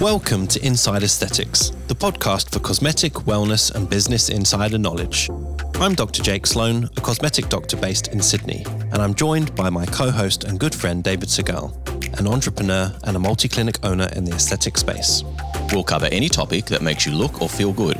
Welcome 0.00 0.46
to 0.48 0.64
Inside 0.64 1.02
Aesthetics, 1.02 1.70
the 1.88 1.94
podcast 1.94 2.52
for 2.52 2.60
cosmetic, 2.60 3.14
wellness, 3.14 3.74
and 3.74 3.90
business 3.90 4.28
insider 4.28 4.78
knowledge. 4.78 5.28
I'm 5.74 5.96
Dr. 5.96 6.22
Jake 6.22 6.46
Sloan, 6.46 6.88
a 6.96 7.00
cosmetic 7.00 7.48
doctor 7.48 7.76
based 7.76 8.06
in 8.06 8.22
Sydney, 8.22 8.64
and 8.92 8.98
I'm 8.98 9.12
joined 9.12 9.56
by 9.56 9.70
my 9.70 9.84
co 9.86 10.12
host 10.12 10.44
and 10.44 10.60
good 10.60 10.72
friend 10.72 11.02
David 11.02 11.28
Segal, 11.28 11.74
an 12.16 12.28
entrepreneur 12.28 12.96
and 13.02 13.16
a 13.16 13.18
multi 13.18 13.48
clinic 13.48 13.80
owner 13.82 14.08
in 14.14 14.24
the 14.24 14.36
aesthetic 14.36 14.78
space. 14.78 15.24
We'll 15.72 15.82
cover 15.82 16.06
any 16.12 16.28
topic 16.28 16.66
that 16.66 16.80
makes 16.80 17.04
you 17.04 17.10
look 17.10 17.42
or 17.42 17.48
feel 17.48 17.72
good, 17.72 17.98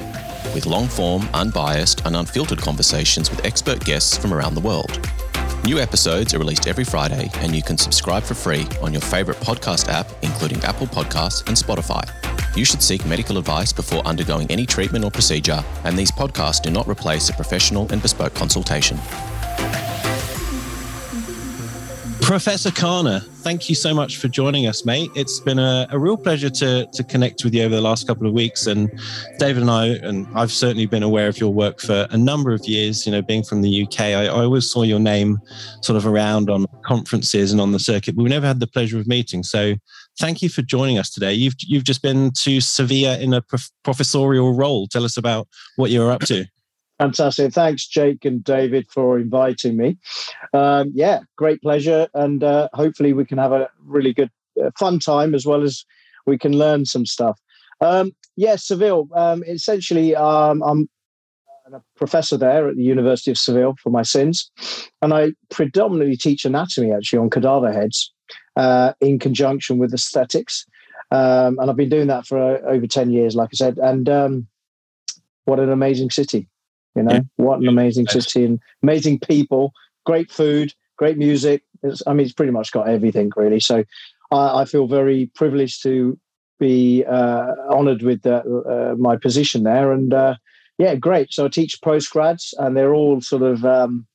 with 0.55 0.67
long 0.67 0.87
form, 0.87 1.29
unbiased, 1.35 2.07
and 2.07 2.15
unfiltered 2.15 2.61
conversations 2.61 3.29
with 3.29 3.45
expert 3.45 3.85
guests 3.85 4.17
from 4.17 4.33
around 4.33 4.55
the 4.55 4.61
world. 4.61 5.01
New 5.65 5.79
episodes 5.79 6.33
are 6.33 6.39
released 6.39 6.67
every 6.67 6.85
Friday, 6.85 7.31
and 7.37 7.55
you 7.55 7.63
can 7.63 7.77
subscribe 7.77 8.23
for 8.23 8.35
free 8.35 8.67
on 8.81 8.93
your 8.93 9.03
favorite 9.03 9.37
podcast 9.39 9.89
app, 9.89 10.09
including 10.23 10.63
Apple 10.65 10.87
Podcasts 10.87 11.47
and 11.47 11.57
Spotify. 11.57 12.09
You 12.57 12.65
should 12.65 12.83
seek 12.83 13.05
medical 13.05 13.37
advice 13.37 13.73
before 13.73 14.07
undergoing 14.07 14.51
any 14.51 14.65
treatment 14.65 15.05
or 15.05 15.11
procedure, 15.11 15.63
and 15.85 15.99
these 15.99 16.11
podcasts 16.11 16.63
do 16.63 16.71
not 16.71 16.89
replace 16.89 17.29
a 17.29 17.35
professional 17.35 17.87
and 17.93 18.01
bespoke 18.01 18.35
consultation. 18.35 18.99
Professor 22.29 22.69
Khanna, 22.69 23.25
thank 23.37 23.71
you 23.71 23.75
so 23.75 23.95
much 23.95 24.19
for 24.19 24.29
joining 24.29 24.67
us, 24.67 24.85
mate. 24.85 25.11
It's 25.15 25.41
been 25.41 25.59
a, 25.59 25.87
a, 25.91 25.99
real 25.99 26.19
pleasure 26.19 26.51
to, 26.51 26.87
to 26.93 27.03
connect 27.03 27.43
with 27.43 27.55
you 27.55 27.63
over 27.63 27.75
the 27.75 27.81
last 27.81 28.07
couple 28.07 28.27
of 28.27 28.35
weeks. 28.35 28.67
And 28.67 28.91
David 29.39 29.63
and 29.63 29.71
I, 29.71 29.87
and 29.87 30.27
I've 30.35 30.53
certainly 30.53 30.85
been 30.85 31.03
aware 31.03 31.29
of 31.29 31.41
your 31.41 31.51
work 31.55 31.81
for 31.81 32.07
a 32.11 32.19
number 32.19 32.53
of 32.53 32.67
years, 32.67 33.07
you 33.07 33.13
know, 33.13 33.23
being 33.23 33.43
from 33.43 33.63
the 33.63 33.83
UK. 33.83 34.01
I, 34.01 34.27
I 34.27 34.45
always 34.45 34.71
saw 34.71 34.83
your 34.83 35.01
name 35.01 35.39
sort 35.81 35.97
of 35.97 36.07
around 36.07 36.51
on 36.51 36.67
conferences 36.85 37.51
and 37.51 37.63
on 37.63 37.73
the 37.73 37.79
circuit, 37.79 38.15
but 38.15 38.25
we 38.25 38.29
never 38.29 38.47
had 38.47 38.61
the 38.61 38.67
pleasure 38.67 38.99
of 38.99 39.07
meeting. 39.07 39.43
So 39.43 39.77
thank 40.21 40.43
you 40.43 40.51
for 40.51 40.61
joining 40.61 40.99
us 40.99 41.09
today. 41.09 41.33
You've, 41.33 41.55
you've 41.61 41.85
just 41.85 42.03
been 42.03 42.33
to 42.43 42.61
Sevilla 42.61 43.17
in 43.19 43.33
a 43.33 43.41
prof- 43.41 43.71
professorial 43.85 44.53
role. 44.53 44.87
Tell 44.87 45.07
us 45.07 45.17
about 45.17 45.49
what 45.77 45.91
you're 45.91 46.13
up 46.13 46.21
to. 46.27 46.45
Fantastic. 46.99 47.53
Thanks, 47.53 47.87
Jake 47.87 48.25
and 48.25 48.43
David, 48.43 48.91
for 48.91 49.19
inviting 49.19 49.77
me. 49.77 49.97
Um, 50.53 50.91
yeah, 50.95 51.21
great 51.37 51.63
pleasure. 51.63 52.09
And 52.15 52.43
uh, 52.43 52.69
hopefully, 52.75 53.13
we 53.13 53.25
can 53.25 53.39
have 53.39 53.53
a 53.53 53.71
really 53.85 54.13
good, 54.13 54.31
uh, 54.63 54.71
fun 54.79 54.99
time 54.99 55.35
as 55.35 55.47
well 55.47 55.63
as 55.63 55.85
we 56.27 56.37
can 56.37 56.59
learn 56.59 56.85
some 56.85 57.07
stuff. 57.07 57.39
Um, 57.81 58.13
yeah, 58.37 58.57
Seville. 58.57 59.09
Um, 59.15 59.45
essentially, 59.45 60.17
um, 60.17 60.63
I'm 60.63 60.89
a 61.73 61.83
professor 61.97 62.37
there 62.37 62.69
at 62.69 62.77
the 62.77 62.83
University 62.83 63.31
of 63.31 63.39
Seville 63.39 63.77
for 63.83 63.91
my 63.91 64.03
sins. 64.03 64.51
And 65.03 65.15
I 65.15 65.33
predominantly 65.51 66.17
teach 66.17 66.45
anatomy 66.45 66.93
actually 66.93 67.21
on 67.21 67.31
cadaver 67.31 67.73
heads 67.73 68.13
uh, 68.57 68.93
in 69.01 69.19
conjunction 69.19 69.79
with 69.79 69.95
aesthetics. 69.95 70.67
Um, 71.11 71.59
and 71.59 71.71
I've 71.71 71.77
been 71.77 71.89
doing 71.89 72.09
that 72.09 72.27
for 72.27 72.39
uh, 72.39 72.61
over 72.69 72.87
10 72.87 73.11
years, 73.11 73.37
like 73.37 73.51
I 73.53 73.57
said. 73.57 73.79
And 73.79 74.09
um, 74.09 74.47
what 75.45 75.61
an 75.61 75.71
amazing 75.71 76.11
city 76.11 76.49
you 76.95 77.03
know, 77.03 77.15
yeah. 77.15 77.21
what 77.37 77.61
an 77.61 77.69
amazing 77.69 78.07
city 78.09 78.45
and 78.45 78.61
amazing 78.83 79.21
people, 79.21 79.73
great 80.05 80.31
food, 80.31 80.73
great 80.97 81.19
music. 81.19 81.63
It's, 81.83 82.03
I 82.07 82.13
mean, 82.13 82.25
it's 82.25 82.35
pretty 82.35 82.53
much 82.53 82.73
got 82.73 82.89
everything 82.89 83.31
really. 83.37 83.61
So 83.61 83.85
I, 84.31 84.63
I 84.63 84.65
feel 84.65 84.87
very 84.87 85.31
privileged 85.35 85.83
to 85.85 86.19
be 86.59 87.05
uh, 87.05 87.53
honoured 87.71 88.03
with 88.03 88.27
uh, 88.27 88.43
my 88.99 89.17
position 89.17 89.63
there. 89.63 89.93
And 89.93 90.13
uh, 90.13 90.37
yeah, 90.79 90.97
great. 90.97 91.33
So 91.33 91.45
I 91.45 91.49
teach 91.49 91.81
postgrads, 91.81 92.53
and 92.59 92.77
they're 92.77 92.95
all 92.95 93.21
sort 93.21 93.43
of. 93.43 93.65
Um, 93.65 94.07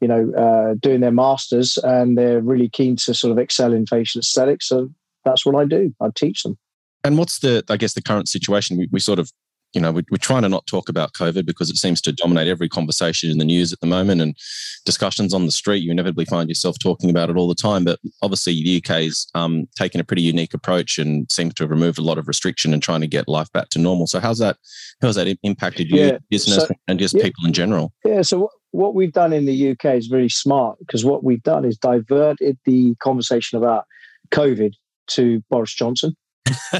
you 0.00 0.08
know, 0.08 0.32
uh, 0.36 0.74
doing 0.80 1.00
their 1.00 1.12
masters, 1.12 1.78
and 1.84 2.18
they're 2.18 2.40
really 2.40 2.68
keen 2.68 2.96
to 2.96 3.14
sort 3.14 3.30
of 3.30 3.38
excel 3.38 3.72
in 3.72 3.86
facial 3.86 4.18
aesthetics. 4.18 4.66
So 4.66 4.90
that's 5.24 5.46
what 5.46 5.54
I 5.54 5.64
do. 5.64 5.94
I 6.00 6.08
teach 6.12 6.42
them. 6.42 6.58
And 7.04 7.18
what's 7.18 7.38
the, 7.38 7.64
I 7.68 7.76
guess, 7.76 7.94
the 7.94 8.02
current 8.02 8.28
situation? 8.28 8.76
We, 8.76 8.88
we 8.90 8.98
sort 8.98 9.20
of 9.20 9.30
you 9.74 9.80
know, 9.80 9.92
we're, 9.92 10.04
we're 10.10 10.18
trying 10.18 10.42
to 10.42 10.48
not 10.48 10.66
talk 10.66 10.88
about 10.88 11.12
COVID 11.14 11.46
because 11.46 11.70
it 11.70 11.76
seems 11.76 12.00
to 12.02 12.12
dominate 12.12 12.48
every 12.48 12.68
conversation 12.68 13.30
in 13.30 13.38
the 13.38 13.44
news 13.44 13.72
at 13.72 13.80
the 13.80 13.86
moment 13.86 14.20
and 14.20 14.36
discussions 14.84 15.32
on 15.32 15.46
the 15.46 15.52
street. 15.52 15.82
You 15.82 15.90
inevitably 15.90 16.26
find 16.26 16.48
yourself 16.48 16.76
talking 16.78 17.10
about 17.10 17.30
it 17.30 17.36
all 17.36 17.48
the 17.48 17.54
time. 17.54 17.84
But 17.84 17.98
obviously, 18.22 18.54
the 18.54 18.82
UK's 18.84 19.26
um, 19.34 19.66
taken 19.76 20.00
a 20.00 20.04
pretty 20.04 20.22
unique 20.22 20.54
approach 20.54 20.98
and 20.98 21.30
seems 21.30 21.54
to 21.54 21.64
have 21.64 21.70
removed 21.70 21.98
a 21.98 22.02
lot 22.02 22.18
of 22.18 22.28
restriction 22.28 22.72
and 22.72 22.82
trying 22.82 23.00
to 23.00 23.06
get 23.06 23.28
life 23.28 23.50
back 23.52 23.70
to 23.70 23.78
normal. 23.78 24.06
So, 24.06 24.20
how's 24.20 24.38
that? 24.38 24.58
How's 25.00 25.16
that 25.16 25.26
impacted 25.42 25.90
you, 25.90 26.00
yeah, 26.00 26.18
business, 26.30 26.64
so, 26.64 26.74
and 26.88 26.98
just 26.98 27.14
yeah, 27.14 27.22
people 27.22 27.46
in 27.46 27.52
general? 27.52 27.92
Yeah. 28.04 28.22
So, 28.22 28.50
what 28.72 28.94
we've 28.94 29.12
done 29.12 29.32
in 29.32 29.46
the 29.46 29.70
UK 29.70 29.96
is 29.96 30.10
really 30.10 30.28
smart 30.28 30.78
because 30.80 31.04
what 31.04 31.24
we've 31.24 31.42
done 31.42 31.64
is 31.64 31.76
diverted 31.76 32.58
the 32.64 32.94
conversation 32.96 33.58
about 33.58 33.84
COVID 34.32 34.72
to 35.08 35.42
Boris 35.50 35.74
Johnson. 35.74 36.16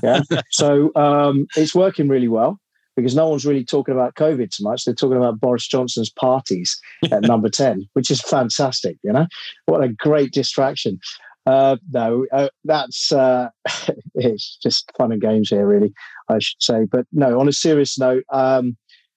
Yeah. 0.03 0.23
so 0.51 0.91
um, 0.97 1.47
it's 1.57 1.75
working 1.75 2.09
really 2.09 2.29
well 2.29 2.59
because 2.97 3.15
no 3.15 3.29
one's 3.29 3.47
really 3.47 3.65
talking 3.65 3.95
about 3.95 4.15
COVID 4.15 4.53
so 4.53 4.65
much. 4.65 4.85
They're 4.85 4.95
talking 4.95 5.17
about 5.17 5.41
Boris 5.41 5.67
Johnson's 5.67 6.11
parties 6.11 6.79
at 7.11 7.23
number 7.23 7.49
10, 7.49 7.89
which 7.95 8.11
is 8.11 8.21
fantastic. 8.21 8.99
You 9.03 9.13
know, 9.13 9.27
what 9.67 9.83
a 9.83 9.89
great 9.89 10.33
distraction. 10.33 10.99
Uh, 11.45 11.77
no, 11.91 12.27
uh, 12.33 12.49
that's 12.65 13.11
uh, 13.11 13.49
it's 14.15 14.59
just 14.63 14.91
fun 14.97 15.13
and 15.13 15.21
games 15.21 15.49
here, 15.49 15.67
really, 15.67 15.93
I 16.29 16.39
should 16.39 16.63
say. 16.63 16.87
But 16.91 17.07
no, 17.13 17.41
on 17.41 17.49
a 17.49 17.53
serious 17.53 17.99
note, 17.99 18.25
um, 18.33 18.77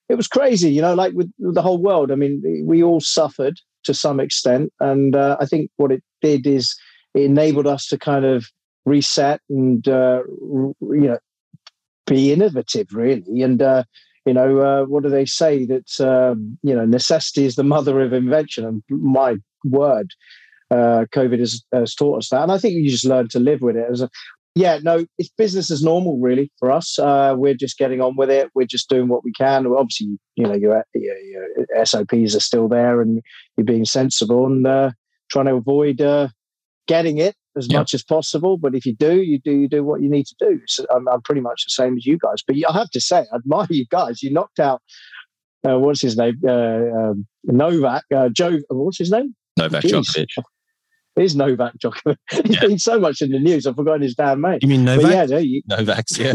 it 0.09 0.15
was 0.15 0.27
crazy, 0.27 0.71
you 0.71 0.81
know, 0.81 0.93
like 0.93 1.13
with, 1.13 1.31
with, 1.39 1.55
the 1.55 1.61
whole 1.61 1.81
world. 1.81 2.11
I 2.11 2.15
mean, 2.15 2.41
we 2.65 2.83
all 2.83 2.99
suffered 2.99 3.59
to 3.83 3.93
some 3.93 4.19
extent. 4.19 4.71
And 4.79 5.15
uh, 5.15 5.37
I 5.39 5.45
think 5.45 5.71
what 5.77 5.91
it 5.91 6.03
did 6.21 6.45
is 6.45 6.75
it 7.13 7.23
enabled 7.23 7.67
us 7.67 7.87
to 7.87 7.97
kind 7.97 8.25
of 8.25 8.45
reset 8.85 9.41
and, 9.49 9.87
uh, 9.87 10.21
you 10.81 11.07
know, 11.07 11.17
be 12.05 12.31
innovative, 12.31 12.87
really. 12.93 13.41
And 13.41 13.61
uh, 13.61 13.83
you 14.25 14.33
know, 14.33 14.59
uh, 14.59 14.85
what 14.85 15.03
do 15.03 15.09
they 15.09 15.25
say 15.25 15.65
that 15.65 15.99
um, 15.99 16.57
you 16.63 16.75
know 16.75 16.85
necessity 16.85 17.45
is 17.45 17.55
the 17.55 17.63
mother 17.63 18.01
of 18.01 18.13
invention? 18.13 18.65
And 18.65 18.83
my 18.89 19.35
word, 19.63 20.11
uh, 20.71 21.05
COVID 21.13 21.39
has, 21.39 21.63
has, 21.71 21.93
taught 21.93 22.19
us 22.19 22.29
that. 22.29 22.43
And 22.43 22.51
I 22.51 22.57
think 22.57 22.73
you 22.73 22.89
just 22.89 23.05
learn 23.05 23.27
to 23.29 23.39
live 23.39 23.61
with 23.61 23.75
it. 23.75 23.85
As 23.91 24.01
a, 24.01 24.09
yeah, 24.55 24.79
no, 24.81 25.05
it's 25.17 25.29
business 25.37 25.69
as 25.69 25.83
normal, 25.83 26.17
really, 26.17 26.51
for 26.59 26.71
us. 26.71 26.97
Uh, 26.97 27.35
we're 27.37 27.55
just 27.55 27.77
getting 27.77 28.01
on 28.01 28.15
with 28.15 28.29
it. 28.29 28.49
We're 28.55 28.65
just 28.65 28.89
doing 28.89 29.09
what 29.09 29.23
we 29.23 29.33
can. 29.33 29.67
Obviously, 29.67 30.17
you 30.35 30.47
know, 30.47 30.55
your, 30.55 30.83
your, 30.93 31.17
your 31.19 31.85
SOPs 31.85 32.35
are 32.35 32.39
still 32.39 32.67
there, 32.67 33.01
and 33.01 33.21
you're 33.57 33.65
being 33.65 33.85
sensible 33.85 34.45
and 34.45 34.65
uh, 34.65 34.91
trying 35.29 35.45
to 35.45 35.55
avoid 35.55 36.01
uh, 36.01 36.29
getting 36.87 37.17
it 37.17 37.35
as 37.57 37.71
much 37.71 37.93
as 37.93 38.03
possible. 38.03 38.57
But 38.57 38.75
if 38.75 38.85
you 38.85 38.95
do, 38.95 39.21
you 39.21 39.39
do 39.39 39.51
you 39.51 39.67
do 39.67 39.83
what 39.83 40.01
you 40.01 40.09
need 40.09 40.25
to 40.25 40.35
do. 40.39 40.59
So 40.67 40.85
I'm, 40.93 41.07
I'm 41.07 41.21
pretty 41.21 41.41
much 41.41 41.63
the 41.65 41.71
same 41.71 41.95
as 41.97 42.05
you 42.05 42.17
guys. 42.17 42.41
But 42.45 42.55
I 42.67 42.73
have 42.73 42.89
to 42.91 43.01
say, 43.01 43.25
I 43.31 43.35
admire 43.35 43.67
you 43.69 43.85
guys. 43.89 44.21
You 44.21 44.31
knocked 44.31 44.59
out 44.59 44.81
uh, 45.67 45.79
what's 45.79 46.01
his 46.01 46.17
name, 46.17 46.39
uh, 46.47 46.51
um, 46.51 47.25
Novak, 47.45 48.03
uh, 48.15 48.29
Joe. 48.29 48.59
What's 48.69 48.97
his 48.97 49.11
name? 49.11 49.35
Novak 49.57 49.83
Djokovic. 49.83 50.27
It 51.15 51.23
is 51.23 51.35
Novak 51.35 51.73
Djokovic. 51.79 52.17
He's 52.31 52.55
yeah. 52.55 52.59
been 52.61 52.79
so 52.79 52.99
much 52.99 53.21
in 53.21 53.31
the 53.31 53.39
news. 53.39 53.65
I've 53.65 53.75
forgotten 53.75 54.01
his 54.01 54.15
damn 54.15 54.41
name. 54.41 54.59
You 54.61 54.67
mean 54.67 54.85
Novak? 54.85 55.11
yeah, 55.11 55.25
no, 55.25 55.37
you, 55.37 55.61
Novak's. 55.67 56.17
Yeah. 56.17 56.33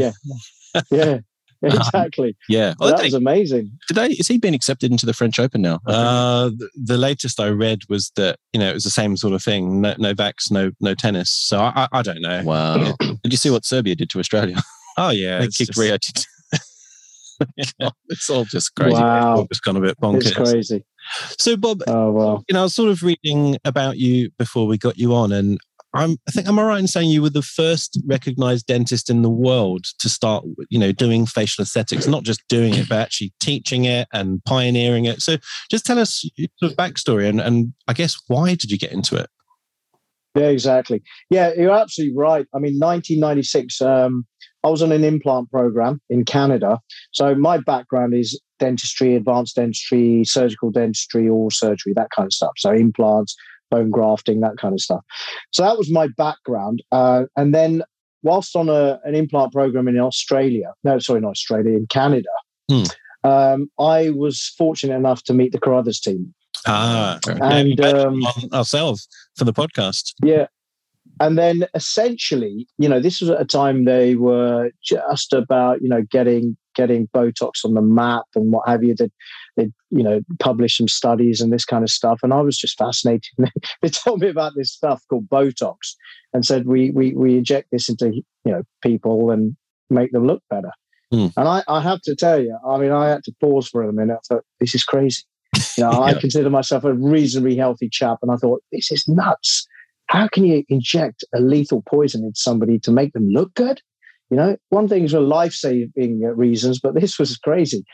yeah. 0.74 0.80
yeah. 0.90 1.18
exactly. 1.62 2.36
yeah, 2.48 2.74
well, 2.78 2.96
that 2.96 3.02
was 3.02 3.14
amazing. 3.14 3.64
Did 3.88 3.94
Today, 3.94 4.06
is 4.14 4.28
he 4.28 4.38
been 4.38 4.54
accepted 4.54 4.90
into 4.90 5.04
the 5.04 5.12
French 5.12 5.38
Open 5.38 5.60
now? 5.60 5.80
Uh, 5.86 6.48
the, 6.48 6.70
the, 6.74 6.96
latest 6.96 7.38
I 7.38 7.48
read 7.48 7.80
was 7.88 8.12
that 8.16 8.38
you 8.52 8.60
know 8.60 8.70
it 8.70 8.74
was 8.74 8.84
the 8.84 8.90
same 8.90 9.16
sort 9.16 9.34
of 9.34 9.42
thing. 9.42 9.82
No, 9.82 9.94
no 9.98 10.14
vax, 10.14 10.50
no 10.50 10.70
no 10.80 10.94
tennis. 10.94 11.30
So 11.30 11.58
I, 11.58 11.72
I, 11.76 11.88
I 11.98 12.02
don't 12.02 12.22
know. 12.22 12.42
Wow. 12.44 12.94
did 13.00 13.32
you 13.32 13.36
see 13.36 13.50
what 13.50 13.64
Serbia 13.64 13.94
did 13.94 14.10
to 14.10 14.18
Australia? 14.18 14.56
Oh 14.96 15.10
yeah, 15.10 15.38
they 15.38 15.46
kicked 15.46 15.72
just... 15.72 15.78
Rio. 15.78 15.96
it's 18.08 18.28
all 18.28 18.44
just 18.44 18.74
crazy. 18.74 19.00
Wow, 19.00 19.46
it's 19.50 19.60
gone 19.60 19.76
a 19.76 19.80
bit 19.80 19.98
bonkers. 19.98 20.26
It's 20.26 20.34
crazy. 20.34 20.84
So 21.38 21.56
Bob, 21.56 21.82
oh, 21.86 22.10
wow. 22.10 22.42
you 22.48 22.52
know, 22.52 22.60
I 22.60 22.62
was 22.64 22.74
sort 22.74 22.90
of 22.90 23.02
reading 23.02 23.56
about 23.64 23.96
you 23.96 24.30
before 24.38 24.66
we 24.66 24.76
got 24.76 24.98
you 24.98 25.14
on, 25.14 25.32
and 25.32 25.58
I'm, 25.92 26.16
I 26.28 26.30
think 26.30 26.48
I'm 26.48 26.58
all 26.58 26.66
right 26.66 26.78
in 26.78 26.86
saying 26.86 27.10
you 27.10 27.22
were 27.22 27.30
the 27.30 27.42
first 27.42 28.00
recognized 28.06 28.66
dentist 28.66 29.10
in 29.10 29.22
the 29.22 29.30
world 29.30 29.86
to 29.98 30.08
start, 30.08 30.44
you 30.68 30.78
know, 30.78 30.92
doing 30.92 31.26
facial 31.26 31.62
aesthetics, 31.62 32.06
not 32.06 32.22
just 32.22 32.46
doing 32.48 32.74
it, 32.74 32.88
but 32.88 32.98
actually 32.98 33.32
teaching 33.40 33.84
it 33.86 34.06
and 34.12 34.42
pioneering 34.44 35.06
it. 35.06 35.20
So 35.20 35.36
just 35.70 35.84
tell 35.84 35.98
us 35.98 36.24
the 36.36 36.68
backstory 36.68 37.28
and, 37.28 37.40
and 37.40 37.72
I 37.88 37.92
guess 37.92 38.16
why 38.28 38.54
did 38.54 38.70
you 38.70 38.78
get 38.78 38.92
into 38.92 39.16
it? 39.16 39.28
Yeah, 40.36 40.46
exactly. 40.46 41.02
Yeah, 41.28 41.52
you're 41.56 41.72
absolutely 41.72 42.16
right. 42.16 42.46
I 42.54 42.58
mean, 42.58 42.78
1996, 42.78 43.80
um, 43.80 44.24
I 44.62 44.68
was 44.68 44.82
on 44.82 44.92
an 44.92 45.02
implant 45.02 45.50
program 45.50 46.00
in 46.08 46.24
Canada. 46.24 46.78
So 47.12 47.34
my 47.34 47.58
background 47.58 48.14
is 48.14 48.40
dentistry, 48.60 49.16
advanced 49.16 49.56
dentistry, 49.56 50.22
surgical 50.24 50.70
dentistry, 50.70 51.28
all 51.28 51.50
surgery, 51.50 51.94
that 51.96 52.10
kind 52.14 52.26
of 52.26 52.32
stuff. 52.32 52.52
So 52.58 52.70
implants, 52.70 53.34
bone 53.70 53.90
grafting, 53.90 54.40
that 54.40 54.56
kind 54.58 54.74
of 54.74 54.80
stuff. 54.80 55.00
So 55.52 55.62
that 55.62 55.78
was 55.78 55.90
my 55.90 56.08
background. 56.16 56.82
Uh, 56.92 57.24
and 57.36 57.54
then, 57.54 57.82
whilst 58.22 58.54
on 58.56 58.68
a, 58.68 59.00
an 59.04 59.14
implant 59.14 59.52
program 59.52 59.88
in 59.88 59.98
Australia, 59.98 60.72
no, 60.84 60.98
sorry, 60.98 61.20
not 61.20 61.30
Australia, 61.30 61.76
in 61.76 61.86
Canada, 61.86 62.28
hmm. 62.70 62.84
um, 63.24 63.70
I 63.78 64.10
was 64.10 64.52
fortunate 64.58 64.96
enough 64.96 65.22
to 65.24 65.34
meet 65.34 65.52
the 65.52 65.60
Carruthers 65.60 66.00
team. 66.00 66.34
Ah, 66.66 67.18
and 67.26 67.80
um, 67.80 68.22
ourselves 68.52 69.08
for 69.36 69.44
the 69.44 69.52
podcast. 69.52 70.12
Yeah, 70.22 70.46
And 71.20 71.36
then 71.36 71.66
essentially, 71.74 72.66
you 72.78 72.88
know, 72.88 72.98
this 72.98 73.20
was 73.20 73.28
at 73.28 73.40
a 73.40 73.44
time 73.44 73.84
they 73.84 74.14
were 74.14 74.70
just 74.82 75.34
about, 75.34 75.82
you 75.82 75.88
know, 75.88 76.02
getting 76.10 76.56
getting 76.80 77.08
Botox 77.08 77.64
on 77.64 77.74
the 77.74 77.82
map 77.82 78.24
and 78.34 78.52
what 78.52 78.66
have 78.66 78.82
you. 78.82 78.94
They, 78.94 79.10
they 79.56 79.70
you 79.90 80.02
know, 80.02 80.20
publish 80.38 80.78
some 80.78 80.88
studies 80.88 81.40
and 81.40 81.52
this 81.52 81.64
kind 81.64 81.84
of 81.84 81.90
stuff. 81.90 82.20
And 82.22 82.32
I 82.32 82.40
was 82.40 82.56
just 82.56 82.78
fascinated. 82.78 83.30
they 83.82 83.88
told 83.88 84.20
me 84.20 84.28
about 84.28 84.52
this 84.56 84.72
stuff 84.72 85.02
called 85.10 85.28
Botox 85.28 85.94
and 86.32 86.44
said 86.44 86.66
we 86.66 86.90
we 86.90 87.12
we 87.12 87.36
inject 87.36 87.68
this 87.70 87.88
into 87.88 88.12
you 88.12 88.52
know 88.52 88.62
people 88.82 89.30
and 89.30 89.56
make 89.90 90.12
them 90.12 90.26
look 90.26 90.42
better. 90.48 90.70
Mm. 91.12 91.32
And 91.36 91.48
I, 91.48 91.62
I 91.68 91.80
have 91.80 92.00
to 92.02 92.14
tell 92.14 92.40
you, 92.40 92.56
I 92.66 92.78
mean, 92.78 92.92
I 92.92 93.08
had 93.08 93.24
to 93.24 93.32
pause 93.40 93.68
for 93.68 93.82
a 93.82 93.92
minute. 93.92 94.16
I 94.16 94.34
thought, 94.34 94.44
this 94.60 94.74
is 94.74 94.84
crazy. 94.84 95.22
You 95.76 95.84
know, 95.84 95.90
yeah. 95.92 95.98
I 95.98 96.14
consider 96.14 96.48
myself 96.50 96.84
a 96.84 96.94
reasonably 96.94 97.56
healthy 97.56 97.88
chap, 97.90 98.18
and 98.22 98.30
I 98.30 98.36
thought, 98.36 98.62
this 98.72 98.90
is 98.92 99.06
nuts. 99.08 99.66
How 100.06 100.28
can 100.28 100.44
you 100.44 100.64
inject 100.68 101.24
a 101.34 101.40
lethal 101.40 101.82
poison 101.88 102.24
into 102.24 102.38
somebody 102.38 102.78
to 102.80 102.92
make 102.92 103.12
them 103.12 103.28
look 103.28 103.54
good? 103.54 103.80
You 104.30 104.36
know, 104.36 104.56
one 104.68 104.88
thing 104.88 105.04
is 105.04 105.12
for 105.12 105.20
life 105.20 105.52
saving 105.52 106.20
reasons, 106.22 106.80
but 106.80 106.94
this 106.94 107.18
was 107.18 107.36
crazy. 107.36 107.84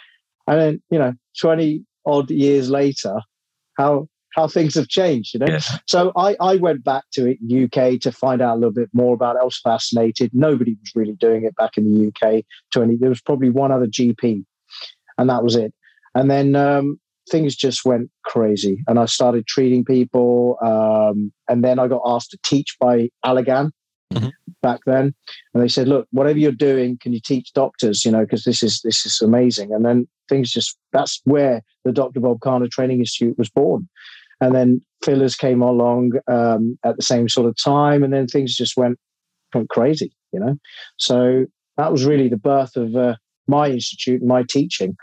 And 0.46 0.60
then, 0.60 0.82
you 0.90 0.98
know, 0.98 1.14
20 1.40 1.84
odd 2.04 2.30
years 2.30 2.70
later, 2.70 3.20
how 3.76 4.08
how 4.36 4.46
things 4.46 4.74
have 4.74 4.88
changed, 4.88 5.32
you 5.32 5.40
know. 5.40 5.46
Yes. 5.48 5.78
So 5.88 6.12
I, 6.14 6.36
I 6.40 6.56
went 6.56 6.84
back 6.84 7.04
to 7.14 7.26
it, 7.26 7.38
UK 7.42 7.98
to 8.00 8.12
find 8.12 8.42
out 8.42 8.54
a 8.54 8.58
little 8.58 8.70
bit 8.70 8.90
more 8.92 9.14
about 9.14 9.36
it. 9.36 9.40
I 9.40 9.44
was 9.44 9.58
fascinated. 9.58 10.30
Nobody 10.34 10.76
was 10.78 10.92
really 10.94 11.14
doing 11.14 11.44
it 11.44 11.56
back 11.56 11.78
in 11.78 11.90
the 11.90 12.08
UK. 12.08 12.44
To 12.72 12.82
any, 12.82 12.96
there 12.96 13.08
was 13.08 13.22
probably 13.22 13.48
one 13.48 13.72
other 13.72 13.86
GP, 13.86 14.44
and 15.16 15.30
that 15.30 15.42
was 15.42 15.56
it. 15.56 15.72
And 16.14 16.30
then 16.30 16.54
um, 16.54 17.00
things 17.30 17.56
just 17.56 17.86
went 17.86 18.10
crazy, 18.26 18.84
and 18.86 18.98
I 18.98 19.06
started 19.06 19.46
treating 19.46 19.86
people. 19.86 20.58
Um, 20.62 21.32
and 21.48 21.64
then 21.64 21.78
I 21.78 21.88
got 21.88 22.02
asked 22.04 22.30
to 22.32 22.38
teach 22.44 22.76
by 22.78 23.08
Allergan, 23.24 23.70
mm-hmm. 24.12 24.28
back 24.62 24.80
then, 24.86 25.14
and 25.54 25.62
they 25.62 25.68
said, 25.68 25.88
"Look, 25.88 26.06
whatever 26.10 26.38
you're 26.38 26.52
doing, 26.52 26.98
can 27.00 27.12
you 27.12 27.20
teach 27.20 27.52
doctors? 27.52 28.04
You 28.04 28.12
know, 28.12 28.22
because 28.22 28.44
this 28.44 28.62
is 28.62 28.80
this 28.82 29.06
is 29.06 29.20
amazing." 29.20 29.72
And 29.72 29.84
then 29.84 30.06
things 30.28 30.52
just 30.52 30.76
that's 30.92 31.20
where 31.24 31.62
the 31.84 31.92
Dr. 31.92 32.20
Bob 32.20 32.40
Khanna 32.40 32.70
Training 32.70 33.00
Institute 33.00 33.38
was 33.38 33.50
born, 33.50 33.88
and 34.40 34.54
then 34.54 34.82
fillers 35.04 35.36
came 35.36 35.62
along 35.62 36.12
um, 36.28 36.78
at 36.84 36.96
the 36.96 37.02
same 37.02 37.28
sort 37.28 37.48
of 37.48 37.56
time, 37.62 38.02
and 38.02 38.12
then 38.12 38.26
things 38.26 38.56
just 38.56 38.76
went 38.76 38.98
went 39.54 39.68
crazy. 39.68 40.12
You 40.32 40.40
know, 40.40 40.56
so 40.98 41.46
that 41.76 41.92
was 41.92 42.04
really 42.04 42.28
the 42.28 42.36
birth 42.36 42.76
of 42.76 42.94
uh, 42.96 43.16
my 43.46 43.68
institute, 43.68 44.22
my 44.22 44.44
teaching. 44.48 44.96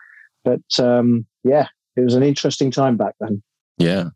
But 0.44 0.62
um, 0.80 1.26
yeah, 1.44 1.68
it 1.96 2.02
was 2.02 2.16
an 2.16 2.24
interesting 2.24 2.72
time 2.72 2.98
back 2.98 3.16
then. 3.20 3.42
Yeah. 3.78 4.10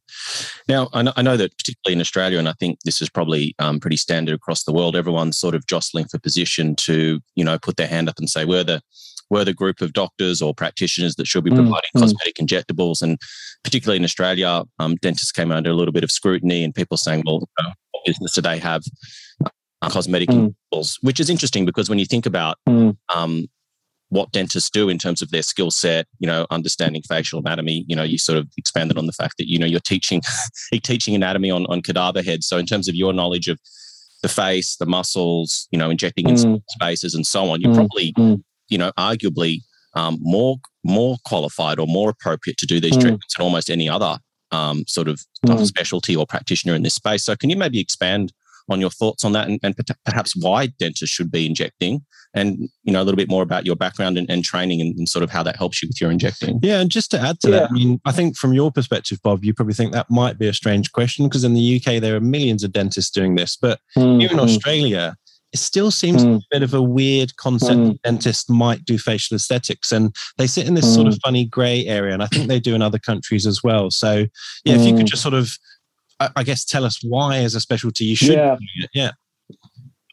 Now, 0.68 0.89
I 0.94 1.01
know, 1.01 1.13
I 1.15 1.21
know, 1.21 1.38
that 1.38 1.57
particularly 1.57 1.95
in 1.95 2.01
Australia, 2.01 2.38
and 2.38 2.48
I 2.48 2.54
think 2.59 2.80
this 2.86 3.01
is 3.01 3.09
probably 3.09 3.56
um, 3.59 3.80
pretty 3.80 3.98
standard 3.98 4.36
across 4.36 4.63
the 4.63 4.74
world, 4.74 4.95
everyone's 4.95 5.38
sort 5.38 5.56
of 5.56 5.65
jostling 5.65 6.06
for 6.06 6.19
position 6.19 6.75
to, 6.77 7.19
you 7.36 7.44
know, 7.44 7.57
put 7.57 7.77
their 7.77 7.88
hand 7.88 8.07
up 8.07 8.19
and 8.19 8.30
say, 8.30 8.45
we're 8.45 8.63
the, 8.63 8.81
we're 9.30 9.44
the 9.44 9.54
group 9.54 9.81
of 9.81 9.94
doctors 9.94 10.42
or 10.42 10.54
practitioners 10.54 11.15
that 11.15 11.27
should 11.27 11.44
be 11.44 11.50
mm, 11.50 11.56
providing 11.56 11.89
mm, 11.95 12.01
cosmetic 12.01 12.36
injectables. 12.36 13.01
And 13.01 13.18
particularly 13.63 13.98
in 13.98 14.04
Australia, 14.04 14.63
um, 14.80 14.95
dentists 14.98 15.31
came 15.31 15.51
under 15.51 15.71
a 15.71 15.75
little 15.75 15.92
bit 15.92 16.04
of 16.04 16.12
scrutiny 16.12 16.63
and 16.63 16.74
people 16.74 16.98
saying, 16.98 17.24
well, 17.25 17.42
you 17.42 17.63
know, 17.63 17.74
what 17.92 18.06
business 18.06 18.33
do 18.33 18.42
they 18.42 18.59
have 18.59 18.83
uh, 19.44 19.89
cosmetic 19.89 20.30
mm. 20.30 20.54
injectables? 20.71 20.98
Which 21.01 21.19
is 21.19 21.30
interesting 21.30 21.65
because 21.65 21.89
when 21.89 22.00
you 22.00 22.06
think 22.06 22.25
about 22.25 22.57
mm. 22.69 22.95
um, 23.13 23.48
what 24.09 24.31
dentists 24.31 24.69
do 24.69 24.89
in 24.89 24.98
terms 24.98 25.21
of 25.21 25.31
their 25.31 25.42
skill 25.42 25.71
set, 25.71 26.07
you 26.19 26.27
know, 26.27 26.48
understanding 26.50 27.01
facial 27.07 27.39
anatomy. 27.39 27.83
You 27.88 27.95
know, 27.95 28.04
you 28.04 28.18
sort 28.18 28.38
of 28.38 28.48
expanded 28.57 28.98
on 28.98 29.06
the 29.06 29.12
fact 29.12 29.36
that, 29.38 29.50
you 29.50 29.59
know, 29.59 29.65
you're 29.65 29.80
teaching 29.80 30.21
you're 30.71 30.81
teaching 30.81 31.15
anatomy 31.15 31.51
on, 31.51 31.65
on 31.68 31.81
cadaver 31.81 32.21
heads. 32.21 32.48
So 32.48 32.57
in 32.57 32.65
terms 32.65 32.88
of 32.88 32.95
your 32.95 33.13
knowledge 33.13 33.48
of 33.48 33.59
the 34.21 34.30
face, 34.30 34.77
the 34.77 34.86
muscles, 34.86 35.68
you 35.71 35.77
know, 35.77 35.89
injecting 35.89 36.27
mm. 36.27 36.44
in 36.44 36.63
spaces 36.69 37.13
and 37.13 37.25
so 37.25 37.50
on, 37.50 37.62
you're 37.62 37.71
mm. 37.71 37.75
probably, 37.75 38.13
mm. 38.13 38.42
you 38.69 38.77
know, 38.77 38.92
arguably 38.98 39.59
um, 39.94 40.18
more 40.21 40.57
more 40.83 41.18
qualified 41.25 41.80
or 41.80 41.88
more 41.88 42.09
appropriate 42.09 42.57
to 42.57 42.65
do 42.65 42.80
these 42.80 42.95
mm. 42.95 43.01
treatments 43.01 43.36
than 43.36 43.44
almost 43.44 43.69
any 43.69 43.89
other 43.89 44.19
um, 44.51 44.86
sort 44.88 45.07
of 45.07 45.19
mm. 45.45 45.65
specialty 45.65 46.15
or 46.15 46.25
practitioner 46.25 46.75
in 46.75 46.83
this 46.83 46.95
space. 46.95 47.24
So 47.24 47.36
can 47.36 47.50
you 47.50 47.57
maybe 47.57 47.80
expand 47.80 48.31
on 48.69 48.80
your 48.80 48.90
thoughts 48.90 49.24
on 49.24 49.31
that 49.31 49.48
and, 49.48 49.60
and 49.64 49.75
perhaps 50.06 50.36
why 50.36 50.68
dentists 50.80 51.14
should 51.14 51.31
be 51.31 51.46
injecting 51.46 52.02
and 52.34 52.69
you 52.84 52.94
know 52.94 53.02
a 53.02 53.04
little 53.04 53.18
bit 53.18 53.30
more 53.30 53.44
about 53.44 53.66
your 53.66 53.75
background 53.75 54.18
and, 54.18 54.30
and 54.30 54.44
training 54.44 54.81
and, 54.81 54.98
and, 54.98 55.10
sort 55.10 55.24
of 55.24 55.31
how 55.31 55.44
that 55.44 55.56
helps 55.56 55.81
you 55.81 55.88
with 55.88 56.00
your 56.00 56.12
injecting 56.12 56.60
yeah 56.62 56.80
and 56.80 56.92
just 56.92 57.10
to 57.12 57.19
add 57.19 57.40
to 57.40 57.50
yeah. 57.50 57.60
that 57.60 57.69
i 57.69 57.74
mean 57.74 58.00
i 58.06 58.12
think 58.12 58.36
from 58.36 58.54
your 58.54 58.72
perspective 58.72 59.19
bob 59.24 59.44
you 59.44 59.54
probably 59.54 59.74
think 59.74 59.92
that 59.94 60.10
might 60.10 60.38
be 60.38 60.48
a 60.48 60.54
strange 60.54 60.92
question 60.92 61.28
because 61.28 61.44
in 61.44 61.54
the 61.54 61.78
uk 61.78 62.02
there 62.02 62.16
are 62.16 62.22
millions 62.22 62.64
of 62.64 62.72
dentists 62.72 63.12
doing 63.12 63.36
this 63.36 63.56
but 63.56 63.80
mm-hmm. 63.98 64.19
here 64.19 64.31
in 64.31 64.40
australia 64.40 65.16
it 65.54 65.60
still 65.60 65.92
seems 65.92 66.25
mm. 66.25 66.36
a 66.36 66.42
bit 66.52 66.62
of 66.62 66.74
a 66.74 66.81
weird 66.81 67.36
concept 67.38 67.80
mm. 67.80 68.02
dentists 68.04 68.50
might 68.50 68.84
do 68.84 68.98
facial 68.98 69.36
aesthetics 69.36 69.94
and 69.94 70.14
they 70.38 70.46
sit 70.46 70.68
in 70.68 70.74
this 70.74 70.86
mm. 70.86 70.96
sort 70.96 71.08
of 71.08 71.14
mm. 71.14 71.19
funny 71.24 71.46
gray 71.46 71.86
area 71.86 72.14
and 72.14 72.22
i 72.22 72.28
think 72.28 72.48
they 72.48 72.60
do 72.60 72.75
in 72.75 72.81
other 72.81 73.00
countries 73.00 73.48
as 73.48 73.64
well 73.64 73.90
so 73.90 74.25
yeah 74.66 74.75
if 74.75 74.81
you 74.81 74.94
could 74.94 75.06
mm. 75.06 75.10
just 75.10 75.24
sort 75.24 75.34
of 75.34 75.58
I, 76.19 76.44
guess 76.44 76.66
tell 76.66 76.84
us 76.84 77.00
why 77.04 77.38
as 77.38 77.54
a 77.54 77.60
specialty 77.60 78.06
you 78.06 78.16
should 78.16 78.34
yeah. 78.34 78.58
yeah 78.94 79.12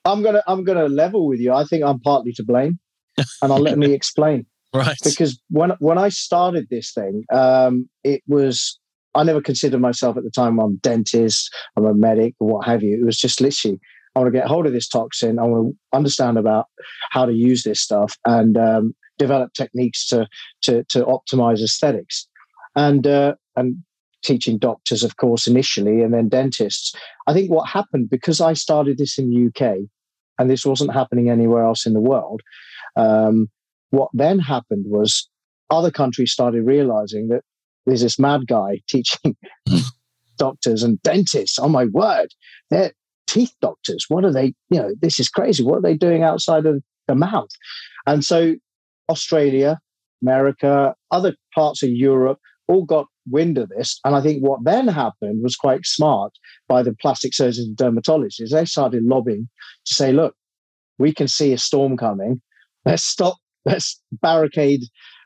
I'm 0.05 0.23
gonna 0.23 0.43
I'm 0.47 0.65
gonna 0.65 0.89
level 0.89 1.27
with 1.27 1.41
you. 1.41 1.53
I 1.53 1.65
think 1.65 1.83
I'm 1.83 2.01
partly 2.01 2.33
to 2.33 2.45
blame, 2.45 2.79
and 3.17 3.53
I'll 3.53 3.59
let 3.59 3.79
me 3.79 3.93
explain. 4.01 4.47
Right. 4.75 4.97
Because 5.03 5.41
when 5.51 5.71
when 5.79 5.99
I 5.99 6.09
started 6.09 6.69
this 6.71 6.93
thing, 6.93 7.25
um, 7.33 7.89
it 8.03 8.23
was 8.27 8.79
I 9.15 9.23
never 9.23 9.41
considered 9.41 9.81
myself 9.81 10.17
at 10.17 10.25
the 10.25 10.31
time. 10.31 10.59
I'm 10.61 10.73
a 10.73 10.77
dentist, 10.77 11.55
I'm 11.77 11.87
a 11.87 11.95
medic, 11.95 12.35
or 12.39 12.49
what 12.49 12.67
have 12.67 12.83
you. 12.83 12.99
It 13.01 13.07
was 13.07 13.19
just 13.19 13.41
literally 13.41 13.81
I 14.15 14.21
want 14.21 14.33
to 14.33 14.39
get 14.39 14.47
hold 14.47 14.67
of 14.67 14.73
this 14.73 14.89
toxin. 14.89 15.39
I 15.39 15.43
want 15.43 15.73
to 15.73 15.97
understand 15.97 16.39
about 16.39 16.67
how 17.11 17.25
to 17.25 17.33
use 17.33 17.63
this 17.63 17.81
stuff 17.81 18.17
and 18.27 18.57
um, 18.57 18.95
develop 19.19 19.55
techniques 19.55 20.07
to 20.09 20.27
to 20.63 20.85
to 20.91 21.05
optimize 21.05 21.63
aesthetics. 21.63 22.29
And 22.77 23.07
uh, 23.07 23.37
and 23.57 23.79
teaching 24.25 24.59
doctors, 24.59 25.03
of 25.03 25.17
course, 25.17 25.47
initially, 25.47 26.03
and 26.03 26.13
then 26.13 26.29
dentists. 26.29 26.95
I 27.27 27.33
think 27.33 27.51
what 27.51 27.69
happened 27.69 28.11
because 28.11 28.41
I 28.41 28.55
started 28.55 28.99
this 28.99 29.19
in 29.19 29.31
the 29.31 29.47
UK, 29.49 29.79
and 30.39 30.51
this 30.51 30.67
wasn't 30.67 30.93
happening 30.93 31.31
anywhere 31.31 31.65
else 31.65 31.87
in 31.87 31.93
the 31.93 32.01
world. 32.01 32.41
Um, 32.97 33.49
what 33.91 34.11
then 34.13 34.39
happened 34.39 34.87
was 34.89 35.29
other 35.71 35.91
countries 35.91 36.33
started 36.33 36.65
realizing 36.65 37.29
that 37.29 37.43
there's 37.87 38.03
this 38.03 38.19
mad 38.19 38.47
guy 38.47 38.81
teaching 38.89 39.37
doctors 40.39 40.83
and 40.83 41.01
dentists. 41.03 41.59
Oh 41.59 41.69
my 41.69 41.85
word, 41.87 42.29
they're 42.71 42.93
teeth 43.27 43.55
doctors. 43.61 44.07
What 44.09 44.25
are 44.25 44.33
they? 44.33 44.55
You 44.71 44.81
know, 44.81 44.95
this 45.01 45.21
is 45.21 45.29
crazy. 45.29 45.63
What 45.63 45.79
are 45.79 45.83
they 45.83 45.97
doing 45.97 46.23
outside 46.23 46.67
of 46.67 46.83
the 47.07 47.15
mouth? 47.15 47.51
And 48.07 48.25
so 48.25 48.55
Australia, 49.09 49.79
America, 50.23 50.95
other 51.11 51.35
parts 51.55 51.83
of 51.83 51.91
Europe 51.91 52.39
all 52.69 52.85
got 52.85 53.07
wind 53.31 53.59
of 53.59 53.69
this. 53.71 53.99
And 54.05 54.15
I 54.15 54.21
think 54.21 54.43
what 54.43 54.65
then 54.65 54.89
happened 54.89 55.43
was 55.43 55.57
quite 55.57 55.87
smart 55.87 56.33
by 56.69 56.83
the 56.83 56.95
plastic 57.01 57.35
surgeons 57.35 57.69
and 57.69 57.77
dermatologists. 57.77 58.51
They 58.51 58.65
started 58.65 59.05
lobbying 59.05 59.49
to 59.87 59.95
say, 59.95 60.13
look, 60.13 60.35
we 60.99 61.13
can 61.13 61.29
see 61.29 61.53
a 61.53 61.59
storm 61.59 61.97
coming. 61.97 62.41
Let's 62.85 63.05
stop, 63.05 63.37
let's 63.65 64.01
barricade 64.13 64.83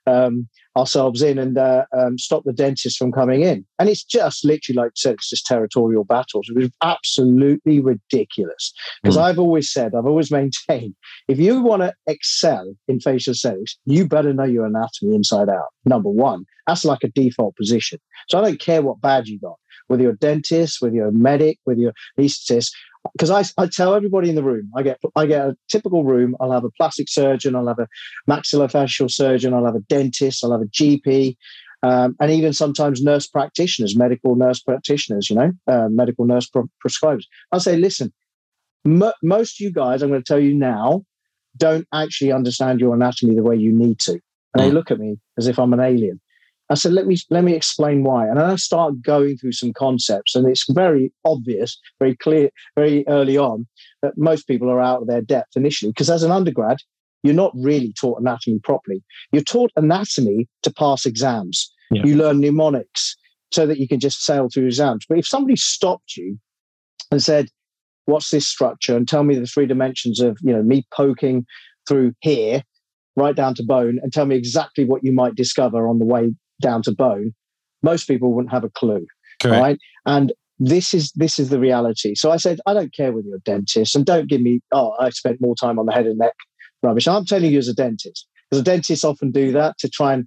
um, 0.06 0.48
ourselves 0.78 1.22
in 1.22 1.38
and 1.38 1.58
uh, 1.58 1.84
um, 1.96 2.18
stop 2.18 2.44
the 2.44 2.52
dentists 2.52 2.96
from 2.96 3.12
coming 3.12 3.42
in. 3.42 3.66
And 3.78 3.88
it's 3.88 4.04
just 4.04 4.44
literally, 4.44 4.76
like 4.76 4.88
I 4.88 4.96
said, 4.96 5.14
it's 5.14 5.30
just 5.30 5.46
territorial 5.46 6.04
battles. 6.04 6.48
It 6.48 6.56
was 6.56 6.70
absolutely 6.82 7.80
ridiculous. 7.80 8.72
Because 9.02 9.16
mm. 9.16 9.22
I've 9.22 9.38
always 9.38 9.70
said, 9.70 9.94
I've 9.94 10.06
always 10.06 10.30
maintained, 10.40 10.94
if 11.26 11.38
you 11.38 11.60
want 11.60 11.82
to 11.82 11.92
excel 12.06 12.74
in 12.86 13.00
facial 13.00 13.32
aesthetics, 13.32 13.76
you 13.84 14.06
better 14.06 14.32
know 14.32 14.44
your 14.44 14.66
anatomy 14.66 15.14
inside 15.14 15.48
out. 15.48 15.68
Number 15.84 16.10
one, 16.10 16.44
that's 16.66 16.84
like 16.84 17.02
a 17.02 17.08
default 17.08 17.56
position. 17.56 17.98
So 18.28 18.38
I 18.38 18.42
don't 18.42 18.60
care 18.60 18.82
what 18.82 19.00
badge 19.00 19.28
you 19.28 19.40
got, 19.40 19.56
whether 19.88 20.02
you're 20.02 20.12
a 20.12 20.18
dentist, 20.18 20.80
whether 20.80 20.94
you're 20.94 21.08
a 21.08 21.12
medic, 21.12 21.58
whether 21.64 21.80
you're 21.80 21.94
an 22.16 22.24
anesthetist 22.24 22.70
because 23.12 23.30
I, 23.30 23.44
I 23.62 23.66
tell 23.66 23.94
everybody 23.94 24.28
in 24.28 24.34
the 24.34 24.42
room, 24.42 24.70
I 24.76 24.82
get 24.82 24.98
I 25.16 25.26
get 25.26 25.46
a 25.46 25.56
typical 25.68 26.04
room. 26.04 26.36
I'll 26.40 26.52
have 26.52 26.64
a 26.64 26.70
plastic 26.70 27.08
surgeon, 27.08 27.54
I'll 27.54 27.68
have 27.68 27.78
a 27.78 27.88
maxillofacial 28.28 29.10
surgeon, 29.10 29.54
I'll 29.54 29.64
have 29.64 29.76
a 29.76 29.80
dentist, 29.80 30.44
I'll 30.44 30.52
have 30.52 30.62
a 30.62 30.66
GP, 30.66 31.36
um, 31.82 32.16
and 32.20 32.30
even 32.30 32.52
sometimes 32.52 33.02
nurse 33.02 33.26
practitioners, 33.26 33.96
medical 33.96 34.34
nurse 34.34 34.60
practitioners, 34.60 35.30
you 35.30 35.36
know, 35.36 35.52
uh, 35.66 35.88
medical 35.88 36.24
nurse 36.24 36.48
pro- 36.48 36.68
prescribers. 36.84 37.24
I'll 37.52 37.60
say, 37.60 37.76
listen, 37.76 38.12
m- 38.84 39.12
most 39.22 39.60
of 39.60 39.64
you 39.64 39.72
guys, 39.72 40.02
I'm 40.02 40.08
going 40.08 40.22
to 40.22 40.26
tell 40.26 40.40
you 40.40 40.54
now, 40.54 41.04
don't 41.56 41.86
actually 41.92 42.32
understand 42.32 42.80
your 42.80 42.94
anatomy 42.94 43.34
the 43.34 43.42
way 43.42 43.56
you 43.56 43.72
need 43.72 43.98
to. 44.00 44.20
And 44.54 44.62
they 44.62 44.70
mm. 44.70 44.74
look 44.74 44.90
at 44.90 44.98
me 44.98 45.18
as 45.36 45.46
if 45.46 45.58
I'm 45.58 45.72
an 45.72 45.80
alien. 45.80 46.20
I 46.70 46.74
said, 46.74 46.92
let 46.92 47.06
me 47.06 47.16
let 47.30 47.44
me 47.44 47.54
explain 47.54 48.04
why. 48.04 48.26
And 48.28 48.38
I 48.38 48.56
start 48.56 49.00
going 49.02 49.38
through 49.38 49.52
some 49.52 49.72
concepts, 49.72 50.34
and 50.34 50.46
it's 50.46 50.70
very 50.70 51.12
obvious, 51.24 51.78
very 51.98 52.16
clear, 52.16 52.50
very 52.76 53.06
early 53.08 53.38
on 53.38 53.66
that 54.02 54.18
most 54.18 54.46
people 54.46 54.70
are 54.70 54.80
out 54.80 55.02
of 55.02 55.08
their 55.08 55.22
depth 55.22 55.56
initially. 55.56 55.90
Because 55.90 56.10
as 56.10 56.22
an 56.22 56.30
undergrad, 56.30 56.78
you're 57.22 57.34
not 57.34 57.52
really 57.54 57.92
taught 57.98 58.20
anatomy 58.20 58.60
properly. 58.62 59.02
You're 59.32 59.42
taught 59.42 59.72
anatomy 59.76 60.46
to 60.62 60.72
pass 60.72 61.06
exams. 61.06 61.72
Yeah. 61.90 62.02
You 62.04 62.16
learn 62.16 62.40
mnemonics 62.40 63.16
so 63.50 63.66
that 63.66 63.78
you 63.78 63.88
can 63.88 63.98
just 63.98 64.22
sail 64.22 64.48
through 64.52 64.66
exams. 64.66 65.06
But 65.08 65.18
if 65.18 65.26
somebody 65.26 65.56
stopped 65.56 66.16
you 66.16 66.38
and 67.10 67.22
said, 67.22 67.48
what's 68.04 68.30
this 68.30 68.46
structure, 68.46 68.94
and 68.94 69.08
tell 69.08 69.24
me 69.24 69.38
the 69.38 69.46
three 69.46 69.66
dimensions 69.66 70.20
of 70.20 70.38
you 70.42 70.52
know 70.52 70.62
me 70.62 70.86
poking 70.94 71.46
through 71.88 72.12
here, 72.20 72.62
right 73.16 73.34
down 73.34 73.54
to 73.54 73.62
bone, 73.62 73.98
and 74.02 74.12
tell 74.12 74.26
me 74.26 74.36
exactly 74.36 74.84
what 74.84 75.02
you 75.02 75.12
might 75.12 75.34
discover 75.34 75.88
on 75.88 75.98
the 75.98 76.04
way 76.04 76.34
down 76.60 76.82
to 76.82 76.92
bone, 76.92 77.34
most 77.82 78.06
people 78.06 78.32
wouldn't 78.32 78.52
have 78.52 78.64
a 78.64 78.70
clue. 78.70 79.06
Correct. 79.40 79.60
Right. 79.60 79.78
And 80.06 80.32
this 80.58 80.92
is 80.92 81.12
this 81.12 81.38
is 81.38 81.50
the 81.50 81.60
reality. 81.60 82.14
So 82.14 82.30
I 82.30 82.36
said, 82.36 82.58
I 82.66 82.74
don't 82.74 82.92
care 82.92 83.12
whether 83.12 83.26
you're 83.26 83.36
a 83.36 83.40
dentist, 83.40 83.94
and 83.94 84.04
don't 84.04 84.28
give 84.28 84.40
me, 84.40 84.60
oh, 84.72 84.94
I 84.98 85.10
spent 85.10 85.40
more 85.40 85.54
time 85.54 85.78
on 85.78 85.86
the 85.86 85.92
head 85.92 86.06
and 86.06 86.18
neck 86.18 86.34
rubbish. 86.82 87.06
I'm 87.06 87.24
telling 87.24 87.52
you 87.52 87.58
as 87.58 87.68
a 87.68 87.74
dentist, 87.74 88.26
because 88.50 88.64
dentists 88.64 89.04
often 89.04 89.30
do 89.30 89.52
that 89.52 89.78
to 89.78 89.88
try 89.88 90.12
and 90.14 90.26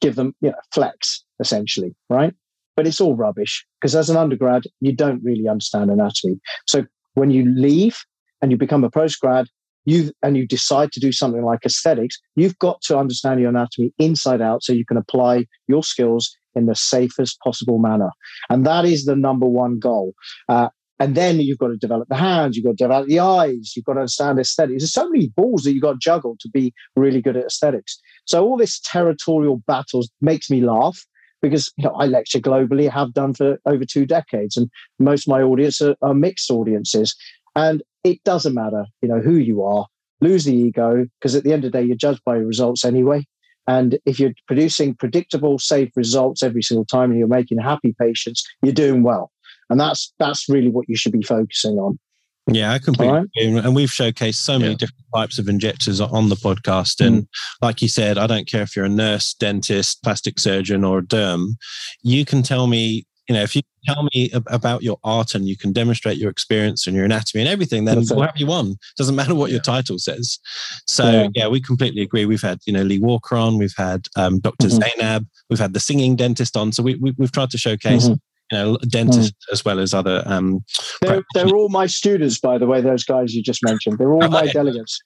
give 0.00 0.16
them, 0.16 0.34
you 0.40 0.50
know, 0.50 0.56
flex 0.72 1.24
essentially, 1.40 1.94
right? 2.10 2.34
But 2.76 2.86
it's 2.86 3.00
all 3.00 3.16
rubbish 3.16 3.64
because 3.80 3.94
as 3.94 4.10
an 4.10 4.16
undergrad, 4.16 4.64
you 4.80 4.92
don't 4.92 5.22
really 5.22 5.48
understand 5.48 5.90
anatomy. 5.90 6.38
So 6.66 6.84
when 7.14 7.30
you 7.30 7.44
leave 7.56 7.96
and 8.42 8.50
you 8.50 8.58
become 8.58 8.84
a 8.84 8.90
postgrad, 8.90 9.46
you 9.84 10.12
and 10.22 10.36
you 10.36 10.46
decide 10.46 10.92
to 10.92 11.00
do 11.00 11.12
something 11.12 11.44
like 11.44 11.60
aesthetics, 11.64 12.18
you've 12.36 12.58
got 12.58 12.80
to 12.82 12.98
understand 12.98 13.40
your 13.40 13.50
anatomy 13.50 13.92
inside 13.98 14.40
out 14.40 14.62
so 14.62 14.72
you 14.72 14.86
can 14.86 14.96
apply 14.96 15.46
your 15.68 15.82
skills 15.82 16.36
in 16.54 16.66
the 16.66 16.74
safest 16.74 17.38
possible 17.40 17.78
manner. 17.78 18.10
And 18.48 18.64
that 18.66 18.84
is 18.84 19.04
the 19.04 19.16
number 19.16 19.46
one 19.46 19.78
goal. 19.78 20.14
Uh, 20.48 20.68
and 21.00 21.16
then 21.16 21.40
you've 21.40 21.58
got 21.58 21.68
to 21.68 21.76
develop 21.76 22.08
the 22.08 22.16
hands, 22.16 22.56
you've 22.56 22.64
got 22.64 22.78
to 22.78 22.84
develop 22.84 23.08
the 23.08 23.18
eyes, 23.18 23.72
you've 23.74 23.84
got 23.84 23.94
to 23.94 24.00
understand 24.00 24.38
aesthetics. 24.38 24.82
There's 24.82 24.92
so 24.92 25.08
many 25.10 25.28
balls 25.28 25.62
that 25.62 25.72
you've 25.72 25.82
got 25.82 25.92
to 25.92 25.98
juggle 25.98 26.36
to 26.40 26.48
be 26.48 26.72
really 26.94 27.20
good 27.20 27.36
at 27.36 27.46
aesthetics. 27.46 27.98
So 28.26 28.44
all 28.44 28.56
this 28.56 28.80
territorial 28.80 29.60
battles 29.66 30.10
makes 30.20 30.50
me 30.50 30.60
laugh 30.60 31.04
because 31.42 31.70
you 31.76 31.84
know, 31.84 31.94
I 31.94 32.06
lecture 32.06 32.38
globally, 32.38 32.88
have 32.88 33.12
done 33.12 33.34
for 33.34 33.58
over 33.66 33.84
two 33.84 34.06
decades, 34.06 34.56
and 34.56 34.70
most 34.98 35.26
of 35.26 35.32
my 35.32 35.42
audience 35.42 35.82
are, 35.82 35.94
are 36.00 36.14
mixed 36.14 36.50
audiences. 36.50 37.14
And 37.56 37.82
it 38.02 38.22
doesn't 38.24 38.54
matter, 38.54 38.86
you 39.00 39.08
know, 39.08 39.20
who 39.20 39.36
you 39.36 39.62
are. 39.62 39.86
Lose 40.20 40.44
the 40.44 40.54
ego 40.54 41.06
because 41.18 41.34
at 41.34 41.44
the 41.44 41.52
end 41.52 41.64
of 41.64 41.72
the 41.72 41.78
day, 41.78 41.84
you're 41.84 41.96
judged 41.96 42.22
by 42.24 42.36
your 42.36 42.46
results 42.46 42.84
anyway. 42.84 43.24
And 43.66 43.98
if 44.04 44.20
you're 44.20 44.32
producing 44.46 44.94
predictable, 44.94 45.58
safe 45.58 45.90
results 45.96 46.42
every 46.42 46.62
single 46.62 46.84
time 46.84 47.10
and 47.10 47.18
you're 47.18 47.28
making 47.28 47.58
happy 47.58 47.94
patients, 47.98 48.44
you're 48.62 48.72
doing 48.72 49.02
well. 49.02 49.30
And 49.70 49.80
that's 49.80 50.12
that's 50.18 50.48
really 50.48 50.68
what 50.68 50.88
you 50.88 50.96
should 50.96 51.12
be 51.12 51.22
focusing 51.22 51.78
on. 51.78 51.98
Yeah, 52.46 52.72
I 52.72 52.78
completely 52.78 53.14
right. 53.14 53.26
agree. 53.42 53.58
And 53.58 53.74
we've 53.74 53.88
showcased 53.88 54.34
so 54.34 54.58
many 54.58 54.72
yeah. 54.72 54.76
different 54.76 55.04
types 55.14 55.38
of 55.38 55.48
injectors 55.48 56.00
on 56.00 56.28
the 56.28 56.34
podcast. 56.34 57.04
And 57.04 57.22
mm. 57.22 57.26
like 57.62 57.80
you 57.80 57.88
said, 57.88 58.18
I 58.18 58.26
don't 58.26 58.46
care 58.46 58.62
if 58.62 58.76
you're 58.76 58.84
a 58.84 58.90
nurse, 58.90 59.32
dentist, 59.32 60.02
plastic 60.02 60.38
surgeon, 60.38 60.84
or 60.84 60.98
a 60.98 61.02
derm, 61.02 61.54
you 62.02 62.26
can 62.26 62.42
tell 62.42 62.66
me 62.66 63.06
you 63.28 63.34
know, 63.34 63.42
if 63.42 63.56
you 63.56 63.62
tell 63.86 64.06
me 64.14 64.30
about 64.32 64.82
your 64.82 64.98
art 65.02 65.34
and 65.34 65.48
you 65.48 65.56
can 65.56 65.72
demonstrate 65.72 66.18
your 66.18 66.30
experience 66.30 66.86
and 66.86 66.94
your 66.94 67.04
anatomy 67.04 67.42
and 67.42 67.48
everything, 67.48 67.84
then 67.84 68.02
we'll 68.10 68.22
have 68.22 68.36
you 68.36 68.50
on. 68.52 68.76
Doesn't 68.98 69.14
matter 69.14 69.34
what 69.34 69.50
yeah. 69.50 69.54
your 69.54 69.62
title 69.62 69.98
says. 69.98 70.38
So 70.86 71.10
yeah. 71.10 71.28
yeah. 71.34 71.48
we 71.48 71.60
completely 71.60 72.02
agree. 72.02 72.26
We've 72.26 72.42
had, 72.42 72.58
you 72.66 72.72
know, 72.72 72.82
Lee 72.82 73.00
Walker 73.00 73.36
on, 73.36 73.56
we've 73.56 73.74
had 73.76 74.06
um, 74.16 74.40
Dr. 74.40 74.66
Mm-hmm. 74.66 74.82
Zainab, 74.82 75.26
we've 75.48 75.58
had 75.58 75.72
the 75.72 75.80
singing 75.80 76.16
dentist 76.16 76.56
on. 76.56 76.72
So 76.72 76.82
we, 76.82 76.96
we, 76.96 77.14
have 77.20 77.32
tried 77.32 77.50
to 77.50 77.58
showcase, 77.58 78.04
mm-hmm. 78.04 78.14
you 78.52 78.58
know, 78.58 78.76
dentists 78.88 79.32
mm. 79.32 79.52
as 79.52 79.64
well 79.64 79.78
as 79.78 79.94
other. 79.94 80.22
Um, 80.26 80.62
they're, 81.00 81.22
they're 81.34 81.54
all 81.54 81.70
my 81.70 81.86
students, 81.86 82.38
by 82.38 82.58
the 82.58 82.66
way, 82.66 82.82
those 82.82 83.04
guys 83.04 83.34
you 83.34 83.42
just 83.42 83.64
mentioned. 83.64 83.98
They're 83.98 84.12
all 84.12 84.28
my 84.28 84.46
delegates. 84.48 85.00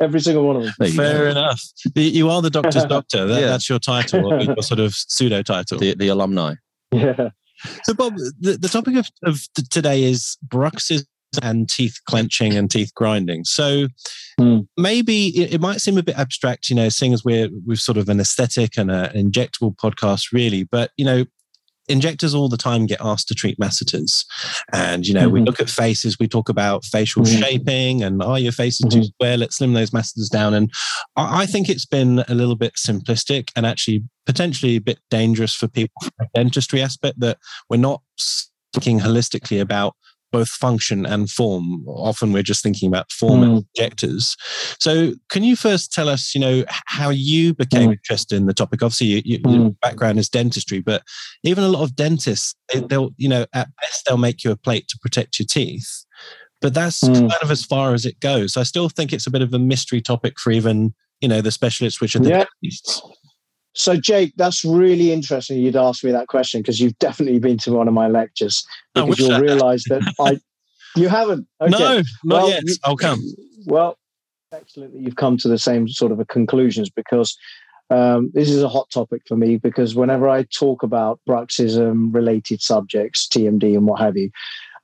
Every 0.00 0.20
single 0.20 0.46
one 0.46 0.56
of 0.56 0.62
them. 0.62 0.92
Fair 0.92 1.26
enough. 1.26 1.60
You 1.96 2.30
are 2.30 2.40
the 2.40 2.50
doctor's 2.50 2.84
doctor. 2.84 3.26
That, 3.26 3.40
yeah. 3.40 3.46
That's 3.46 3.68
your 3.68 3.80
title, 3.80 4.44
your 4.44 4.56
sort 4.62 4.78
of 4.78 4.94
pseudo 4.94 5.42
title. 5.42 5.76
The, 5.76 5.94
the 5.94 6.06
alumni. 6.06 6.54
Yeah. 6.92 7.30
So, 7.84 7.94
Bob, 7.94 8.16
the, 8.40 8.56
the 8.56 8.68
topic 8.68 8.96
of, 8.96 9.08
of 9.24 9.40
today 9.70 10.04
is 10.04 10.36
bruxism 10.46 11.04
and 11.42 11.68
teeth 11.68 11.98
clenching 12.06 12.56
and 12.56 12.70
teeth 12.70 12.92
grinding. 12.94 13.44
So 13.44 13.88
mm. 14.40 14.66
maybe 14.76 15.28
it, 15.28 15.54
it, 15.54 15.60
might 15.60 15.80
seem 15.80 15.98
a 15.98 16.02
bit 16.02 16.18
abstract, 16.18 16.70
you 16.70 16.76
know, 16.76 16.88
seeing 16.88 17.12
as 17.12 17.24
we're 17.24 17.48
we're 17.66 17.76
sort 17.76 17.98
of 17.98 18.08
an 18.08 18.20
aesthetic 18.20 18.76
and 18.76 18.90
an 18.90 19.10
injectable 19.10 19.76
podcast, 19.76 20.32
really. 20.32 20.64
But 20.64 20.90
you 20.96 21.04
know, 21.04 21.24
injectors 21.88 22.34
all 22.34 22.48
the 22.48 22.56
time 22.56 22.86
get 22.86 23.00
asked 23.00 23.28
to 23.28 23.34
treat 23.34 23.58
masseters. 23.58 24.24
And, 24.72 25.06
you 25.06 25.14
know, 25.14 25.22
mm-hmm. 25.22 25.32
we 25.32 25.40
look 25.42 25.60
at 25.60 25.70
faces, 25.70 26.18
we 26.18 26.28
talk 26.28 26.48
about 26.48 26.84
facial 26.84 27.22
mm-hmm. 27.22 27.40
shaping 27.40 28.02
and, 28.02 28.22
oh, 28.22 28.36
your 28.36 28.52
faces 28.52 28.86
mm-hmm. 28.86 29.00
too 29.00 29.06
square, 29.06 29.36
let's 29.36 29.56
slim 29.56 29.72
those 29.72 29.92
masseters 29.92 30.28
down. 30.28 30.54
And 30.54 30.70
I, 31.16 31.42
I, 31.42 31.46
think 31.46 31.68
it's 31.68 31.86
been 31.86 32.24
a 32.28 32.34
little 32.34 32.56
bit 32.56 32.74
simplistic 32.74 33.50
and 33.56 33.64
actually 33.64 34.04
potentially 34.26 34.76
a 34.76 34.80
bit 34.80 34.98
dangerous 35.10 35.54
for 35.54 35.68
people 35.68 36.00
from 36.02 36.12
a 36.20 36.26
dentistry 36.34 36.82
aspect 36.82 37.20
that 37.20 37.38
we're 37.70 37.78
not 37.78 38.02
thinking 38.74 39.00
holistically 39.00 39.60
about 39.60 39.94
both 40.30 40.48
function 40.48 41.06
and 41.06 41.30
form. 41.30 41.84
Often 41.86 42.32
we're 42.32 42.42
just 42.42 42.62
thinking 42.62 42.88
about 42.88 43.10
form 43.10 43.40
mm. 43.40 43.44
and 43.44 43.64
injectors. 43.74 44.36
So, 44.78 45.12
can 45.30 45.44
you 45.44 45.56
first 45.56 45.92
tell 45.92 46.08
us, 46.08 46.34
you 46.34 46.40
know, 46.40 46.64
how 46.86 47.10
you 47.10 47.54
became 47.54 47.90
mm. 47.90 47.92
interested 47.94 48.36
in 48.36 48.46
the 48.46 48.54
topic? 48.54 48.82
Obviously, 48.82 49.06
you, 49.08 49.22
you, 49.24 49.38
mm. 49.40 49.54
your 49.54 49.70
background 49.82 50.18
is 50.18 50.28
dentistry, 50.28 50.80
but 50.80 51.02
even 51.42 51.64
a 51.64 51.68
lot 51.68 51.82
of 51.82 51.96
dentists, 51.96 52.54
they'll, 52.88 53.10
you 53.16 53.28
know, 53.28 53.46
at 53.54 53.68
best 53.80 54.04
they'll 54.06 54.18
make 54.18 54.44
you 54.44 54.50
a 54.50 54.56
plate 54.56 54.88
to 54.88 54.98
protect 54.98 55.38
your 55.38 55.46
teeth. 55.46 56.04
But 56.60 56.74
that's 56.74 57.00
kind 57.00 57.32
of 57.40 57.50
as 57.50 57.64
far 57.64 57.94
as 57.94 58.04
it 58.04 58.18
goes. 58.18 58.56
I 58.56 58.64
still 58.64 58.88
think 58.88 59.12
it's 59.12 59.28
a 59.28 59.30
bit 59.30 59.42
of 59.42 59.54
a 59.54 59.60
mystery 59.60 60.00
topic 60.00 60.40
for 60.40 60.50
even, 60.50 60.92
you 61.20 61.28
know, 61.28 61.40
the 61.40 61.52
specialists, 61.52 62.00
which 62.00 62.16
are 62.16 62.20
the 62.20 62.30
yeah. 62.30 62.44
dentists. 62.62 63.00
So, 63.78 63.96
Jake, 63.96 64.32
that's 64.36 64.64
really 64.64 65.12
interesting. 65.12 65.58
You'd 65.58 65.76
ask 65.76 66.02
me 66.02 66.10
that 66.10 66.26
question 66.26 66.60
because 66.60 66.80
you've 66.80 66.98
definitely 66.98 67.38
been 67.38 67.58
to 67.58 67.72
one 67.72 67.86
of 67.86 67.94
my 67.94 68.08
lectures. 68.08 68.66
Because 68.92 69.20
you'll 69.20 69.40
realise 69.40 69.84
that 69.88 70.02
I, 70.20 70.40
you 70.96 71.08
haven't. 71.08 71.46
Okay. 71.60 71.70
No, 71.70 72.02
not 72.24 72.42
well, 72.42 72.48
yet. 72.48 72.64
You, 72.66 72.74
I'll 72.84 72.96
come. 72.96 73.22
Well, 73.66 73.96
excellent 74.52 74.94
that 74.94 75.00
you've 75.00 75.14
come 75.14 75.36
to 75.38 75.48
the 75.48 75.58
same 75.58 75.86
sort 75.88 76.10
of 76.10 76.26
conclusions 76.26 76.90
because 76.90 77.38
um, 77.90 78.32
this 78.34 78.50
is 78.50 78.64
a 78.64 78.68
hot 78.68 78.90
topic 78.90 79.22
for 79.28 79.36
me. 79.36 79.58
Because 79.58 79.94
whenever 79.94 80.28
I 80.28 80.42
talk 80.42 80.82
about 80.82 81.20
bruxism 81.28 82.12
related 82.12 82.60
subjects, 82.60 83.28
TMD, 83.28 83.76
and 83.76 83.86
what 83.86 84.00
have 84.00 84.16
you, 84.16 84.30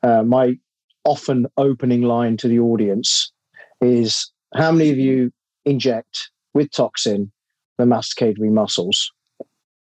uh, 0.04 0.22
my 0.22 0.56
often 1.04 1.48
opening 1.56 2.02
line 2.02 2.36
to 2.36 2.46
the 2.46 2.60
audience 2.60 3.32
is, 3.80 4.30
"How 4.54 4.70
many 4.70 4.90
of 4.90 4.98
you 4.98 5.32
inject 5.64 6.30
with 6.54 6.70
toxin 6.70 7.32
the 7.78 7.84
masticatory 7.84 8.50
muscles, 8.50 9.10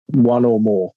one 0.08 0.44
or 0.44 0.60
more. 0.60 0.92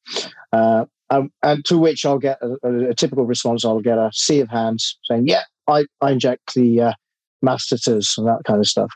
Uh, 0.51 0.85
and, 1.09 1.29
and, 1.43 1.63
to 1.65 1.77
which 1.77 2.05
I'll 2.05 2.17
get 2.17 2.39
a, 2.41 2.57
a, 2.63 2.89
a, 2.89 2.95
typical 2.95 3.25
response. 3.25 3.63
I'll 3.63 3.79
get 3.79 3.97
a 3.97 4.09
sea 4.13 4.39
of 4.39 4.49
hands 4.49 4.97
saying, 5.03 5.27
"Yeah, 5.27 5.43
I, 5.67 5.85
I 6.01 6.11
inject 6.11 6.55
the 6.55 6.81
uh, 6.81 6.93
masseters 7.41 8.15
and 8.17 8.27
that 8.27 8.41
kind 8.45 8.59
of 8.59 8.67
stuff." 8.67 8.91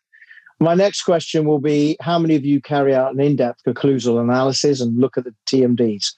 My 0.59 0.73
next 0.73 1.03
question 1.03 1.45
will 1.45 1.59
be: 1.59 1.97
How 2.01 2.17
many 2.17 2.35
of 2.35 2.45
you 2.45 2.61
carry 2.61 2.95
out 2.95 3.13
an 3.13 3.19
in-depth 3.19 3.61
occlusal 3.67 4.19
analysis 4.19 4.81
and 4.81 4.99
look 4.99 5.17
at 5.17 5.23
the 5.25 5.35
TMDs? 5.47 6.13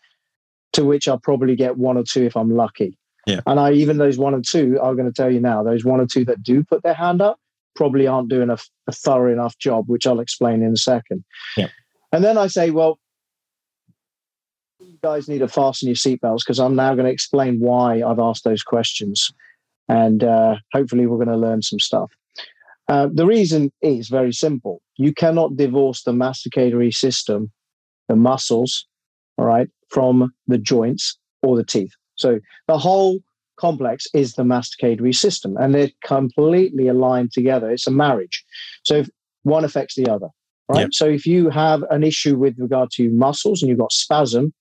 To 0.73 0.85
which 0.85 1.09
I'll 1.09 1.19
probably 1.19 1.57
get 1.57 1.77
one 1.77 1.97
or 1.97 2.03
two 2.03 2.23
if 2.23 2.37
I'm 2.37 2.55
lucky. 2.55 2.97
Yeah. 3.27 3.41
And 3.45 3.59
I 3.59 3.73
even 3.73 3.97
those 3.97 4.17
one 4.17 4.33
or 4.33 4.41
two, 4.41 4.79
I'm 4.81 4.95
going 4.95 5.11
to 5.11 5.13
tell 5.13 5.31
you 5.31 5.39
now, 5.39 5.63
those 5.63 5.83
one 5.83 5.99
or 5.99 6.07
two 6.07 6.25
that 6.25 6.41
do 6.41 6.63
put 6.63 6.81
their 6.83 6.93
hand 6.93 7.21
up, 7.21 7.39
probably 7.75 8.07
aren't 8.07 8.29
doing 8.29 8.49
a, 8.49 8.57
a 8.87 8.91
thorough 8.91 9.31
enough 9.31 9.57
job, 9.57 9.85
which 9.87 10.05
I'll 10.05 10.19
explain 10.19 10.63
in 10.63 10.73
a 10.73 10.77
second. 10.77 11.23
Yeah. 11.57 11.69
And 12.11 12.23
then 12.23 12.37
I 12.37 12.47
say, 12.47 12.71
well, 12.71 12.99
you 14.79 14.97
guys 15.03 15.27
need 15.27 15.39
to 15.39 15.47
fasten 15.47 15.87
your 15.87 15.95
seatbelts 15.95 16.39
because 16.39 16.59
I'm 16.59 16.75
now 16.75 16.93
going 16.93 17.05
to 17.05 17.11
explain 17.11 17.59
why 17.59 18.01
I've 18.01 18.19
asked 18.19 18.43
those 18.43 18.63
questions. 18.63 19.31
And 19.87 20.23
uh, 20.23 20.55
hopefully, 20.73 21.05
we're 21.05 21.23
going 21.23 21.27
to 21.27 21.37
learn 21.37 21.61
some 21.61 21.79
stuff. 21.79 22.11
Uh, 22.87 23.07
the 23.11 23.25
reason 23.25 23.71
is 23.81 24.09
very 24.09 24.33
simple. 24.33 24.81
You 24.97 25.13
cannot 25.13 25.55
divorce 25.55 26.03
the 26.03 26.11
masticatory 26.11 26.93
system, 26.93 27.51
the 28.07 28.15
muscles, 28.15 28.85
all 29.37 29.45
right, 29.45 29.69
from 29.89 30.33
the 30.47 30.57
joints 30.57 31.17
or 31.41 31.55
the 31.55 31.63
teeth. 31.63 31.93
So 32.15 32.39
the 32.67 32.77
whole 32.77 33.19
complex 33.61 34.07
is 34.13 34.33
the 34.33 34.43
masticatory 34.43 35.15
system, 35.15 35.55
and 35.57 35.73
they're 35.73 35.91
completely 36.03 36.87
aligned 36.87 37.31
together. 37.31 37.69
It's 37.69 37.87
a 37.87 37.91
marriage. 37.91 38.43
So 38.83 38.95
if 38.95 39.09
one 39.43 39.63
affects 39.63 39.95
the 39.95 40.07
other, 40.07 40.29
right? 40.67 40.81
Yep. 40.81 40.89
So 40.93 41.05
if 41.05 41.25
you 41.27 41.49
have 41.49 41.83
an 41.91 42.03
issue 42.03 42.35
with 42.35 42.55
regard 42.57 42.89
to 42.95 43.09
muscles 43.11 43.61
and 43.61 43.69
you've 43.69 43.79
got 43.79 43.91
spasm, 43.91 44.53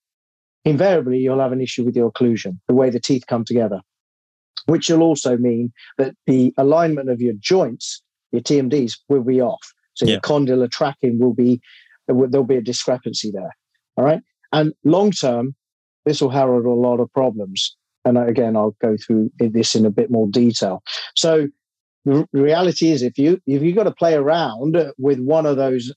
invariably 0.65 1.19
you'll 1.19 1.41
have 1.41 1.53
an 1.53 1.63
issue 1.63 1.85
with 1.85 1.97
your 1.97 2.13
occlusion, 2.13 2.59
the 2.69 2.75
way 2.75 2.91
the 2.91 3.01
teeth 3.01 3.25
come 3.27 3.45
together, 3.45 3.81
which 4.67 4.91
will 4.91 5.03
also 5.03 5.39
mean 5.39 5.73
that 5.97 6.15
the 6.27 6.53
alignment 6.59 7.09
of 7.09 7.21
your 7.21 7.35
joints, 7.41 8.03
your 8.33 8.43
TMDs, 8.43 8.99
will 9.09 9.25
be 9.25 9.41
off. 9.41 9.73
So 9.95 10.05
yep. 10.07 10.13
your 10.13 10.21
condylar 10.21 10.71
tracking 10.71 11.19
will 11.19 11.35
be 11.35 11.61
there'll 12.07 12.45
be 12.45 12.57
a 12.57 12.63
discrepancy 12.63 13.31
there. 13.31 13.55
All 13.97 14.05
right. 14.05 14.21
And 14.53 14.73
long 14.85 15.11
term, 15.13 15.55
this 16.05 16.21
will 16.21 16.31
herald 16.31 16.67
a 16.67 16.71
lot 16.71 16.99
of 16.99 17.13
problems. 17.13 17.77
And 18.05 18.19
again, 18.19 18.57
I'll 18.57 18.77
go 18.81 18.97
through 18.97 19.31
this 19.39 19.75
in 19.75 19.85
a 19.85 19.91
bit 19.91 20.11
more 20.11 20.29
detail. 20.29 20.83
So 21.17 21.49
the 22.05 22.27
reality 22.33 22.91
is, 22.91 23.03
if 23.03 23.19
you 23.19 23.41
if 23.47 23.63
you've 23.63 23.77
got 23.77 23.85
to 23.85 23.91
play 23.93 24.15
around 24.15 24.77
with 24.99 25.21
one 25.21 25.47
of 25.47 25.57
those 25.57 25.93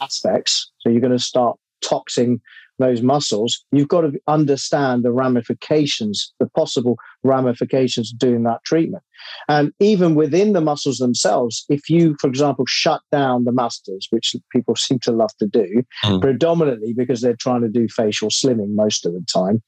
aspects, 0.00 0.70
so 0.78 0.90
you're 0.90 1.00
going 1.00 1.12
to 1.12 1.18
start 1.18 1.58
toxing 1.84 2.40
those 2.78 3.02
muscles, 3.02 3.64
you've 3.70 3.88
got 3.88 4.00
to 4.02 4.12
understand 4.26 5.04
the 5.04 5.12
ramifications, 5.12 6.32
the 6.40 6.48
possible 6.50 6.96
ramifications 7.22 8.12
of 8.12 8.18
doing 8.18 8.42
that 8.42 8.64
treatment. 8.64 9.02
And 9.48 9.72
even 9.78 10.14
within 10.14 10.54
the 10.54 10.60
muscles 10.60 10.98
themselves, 10.98 11.64
if 11.68 11.88
you, 11.88 12.16
for 12.20 12.26
example, 12.26 12.64
shut 12.66 13.00
down 13.12 13.44
the 13.44 13.52
masseters, 13.52 14.08
which 14.10 14.34
people 14.50 14.74
seem 14.76 14.98
to 15.00 15.12
love 15.12 15.30
to 15.38 15.46
do, 15.46 15.82
mm. 16.04 16.20
predominantly 16.20 16.92
because 16.92 17.20
they're 17.20 17.36
trying 17.36 17.62
to 17.62 17.68
do 17.68 17.88
facial 17.88 18.28
slimming 18.28 18.74
most 18.74 19.06
of 19.06 19.12
the 19.12 19.24
time, 19.32 19.62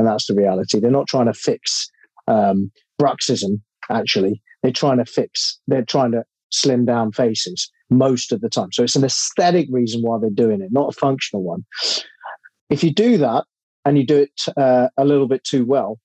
and 0.00 0.08
that's 0.08 0.26
the 0.26 0.34
reality. 0.34 0.80
They're 0.80 0.90
not 0.90 1.08
trying 1.08 1.26
to 1.26 1.34
fix 1.34 1.90
um, 2.26 2.72
bruxism, 2.98 3.60
actually. 3.90 4.40
They're 4.62 4.72
trying 4.72 4.96
to 4.96 5.04
fix, 5.04 5.60
they're 5.66 5.84
trying 5.84 6.12
to 6.12 6.24
slim 6.48 6.86
down 6.86 7.12
faces 7.12 7.70
most 7.90 8.32
of 8.32 8.40
the 8.40 8.48
time. 8.48 8.72
So 8.72 8.82
it's 8.82 8.96
an 8.96 9.04
aesthetic 9.04 9.68
reason 9.70 10.00
why 10.00 10.16
they're 10.18 10.30
doing 10.30 10.62
it, 10.62 10.70
not 10.72 10.88
a 10.88 10.98
functional 10.98 11.44
one. 11.44 11.66
If 12.70 12.82
you 12.82 12.94
do 12.94 13.18
that 13.18 13.44
and 13.84 13.98
you 13.98 14.06
do 14.06 14.16
it 14.16 14.40
uh, 14.56 14.88
a 14.96 15.04
little 15.04 15.28
bit 15.28 15.44
too 15.44 15.66
well, 15.66 15.98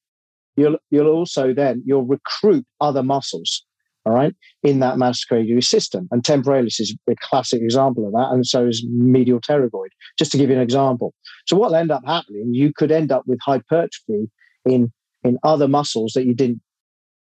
you'll 0.57 0.77
you'll 0.91 1.07
also 1.07 1.53
then 1.53 1.81
you'll 1.85 2.03
recruit 2.03 2.65
other 2.81 3.01
muscles, 3.01 3.63
all 4.05 4.13
right, 4.13 4.35
in 4.61 4.81
that 4.81 4.97
masticatory 4.97 5.63
system. 5.63 6.09
And 6.11 6.21
temporalis 6.25 6.81
is 6.81 6.93
a 7.09 7.15
classic 7.21 7.61
example 7.61 8.05
of 8.05 8.11
that, 8.11 8.33
and 8.33 8.45
so 8.45 8.67
is 8.67 8.85
medial 8.89 9.39
pterygoid. 9.39 9.91
Just 10.19 10.33
to 10.33 10.37
give 10.37 10.49
you 10.49 10.57
an 10.57 10.61
example. 10.61 11.13
So 11.45 11.57
what 11.57 11.69
will 11.69 11.77
end 11.77 11.91
up 11.91 12.03
happening? 12.05 12.53
You 12.53 12.73
could 12.73 12.91
end 12.91 13.11
up 13.11 13.23
with 13.27 13.39
hypertrophy 13.43 14.29
in 14.65 14.91
in 15.23 15.37
other 15.43 15.67
muscles 15.67 16.13
that 16.13 16.25
you 16.25 16.33
didn't 16.33 16.61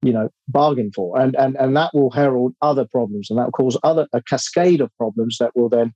you 0.03 0.13
know 0.13 0.31
bargain 0.49 0.91
for 0.95 1.19
and 1.19 1.37
and 1.37 1.57
and 1.57 1.77
that 1.77 1.91
will 1.93 2.11
herald 2.11 2.55
other 2.63 2.87
problems 2.87 3.29
and 3.29 3.39
that 3.39 3.47
will 3.47 3.53
cause 3.53 3.77
other 3.83 4.07
a 4.13 4.23
cascade 4.23 4.81
of 4.81 4.91
problems 4.97 5.37
that 5.39 5.55
will 5.55 5.69
then 5.69 5.93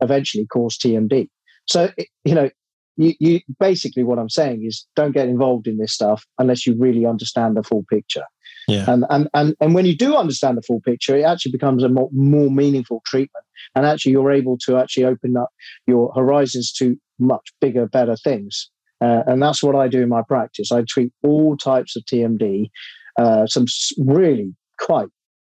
eventually 0.00 0.46
cause 0.46 0.78
tmd 0.78 1.28
so 1.66 1.90
you 2.24 2.34
know 2.34 2.48
you, 2.96 3.14
you 3.18 3.40
basically 3.58 4.04
what 4.04 4.18
i'm 4.18 4.28
saying 4.28 4.64
is 4.64 4.86
don't 4.94 5.12
get 5.12 5.28
involved 5.28 5.66
in 5.66 5.78
this 5.78 5.92
stuff 5.92 6.24
unless 6.38 6.66
you 6.66 6.76
really 6.78 7.06
understand 7.06 7.56
the 7.56 7.62
full 7.62 7.84
picture 7.90 8.24
yeah. 8.68 8.84
and, 8.86 9.04
and 9.10 9.28
and 9.34 9.56
and 9.60 9.74
when 9.74 9.84
you 9.84 9.96
do 9.96 10.14
understand 10.14 10.56
the 10.56 10.62
full 10.62 10.80
picture 10.80 11.16
it 11.16 11.22
actually 11.22 11.52
becomes 11.52 11.82
a 11.82 11.88
more, 11.88 12.08
more 12.12 12.50
meaningful 12.50 13.02
treatment 13.04 13.44
and 13.74 13.84
actually 13.84 14.12
you're 14.12 14.30
able 14.30 14.56
to 14.58 14.76
actually 14.76 15.04
open 15.04 15.36
up 15.36 15.48
your 15.86 16.12
horizons 16.14 16.72
to 16.72 16.96
much 17.20 17.52
bigger 17.60 17.86
better 17.86 18.16
things 18.16 18.70
uh, 19.00 19.22
and 19.26 19.42
that's 19.42 19.62
what 19.62 19.74
I 19.74 19.88
do 19.88 20.02
in 20.02 20.10
my 20.10 20.20
practice. 20.20 20.70
I 20.70 20.82
treat 20.82 21.10
all 21.22 21.56
types 21.56 21.96
of 21.96 22.04
TMD 22.04 22.70
uh, 23.18 23.46
some 23.46 23.66
really 23.98 24.54
quite 24.78 25.08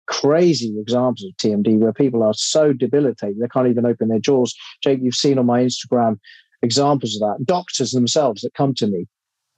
crazy 0.06 0.78
examples 0.78 1.24
of 1.24 1.36
TMD 1.36 1.78
where 1.78 1.92
people 1.92 2.22
are 2.22 2.34
so 2.34 2.72
debilitated 2.72 3.38
they 3.40 3.48
can't 3.48 3.68
even 3.68 3.86
open 3.86 4.08
their 4.08 4.20
jaws. 4.20 4.54
Jake, 4.82 5.00
you've 5.02 5.14
seen 5.14 5.38
on 5.38 5.46
my 5.46 5.62
Instagram 5.62 6.18
examples 6.62 7.16
of 7.16 7.20
that. 7.20 7.44
Doctors 7.44 7.90
themselves 7.90 8.42
that 8.42 8.54
come 8.54 8.74
to 8.74 8.86
me 8.86 9.06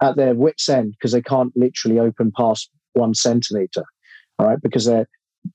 at 0.00 0.16
their 0.16 0.34
wits' 0.34 0.68
end 0.68 0.92
because 0.92 1.12
they 1.12 1.20
can't 1.20 1.52
literally 1.54 1.98
open 1.98 2.32
past 2.34 2.70
one 2.94 3.14
centimeter, 3.14 3.84
all 4.38 4.46
right, 4.46 4.60
because 4.62 4.86
their 4.86 5.06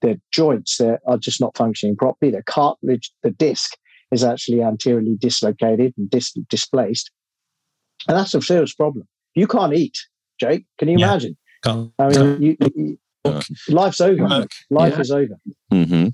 their 0.01 0.15
joints 0.31 0.79
are 0.79 1.17
just 1.17 1.41
not 1.41 1.57
functioning 1.57 1.95
properly. 1.95 2.31
Their 2.31 2.43
cartilage, 2.43 3.11
the 3.21 3.31
disc, 3.31 3.75
is 4.13 4.23
actually 4.23 4.61
anteriorly 4.61 5.15
dislocated 5.17 5.93
and 5.97 6.09
dis- 6.09 6.37
displaced, 6.49 7.11
and 8.07 8.17
that's 8.17 8.33
a 8.33 8.41
serious 8.41 8.73
problem. 8.73 9.07
You 9.35 9.47
can't 9.47 9.73
eat, 9.73 9.97
Jake. 10.39 10.65
Can 10.77 10.87
you 10.87 10.99
yeah. 10.99 11.07
imagine? 11.07 11.37
I 11.65 11.89
mean, 11.99 12.41
you, 12.41 12.57
you, 12.75 12.97
life's 13.69 14.01
over. 14.01 14.47
Life 14.69 14.93
yeah. 14.93 14.99
is 14.99 15.11
over. 15.11 15.39
Mm-hmm. 15.71 16.07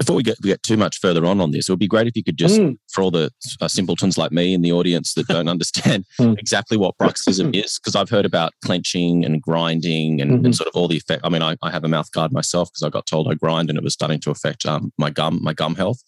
Before 0.00 0.16
we 0.16 0.22
get, 0.22 0.38
we 0.42 0.48
get 0.48 0.62
too 0.62 0.78
much 0.78 0.98
further 0.98 1.26
on 1.26 1.42
on 1.42 1.50
this, 1.50 1.68
it 1.68 1.72
would 1.72 1.78
be 1.78 1.86
great 1.86 2.06
if 2.06 2.16
you 2.16 2.24
could 2.24 2.38
just, 2.38 2.58
mm. 2.58 2.78
for 2.90 3.02
all 3.02 3.10
the 3.10 3.30
uh, 3.60 3.68
simpletons 3.68 4.16
like 4.16 4.32
me 4.32 4.54
in 4.54 4.62
the 4.62 4.72
audience 4.72 5.12
that 5.12 5.28
don't 5.28 5.48
understand 5.54 6.06
mm. 6.18 6.38
exactly 6.38 6.78
what 6.78 6.96
bruxism 6.96 7.54
is, 7.64 7.78
because 7.78 7.94
I've 7.94 8.08
heard 8.08 8.24
about 8.24 8.54
clenching 8.64 9.26
and 9.26 9.42
grinding 9.42 10.22
and, 10.22 10.30
mm-hmm. 10.30 10.46
and, 10.46 10.56
sort 10.56 10.68
of 10.68 10.74
all 10.74 10.88
the 10.88 10.96
effect. 10.96 11.20
I 11.22 11.28
mean, 11.28 11.42
I, 11.42 11.54
I 11.60 11.70
have 11.70 11.84
a 11.84 11.88
mouth 11.88 12.10
guard 12.12 12.32
myself 12.32 12.70
because 12.70 12.82
I 12.82 12.88
got 12.88 13.04
told 13.04 13.30
I 13.30 13.34
grind 13.34 13.68
and 13.68 13.76
it 13.76 13.84
was 13.84 13.92
starting 13.92 14.20
to 14.20 14.30
affect 14.30 14.64
um, 14.64 14.90
my 14.96 15.10
gum, 15.10 15.38
my 15.42 15.52
gum 15.52 15.74
health. 15.74 16.02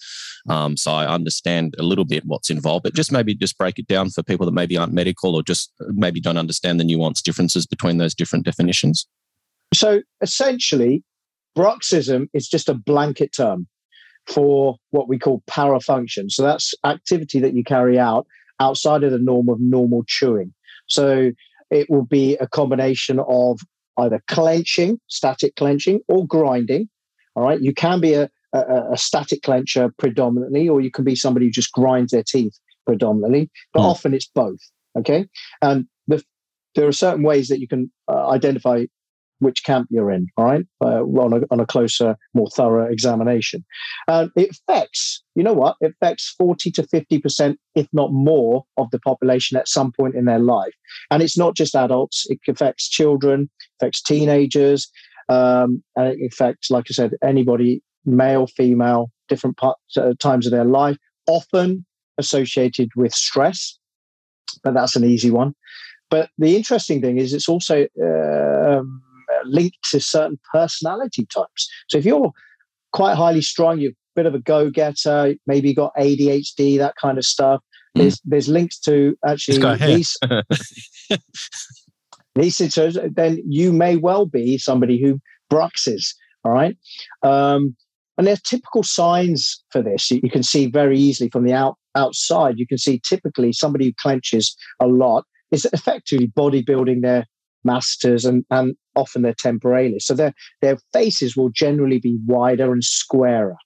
Um, 0.49 0.77
so 0.77 0.93
I 0.93 1.07
understand 1.07 1.75
a 1.79 1.83
little 1.83 2.07
bit 2.07 2.25
what's 2.25 2.49
involved, 2.49 2.85
but 2.85 2.95
just 2.95 3.12
maybe 3.12 3.35
just 3.35 3.59
break 3.59 3.79
it 3.79 3.87
down 3.88 4.09
for 4.09 4.23
people 4.23 4.47
that 4.47 4.53
maybe 4.53 4.77
aren't 4.77 4.95
medical 4.95 5.37
or 5.37 5.43
just 5.43 5.71
uh, 5.83 5.85
maybe 5.90 6.19
don't 6.19 6.38
understand 6.38 6.81
the 6.81 6.85
nuance 6.85 7.21
differences 7.21 7.66
between 7.66 7.99
those 7.99 8.14
different 8.14 8.47
definitions. 8.47 9.07
So 9.75 10.01
essentially, 10.23 11.05
bruxism 11.57 12.29
is 12.33 12.49
just 12.49 12.69
a 12.69 12.75
blanket 12.75 13.33
term 13.37 13.66
for 14.27 14.77
what 14.91 15.09
we 15.09 15.19
call 15.19 15.43
parafunction. 15.49 16.31
So 16.31 16.43
that's 16.43 16.75
activity 16.85 17.41
that 17.41 17.55
you 17.55 17.65
carry 17.65 17.99
out 17.99 18.27
outside 18.61 19.03
of 19.03 19.11
the 19.11 19.19
norm 19.19 19.49
of 19.49 19.61
normal 19.61 20.05
chewing. 20.07 20.53
So 20.87 21.33
it 21.71 21.89
will 21.91 22.05
be 22.05 22.37
a 22.37 22.47
combination 22.47 23.19
of 23.27 23.61
either 23.99 24.23
clenching, 24.29 24.99
static 25.09 25.57
clenching, 25.57 26.01
or 26.09 26.27
grinding. 26.27 26.89
All 27.35 27.43
right. 27.43 27.61
You 27.61 27.75
can 27.75 28.01
be 28.01 28.15
a, 28.15 28.29
a, 28.53 28.93
a, 28.93 28.99
static 28.99 29.43
clencher 29.43 29.91
predominantly, 29.99 30.69
or 30.69 30.81
you 30.81 30.91
can 30.91 31.05
be 31.05 31.17
somebody 31.17 31.47
who 31.47 31.53
just 31.53 31.73
grinds 31.73 32.13
their 32.13 32.23
teeth 32.23 32.59
predominantly, 32.87 33.51
but 33.73 33.81
mm. 33.81 33.85
often 33.85 34.13
it's 34.13 34.29
both. 34.35 34.59
Okay. 34.99 35.27
And 35.63 35.87
the, 36.07 36.23
there 36.75 36.87
are 36.87 36.93
certain 36.93 37.23
ways 37.23 37.49
that 37.49 37.61
you 37.61 37.69
can 37.69 37.91
uh, 38.09 38.29
identify 38.29 38.85
which 39.42 39.64
camp 39.64 39.88
you're 39.90 40.11
in, 40.11 40.28
all 40.37 40.44
right, 40.44 40.66
uh, 40.85 41.02
on, 41.02 41.33
a, 41.33 41.40
on 41.50 41.61
a 41.61 41.66
closer, 41.66 42.16
more 42.35 42.48
thorough 42.50 42.90
examination. 42.90 43.64
And 44.09 44.31
it 44.37 44.50
affects, 44.50 45.22
you 45.35 45.42
know 45.42 45.52
what, 45.52 45.76
it 45.81 45.94
affects 46.00 46.35
40 46.38 46.70
to 46.72 46.83
50%, 46.85 47.57
if 47.74 47.88
not 47.92 48.12
more, 48.12 48.64
of 48.76 48.90
the 48.90 49.00
population 49.00 49.57
at 49.57 49.68
some 49.68 49.92
point 49.92 50.14
in 50.14 50.24
their 50.26 50.38
life. 50.38 50.74
And 51.11 51.22
it's 51.22 51.37
not 51.37 51.57
just 51.57 51.74
adults, 51.74 52.26
it 52.28 52.38
affects 52.48 52.88
children, 52.88 53.50
affects 53.81 54.02
teenagers, 54.02 54.90
um, 55.28 55.83
and 55.96 56.09
it 56.09 56.33
affects, 56.33 56.70
like 56.70 56.87
I 56.88 56.92
said, 56.92 57.14
anybody 57.22 57.83
male, 58.05 58.46
female, 58.46 59.11
different 59.28 59.57
parts, 59.57 59.96
uh, 59.96 60.14
times 60.20 60.46
of 60.46 60.52
their 60.52 60.64
life, 60.64 60.96
often 61.26 61.85
associated 62.18 62.90
with 62.96 63.12
stress, 63.12 63.78
but 64.62 64.74
that's 64.74 64.96
an 64.96 65.05
easy 65.05 65.31
one. 65.31 65.55
But 66.11 66.28
the 66.37 66.57
interesting 66.57 67.00
thing 67.00 67.16
is, 67.16 67.33
it's 67.33 67.48
also 67.48 67.87
um, 68.02 69.02
linked 69.46 69.78
to 69.90 70.00
certain 70.00 70.38
personality 70.52 71.26
types. 71.26 71.70
So 71.88 71.98
if 71.98 72.05
you're 72.05 72.33
quite 72.92 73.14
highly 73.14 73.42
strung, 73.42 73.78
you're 73.81 73.92
a 73.92 74.14
bit 74.16 74.26
of 74.26 74.35
a 74.35 74.38
go-getter, 74.38 75.35
maybe 75.46 75.68
you 75.68 75.74
got 75.74 75.94
ADHD, 75.96 76.78
that 76.78 76.94
kind 77.00 77.18
of 77.18 77.24
stuff. 77.24 77.61
Hmm. 77.94 78.02
There's 78.02 78.16
mm. 78.16 78.22
there's 78.24 78.48
links 78.48 78.78
to 78.81 79.16
actually 79.26 79.76
these 79.78 80.16
these 82.35 82.57
situations. 82.57 83.14
Then 83.14 83.42
you 83.46 83.72
may 83.72 83.96
well 83.96 84.26
be 84.26 84.59
somebody 84.59 85.00
who 85.00 85.20
bruxes. 85.52 86.14
All 86.44 86.52
right. 86.52 86.76
Um, 87.22 87.76
and 88.18 88.26
there's 88.26 88.42
typical 88.42 88.83
signs 88.83 89.62
for 89.70 89.83
this. 89.83 90.11
You, 90.11 90.20
you 90.22 90.31
can 90.31 90.42
see 90.42 90.66
very 90.66 90.98
easily 90.98 91.31
from 91.31 91.44
the 91.44 91.55
out, 91.55 91.76
outside. 91.94 92.59
You 92.59 92.66
can 92.66 92.78
see 92.78 93.00
typically 93.00 93.52
somebody 93.52 93.87
who 93.87 93.92
clenches 93.98 94.57
a 94.81 94.87
lot 94.87 95.24
is 95.50 95.66
effectively 95.72 96.28
bodybuilding 96.28 97.02
their 97.02 97.26
masseters 97.64 98.24
and, 98.24 98.44
and 98.50 98.74
often 98.96 99.22
their 99.22 99.35
temporalis. 99.35 100.07
So 100.07 100.14
their 100.14 100.33
their 100.61 100.78
faces 100.92 101.37
will 101.37 101.50
generally 101.50 101.98
be 101.98 102.18
wider 102.26 102.72
and 102.72 102.85
squarer. 102.85 103.57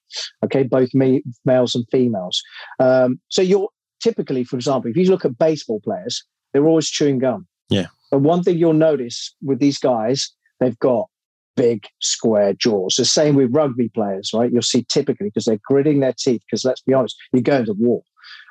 Okay, 0.44 0.62
both 0.62 0.94
me, 0.94 1.22
males 1.44 1.74
and 1.74 1.84
females. 1.90 2.42
Um, 2.78 3.20
so 3.28 3.42
you're 3.42 3.68
typically, 4.00 4.44
for 4.44 4.56
example, 4.56 4.90
if 4.90 4.96
you 4.96 5.10
look 5.10 5.24
at 5.24 5.38
baseball 5.38 5.80
players, 5.82 6.22
they're 6.52 6.66
always 6.66 6.88
chewing 6.88 7.18
gum. 7.18 7.46
Yeah. 7.68 7.86
And 8.12 8.24
one 8.24 8.42
thing 8.42 8.58
you'll 8.58 8.72
notice 8.72 9.34
with 9.42 9.58
these 9.58 9.78
guys, 9.78 10.30
they've 10.60 10.78
got 10.78 11.08
big 11.56 11.86
square 12.00 12.52
jaws. 12.52 12.94
The 12.96 13.04
same 13.04 13.34
with 13.34 13.54
rugby 13.54 13.88
players, 13.88 14.30
right? 14.32 14.52
You'll 14.52 14.62
see 14.62 14.84
typically 14.88 15.28
because 15.28 15.46
they're 15.46 15.58
gritting 15.64 16.00
their 16.00 16.14
teeth. 16.16 16.42
Because 16.48 16.64
let's 16.64 16.82
be 16.82 16.94
honest, 16.94 17.16
you're 17.32 17.42
going 17.42 17.66
to 17.66 17.72
war. 17.72 18.02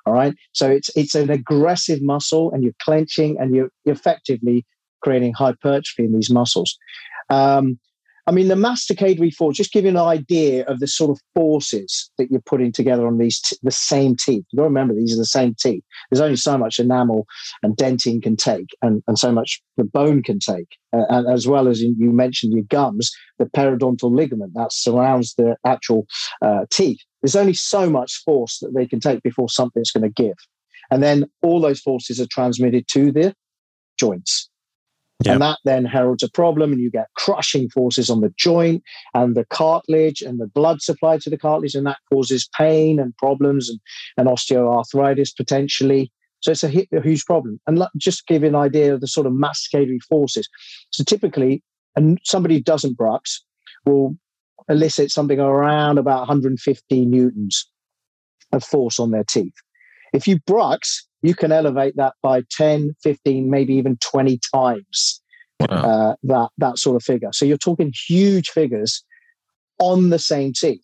All 0.06 0.14
right. 0.14 0.36
So 0.52 0.70
it's 0.70 0.90
it's 0.96 1.16
an 1.16 1.30
aggressive 1.30 2.02
muscle, 2.02 2.52
and 2.52 2.64
you're 2.64 2.74
clenching, 2.82 3.38
and 3.40 3.56
you're 3.56 3.70
effectively 3.86 4.66
creating 5.02 5.34
hypertrophy 5.34 6.06
in 6.06 6.14
these 6.14 6.30
muscles. 6.30 6.78
Um, 7.30 7.80
I 8.28 8.32
mean, 8.32 8.48
the 8.48 8.56
masticatory 8.56 9.32
force, 9.32 9.58
just 9.58 9.72
give 9.72 9.84
you 9.84 9.92
an 9.92 9.98
idea 9.98 10.66
of 10.66 10.80
the 10.80 10.88
sort 10.88 11.12
of 11.12 11.22
forces 11.36 12.10
that 12.18 12.32
you're 12.32 12.42
putting 12.42 12.72
together 12.72 13.06
on 13.06 13.20
these, 13.20 13.40
t- 13.40 13.58
the 13.62 13.70
same 13.70 14.16
teeth. 14.16 14.44
You've 14.52 14.58
got 14.58 14.64
to 14.64 14.70
remember, 14.70 14.96
these 14.96 15.14
are 15.14 15.18
the 15.18 15.26
same 15.26 15.54
teeth. 15.60 15.84
There's 16.10 16.22
only 16.22 16.36
so 16.36 16.58
much 16.58 16.80
enamel 16.80 17.28
and 17.62 17.78
dentin 17.78 18.24
can 18.24 18.36
take, 18.36 18.70
and, 18.82 19.04
and 19.08 19.20
so 19.20 19.32
much 19.32 19.62
the 19.78 19.84
bone 19.84 20.24
can 20.24 20.40
take. 20.40 20.78
Uh, 20.92 21.06
and 21.10 21.28
as 21.28 21.48
well 21.48 21.68
as 21.68 21.82
you 21.82 22.12
mentioned 22.12 22.54
your 22.54 22.64
gums, 22.64 23.12
the 23.38 23.46
periodontal 23.46 24.16
ligament 24.16 24.54
that 24.56 24.74
surrounds 24.74 25.36
the 25.36 25.56
actual 25.64 26.08
uh, 26.42 26.66
teeth. 26.72 27.00
There's 27.22 27.36
only 27.36 27.54
so 27.54 27.92
much 27.92 28.24
force 28.26 28.58
that 28.60 28.74
they 28.74 28.88
can 28.88 29.00
take 29.00 29.22
before 29.22 29.50
something's 29.50 29.92
going 29.92 30.12
to 30.12 30.24
give. 30.24 30.38
And 30.90 31.04
then 31.04 31.26
all 31.44 31.62
those 31.62 31.80
forces 31.80 32.20
are 32.20 32.28
transmitted 32.28 32.88
to 32.90 33.12
the 33.12 33.36
joints. 34.00 34.50
Yep. 35.24 35.34
And 35.34 35.42
that 35.42 35.60
then 35.64 35.86
heralds 35.86 36.24
a 36.24 36.30
problem, 36.30 36.74
and 36.74 36.82
you 36.82 36.92
get 36.92 37.08
crushing 37.16 37.70
forces 37.70 38.10
on 38.10 38.20
the 38.20 38.34
joint 38.38 38.84
and 39.14 39.34
the 39.34 39.46
cartilage 39.46 40.22
and 40.22 40.40
the 40.40 40.48
blood 40.48 40.82
supply 40.82 41.18
to 41.20 41.30
the 41.30 41.38
cartilage, 41.38 41.74
and 41.74 41.88
that 41.88 42.00
causes 42.12 42.50
pain 42.58 43.00
and 43.00 43.16
problems 43.18 43.70
and, 43.70 43.80
and 44.18 44.28
osteoarthritis 44.28 45.36
potentially. 45.36 46.12
So 46.42 46.52
it's 46.52 46.64
a, 46.64 46.88
a 46.92 47.02
huge 47.02 47.26
problem. 47.26 47.60
And 47.66 47.82
just 47.98 48.28
give 48.28 48.44
you 48.44 48.50
an 48.50 48.56
idea 48.56 48.94
of 48.94 49.02
the 49.02 49.08
sort 49.08 49.26
of 49.26 49.34
masticatory 49.34 50.02
forces. 50.04 50.50
So 50.92 51.04
typically, 51.04 51.64
and 51.96 52.20
somebody 52.24 52.56
who 52.56 52.62
doesn't 52.62 52.98
brux 52.98 53.40
will 53.86 54.18
elicit 54.68 55.12
something 55.12 55.40
around 55.40 55.98
about 55.98 56.20
150 56.20 57.06
newtons 57.06 57.68
of 58.52 58.64
force 58.64 59.00
on 59.00 59.12
their 59.12 59.24
teeth. 59.24 59.54
If 60.14 60.28
you 60.28 60.40
brux, 60.42 61.02
you 61.26 61.36
can 61.36 61.52
elevate 61.52 61.96
that 61.98 62.14
by 62.22 62.44
10, 62.52 62.96
15, 63.02 63.50
maybe 63.50 63.74
even 63.76 63.98
20 64.12 64.40
times 64.54 65.22
wow. 65.60 65.68
uh, 65.68 66.16
that, 66.24 66.50
that 66.58 66.78
sort 66.78 66.96
of 66.96 67.04
figure. 67.04 67.30
So 67.32 67.46
you're 67.46 67.58
talking 67.58 67.92
huge 68.08 68.50
figures 68.50 69.04
on 69.80 70.10
the 70.10 70.20
same 70.20 70.54
teeth. 70.54 70.84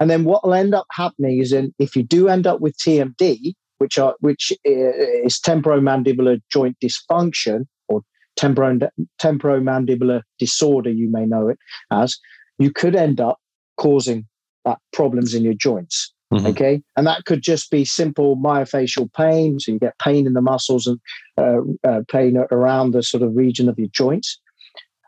And 0.00 0.10
then 0.10 0.24
what 0.24 0.44
will 0.44 0.54
end 0.54 0.74
up 0.74 0.86
happening 0.90 1.40
is 1.40 1.52
in, 1.52 1.72
if 1.78 1.94
you 1.94 2.02
do 2.02 2.28
end 2.28 2.46
up 2.46 2.60
with 2.60 2.76
TMD, 2.78 3.54
which 3.78 3.98
are 3.98 4.14
which 4.20 4.52
is 4.64 5.40
temporomandibular 5.40 6.40
joint 6.50 6.76
dysfunction 6.82 7.66
or 7.88 8.02
temporo, 8.38 8.88
temporomandibular 9.20 10.22
disorder, 10.38 10.90
you 10.90 11.10
may 11.10 11.26
know 11.26 11.48
it 11.48 11.58
as, 11.90 12.18
you 12.58 12.72
could 12.72 12.96
end 12.96 13.20
up 13.20 13.38
causing 13.76 14.26
uh, 14.64 14.76
problems 14.92 15.34
in 15.34 15.44
your 15.44 15.54
joints. 15.54 16.13
Mm-hmm. 16.34 16.46
Okay. 16.48 16.82
And 16.96 17.06
that 17.06 17.24
could 17.24 17.42
just 17.42 17.70
be 17.70 17.84
simple 17.84 18.36
myofascial 18.36 19.12
pain. 19.12 19.60
So 19.60 19.72
you 19.72 19.78
get 19.78 19.98
pain 19.98 20.26
in 20.26 20.32
the 20.32 20.40
muscles 20.40 20.86
and 20.86 20.98
uh, 21.38 21.60
uh, 21.88 22.00
pain 22.10 22.36
around 22.50 22.92
the 22.92 23.02
sort 23.02 23.22
of 23.22 23.36
region 23.36 23.68
of 23.68 23.78
your 23.78 23.88
joints. 23.88 24.40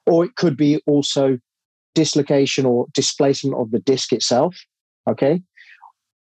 Or 0.06 0.24
it 0.24 0.36
could 0.36 0.56
be 0.56 0.80
also 0.86 1.38
dislocation 1.94 2.64
or 2.64 2.86
displacement 2.94 3.56
of 3.56 3.70
the 3.70 3.80
disc 3.80 4.12
itself. 4.12 4.56
Okay. 5.08 5.42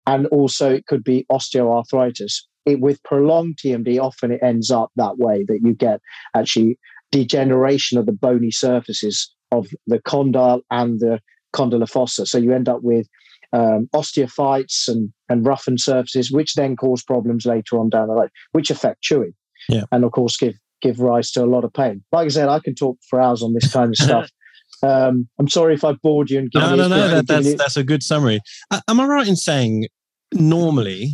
And 0.07 0.27
also 0.27 0.71
it 0.71 0.87
could 0.87 1.03
be 1.03 1.25
osteoarthritis. 1.31 2.41
It, 2.65 2.79
with 2.79 3.01
prolonged 3.03 3.57
TMD, 3.57 3.99
often 3.99 4.31
it 4.31 4.43
ends 4.43 4.69
up 4.71 4.91
that 4.95 5.17
way 5.17 5.45
that 5.47 5.59
you 5.63 5.73
get 5.73 5.99
actually 6.35 6.77
degeneration 7.11 7.97
of 7.97 8.05
the 8.05 8.11
bony 8.11 8.51
surfaces 8.51 9.33
of 9.51 9.67
the 9.87 10.01
condyle 10.01 10.61
and 10.69 10.99
the 10.99 11.19
condylar 11.53 11.89
fossa. 11.89 12.25
So 12.25 12.37
you 12.37 12.53
end 12.53 12.69
up 12.69 12.81
with 12.81 13.07
um, 13.53 13.89
osteophytes 13.93 14.87
and, 14.87 15.11
and 15.29 15.45
roughened 15.45 15.79
surfaces, 15.79 16.31
which 16.31 16.53
then 16.55 16.75
cause 16.75 17.03
problems 17.03 17.45
later 17.45 17.77
on 17.77 17.89
down 17.89 18.07
the 18.07 18.13
road, 18.13 18.29
which 18.51 18.69
affect 18.69 19.01
chewing. 19.01 19.33
Yeah. 19.69 19.83
And 19.91 20.03
of 20.03 20.11
course, 20.11 20.37
give 20.37 20.55
give 20.81 20.99
rise 20.99 21.31
to 21.31 21.43
a 21.43 21.45
lot 21.45 21.63
of 21.63 21.73
pain. 21.73 22.03
Like 22.11 22.25
I 22.25 22.29
said, 22.29 22.49
I 22.49 22.59
can 22.59 22.75
talk 22.75 22.97
for 23.09 23.21
hours 23.21 23.43
on 23.43 23.53
this 23.53 23.71
kind 23.71 23.89
of 23.89 23.95
stuff. 23.95 24.29
Um, 24.83 25.29
I'm 25.37 25.47
sorry 25.47 25.75
if 25.75 25.83
I 25.83 25.93
bored 26.01 26.31
you 26.31 26.39
and 26.39 26.49
no, 26.55 26.75
no, 26.75 26.87
no. 26.87 27.07
That, 27.07 27.27
that's 27.27 27.53
that's 27.53 27.77
a 27.77 27.83
good 27.83 28.01
summary. 28.01 28.39
Uh, 28.71 28.81
am 28.87 28.99
I 28.99 29.05
right 29.05 29.27
in 29.27 29.35
saying 29.35 29.85
normally 30.33 31.13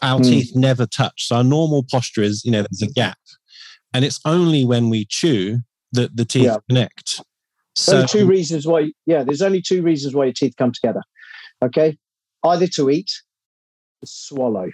our 0.00 0.20
mm. 0.20 0.24
teeth 0.24 0.52
never 0.54 0.86
touch? 0.86 1.26
So 1.26 1.36
our 1.36 1.44
normal 1.44 1.84
posture 1.90 2.22
is, 2.22 2.42
you 2.42 2.50
know, 2.50 2.62
there's 2.62 2.80
a 2.80 2.90
gap, 2.94 3.18
and 3.92 4.02
it's 4.02 4.18
only 4.24 4.64
when 4.64 4.88
we 4.88 5.04
chew 5.10 5.58
that 5.92 6.16
the 6.16 6.24
teeth 6.24 6.44
yeah. 6.44 6.56
connect. 6.70 7.20
So 7.76 7.96
only 7.96 8.08
two 8.08 8.26
reasons 8.26 8.66
why. 8.66 8.92
Yeah, 9.04 9.24
there's 9.24 9.42
only 9.42 9.60
two 9.60 9.82
reasons 9.82 10.14
why 10.14 10.24
your 10.24 10.34
teeth 10.34 10.54
come 10.56 10.72
together. 10.72 11.02
Okay, 11.62 11.96
either 12.44 12.66
to 12.66 12.90
eat, 12.90 13.10
or 14.02 14.06
swallow. 14.06 14.70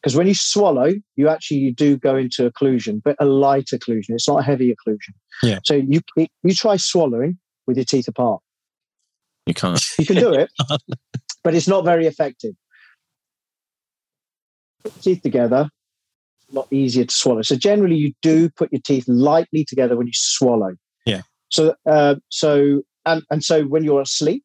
Because 0.00 0.16
when 0.16 0.26
you 0.26 0.34
swallow, 0.34 0.92
you 1.16 1.28
actually 1.28 1.58
you 1.58 1.74
do 1.74 1.96
go 1.98 2.16
into 2.16 2.50
occlusion, 2.50 3.02
but 3.04 3.16
a 3.20 3.26
light 3.26 3.66
occlusion. 3.66 4.10
It's 4.10 4.28
not 4.28 4.40
a 4.40 4.42
heavy 4.42 4.74
occlusion. 4.74 5.12
Yeah. 5.42 5.58
So 5.64 5.74
you 5.74 6.00
you 6.16 6.54
try 6.54 6.76
swallowing 6.76 7.38
with 7.66 7.76
your 7.76 7.84
teeth 7.84 8.08
apart. 8.08 8.40
You 9.46 9.54
can't. 9.54 9.82
You 9.98 10.06
can 10.06 10.16
do 10.16 10.32
it, 10.32 10.50
but 11.44 11.54
it's 11.54 11.68
not 11.68 11.84
very 11.84 12.06
effective. 12.06 12.54
Put 14.82 15.02
teeth 15.02 15.22
together, 15.22 15.68
a 16.50 16.54
lot 16.54 16.68
easier 16.70 17.04
to 17.04 17.14
swallow. 17.14 17.42
So 17.42 17.56
generally, 17.56 17.96
you 17.96 18.12
do 18.22 18.48
put 18.48 18.72
your 18.72 18.80
teeth 18.82 19.04
lightly 19.06 19.64
together 19.64 19.96
when 19.96 20.06
you 20.06 20.12
swallow. 20.14 20.76
Yeah. 21.04 21.22
So, 21.50 21.74
uh, 21.84 22.16
so 22.30 22.82
and 23.04 23.22
and 23.30 23.44
so 23.44 23.64
when 23.64 23.84
you're 23.84 24.00
asleep, 24.00 24.44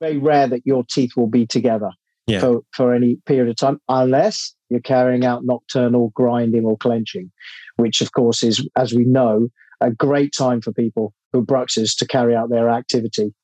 very 0.00 0.18
rare 0.18 0.46
that 0.46 0.62
your 0.64 0.84
teeth 0.84 1.12
will 1.16 1.28
be 1.28 1.46
together 1.46 1.90
yeah. 2.26 2.40
for, 2.40 2.60
for 2.72 2.94
any 2.94 3.16
period 3.26 3.48
of 3.48 3.56
time, 3.56 3.80
unless 3.88 4.54
you're 4.68 4.80
carrying 4.80 5.24
out 5.24 5.44
nocturnal 5.44 6.12
grinding 6.14 6.64
or 6.64 6.76
clenching, 6.76 7.30
which 7.76 8.00
of 8.00 8.12
course 8.12 8.42
is, 8.42 8.66
as 8.76 8.92
we 8.92 9.04
know, 9.04 9.48
a 9.80 9.90
great 9.90 10.32
time 10.36 10.60
for 10.60 10.72
people 10.72 11.14
who 11.32 11.44
bruxes 11.44 11.96
to 11.96 12.06
carry 12.06 12.34
out 12.34 12.50
their 12.50 12.68
activity. 12.68 13.34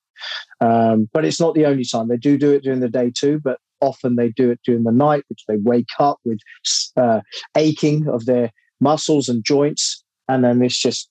Um, 0.61 1.09
but 1.13 1.25
it's 1.25 1.41
not 1.41 1.55
the 1.55 1.67
only 1.67 1.85
time. 1.85 2.09
They 2.09 2.17
do 2.17 2.39
do 2.39 2.53
it 2.53 2.63
during 2.63 2.81
the 2.81 2.89
day 2.89 3.13
too, 3.15 3.41
but 3.43 3.59
often 3.81 4.17
they 4.17 4.31
do 4.31 4.51
it 4.51 4.61
during 4.65 4.85
the 4.85 4.93
night, 4.93 5.25
which 5.29 5.45
they 5.49 5.57
wake 5.57 5.89
up 5.99 6.19
with 6.25 6.39
uh, 6.97 7.21
aching 7.57 8.09
of 8.09 8.27
their 8.27 8.51
muscles 8.81 9.29
and 9.29 9.45
joints. 9.45 10.03
And 10.29 10.45
then 10.45 10.63
it's 10.63 10.79
just 10.79 11.11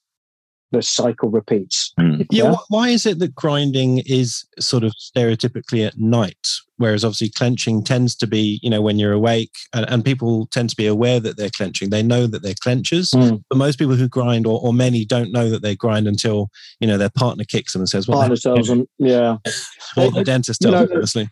the 0.74 0.82
cycle 0.82 1.30
repeats. 1.30 1.94
Mm. 2.00 2.26
Yeah. 2.32 2.52
yeah. 2.52 2.56
Why 2.70 2.90
is 2.90 3.06
it 3.06 3.20
that 3.20 3.36
grinding 3.36 4.00
is 4.00 4.46
sort 4.60 4.84
of 4.84 4.92
stereotypically 4.94 5.86
at 5.86 5.98
night, 6.00 6.48
whereas 6.78 7.06
obviously 7.06 7.30
clenching 7.30 7.84
tends 7.84 8.16
to 8.16 8.28
be, 8.28 8.60
you 8.64 8.70
know, 8.70 8.82
when 8.82 8.98
you're 8.98 9.14
awake, 9.14 9.54
and, 9.72 9.88
and 9.90 10.04
people 10.04 10.48
tend 10.48 10.72
to 10.72 10.76
be 10.76 10.88
aware 10.88 11.20
that 11.20 11.38
they're 11.38 11.52
clenching. 11.52 11.92
They 11.92 12.04
know 12.04 12.28
that 12.28 12.42
they're 12.42 12.56
clenchers, 12.56 13.14
mm. 13.14 13.42
but 13.50 13.58
most 13.58 13.78
people 13.78 13.96
who 13.96 14.10
grind, 14.10 14.48
or, 14.48 14.60
or 14.62 14.74
many, 14.74 15.06
don't 15.06 15.32
know 15.32 15.50
that 15.50 15.62
they 15.62 15.76
grind 15.76 16.08
until 16.08 16.50
you 16.80 16.88
know 16.88 16.98
their 16.98 17.12
partner 17.12 17.44
kicks 17.46 17.74
them 17.74 17.84
and 17.84 17.90
says, 17.90 18.08
"Well, 18.08 18.18
partner 18.18 18.36
tells 18.36 18.68
them, 18.68 18.88
yeah," 18.98 19.38
or 19.98 20.12
the 20.12 20.24
dentist 20.24 20.62
tells 20.62 20.74
them, 20.74 20.90
obviously. 20.92 21.30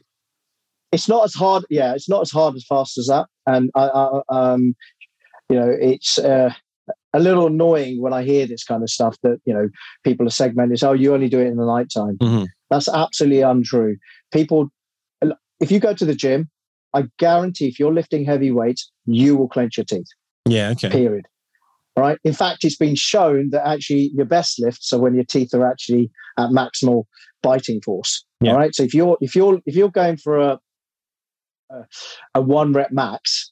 It's 0.92 1.08
not 1.08 1.24
as 1.24 1.34
hard, 1.34 1.64
yeah. 1.70 1.96
It's 1.96 2.10
not 2.10 2.22
as 2.22 2.32
hard 2.32 2.56
as 2.56 2.66
fast 2.66 2.98
as 2.98 3.08
that, 3.08 3.28
and 3.48 3.72
I, 3.76 3.88
I 3.88 4.22
um, 4.30 4.76
you 5.50 5.60
know, 5.60 5.70
it's. 5.70 6.20
Uh, 6.20 6.54
a 7.14 7.20
little 7.20 7.48
annoying 7.48 8.02
when 8.02 8.14
I 8.14 8.24
hear 8.24 8.46
this 8.46 8.64
kind 8.64 8.84
of 8.84 8.90
stuff 8.90 9.18
that 9.24 9.40
you 9.46 9.54
know 9.54 9.70
people 10.04 10.26
are 10.28 10.32
segmented. 10.32 10.84
Oh, 10.84 10.94
you 10.94 11.14
only 11.14 11.30
do 11.30 11.40
it 11.40 11.48
in 11.48 11.58
the 11.58 11.66
nighttime. 11.66 12.18
Mm-hmm. 12.18 12.46
That's 12.70 12.88
absolutely 12.88 13.42
untrue. 13.42 13.98
People, 14.32 14.70
if 15.60 15.72
you 15.72 15.80
go 15.80 15.94
to 15.94 16.06
the 16.06 16.16
gym, 16.16 16.50
I 16.94 17.06
guarantee 17.20 17.68
if 17.68 17.80
you're 17.80 17.94
lifting 17.94 18.26
heavy 18.26 18.52
weights, 18.52 18.90
you 19.06 19.36
will 19.36 19.48
clench 19.48 19.78
your 19.78 19.86
teeth. 19.86 20.08
Yeah. 20.48 20.70
Okay. 20.72 20.90
Period. 20.90 21.26
Right. 21.98 22.18
In 22.24 22.34
fact, 22.34 22.64
it's 22.64 22.78
been 22.78 22.96
shown 22.96 23.50
that 23.50 23.68
actually 23.68 24.12
your 24.14 24.26
best 24.26 24.60
lifts 24.60 24.94
are 24.94 25.00
when 25.00 25.14
your 25.14 25.26
teeth 25.26 25.54
are 25.54 25.70
actually 25.70 26.10
at 26.38 26.50
maximal 26.50 27.04
biting 27.44 27.82
force. 27.82 28.24
Yeah. 28.40 28.52
All 28.52 28.58
right. 28.58 28.74
So 28.74 28.84
if 28.84 28.94
you're 28.94 29.18
if 29.20 29.36
you're 29.36 29.60
if 29.66 29.76
you're 29.76 29.92
going 29.92 30.18
for 30.18 30.38
a 30.38 30.60
a, 31.70 31.86
a 32.36 32.42
one 32.42 32.72
rep 32.72 32.92
max, 32.92 33.52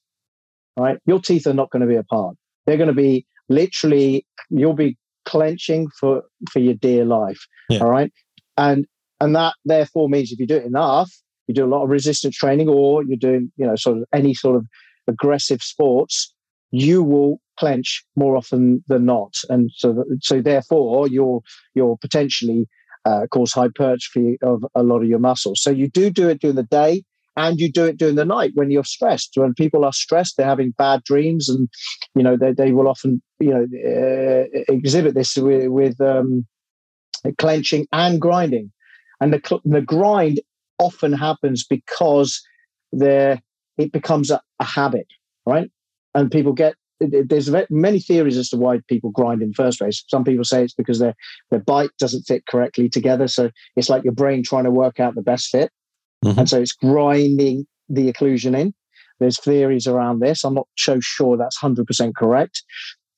right, 0.77 0.97
your 1.05 1.19
teeth 1.19 1.47
are 1.47 1.53
not 1.53 1.69
going 1.71 1.81
to 1.81 1.87
be 1.87 1.95
apart. 1.95 2.37
They're 2.65 2.77
going 2.77 2.87
to 2.87 2.93
be 2.93 3.25
literally 3.49 4.25
you'll 4.49 4.73
be 4.73 4.97
clenching 5.25 5.87
for 5.99 6.23
for 6.51 6.59
your 6.59 6.73
dear 6.75 7.05
life 7.05 7.39
yeah. 7.69 7.79
all 7.79 7.89
right? 7.89 8.11
And 8.57 8.85
and 9.19 9.35
that 9.35 9.53
therefore 9.65 10.09
means 10.09 10.31
if 10.31 10.39
you 10.39 10.47
do 10.47 10.57
it 10.57 10.65
enough 10.65 11.11
you 11.47 11.53
do 11.53 11.65
a 11.65 11.67
lot 11.67 11.83
of 11.83 11.89
resistance 11.89 12.35
training 12.35 12.69
or 12.69 13.03
you're 13.03 13.17
doing 13.17 13.51
you 13.57 13.65
know 13.65 13.75
sort 13.75 13.97
of 13.97 14.05
any 14.13 14.33
sort 14.33 14.55
of 14.55 14.65
aggressive 15.07 15.61
sports 15.61 16.33
you 16.71 17.03
will 17.03 17.39
clench 17.57 18.03
more 18.15 18.35
often 18.35 18.83
than 18.87 19.05
not. 19.05 19.33
And 19.49 19.69
so 19.75 20.03
so 20.21 20.41
therefore 20.41 21.07
you'll 21.07 21.43
you'll 21.75 21.97
potentially 21.97 22.67
uh, 23.05 23.27
cause 23.31 23.51
hypertrophy 23.51 24.37
of 24.41 24.63
a 24.75 24.83
lot 24.83 25.01
of 25.01 25.07
your 25.07 25.19
muscles. 25.19 25.61
So 25.61 25.69
you 25.69 25.89
do 25.89 26.09
do 26.09 26.29
it 26.29 26.41
during 26.41 26.55
the 26.55 26.63
day 26.63 27.03
and 27.39 27.57
you 27.59 27.71
do 27.71 27.85
it 27.85 27.97
during 27.97 28.15
the 28.15 28.25
night 28.25 28.51
when 28.53 28.69
you're 28.69 28.83
stressed. 28.83 29.31
When 29.35 29.53
people 29.53 29.85
are 29.85 29.93
stressed, 29.93 30.35
they're 30.35 30.45
having 30.45 30.71
bad 30.77 31.03
dreams, 31.05 31.47
and 31.47 31.69
you 32.13 32.21
know 32.21 32.35
they, 32.35 32.51
they 32.51 32.73
will 32.73 32.89
often 32.89 33.21
you 33.39 33.51
know 33.51 33.63
uh, 33.63 34.45
exhibit 34.67 35.15
this 35.15 35.35
with, 35.37 35.67
with 35.69 35.99
um, 36.01 36.45
clenching 37.37 37.87
and 37.93 38.19
grinding, 38.19 38.71
and 39.21 39.33
the 39.33 39.61
the 39.63 39.81
grind 39.81 40.41
often 40.79 41.13
happens 41.13 41.65
because 41.65 42.41
there 42.91 43.41
it 43.77 43.93
becomes 43.93 44.29
a, 44.31 44.41
a 44.59 44.65
habit, 44.65 45.07
right? 45.45 45.71
And 46.13 46.29
people 46.29 46.51
get 46.51 46.75
there's 46.99 47.49
many 47.69 47.99
theories 48.01 48.37
as 48.37 48.49
to 48.49 48.57
why 48.57 48.81
people 48.89 49.11
grind 49.11 49.41
in 49.41 49.49
the 49.49 49.53
first 49.53 49.79
place. 49.79 50.03
Some 50.09 50.25
people 50.25 50.43
say 50.43 50.65
it's 50.65 50.73
because 50.73 50.99
their 50.99 51.15
their 51.51 51.61
bite 51.61 51.91
doesn't 51.99 52.23
fit 52.23 52.45
correctly 52.47 52.89
together, 52.89 53.29
so 53.29 53.49
it's 53.77 53.89
like 53.89 54.03
your 54.03 54.13
brain 54.13 54.43
trying 54.43 54.65
to 54.65 54.71
work 54.71 54.99
out 54.99 55.15
the 55.15 55.21
best 55.21 55.47
fit. 55.47 55.71
Mm-hmm. 56.23 56.39
And 56.39 56.49
so 56.49 56.61
it's 56.61 56.73
grinding 56.73 57.65
the 57.87 58.11
occlusion 58.11 58.57
in. 58.57 58.73
There's 59.19 59.39
theories 59.39 59.87
around 59.87 60.19
this. 60.19 60.43
I'm 60.43 60.53
not 60.53 60.67
so 60.77 60.99
sure 60.99 61.37
that's 61.37 61.59
100% 61.59 62.15
correct. 62.15 62.63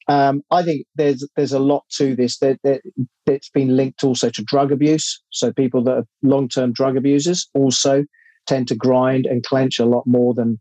Um, 0.07 0.41
I 0.49 0.63
think 0.63 0.87
there's 0.95 1.27
there's 1.35 1.53
a 1.53 1.59
lot 1.59 1.83
to 1.97 2.15
this 2.15 2.39
that, 2.39 2.59
that 2.63 2.81
it's 3.27 3.49
been 3.49 3.77
linked 3.77 4.03
also 4.03 4.29
to 4.31 4.43
drug 4.43 4.71
abuse. 4.71 5.21
So 5.29 5.53
people 5.53 5.83
that 5.83 5.97
are 5.97 6.05
long 6.23 6.49
term 6.49 6.73
drug 6.73 6.97
abusers 6.97 7.47
also 7.53 8.03
tend 8.47 8.67
to 8.69 8.75
grind 8.75 9.25
and 9.27 9.43
clench 9.43 9.79
a 9.79 9.85
lot 9.85 10.03
more 10.07 10.33
than 10.33 10.59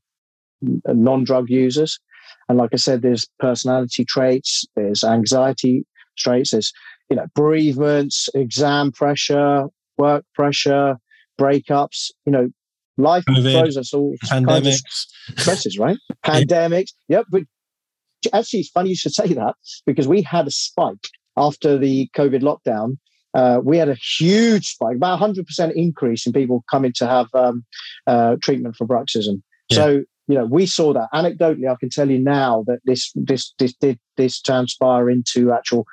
non 0.63 1.25
drug 1.25 1.49
users. 1.49 1.99
And 2.49 2.59
like 2.59 2.71
I 2.73 2.77
said, 2.77 3.03
there's 3.03 3.27
personality 3.39 4.05
traits, 4.05 4.65
there's 4.77 5.03
anxiety 5.03 5.87
traits, 6.19 6.51
there's 6.51 6.73
you 7.09 7.17
know 7.17 7.27
bereavements, 7.35 8.29
exam 8.35 8.93
pressure, 8.93 9.65
work 9.97 10.25
pressure, 10.35 10.97
breakups, 11.41 12.11
you 12.27 12.33
know, 12.33 12.49
life 12.99 13.25
COVID, 13.25 13.53
throws 13.53 13.77
us 13.77 13.95
all 13.95 14.15
pandemics. 14.27 14.81
stresses, 15.39 15.79
right? 15.79 15.97
Pandemics. 16.25 16.91
Yep. 17.09 17.27
But 17.31 17.43
actually, 18.33 18.61
it's 18.61 18.71
funny 18.71 18.91
you 18.91 18.97
should 18.97 19.15
say 19.23 19.33
that 19.33 19.55
because 19.87 20.07
we 20.07 20.23
had 20.23 20.47
a 20.47 20.51
spike 20.51 21.09
after 21.37 21.79
the 21.79 22.09
COVID 22.17 22.43
lockdown. 22.43 22.99
Uh, 23.33 23.61
we 23.63 23.79
had 23.79 23.89
a 23.89 23.95
huge 23.95 24.71
spike, 24.73 24.97
about 24.97 25.21
100% 25.21 25.73
increase 25.75 26.27
in 26.27 26.33
people 26.33 26.65
coming 26.69 26.93
to 26.97 27.07
have 27.07 27.29
um, 27.33 27.65
uh, 28.09 28.35
treatment 28.43 28.75
for 28.75 28.89
bruxism. 28.89 29.41
Yeah. 29.69 29.77
So, 29.77 29.87
you 30.27 30.35
know, 30.35 30.47
we 30.47 30.67
saw 30.67 30.93
that. 30.93 31.09
Anecdotally, 31.15 31.71
I 31.71 31.77
can 31.79 31.91
tell 31.91 32.11
you 32.11 32.19
now 32.19 32.65
that 32.67 32.81
this 32.85 33.13
this 33.15 33.55
this 33.61 33.73
did 33.75 34.01
this 34.17 34.41
transpire 34.41 35.09
into 35.09 35.53
actual 35.53 35.87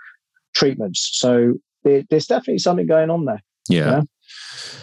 treatments. 0.56 1.12
So 1.14 1.54
there, 1.84 2.04
there's 2.10 2.26
definitely 2.26 2.58
something 2.58 2.88
going 2.88 3.12
on 3.12 3.26
there. 3.26 3.44
Yeah. 3.70 4.02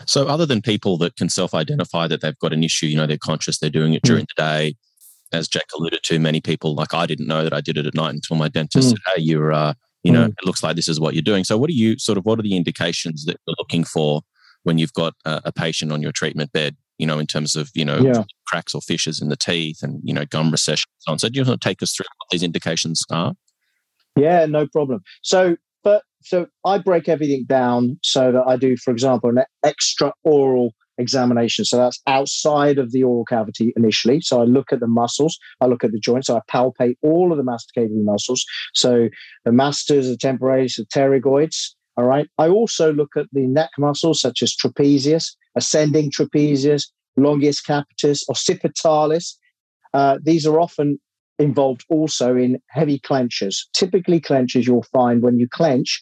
So, 0.07 0.27
other 0.27 0.47
than 0.47 0.62
people 0.62 0.97
that 0.99 1.16
can 1.16 1.29
self 1.29 1.55
identify 1.55 2.07
that 2.09 2.20
they've 2.20 2.38
got 2.38 2.53
an 2.53 2.64
issue, 2.64 2.87
you 2.87 2.97
know, 2.97 3.07
they're 3.07 3.18
conscious, 3.18 3.59
they're 3.59 3.70
doing 3.70 3.94
it 3.94 4.03
hmm. 4.05 4.09
during 4.09 4.25
mm. 4.25 4.29
the 4.37 4.42
day. 4.42 4.75
As 5.33 5.49
Jack 5.49 5.64
alluded 5.77 6.01
to, 6.05 6.18
many 6.20 6.40
people, 6.40 6.75
like 6.75 6.94
I 6.94 7.07
didn't 7.07 7.27
know 7.27 7.42
that 7.42 7.53
I 7.53 7.61
did 7.61 7.77
it 7.77 7.87
at 7.87 7.94
night 7.94 8.14
until 8.14 8.37
my 8.37 8.49
dentist 8.49 8.88
mm. 8.88 8.90
said, 8.90 8.99
Hey, 9.14 9.23
you're, 9.23 9.53
uh, 9.53 9.75
you 10.05 10.12
know, 10.12 10.27
mm. 10.27 10.29
it 10.29 10.44
looks 10.44 10.62
like 10.62 10.77
this 10.77 10.88
is 10.88 11.01
what 11.01 11.14
you're 11.14 11.23
doing. 11.23 11.44
So, 11.44 11.59
what 11.59 11.70
are 11.70 11.75
you 11.75 11.99
sort 11.99 12.18
of, 12.18 12.25
what 12.25 12.38
are 12.38 12.42
the 12.42 12.57
indications 12.57 13.25
that 13.25 13.37
you're 13.47 13.57
looking 13.59 13.85
for 13.85 14.20
when 14.62 14.79
you've 14.79 14.92
got 14.92 15.14
a, 15.25 15.42
a 15.47 15.53
patient 15.53 15.92
on 15.92 16.03
your 16.03 16.12
treatment 16.12 16.53
bed, 16.53 16.77
you 16.99 17.07
know, 17.07 17.18
in 17.18 17.27
terms 17.27 17.57
of, 17.57 17.70
you 17.75 17.85
know, 17.85 17.99
yeah. 17.99 18.23
cracks 18.47 18.75
or 18.75 18.81
fissures 18.81 19.20
in 19.20 19.29
the 19.29 19.37
teeth 19.37 19.83
and, 19.83 20.01
you 20.05 20.14
know, 20.14 20.25
gum 20.27 20.51
recession 20.51 20.88
and 20.88 21.03
so 21.03 21.12
on? 21.12 21.18
So, 21.18 21.29
do 21.29 21.40
you 21.40 21.44
want 21.44 21.61
to 21.61 21.68
take 21.68 21.83
us 21.83 21.94
through 21.94 22.07
what 22.18 22.29
these 22.31 22.42
indications 22.42 23.03
are? 23.11 23.35
Yeah, 24.16 24.47
no 24.47 24.68
problem. 24.68 25.03
So, 25.23 25.57
so 26.25 26.47
I 26.65 26.79
break 26.79 27.09
everything 27.09 27.45
down 27.47 27.99
so 28.03 28.33
that 28.33 28.45
I 28.47 28.57
do, 28.57 28.77
for 28.77 28.91
example, 28.91 29.31
an 29.31 29.45
extra 29.63 30.13
oral 30.25 30.73
examination. 30.97 31.67
So 31.67 31.77
that's 31.77 32.01
outside 32.07 32.79
of 32.79 32.93
the 32.93 33.03
oral 33.03 33.27
cavity 33.27 33.75
initially. 33.77 34.21
So 34.23 34.41
I 34.41 34.45
look 34.45 34.73
at 34.73 34.81
the 34.81 34.87
muscles, 34.87 35.39
I 35.61 35.67
look 35.67 35.85
at 35.85 35.93
the 35.93 35.99
joints, 35.99 36.31
I 36.31 36.41
palpate 36.51 36.97
all 37.03 37.31
of 37.31 37.37
the 37.37 37.45
masticating 37.45 38.05
muscles. 38.05 38.45
So 38.73 39.09
the 39.45 39.53
masseters, 39.53 40.09
the 40.09 40.17
temporalis, 40.17 40.77
the 40.77 40.87
pterygoids. 40.87 41.75
All 41.97 42.07
right. 42.07 42.27
I 42.39 42.49
also 42.49 42.93
look 42.93 43.11
at 43.17 43.27
the 43.33 43.47
neck 43.47 43.71
muscles 43.79 44.21
such 44.21 44.43
as 44.43 44.57
trapezius, 44.57 45.37
ascending 45.57 46.11
trapezius, 46.11 46.85
longus 47.17 47.61
capitis, 47.61 48.23
occipitalis. 48.31 49.35
Uh, 49.93 50.19
these 50.23 50.47
are 50.47 50.59
often 50.59 50.99
involved 51.38 51.85
also 51.88 52.37
in 52.37 52.59
heavy 52.70 52.99
clenches. 52.99 53.68
Typically, 53.73 54.20
clenches 54.20 54.66
you'll 54.66 54.87
find 54.92 55.23
when 55.23 55.38
you 55.38 55.49
clench, 55.49 56.01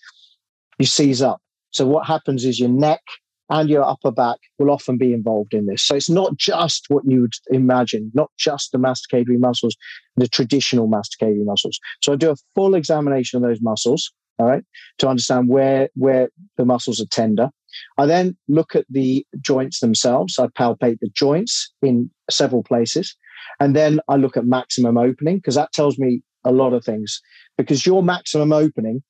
you 0.78 0.86
seize 0.86 1.22
up. 1.22 1.40
So 1.70 1.86
what 1.86 2.06
happens 2.06 2.44
is 2.44 2.60
your 2.60 2.68
neck 2.68 3.00
and 3.48 3.68
your 3.68 3.82
upper 3.82 4.10
back 4.10 4.38
will 4.58 4.70
often 4.70 4.96
be 4.96 5.12
involved 5.12 5.52
in 5.52 5.66
this. 5.66 5.82
So 5.82 5.94
it's 5.94 6.10
not 6.10 6.36
just 6.36 6.86
what 6.88 7.04
you 7.06 7.22
would 7.22 7.34
imagine, 7.50 8.10
not 8.14 8.30
just 8.38 8.72
the 8.72 8.78
masticatory 8.78 9.38
muscles, 9.38 9.76
the 10.16 10.28
traditional 10.28 10.88
masticatory 10.88 11.44
muscles. 11.44 11.78
So 12.02 12.12
I 12.12 12.16
do 12.16 12.30
a 12.30 12.36
full 12.54 12.74
examination 12.74 13.36
of 13.36 13.42
those 13.42 13.60
muscles, 13.60 14.10
all 14.38 14.46
right, 14.46 14.62
to 14.98 15.08
understand 15.08 15.48
where 15.48 15.88
where 15.94 16.30
the 16.56 16.64
muscles 16.64 17.00
are 17.00 17.06
tender. 17.06 17.50
I 17.98 18.06
then 18.06 18.36
look 18.48 18.74
at 18.74 18.86
the 18.88 19.26
joints 19.40 19.80
themselves. 19.80 20.38
I 20.38 20.46
palpate 20.48 20.98
the 21.00 21.10
joints 21.14 21.72
in 21.82 22.10
several 22.30 22.62
places. 22.62 23.16
And 23.60 23.76
then 23.76 24.00
I 24.08 24.16
look 24.16 24.36
at 24.36 24.44
maximum 24.46 24.96
opening 24.96 25.36
because 25.36 25.54
that 25.54 25.72
tells 25.72 25.98
me 25.98 26.22
a 26.44 26.52
lot 26.52 26.72
of 26.72 26.84
things. 26.84 27.20
Because 27.56 27.86
your 27.86 28.02
maximum 28.02 28.52
opening 28.52 29.02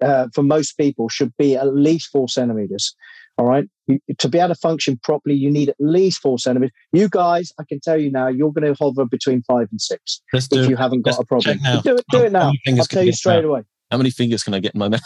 uh, 0.00 0.28
for 0.34 0.42
most 0.42 0.72
people 0.72 1.08
should 1.08 1.32
be 1.38 1.56
at 1.56 1.74
least 1.74 2.10
four 2.10 2.28
centimeters. 2.28 2.94
All 3.38 3.46
right. 3.46 3.68
You, 3.86 4.00
to 4.18 4.28
be 4.28 4.38
able 4.38 4.48
to 4.48 4.54
function 4.56 4.98
properly, 5.02 5.36
you 5.36 5.50
need 5.50 5.68
at 5.68 5.76
least 5.78 6.20
four 6.20 6.38
centimeters. 6.38 6.72
You 6.92 7.08
guys, 7.08 7.52
I 7.58 7.64
can 7.68 7.80
tell 7.80 7.96
you 7.96 8.10
now, 8.10 8.26
you're 8.28 8.52
going 8.52 8.66
to 8.72 8.76
hover 8.78 9.04
between 9.04 9.42
five 9.42 9.68
and 9.70 9.80
6 9.80 10.22
if 10.64 10.68
you 10.68 10.76
haven't 10.76 11.02
got 11.02 11.14
a 11.20 11.24
problem. 11.24 11.58
Do 11.82 11.96
it, 11.96 12.04
do 12.10 12.24
it 12.24 12.32
now. 12.32 12.52
I'll 12.80 12.84
tell 12.86 13.02
you 13.04 13.12
straight 13.12 13.44
away. 13.44 13.62
How 13.90 13.96
many 13.96 14.10
fingers 14.10 14.42
can 14.42 14.54
I 14.54 14.60
get 14.60 14.74
in 14.74 14.78
my 14.80 14.88
mouth? 14.88 15.00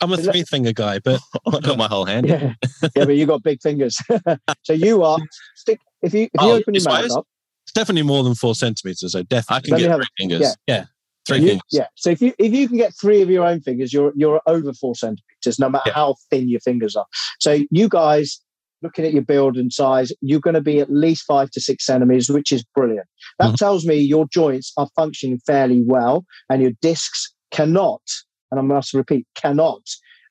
I'm 0.00 0.12
a 0.12 0.16
three 0.16 0.42
finger 0.44 0.72
guy, 0.72 0.98
but 0.98 1.20
I've 1.46 1.62
got 1.62 1.78
my 1.78 1.88
whole 1.88 2.04
hand. 2.04 2.28
Yeah, 2.28 2.54
yeah 2.94 3.04
but 3.04 3.16
you 3.16 3.26
got 3.26 3.42
big 3.42 3.60
fingers. 3.62 3.98
so 4.62 4.72
you 4.72 5.02
are 5.02 5.18
stick 5.56 5.80
if 6.02 6.14
you 6.14 6.24
if 6.24 6.30
you 6.42 6.48
oh, 6.48 6.52
open 6.52 6.74
your 6.74 6.84
mouth 6.84 7.10
up. 7.10 7.26
It's 7.64 7.72
definitely 7.72 8.02
more 8.02 8.22
than 8.22 8.34
four 8.34 8.54
centimeters. 8.54 9.12
So 9.12 9.22
definitely, 9.22 9.72
I 9.72 9.78
can 9.78 9.88
get 9.88 9.96
three 9.96 10.06
fingers. 10.18 10.40
Yeah, 10.40 10.52
yeah. 10.66 10.84
Three 11.26 11.38
you, 11.38 11.48
fingers. 11.48 11.62
Yeah. 11.72 11.86
So 11.94 12.10
if 12.10 12.20
you 12.20 12.34
if 12.38 12.52
you 12.52 12.68
can 12.68 12.76
get 12.76 12.92
three 13.00 13.22
of 13.22 13.30
your 13.30 13.46
own 13.46 13.60
fingers, 13.60 13.92
you're 13.92 14.12
you're 14.14 14.40
over 14.46 14.72
four 14.72 14.94
centimeters, 14.94 15.58
no 15.58 15.68
matter 15.68 15.84
yeah. 15.86 15.94
how 15.94 16.16
thin 16.30 16.48
your 16.48 16.60
fingers 16.60 16.96
are. 16.96 17.06
So 17.40 17.60
you 17.70 17.88
guys, 17.88 18.40
looking 18.82 19.06
at 19.06 19.14
your 19.14 19.22
build 19.22 19.56
and 19.56 19.72
size, 19.72 20.12
you're 20.20 20.40
going 20.40 20.54
to 20.54 20.60
be 20.60 20.80
at 20.80 20.92
least 20.92 21.24
five 21.24 21.50
to 21.52 21.60
six 21.60 21.86
centimeters, 21.86 22.28
which 22.28 22.52
is 22.52 22.64
brilliant. 22.74 23.06
That 23.38 23.46
mm-hmm. 23.46 23.54
tells 23.54 23.86
me 23.86 23.96
your 23.96 24.26
joints 24.28 24.72
are 24.76 24.88
functioning 24.94 25.40
fairly 25.46 25.82
well, 25.82 26.26
and 26.50 26.60
your 26.60 26.72
discs 26.82 27.32
cannot 27.50 28.02
and 28.50 28.60
I 28.60 28.62
must 28.62 28.94
repeat, 28.94 29.26
cannot 29.34 29.82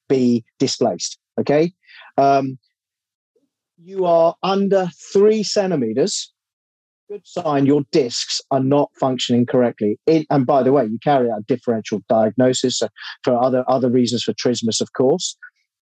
be 0.09 0.43
displaced. 0.59 1.17
Okay. 1.39 1.73
Um, 2.17 2.57
you 3.77 4.05
are 4.05 4.35
under 4.43 4.89
three 5.11 5.43
centimeters. 5.43 6.31
Good 7.09 7.27
sign 7.27 7.65
your 7.65 7.83
discs 7.91 8.39
are 8.49 8.61
not 8.61 8.89
functioning 8.99 9.45
correctly. 9.45 9.99
It, 10.07 10.25
and 10.29 10.45
by 10.45 10.63
the 10.63 10.71
way, 10.71 10.85
you 10.85 10.99
carry 11.03 11.29
out 11.29 11.47
differential 11.47 12.01
diagnosis 12.07 12.81
for 13.23 13.41
other 13.41 13.63
other 13.67 13.89
reasons 13.89 14.23
for 14.23 14.33
trismus, 14.33 14.79
of 14.79 14.93
course. 14.93 15.35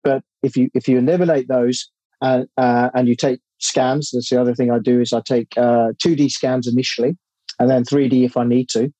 But 0.03 0.23
if 0.43 0.55
you 0.55 0.69
if 0.73 0.87
you 0.87 0.97
eliminate 0.97 1.47
those 1.49 1.89
and 2.21 2.47
uh, 2.57 2.61
uh, 2.61 2.89
and 2.93 3.07
you 3.07 3.15
take 3.15 3.41
scans, 3.59 4.11
that's 4.11 4.29
the 4.29 4.39
other 4.39 4.55
thing 4.55 4.71
I 4.71 4.79
do 4.79 5.01
is 5.01 5.11
I 5.11 5.21
take 5.21 5.57
uh, 5.57 5.91
2D 6.03 6.31
scans 6.31 6.67
initially, 6.67 7.17
and 7.59 7.69
then 7.69 7.83
3D 7.83 8.23
if 8.23 8.37
I 8.37 8.45
need 8.45 8.69
to, 8.69 8.91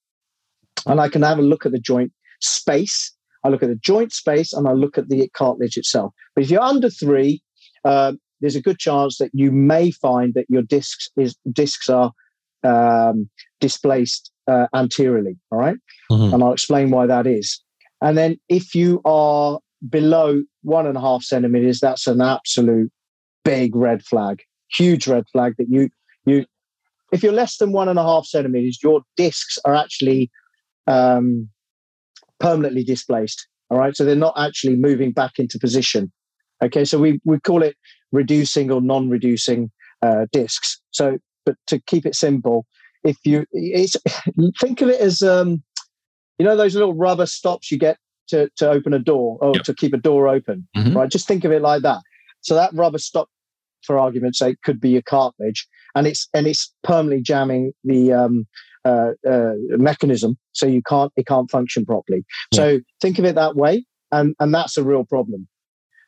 and 0.86 1.00
I 1.00 1.08
can 1.08 1.22
have 1.22 1.40
a 1.40 1.44
look 1.44 1.66
at 1.66 1.72
the 1.72 1.80
joint 1.80 2.12
space 2.42 3.14
I 3.44 3.50
look 3.50 3.64
at 3.64 3.70
the 3.70 3.76
joint 3.76 4.12
space 4.14 4.54
and 4.54 4.68
I 4.68 4.74
look 4.74 4.98
at 4.98 5.10
the 5.10 5.30
cartilage 5.30 5.78
itself. 5.78 6.14
But 6.36 6.44
if 6.44 6.52
you're 6.52 6.62
under 6.62 6.90
three, 6.90 7.42
uh, 7.86 8.14
there's 8.42 8.56
a 8.56 8.62
good 8.62 8.80
chance 8.80 9.18
that 9.18 9.32
you 9.34 9.52
may 9.52 9.92
find 9.92 10.34
that 10.34 10.46
your 10.50 10.62
discs 10.62 11.10
is 11.18 11.36
discs 11.52 11.90
are 11.90 12.12
um, 12.64 13.30
displaced 13.60 14.32
uh, 14.48 14.68
anteriorly. 14.74 15.38
All 15.52 15.60
right? 15.60 15.78
mm-hmm. 16.12 16.34
and 16.34 16.44
I'll 16.44 16.54
explain 16.54 16.92
why 16.92 17.06
that 17.08 17.28
is. 17.28 17.62
And 18.02 18.18
then 18.18 18.38
if 18.50 18.74
you 18.76 19.02
are 19.06 19.60
below 19.90 20.42
one 20.64 20.88
and 20.88 20.98
a 20.98 21.02
half 21.02 21.24
centimeters, 21.24 21.80
that's 21.80 22.08
an 22.08 22.22
absolute 22.22 22.92
big 23.44 23.76
red 23.76 24.04
flag, 24.04 24.42
huge 24.72 25.08
red 25.08 25.26
flag 25.32 25.56
that 25.58 25.68
you 25.70 25.90
you. 26.26 26.46
If 27.12 27.24
you're 27.24 27.34
less 27.34 27.58
than 27.58 27.72
one 27.72 27.90
and 27.90 27.98
a 27.98 28.04
half 28.04 28.26
centimeters, 28.26 28.80
your 28.84 29.02
discs 29.18 29.58
are 29.66 29.74
actually 29.74 30.30
um, 30.86 31.50
permanently 32.40 32.84
displaced. 32.84 33.48
All 33.70 33.78
right. 33.78 33.96
So 33.96 34.04
they're 34.04 34.16
not 34.16 34.34
actually 34.38 34.76
moving 34.76 35.12
back 35.12 35.34
into 35.38 35.60
position. 35.60 36.12
Okay. 36.64 36.86
So 36.86 36.98
we, 36.98 37.20
we 37.24 37.40
call 37.40 37.64
it 37.64 37.76
reducing 38.12 38.72
or 38.72 38.82
non 38.82 39.10
reducing 39.10 39.72
uh, 40.02 40.26
discs. 40.32 40.80
So, 40.92 41.18
but 41.46 41.56
to 41.68 41.80
keep 41.80 42.06
it 42.06 42.16
simple, 42.16 42.66
if 43.04 43.18
you 43.24 43.46
it's, 43.52 43.96
think 44.60 44.82
of 44.82 44.90
it 44.90 45.00
as, 45.00 45.22
um, 45.22 45.64
you 46.38 46.46
know, 46.46 46.56
those 46.56 46.74
little 46.74 46.94
rubber 46.94 47.26
stops 47.26 47.72
you 47.72 47.78
get 47.78 47.98
to, 48.30 48.50
to 48.58 48.70
open 48.70 48.94
a 48.94 49.00
door 49.00 49.38
or 49.42 49.54
yep. 49.56 49.64
to 49.64 49.74
keep 49.74 49.94
a 49.94 49.98
door 49.98 50.28
open, 50.28 50.68
mm-hmm. 50.76 50.98
right? 50.98 51.10
Just 51.10 51.28
think 51.28 51.44
of 51.44 51.52
it 51.52 51.62
like 51.62 51.82
that. 51.84 52.02
So 52.42 52.56
that 52.56 52.74
rubber 52.74 52.98
stop, 52.98 53.30
for 53.86 53.98
argument's 53.98 54.40
sake, 54.40 54.58
could 54.64 54.80
be 54.80 54.90
your 54.90 55.02
cartilage, 55.02 55.68
and 55.96 56.06
it's 56.08 56.28
and 56.34 56.48
it's 56.48 56.74
permanently 56.84 57.22
jamming 57.22 57.74
the 57.84 58.12
um, 58.14 58.46
uh, 58.90 59.12
uh, 59.30 59.54
mechanism, 59.78 60.38
so 60.52 60.66
you 60.66 60.82
can't 60.82 61.12
it 61.16 61.26
can't 61.28 61.50
function 61.50 61.86
properly. 61.86 62.24
Yeah. 62.52 62.58
So 62.58 62.80
think 63.02 63.20
of 63.20 63.26
it 63.26 63.36
that 63.36 63.56
way, 63.56 63.86
and 64.12 64.36
and 64.40 64.54
that's 64.54 64.78
a 64.78 64.84
real 64.84 65.06
problem. 65.06 65.48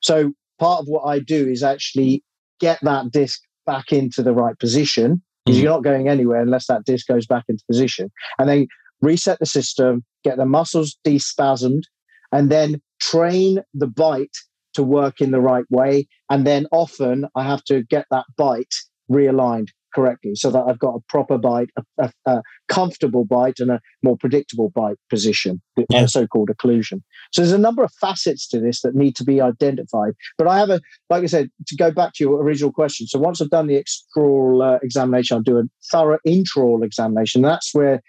So 0.02 0.34
part 0.60 0.82
of 0.82 0.88
what 0.88 1.04
I 1.04 1.20
do 1.20 1.48
is 1.48 1.64
actually 1.64 2.24
get 2.60 2.80
that 2.82 3.12
disc 3.12 3.40
back 3.66 3.92
into 3.92 4.24
the 4.24 4.34
right 4.34 4.58
position 4.60 5.22
because 5.46 5.58
mm. 5.58 5.64
you're 5.64 5.72
not 5.72 5.84
going 5.84 6.08
anywhere 6.08 6.42
unless 6.42 6.68
that 6.68 6.86
disc 6.86 7.08
goes 7.08 7.26
back 7.26 7.46
into 7.48 7.64
position, 7.68 8.10
and 8.38 8.50
then 8.50 8.68
reset 9.02 9.40
the 9.40 9.46
system, 9.46 10.04
get 10.24 10.38
the 10.38 10.46
muscles 10.46 10.98
despasmed, 11.04 11.88
and 12.32 12.50
then 12.50 12.82
train 13.00 13.60
the 13.74 13.88
bite 13.88 14.38
to 14.74 14.84
work 14.84 15.22
in 15.22 15.32
the 15.32 15.42
right 15.42 15.66
way. 15.70 16.08
And 16.30 16.48
then 16.48 16.68
often 16.72 17.28
I 17.36 17.44
have 17.44 17.64
to 17.66 17.84
get 17.84 18.06
that 18.12 18.26
bite 18.38 18.76
realigned 19.12 19.70
correctly 19.94 20.36
so 20.36 20.50
that 20.52 20.64
I've 20.68 20.80
got 20.80 20.96
a 20.96 21.00
proper 21.10 21.38
bite, 21.38 21.70
a, 21.78 21.84
a, 21.98 22.12
a 22.26 22.42
comfortable 22.68 23.26
bite, 23.26 23.60
and 23.60 23.72
a 23.72 23.82
more 24.04 24.18
predictable 24.18 24.70
bite 24.70 24.98
position, 25.10 25.62
yeah. 25.90 26.06
so 26.06 26.28
called 26.28 26.50
occlusion. 26.50 27.02
So 27.32 27.42
there's 27.42 27.52
a 27.52 27.58
number 27.58 27.84
of 27.84 27.92
facets 28.00 28.48
to 28.50 28.60
this 28.60 28.82
that 28.82 28.96
need 28.96 29.16
to 29.18 29.24
be 29.24 29.42
identified. 29.42 30.14
But 30.38 30.48
I 30.48 30.60
have 30.60 30.70
a, 30.70 30.82
like 31.10 31.24
I 31.24 31.28
said, 31.28 31.50
to 31.68 31.76
go 31.76 31.92
back 31.92 32.14
to 32.16 32.24
your 32.24 32.42
original 32.42 32.72
question. 32.72 33.08
So 33.08 33.20
once 33.20 33.42
I've 33.42 33.50
done 33.50 33.68
the 33.68 33.82
extraoral 33.84 34.76
uh, 34.76 34.80
examination, 34.82 35.38
I'll 35.38 35.44
do 35.44 35.58
a 35.58 35.64
thorough 35.92 36.20
intraoral 36.28 36.84
examination. 36.84 37.42
That's 37.42 37.74
where 37.74 38.02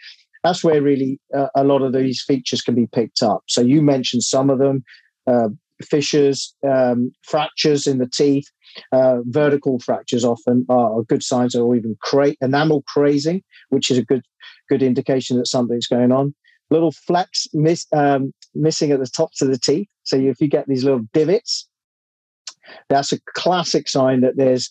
that's 0.45 0.64
where 0.64 0.83
really 0.83 1.21
uh, 1.37 1.49
a 1.55 1.64
lot 1.64 1.83
of 1.83 1.92
these 1.92 2.23
features 2.27 2.62
can 2.62 2.75
be 2.75 2.88
picked 2.88 3.23
up. 3.23 3.42
So 3.49 3.61
you 3.61 3.81
mentioned 3.81 4.25
some 4.25 4.51
of 4.51 4.59
them. 4.59 4.83
Uh, 5.25 5.51
fissures, 5.83 6.55
um, 6.66 7.12
fractures 7.23 7.87
in 7.87 7.99
the 7.99 8.09
teeth. 8.09 8.47
Uh, 8.90 9.18
vertical 9.27 9.79
fractures 9.81 10.25
often 10.25 10.64
are 10.71 11.03
good 11.03 11.23
signs, 11.23 11.55
or 11.55 11.77
even 11.77 11.97
cra- 12.01 12.35
enamel 12.40 12.83
crazing, 12.87 13.42
which 13.68 13.90
is 13.90 13.99
a 13.99 14.05
good 14.05 14.23
good 14.68 14.83
indication 14.83 15.37
that 15.37 15.47
something's 15.47 15.87
going 15.87 16.12
on. 16.12 16.35
Little 16.71 16.92
flecks 16.92 17.47
miss, 17.53 17.87
um, 17.92 18.33
missing 18.55 18.92
at 18.92 19.01
the 19.01 19.07
tops 19.07 19.42
of 19.42 19.49
the 19.49 19.59
teeth. 19.59 19.88
So 20.05 20.16
if 20.16 20.40
you 20.40 20.49
get 20.49 20.66
these 20.66 20.85
little 20.85 21.03
divots, 21.12 21.68
that's 22.88 23.12
a 23.12 23.21
classic 23.35 23.88
sign 23.88 24.23
that 24.23 24.37
there's 24.37 24.71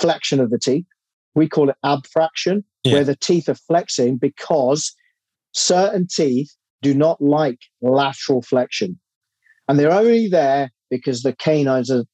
flexion 0.00 0.40
of 0.40 0.50
the 0.50 0.58
teeth. 0.58 0.86
We 1.34 1.48
call 1.48 1.70
it 1.70 1.76
abfraction, 1.84 2.64
yeah. 2.82 2.94
where 2.94 3.04
the 3.04 3.16
teeth 3.16 3.48
are 3.48 3.54
flexing 3.54 4.16
because 4.16 4.92
certain 5.52 6.06
teeth 6.08 6.50
do 6.82 6.94
not 6.94 7.20
like 7.20 7.60
lateral 7.80 8.42
flexion. 8.42 8.98
And 9.68 9.78
they're 9.78 9.92
only 9.92 10.28
there 10.28 10.70
because 10.90 11.22
the 11.22 11.34
canines 11.34 11.90
are 11.90 12.04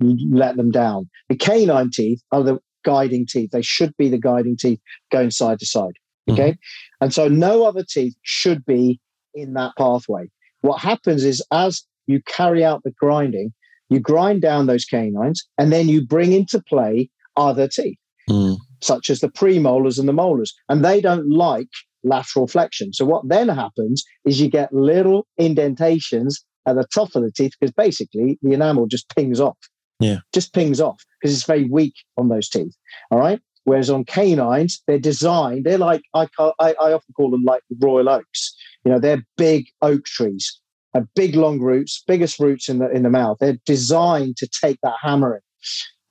let 0.00 0.56
them 0.56 0.70
down. 0.70 1.08
The 1.28 1.36
canine 1.36 1.90
teeth 1.90 2.22
are 2.32 2.42
the 2.42 2.58
guiding 2.84 3.26
teeth. 3.26 3.50
They 3.52 3.62
should 3.62 3.94
be 3.96 4.08
the 4.08 4.18
guiding 4.18 4.56
teeth 4.56 4.80
going 5.12 5.30
side 5.30 5.58
to 5.60 5.66
side. 5.66 5.92
Mm-hmm. 6.28 6.32
Okay. 6.32 6.50
Mm-hmm. 6.50 7.04
And 7.04 7.14
so 7.14 7.28
no 7.28 7.64
other 7.64 7.84
teeth 7.84 8.14
should 8.22 8.64
be 8.64 9.00
in 9.34 9.54
that 9.54 9.72
pathway. 9.76 10.30
What 10.62 10.80
happens 10.80 11.24
is 11.24 11.44
as 11.52 11.82
you 12.06 12.20
carry 12.26 12.64
out 12.64 12.82
the 12.82 12.92
grinding, 12.98 13.52
you 13.88 14.00
grind 14.00 14.42
down 14.42 14.66
those 14.66 14.84
canines 14.84 15.46
and 15.58 15.72
then 15.72 15.88
you 15.88 16.06
bring 16.06 16.32
into 16.32 16.62
play 16.62 17.10
other 17.36 17.68
teeth, 17.68 17.98
mm. 18.28 18.56
such 18.80 19.10
as 19.10 19.20
the 19.20 19.28
premolars 19.28 19.98
and 19.98 20.08
the 20.08 20.12
molars. 20.12 20.54
And 20.68 20.84
they 20.84 21.00
don't 21.00 21.30
like 21.30 21.68
lateral 22.04 22.46
flexion. 22.46 22.92
So 22.92 23.04
what 23.04 23.28
then 23.28 23.48
happens 23.48 24.04
is 24.24 24.40
you 24.40 24.48
get 24.48 24.72
little 24.72 25.26
indentations 25.38 26.44
at 26.66 26.76
the 26.76 26.86
top 26.94 27.14
of 27.14 27.22
the 27.22 27.32
teeth 27.32 27.52
because 27.58 27.72
basically 27.72 28.38
the 28.42 28.52
enamel 28.52 28.86
just 28.86 29.14
pings 29.14 29.40
off. 29.40 29.58
Yeah. 29.98 30.18
Just 30.32 30.54
pings 30.54 30.80
off 30.80 31.02
because 31.20 31.34
it's 31.34 31.46
very 31.46 31.64
weak 31.64 31.94
on 32.16 32.28
those 32.28 32.48
teeth. 32.48 32.74
All 33.10 33.18
right. 33.18 33.40
Whereas 33.64 33.90
on 33.90 34.04
canines, 34.04 34.82
they're 34.86 34.98
designed, 34.98 35.64
they're 35.64 35.78
like, 35.78 36.02
I, 36.14 36.26
I, 36.38 36.74
I 36.80 36.92
often 36.92 37.14
call 37.14 37.30
them 37.30 37.44
like 37.44 37.62
royal 37.80 38.08
oaks. 38.08 38.56
You 38.84 38.92
know, 38.92 38.98
they're 38.98 39.22
big 39.36 39.66
oak 39.82 40.04
trees, 40.06 40.60
have 40.94 41.06
big 41.14 41.36
long 41.36 41.60
roots, 41.60 42.02
biggest 42.06 42.40
roots 42.40 42.68
in 42.68 42.78
the, 42.78 42.90
in 42.90 43.02
the 43.02 43.10
mouth. 43.10 43.36
They're 43.38 43.58
designed 43.66 44.38
to 44.38 44.48
take 44.48 44.78
that 44.82 44.94
hammering. 45.02 45.42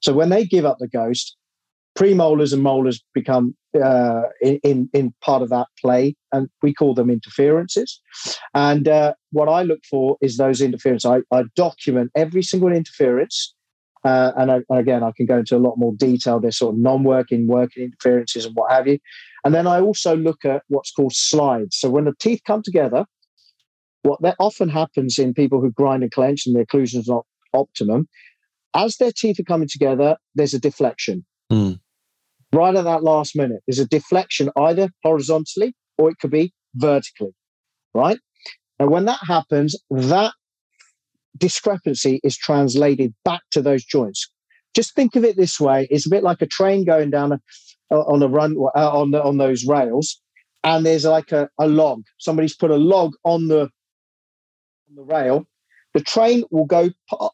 So 0.02 0.14
when 0.14 0.30
they 0.30 0.46
give 0.46 0.64
up 0.64 0.78
the 0.80 0.88
ghost, 0.88 1.36
premolars 2.00 2.54
and 2.54 2.64
molars 2.64 3.04
become 3.14 3.54
uh, 3.84 4.22
in, 4.42 4.90
in 4.94 5.14
part 5.22 5.42
of 5.42 5.50
that 5.50 5.68
play, 5.80 6.16
and 6.32 6.48
we 6.64 6.74
call 6.74 6.94
them 6.94 7.10
interferences. 7.10 8.02
And 8.54 8.88
uh, 8.88 9.14
what 9.32 9.50
I 9.50 9.64
look 9.64 9.82
for 9.90 10.18
is 10.22 10.38
those 10.38 10.62
interferences. 10.62 11.06
I, 11.06 11.20
I 11.36 11.44
document 11.56 12.12
every 12.16 12.42
single 12.42 12.72
interference 12.72 13.54
uh, 14.06 14.32
and, 14.38 14.50
I, 14.50 14.60
again, 14.72 15.04
I 15.04 15.12
can 15.16 15.26
go 15.26 15.40
into 15.40 15.58
a 15.58 15.60
lot 15.60 15.78
more 15.78 15.94
detail. 15.94 16.40
There's 16.40 16.58
sort 16.58 16.76
of 16.76 16.80
non-working, 16.80 17.48
working 17.48 17.84
interferences, 17.84 18.46
and 18.46 18.56
what 18.56 18.72
have 18.72 18.88
you. 18.88 18.98
And 19.44 19.54
then 19.54 19.68
I 19.68 19.82
also 19.82 20.16
look 20.16 20.46
at 20.46 20.64
what's 20.70 20.92
called 20.92 21.14
slides. 21.14 21.78
So 21.78 21.90
when 21.90 22.06
the 22.06 22.14
teeth 22.20 22.42
come 22.48 22.64
together, 22.64 23.06
what 24.04 24.22
that 24.22 24.38
often 24.40 24.70
happens 24.70 25.20
in 25.20 25.34
people 25.34 25.60
who 25.60 25.72
grind 25.72 26.04
and 26.04 26.12
clench 26.12 26.46
and 26.46 26.56
the 26.56 26.66
occlusion 26.66 27.00
is 27.00 27.10
not 27.10 27.26
optimum, 27.54 28.08
as 28.74 28.96
their 28.98 29.12
teeth 29.12 29.40
are 29.40 29.44
coming 29.44 29.68
together, 29.68 30.16
there's 30.34 30.54
a 30.54 30.60
deflection. 30.60 31.26
Mm. 31.52 31.80
Right 32.52 32.76
at 32.76 32.84
that 32.84 33.04
last 33.04 33.36
minute, 33.36 33.62
there's 33.68 33.80
a 33.80 33.88
deflection 33.88 34.50
either 34.58 34.90
horizontally 35.04 35.76
or 35.98 36.10
it 36.10 36.18
could 36.20 36.32
be 36.32 36.54
vertically. 36.76 37.34
Right. 37.94 38.20
And 38.80 38.90
when 38.90 39.06
that 39.06 39.20
happens, 39.28 39.76
that 39.92 40.34
discrepancy 41.38 42.20
is 42.24 42.38
translated 42.38 43.14
back 43.24 43.42
to 43.52 43.62
those 43.62 43.84
joints. 43.84 44.32
Just 44.74 44.96
think 44.96 45.16
of 45.16 45.24
it 45.24 45.36
this 45.36 45.60
way: 45.60 45.88
it's 45.92 46.06
a 46.06 46.10
bit 46.10 46.24
like 46.24 46.42
a 46.42 46.48
train 46.48 46.86
going 46.86 47.10
down 47.10 47.34
a, 47.34 47.40
on 47.96 48.24
a 48.24 48.28
run 48.28 48.56
uh, 48.76 48.92
on 48.92 49.12
the, 49.12 49.22
on 49.22 49.38
those 49.38 49.66
rails, 49.66 50.22
and 50.64 50.86
there's 50.86 51.06
like 51.06 51.32
a, 51.32 51.50
a 51.60 51.68
log. 51.68 52.04
Somebody's 52.18 52.56
put 52.56 52.72
a 52.72 52.78
log 52.78 53.14
on 53.24 53.48
the 53.48 53.62
on 53.62 54.96
the 54.96 55.04
rail. 55.04 55.46
The 55.94 56.02
train 56.02 56.44
will 56.52 56.66
go 56.66 56.92
pa- 57.10 57.32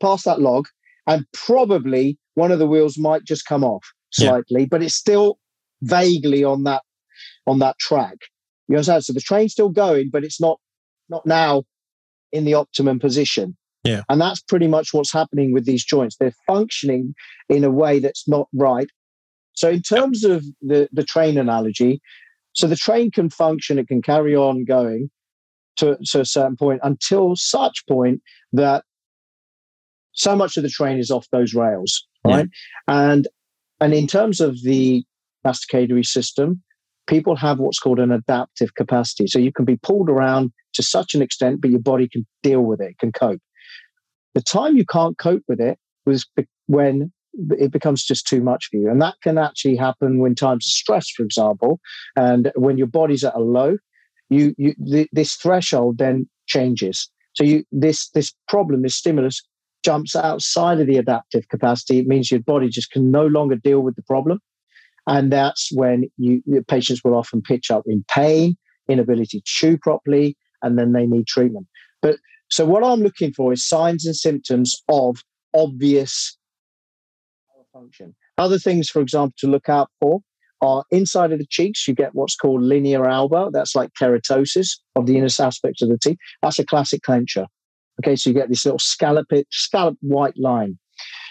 past 0.00 0.24
that 0.24 0.40
log, 0.40 0.66
and 1.06 1.24
probably 1.32 2.18
one 2.34 2.50
of 2.50 2.58
the 2.58 2.66
wheels 2.66 2.98
might 2.98 3.24
just 3.24 3.46
come 3.46 3.64
off 3.64 3.84
slightly, 4.12 4.62
yeah. 4.62 4.66
but 4.70 4.82
it's 4.82 4.94
still 4.94 5.38
vaguely 5.82 6.44
on 6.44 6.64
that 6.64 6.82
on 7.46 7.58
that 7.58 7.78
track. 7.78 8.16
You 8.68 8.76
understand? 8.76 9.04
So 9.04 9.12
the 9.12 9.20
train's 9.20 9.52
still 9.52 9.68
going, 9.68 10.10
but 10.10 10.24
it's 10.24 10.40
not 10.40 10.58
not 11.08 11.26
now 11.26 11.64
in 12.32 12.44
the 12.44 12.54
optimum 12.54 12.98
position. 12.98 13.56
Yeah. 13.84 14.02
And 14.08 14.20
that's 14.20 14.40
pretty 14.40 14.68
much 14.68 14.94
what's 14.94 15.12
happening 15.12 15.52
with 15.52 15.66
these 15.66 15.84
joints. 15.84 16.16
They're 16.16 16.34
functioning 16.46 17.14
in 17.48 17.64
a 17.64 17.70
way 17.70 17.98
that's 17.98 18.28
not 18.28 18.48
right. 18.54 18.88
So, 19.54 19.70
in 19.70 19.82
terms 19.82 20.24
of 20.24 20.44
the, 20.60 20.88
the 20.92 21.04
train 21.04 21.36
analogy, 21.36 22.00
so 22.52 22.66
the 22.66 22.76
train 22.76 23.10
can 23.10 23.28
function, 23.28 23.78
it 23.78 23.88
can 23.88 24.02
carry 24.02 24.36
on 24.36 24.64
going 24.64 25.10
to, 25.76 25.96
to 26.10 26.20
a 26.20 26.24
certain 26.24 26.56
point 26.56 26.80
until 26.82 27.34
such 27.36 27.84
point 27.88 28.22
that 28.52 28.84
so 30.12 30.36
much 30.36 30.56
of 30.56 30.62
the 30.62 30.68
train 30.68 30.98
is 30.98 31.10
off 31.10 31.26
those 31.32 31.54
rails, 31.54 32.06
right? 32.24 32.46
Yeah. 32.88 33.10
And 33.10 33.28
and 33.82 33.92
in 33.92 34.06
terms 34.06 34.40
of 34.40 34.62
the 34.62 35.04
masticatory 35.44 36.06
system, 36.06 36.62
people 37.08 37.34
have 37.34 37.58
what's 37.58 37.80
called 37.80 37.98
an 37.98 38.12
adaptive 38.12 38.74
capacity. 38.76 39.26
So 39.26 39.40
you 39.40 39.52
can 39.52 39.64
be 39.64 39.76
pulled 39.76 40.08
around 40.08 40.52
to 40.74 40.84
such 40.84 41.14
an 41.14 41.22
extent, 41.22 41.60
but 41.60 41.70
your 41.70 41.80
body 41.80 42.08
can 42.08 42.24
deal 42.44 42.62
with 42.62 42.80
it, 42.80 42.96
can 43.00 43.10
cope. 43.10 43.40
The 44.34 44.40
time 44.40 44.76
you 44.76 44.86
can't 44.86 45.18
cope 45.18 45.42
with 45.48 45.60
it 45.60 45.78
was 46.06 46.24
when 46.66 47.12
it 47.50 47.72
becomes 47.72 48.04
just 48.04 48.24
too 48.24 48.40
much 48.40 48.68
for 48.70 48.76
you. 48.76 48.88
And 48.88 49.02
that 49.02 49.16
can 49.20 49.36
actually 49.36 49.76
happen 49.76 50.20
when 50.20 50.36
times 50.36 50.64
of 50.64 50.70
stress, 50.70 51.10
for 51.10 51.24
example, 51.24 51.80
and 52.14 52.52
when 52.54 52.78
your 52.78 52.86
body's 52.86 53.24
at 53.24 53.34
a 53.34 53.40
low, 53.40 53.78
you, 54.30 54.54
you 54.58 54.74
th- 54.74 55.08
this 55.12 55.34
threshold 55.34 55.98
then 55.98 56.28
changes. 56.46 57.10
So 57.34 57.42
you 57.42 57.64
this 57.72 58.10
this 58.10 58.32
problem, 58.48 58.82
this 58.82 58.94
stimulus 58.94 59.42
jumps 59.82 60.14
outside 60.16 60.80
of 60.80 60.86
the 60.86 60.96
adaptive 60.96 61.48
capacity. 61.48 61.98
It 61.98 62.06
means 62.06 62.30
your 62.30 62.40
body 62.40 62.68
just 62.68 62.90
can 62.90 63.10
no 63.10 63.26
longer 63.26 63.56
deal 63.56 63.80
with 63.80 63.96
the 63.96 64.02
problem. 64.02 64.40
And 65.06 65.32
that's 65.32 65.70
when 65.72 66.10
you 66.16 66.42
patients 66.68 67.02
will 67.04 67.16
often 67.16 67.42
pitch 67.42 67.70
up 67.70 67.82
in 67.86 68.04
pain, 68.08 68.56
inability 68.88 69.38
to 69.38 69.44
chew 69.44 69.76
properly, 69.76 70.36
and 70.62 70.78
then 70.78 70.92
they 70.92 71.06
need 71.06 71.26
treatment. 71.26 71.66
But 72.00 72.18
so 72.50 72.64
what 72.64 72.84
I'm 72.84 73.00
looking 73.00 73.32
for 73.32 73.52
is 73.52 73.66
signs 73.66 74.06
and 74.06 74.14
symptoms 74.14 74.80
of 74.88 75.16
obvious 75.54 76.36
function. 77.72 78.14
Other 78.38 78.58
things, 78.58 78.88
for 78.88 79.00
example, 79.00 79.34
to 79.38 79.46
look 79.46 79.68
out 79.68 79.90
for 80.00 80.20
are 80.60 80.84
inside 80.90 81.32
of 81.32 81.38
the 81.38 81.46
cheeks, 81.48 81.88
you 81.88 81.94
get 81.94 82.14
what's 82.14 82.36
called 82.36 82.62
linea 82.62 83.02
alba. 83.02 83.50
That's 83.52 83.74
like 83.74 83.90
keratosis 84.00 84.78
of 84.94 85.06
the 85.06 85.16
inner 85.16 85.28
aspect 85.40 85.82
of 85.82 85.88
the 85.88 85.98
teeth. 85.98 86.18
That's 86.40 86.58
a 86.58 86.64
classic 86.64 87.02
clencher. 87.02 87.46
Okay, 88.02 88.16
so 88.16 88.30
you 88.30 88.34
get 88.34 88.48
this 88.48 88.64
little 88.64 88.78
scallop, 88.78 89.28
scallop 89.50 89.96
white 90.00 90.36
line. 90.36 90.78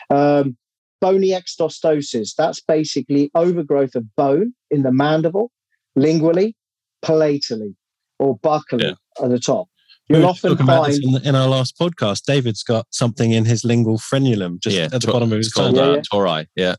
Um, 0.10 0.58
bony 1.02 1.30
exostosis, 1.30 2.34
that's 2.36 2.62
basically 2.62 3.30
overgrowth 3.36 3.96
of 3.96 4.06
bone 4.16 4.54
in 4.70 4.84
the 4.84 4.92
mandible, 4.92 5.52
lingually, 5.98 6.54
palatally, 7.02 7.76
or 8.20 8.38
buccally 8.40 8.84
yeah. 8.84 9.24
at 9.24 9.30
the 9.30 9.40
top. 9.40 9.68
You'll 10.08 10.20
we 10.20 10.26
often 10.26 10.58
find 10.58 10.94
in, 10.94 11.12
the, 11.14 11.22
in, 11.24 11.36
our 11.36 11.48
last 11.48 11.78
podcast, 11.78 12.24
David's 12.24 12.64
got 12.64 12.86
something 12.92 13.32
in 13.32 13.46
his 13.46 13.64
lingual 13.64 13.98
frenulum 13.98 14.60
just 14.60 14.76
yeah, 14.76 14.90
at 14.92 15.02
the 15.02 15.12
bottom 15.12 15.32
of 15.32 15.38
his 15.38 15.52
called 15.52 15.76
tongue. 15.76 15.90
Uh, 15.90 15.96
yeah, 15.96 16.02
tori. 16.12 16.48
Yeah. 16.56 16.76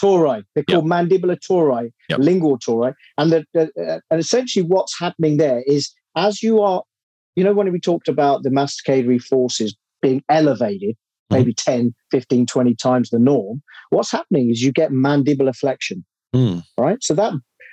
Tori. 0.00 0.44
They're 0.54 0.64
called 0.64 0.88
yep. 0.88 1.08
mandibular 1.08 1.38
tori, 1.44 1.92
yep. 2.08 2.20
lingual 2.20 2.58
tori. 2.58 2.94
And, 3.18 3.32
the, 3.32 3.44
the, 3.54 3.70
uh, 3.80 4.00
and 4.10 4.20
essentially 4.20 4.64
what's 4.64 4.98
happening 4.98 5.36
there 5.36 5.62
is 5.66 5.92
as 6.16 6.42
you 6.42 6.60
are, 6.60 6.82
you 7.40 7.44
know, 7.44 7.54
when 7.54 7.72
we 7.72 7.80
talked 7.80 8.06
about 8.06 8.42
the 8.42 8.50
masticatory 8.50 9.18
forces 9.18 9.74
being 10.02 10.22
elevated, 10.28 10.90
mm-hmm. 10.90 11.36
maybe 11.36 11.54
10, 11.54 11.94
15, 12.10 12.44
20 12.44 12.74
times 12.74 13.08
the 13.08 13.18
norm, 13.18 13.62
what's 13.88 14.12
happening 14.12 14.50
is 14.50 14.60
you 14.60 14.72
get 14.72 14.90
mandibular 14.90 15.56
flexion. 15.56 16.04
Mm. 16.36 16.62
Right. 16.76 17.02
So 17.02 17.14
that 17.14 17.32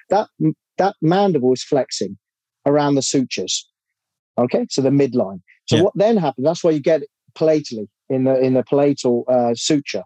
that 0.10 0.30
that 0.78 0.96
mandible 1.02 1.52
is 1.52 1.64
flexing 1.64 2.18
around 2.66 2.96
the 2.96 3.02
sutures. 3.02 3.68
Okay, 4.38 4.68
so 4.70 4.82
the 4.82 4.90
midline. 4.90 5.42
So 5.66 5.76
yeah. 5.76 5.82
what 5.82 5.94
then 5.98 6.16
happens? 6.16 6.46
That's 6.46 6.64
why 6.64 6.72
you 6.72 6.80
get 6.80 7.02
palatally 7.36 7.90
in 8.10 8.24
the 8.24 8.40
in 8.40 8.54
the 8.54 8.64
palatal 8.64 9.26
uh, 9.28 9.54
suture. 9.54 10.04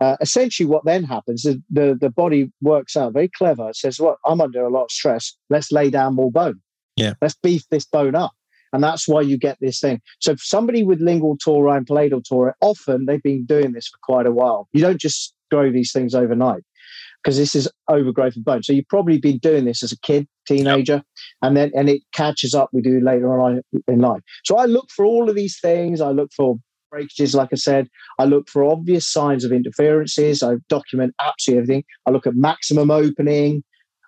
Uh, 0.00 0.16
essentially, 0.22 0.66
what 0.66 0.86
then 0.86 1.04
happens 1.04 1.44
is 1.44 1.56
the 1.70 1.94
the 2.00 2.08
body 2.08 2.50
works 2.62 2.96
out 2.96 3.12
very 3.12 3.28
clever. 3.28 3.68
It 3.68 3.76
says, 3.76 4.00
"Well, 4.00 4.16
I'm 4.24 4.40
under 4.40 4.64
a 4.64 4.70
lot 4.70 4.84
of 4.84 4.90
stress. 4.90 5.36
Let's 5.50 5.70
lay 5.70 5.90
down 5.90 6.14
more 6.14 6.32
bone. 6.32 6.62
Yeah, 6.96 7.12
let's 7.20 7.36
beef 7.42 7.68
this 7.70 7.84
bone 7.84 8.14
up." 8.14 8.32
And 8.74 8.82
that's 8.82 9.06
why 9.06 9.20
you 9.20 9.38
get 9.38 9.56
this 9.60 9.78
thing. 9.78 10.02
So, 10.18 10.34
somebody 10.36 10.82
with 10.82 11.00
lingual 11.00 11.38
tori 11.38 11.76
and 11.76 11.86
palatal 11.86 12.20
tori, 12.20 12.52
often 12.60 13.06
they've 13.06 13.22
been 13.22 13.46
doing 13.46 13.72
this 13.72 13.86
for 13.86 13.98
quite 14.02 14.26
a 14.26 14.32
while. 14.32 14.68
You 14.72 14.80
don't 14.80 15.00
just 15.00 15.32
grow 15.48 15.70
these 15.70 15.92
things 15.92 16.12
overnight 16.12 16.64
because 17.22 17.38
this 17.38 17.54
is 17.54 17.70
overgrowth 17.88 18.36
of 18.36 18.44
bone. 18.44 18.64
So, 18.64 18.72
you've 18.72 18.88
probably 18.88 19.18
been 19.18 19.38
doing 19.38 19.64
this 19.64 19.84
as 19.84 19.92
a 19.92 20.00
kid 20.00 20.26
teenager, 20.44 20.94
yep. 20.94 21.04
and 21.40 21.56
then 21.56 21.70
and 21.74 21.88
it 21.88 22.02
catches 22.12 22.52
up 22.52 22.68
with 22.72 22.84
you 22.84 23.00
later 23.00 23.40
on 23.40 23.62
in 23.86 24.00
life. 24.00 24.22
So 24.44 24.56
I 24.56 24.64
look 24.64 24.88
for 24.90 25.04
all 25.04 25.30
of 25.30 25.36
these 25.36 25.60
things. 25.60 26.00
I 26.00 26.10
look 26.10 26.32
for 26.36 26.56
breakages, 26.90 27.32
like 27.32 27.50
I 27.52 27.56
said. 27.56 27.88
I 28.18 28.24
look 28.24 28.48
for 28.48 28.64
obvious 28.64 29.06
signs 29.06 29.44
of 29.44 29.52
interferences. 29.52 30.42
I 30.42 30.56
document 30.68 31.14
absolutely 31.24 31.62
everything. 31.62 31.84
I 32.06 32.10
look 32.10 32.26
at 32.26 32.34
maximum 32.34 32.90
opening, 32.90 33.62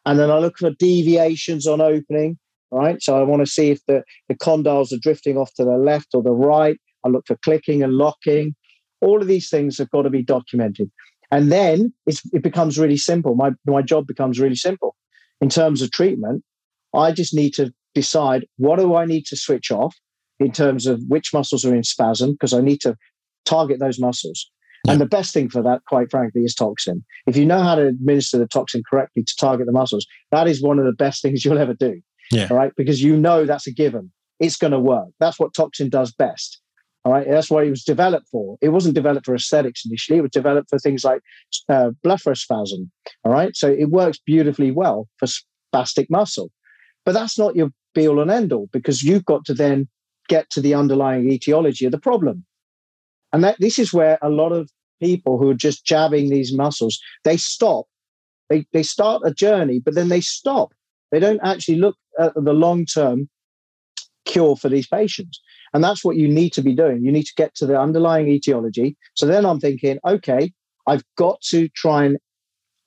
and 0.04 0.18
then 0.18 0.30
I 0.30 0.38
look 0.38 0.58
for 0.58 0.70
deviations 0.70 1.68
on 1.68 1.80
opening. 1.80 2.36
Right. 2.76 3.02
So 3.02 3.18
I 3.18 3.22
want 3.22 3.40
to 3.40 3.50
see 3.50 3.70
if 3.70 3.80
the, 3.86 4.02
the 4.28 4.34
condyles 4.34 4.92
are 4.92 4.98
drifting 5.00 5.38
off 5.38 5.54
to 5.54 5.64
the 5.64 5.78
left 5.78 6.08
or 6.12 6.22
the 6.22 6.32
right. 6.32 6.76
I 7.04 7.08
look 7.08 7.26
for 7.26 7.36
clicking 7.36 7.82
and 7.82 7.94
locking. 7.94 8.54
All 9.00 9.22
of 9.22 9.28
these 9.28 9.48
things 9.48 9.78
have 9.78 9.90
got 9.90 10.02
to 10.02 10.10
be 10.10 10.22
documented. 10.22 10.90
And 11.30 11.50
then 11.50 11.94
it 12.06 12.42
becomes 12.42 12.78
really 12.78 12.98
simple. 12.98 13.34
My, 13.34 13.52
my 13.66 13.80
job 13.80 14.06
becomes 14.06 14.38
really 14.38 14.56
simple. 14.56 14.94
In 15.40 15.48
terms 15.48 15.80
of 15.80 15.90
treatment, 15.90 16.44
I 16.94 17.12
just 17.12 17.34
need 17.34 17.54
to 17.54 17.72
decide 17.94 18.46
what 18.58 18.78
do 18.78 18.94
I 18.94 19.06
need 19.06 19.24
to 19.26 19.36
switch 19.36 19.70
off 19.70 19.96
in 20.38 20.52
terms 20.52 20.86
of 20.86 21.00
which 21.08 21.32
muscles 21.32 21.64
are 21.64 21.74
in 21.74 21.82
spasm, 21.82 22.32
because 22.32 22.52
I 22.52 22.60
need 22.60 22.82
to 22.82 22.94
target 23.46 23.80
those 23.80 23.98
muscles. 23.98 24.50
Yeah. 24.84 24.92
And 24.92 25.00
the 25.00 25.06
best 25.06 25.32
thing 25.32 25.48
for 25.48 25.62
that, 25.62 25.80
quite 25.88 26.10
frankly, 26.10 26.42
is 26.42 26.54
toxin. 26.54 27.02
If 27.26 27.38
you 27.38 27.46
know 27.46 27.62
how 27.62 27.74
to 27.74 27.86
administer 27.86 28.36
the 28.36 28.46
toxin 28.46 28.82
correctly 28.88 29.24
to 29.24 29.34
target 29.40 29.64
the 29.64 29.72
muscles, 29.72 30.06
that 30.30 30.46
is 30.46 30.62
one 30.62 30.78
of 30.78 30.84
the 30.84 30.92
best 30.92 31.22
things 31.22 31.42
you'll 31.42 31.58
ever 31.58 31.72
do. 31.72 32.02
Yeah. 32.30 32.48
All 32.50 32.56
right. 32.56 32.72
Because 32.76 33.02
you 33.02 33.16
know 33.16 33.44
that's 33.44 33.66
a 33.66 33.72
given. 33.72 34.12
It's 34.40 34.56
going 34.56 34.72
to 34.72 34.80
work. 34.80 35.08
That's 35.20 35.38
what 35.38 35.54
toxin 35.54 35.88
does 35.88 36.12
best. 36.12 36.60
All 37.06 37.12
right, 37.12 37.24
that's 37.30 37.48
what 37.48 37.64
it 37.64 37.70
was 37.70 37.84
developed 37.84 38.26
for. 38.32 38.58
It 38.60 38.70
wasn't 38.70 38.96
developed 38.96 39.26
for 39.26 39.34
aesthetics 39.36 39.84
initially. 39.86 40.18
It 40.18 40.22
was 40.22 40.32
developed 40.32 40.70
for 40.70 40.80
things 40.80 41.04
like 41.04 41.20
uh, 41.68 41.90
blepharospasm. 42.04 42.90
All 43.22 43.30
right, 43.30 43.54
so 43.54 43.68
it 43.70 43.90
works 43.90 44.18
beautifully 44.18 44.72
well 44.72 45.06
for 45.18 45.28
spastic 45.28 46.08
muscle, 46.10 46.50
but 47.04 47.12
that's 47.12 47.38
not 47.38 47.54
your 47.54 47.70
be 47.94 48.08
all 48.08 48.20
and 48.20 48.28
end 48.28 48.52
all 48.52 48.68
because 48.72 49.04
you've 49.04 49.24
got 49.24 49.44
to 49.44 49.54
then 49.54 49.86
get 50.28 50.50
to 50.50 50.60
the 50.60 50.74
underlying 50.74 51.30
etiology 51.30 51.86
of 51.86 51.92
the 51.92 52.00
problem, 52.00 52.44
and 53.32 53.44
that 53.44 53.56
this 53.60 53.78
is 53.78 53.92
where 53.92 54.18
a 54.20 54.28
lot 54.28 54.50
of 54.50 54.68
people 55.00 55.38
who 55.38 55.48
are 55.50 55.54
just 55.54 55.86
jabbing 55.86 56.28
these 56.28 56.52
muscles 56.52 56.98
they 57.22 57.36
stop. 57.36 57.86
They 58.50 58.66
they 58.72 58.82
start 58.82 59.22
a 59.24 59.32
journey, 59.32 59.78
but 59.78 59.94
then 59.94 60.08
they 60.08 60.20
stop. 60.20 60.72
They 61.12 61.20
don't 61.20 61.40
actually 61.44 61.76
look 61.78 61.96
at 62.18 62.34
the 62.34 62.52
long 62.52 62.86
term 62.86 63.28
cure 64.24 64.56
for 64.56 64.68
these 64.68 64.86
patients. 64.86 65.40
And 65.72 65.82
that's 65.82 66.04
what 66.04 66.16
you 66.16 66.28
need 66.28 66.52
to 66.54 66.62
be 66.62 66.74
doing. 66.74 67.04
You 67.04 67.12
need 67.12 67.26
to 67.26 67.34
get 67.36 67.54
to 67.56 67.66
the 67.66 67.78
underlying 67.78 68.28
etiology. 68.28 68.96
So 69.14 69.26
then 69.26 69.46
I'm 69.46 69.60
thinking, 69.60 69.98
okay, 70.04 70.52
I've 70.86 71.04
got 71.16 71.40
to 71.48 71.68
try 71.68 72.04
and 72.04 72.18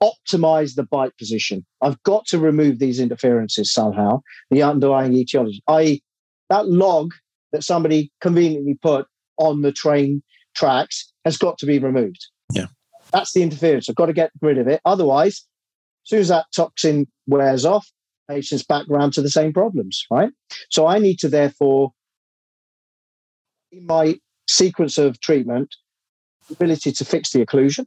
optimize 0.02 0.76
the 0.76 0.84
bite 0.84 1.18
position. 1.18 1.66
I've 1.82 2.02
got 2.04 2.26
to 2.28 2.40
remove 2.40 2.80
these 2.80 3.00
interferences 3.00 3.74
somehow, 3.74 4.22
the 4.50 4.64
underlying 4.64 5.14
etiology, 5.14 5.62
i.e., 5.68 6.02
that 6.50 6.68
log 6.68 7.14
that 7.52 7.64
somebody 7.64 8.12
conveniently 8.22 8.76
put 8.82 9.08
on 9.38 9.62
the 9.62 9.72
train 9.72 10.24
tracks 10.56 11.12
has 11.26 11.38
got 11.38 11.58
to 11.60 11.66
be 11.66 11.80
removed. 11.80 12.28
Yeah. 12.54 12.68
That's 13.12 13.34
the 13.34 13.44
interference. 13.44 13.90
I've 13.90 13.96
got 13.96 14.08
to 14.08 14.14
get 14.14 14.32
rid 14.42 14.58
of 14.58 14.68
it. 14.68 14.82
Otherwise, 14.86 15.46
as 16.06 16.10
soon 16.10 16.20
as 16.20 16.28
that 16.30 16.46
toxin 16.56 17.08
wears 17.28 17.66
off, 17.66 17.90
patients 18.30 18.64
back 18.64 18.88
around 18.90 19.14
to 19.14 19.22
the 19.22 19.30
same 19.30 19.52
problems, 19.52 20.06
right? 20.12 20.32
So 20.70 20.88
I 20.88 21.00
need 21.00 21.18
to 21.20 21.28
therefore, 21.30 21.92
in 23.72 23.86
my 23.86 24.20
sequence 24.48 24.98
of 24.98 25.20
treatment, 25.20 25.76
ability 26.50 26.92
to 26.92 27.06
fix 27.06 27.32
the 27.32 27.46
occlusion. 27.46 27.86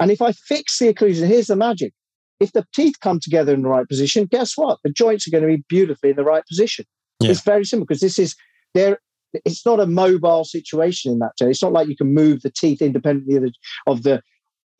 And 0.00 0.10
if 0.10 0.20
I 0.20 0.32
fix 0.32 0.78
the 0.78 0.92
occlusion, 0.92 1.26
here's 1.28 1.46
the 1.46 1.56
magic. 1.56 1.92
If 2.40 2.52
the 2.52 2.66
teeth 2.74 2.96
come 3.00 3.20
together 3.20 3.54
in 3.54 3.62
the 3.62 3.68
right 3.68 3.88
position, 3.88 4.26
guess 4.26 4.56
what? 4.56 4.78
The 4.82 4.90
joints 4.90 5.28
are 5.28 5.30
going 5.30 5.42
to 5.42 5.56
be 5.56 5.64
beautifully 5.68 6.10
in 6.10 6.16
the 6.16 6.24
right 6.24 6.44
position. 6.46 6.84
Yeah. 7.20 7.30
It's 7.30 7.42
very 7.42 7.64
simple 7.64 7.86
because 7.86 8.00
this 8.00 8.18
is 8.18 8.34
there. 8.74 8.98
It's 9.44 9.64
not 9.64 9.80
a 9.80 9.86
mobile 9.86 10.44
situation 10.44 11.12
in 11.12 11.18
that. 11.20 11.32
It's 11.40 11.62
not 11.62 11.72
like 11.72 11.88
you 11.88 11.96
can 11.96 12.12
move 12.12 12.42
the 12.42 12.50
teeth 12.50 12.82
independently 12.82 13.36
of 13.36 13.42
the, 13.42 13.52
of 13.86 14.02
the 14.02 14.22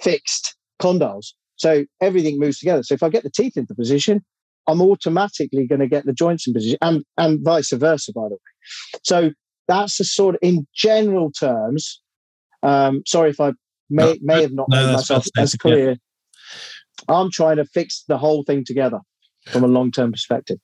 fixed 0.02 0.56
condyles. 0.80 1.28
So 1.56 1.84
everything 2.00 2.38
moves 2.38 2.58
together. 2.58 2.82
So 2.82 2.94
if 2.94 3.02
I 3.02 3.08
get 3.08 3.22
the 3.22 3.30
teeth 3.30 3.56
into 3.56 3.74
position, 3.74 4.24
I'm 4.66 4.80
automatically 4.80 5.66
going 5.66 5.80
to 5.80 5.88
get 5.88 6.06
the 6.06 6.12
joints 6.12 6.46
in 6.46 6.54
position 6.54 6.78
and, 6.82 7.04
and 7.16 7.40
vice 7.42 7.72
versa, 7.72 8.12
by 8.14 8.28
the 8.28 8.34
way. 8.34 9.00
So 9.02 9.30
that's 9.68 9.98
the 9.98 10.04
sort 10.04 10.36
of, 10.36 10.40
in 10.42 10.66
general 10.74 11.30
terms, 11.32 12.00
um, 12.62 13.02
sorry 13.06 13.30
if 13.30 13.40
I 13.40 13.52
may, 13.90 14.04
no, 14.04 14.16
may 14.22 14.42
have 14.42 14.52
not 14.52 14.68
no, 14.68 14.86
made 14.86 14.92
myself 14.92 15.26
as 15.36 15.54
clear. 15.54 15.90
Yeah. 15.90 15.96
I'm 17.08 17.30
trying 17.30 17.56
to 17.56 17.64
fix 17.64 18.04
the 18.06 18.18
whole 18.18 18.44
thing 18.44 18.64
together 18.64 19.00
from 19.50 19.64
a 19.64 19.68
long 19.68 19.90
term 19.90 20.12
perspective. 20.12 20.58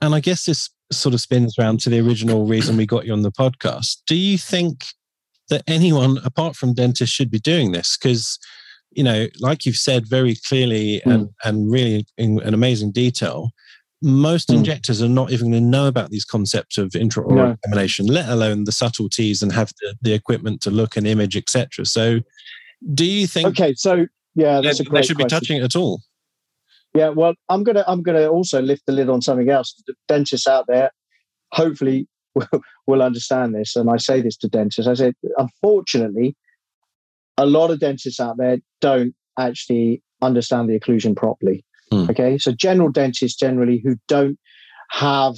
And 0.00 0.14
I 0.14 0.20
guess 0.20 0.44
this 0.44 0.70
sort 0.90 1.14
of 1.14 1.20
spins 1.20 1.56
around 1.58 1.80
to 1.80 1.90
the 1.90 2.00
original 2.00 2.46
reason 2.46 2.76
we 2.76 2.86
got 2.86 3.04
you 3.06 3.12
on 3.12 3.22
the 3.22 3.32
podcast. 3.32 3.98
Do 4.06 4.16
you 4.16 4.38
think 4.38 4.86
that 5.50 5.62
anyone 5.66 6.18
apart 6.24 6.56
from 6.56 6.72
dentists 6.72 7.14
should 7.14 7.30
be 7.30 7.38
doing 7.38 7.72
this? 7.72 7.98
Because 8.00 8.38
you 8.92 9.04
know, 9.04 9.26
like 9.38 9.64
you've 9.64 9.76
said 9.76 10.06
very 10.06 10.36
clearly 10.48 11.00
mm. 11.06 11.12
and, 11.12 11.28
and 11.44 11.70
really 11.70 12.06
in 12.18 12.40
an 12.42 12.54
amazing 12.54 12.92
detail, 12.92 13.50
most 14.02 14.48
mm. 14.48 14.56
injectors 14.56 15.02
are 15.02 15.08
not 15.08 15.30
even 15.30 15.50
going 15.50 15.62
to 15.62 15.68
know 15.68 15.86
about 15.86 16.10
these 16.10 16.24
concepts 16.24 16.78
of 16.78 16.90
intraoral 16.90 17.34
no. 17.34 17.50
examination, 17.62 18.06
let 18.06 18.28
alone 18.28 18.64
the 18.64 18.72
subtleties 18.72 19.42
and 19.42 19.52
have 19.52 19.72
the, 19.80 19.94
the 20.02 20.12
equipment 20.12 20.60
to 20.62 20.70
look 20.70 20.96
and 20.96 21.06
image, 21.06 21.36
etc. 21.36 21.84
So, 21.84 22.20
do 22.94 23.04
you 23.04 23.26
think? 23.26 23.48
Okay, 23.48 23.74
so 23.74 24.06
yeah, 24.34 24.60
that's 24.60 24.78
they, 24.78 24.84
a 24.84 24.86
great 24.86 25.02
they 25.02 25.06
should 25.06 25.16
question. 25.16 25.26
be 25.26 25.40
touching 25.40 25.56
it 25.58 25.64
at 25.64 25.76
all. 25.76 26.00
Yeah, 26.94 27.10
well, 27.10 27.34
I'm 27.48 27.62
gonna 27.62 27.84
I'm 27.86 28.02
gonna 28.02 28.26
also 28.26 28.60
lift 28.60 28.86
the 28.86 28.92
lid 28.92 29.08
on 29.08 29.22
something 29.22 29.50
else. 29.50 29.74
The 29.86 29.94
dentists 30.08 30.48
out 30.48 30.66
there, 30.66 30.90
hopefully, 31.52 32.08
will, 32.34 32.62
will 32.86 33.02
understand 33.02 33.54
this. 33.54 33.76
And 33.76 33.90
I 33.90 33.98
say 33.98 34.20
this 34.20 34.36
to 34.38 34.48
dentists. 34.48 34.88
I 34.88 34.94
say, 34.94 35.12
unfortunately, 35.36 36.36
a 37.40 37.46
lot 37.46 37.70
of 37.70 37.80
dentists 37.80 38.20
out 38.20 38.36
there 38.36 38.58
don't 38.80 39.14
actually 39.38 40.02
understand 40.20 40.68
the 40.68 40.78
occlusion 40.78 41.16
properly. 41.16 41.64
Mm. 41.92 42.10
Okay, 42.10 42.38
so 42.38 42.52
general 42.52 42.90
dentists 42.90 43.38
generally 43.38 43.80
who 43.82 43.96
don't 44.06 44.38
have 44.90 45.36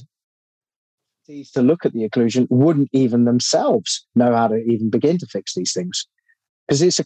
these 1.28 1.52
to 1.52 1.62
look 1.62 1.86
at 1.86 1.92
the 1.92 2.08
occlusion 2.08 2.48
wouldn't 2.50 2.88
even 2.92 3.24
themselves 3.24 4.04
know 4.16 4.34
how 4.34 4.48
to 4.48 4.56
even 4.56 4.90
begin 4.90 5.16
to 5.18 5.26
fix 5.26 5.54
these 5.54 5.72
things 5.72 6.06
because 6.66 6.82
it's 6.82 6.98
a 6.98 7.04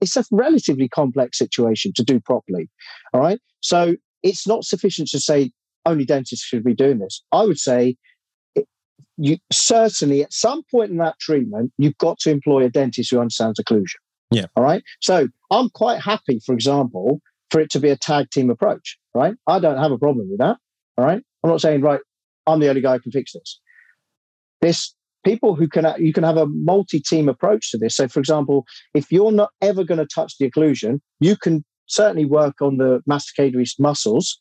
it's 0.00 0.16
a 0.16 0.24
relatively 0.30 0.88
complex 0.88 1.38
situation 1.38 1.92
to 1.96 2.04
do 2.04 2.20
properly. 2.20 2.70
All 3.12 3.20
right, 3.20 3.40
so 3.60 3.96
it's 4.22 4.46
not 4.46 4.64
sufficient 4.64 5.08
to 5.08 5.20
say 5.20 5.50
only 5.84 6.04
dentists 6.04 6.44
should 6.44 6.64
be 6.64 6.74
doing 6.74 6.98
this. 6.98 7.22
I 7.32 7.42
would 7.42 7.58
say 7.58 7.96
you 9.18 9.38
certainly 9.50 10.22
at 10.22 10.32
some 10.32 10.62
point 10.70 10.90
in 10.90 10.98
that 10.98 11.18
treatment 11.18 11.72
you've 11.78 11.98
got 11.98 12.18
to 12.18 12.30
employ 12.30 12.64
a 12.64 12.68
dentist 12.68 13.10
who 13.10 13.18
understands 13.18 13.58
occlusion. 13.58 13.96
Yeah. 14.30 14.46
All 14.56 14.62
right. 14.62 14.82
So 15.00 15.28
I'm 15.50 15.70
quite 15.70 16.00
happy, 16.00 16.40
for 16.44 16.52
example, 16.52 17.20
for 17.50 17.60
it 17.60 17.70
to 17.70 17.80
be 17.80 17.90
a 17.90 17.96
tag 17.96 18.30
team 18.30 18.50
approach. 18.50 18.98
Right. 19.14 19.34
I 19.46 19.58
don't 19.58 19.78
have 19.78 19.92
a 19.92 19.98
problem 19.98 20.28
with 20.28 20.38
that. 20.38 20.56
All 20.98 21.04
right. 21.04 21.22
I'm 21.42 21.50
not 21.50 21.60
saying, 21.60 21.82
right, 21.82 22.00
I'm 22.46 22.60
the 22.60 22.68
only 22.68 22.80
guy 22.80 22.94
who 22.94 23.00
can 23.00 23.12
fix 23.12 23.32
this. 23.32 23.60
This 24.60 24.94
people 25.24 25.54
who 25.54 25.68
can 25.68 25.92
you 25.98 26.12
can 26.12 26.24
have 26.24 26.36
a 26.36 26.46
multi-team 26.46 27.28
approach 27.28 27.70
to 27.70 27.78
this. 27.78 27.96
So, 27.96 28.08
for 28.08 28.20
example, 28.20 28.64
if 28.94 29.10
you're 29.10 29.32
not 29.32 29.50
ever 29.60 29.84
going 29.84 29.98
to 29.98 30.06
touch 30.06 30.38
the 30.38 30.50
occlusion, 30.50 31.00
you 31.20 31.36
can 31.36 31.64
certainly 31.86 32.24
work 32.24 32.62
on 32.62 32.78
the 32.78 33.00
masticatory 33.08 33.68
muscles 33.78 34.40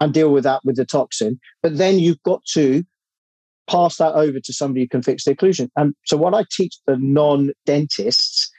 and 0.00 0.12
deal 0.12 0.32
with 0.32 0.44
that 0.44 0.60
with 0.64 0.76
the 0.76 0.84
toxin. 0.84 1.38
But 1.62 1.78
then 1.78 1.98
you've 1.98 2.22
got 2.22 2.44
to 2.52 2.84
pass 3.68 3.96
that 3.96 4.12
over 4.14 4.38
to 4.38 4.52
somebody 4.52 4.82
who 4.82 4.88
can 4.88 5.02
fix 5.02 5.24
the 5.24 5.34
occlusion. 5.34 5.70
And 5.76 5.94
so, 6.04 6.16
what 6.16 6.34
I 6.34 6.44
teach 6.50 6.76
the 6.86 6.96
non-dentists 7.00 8.50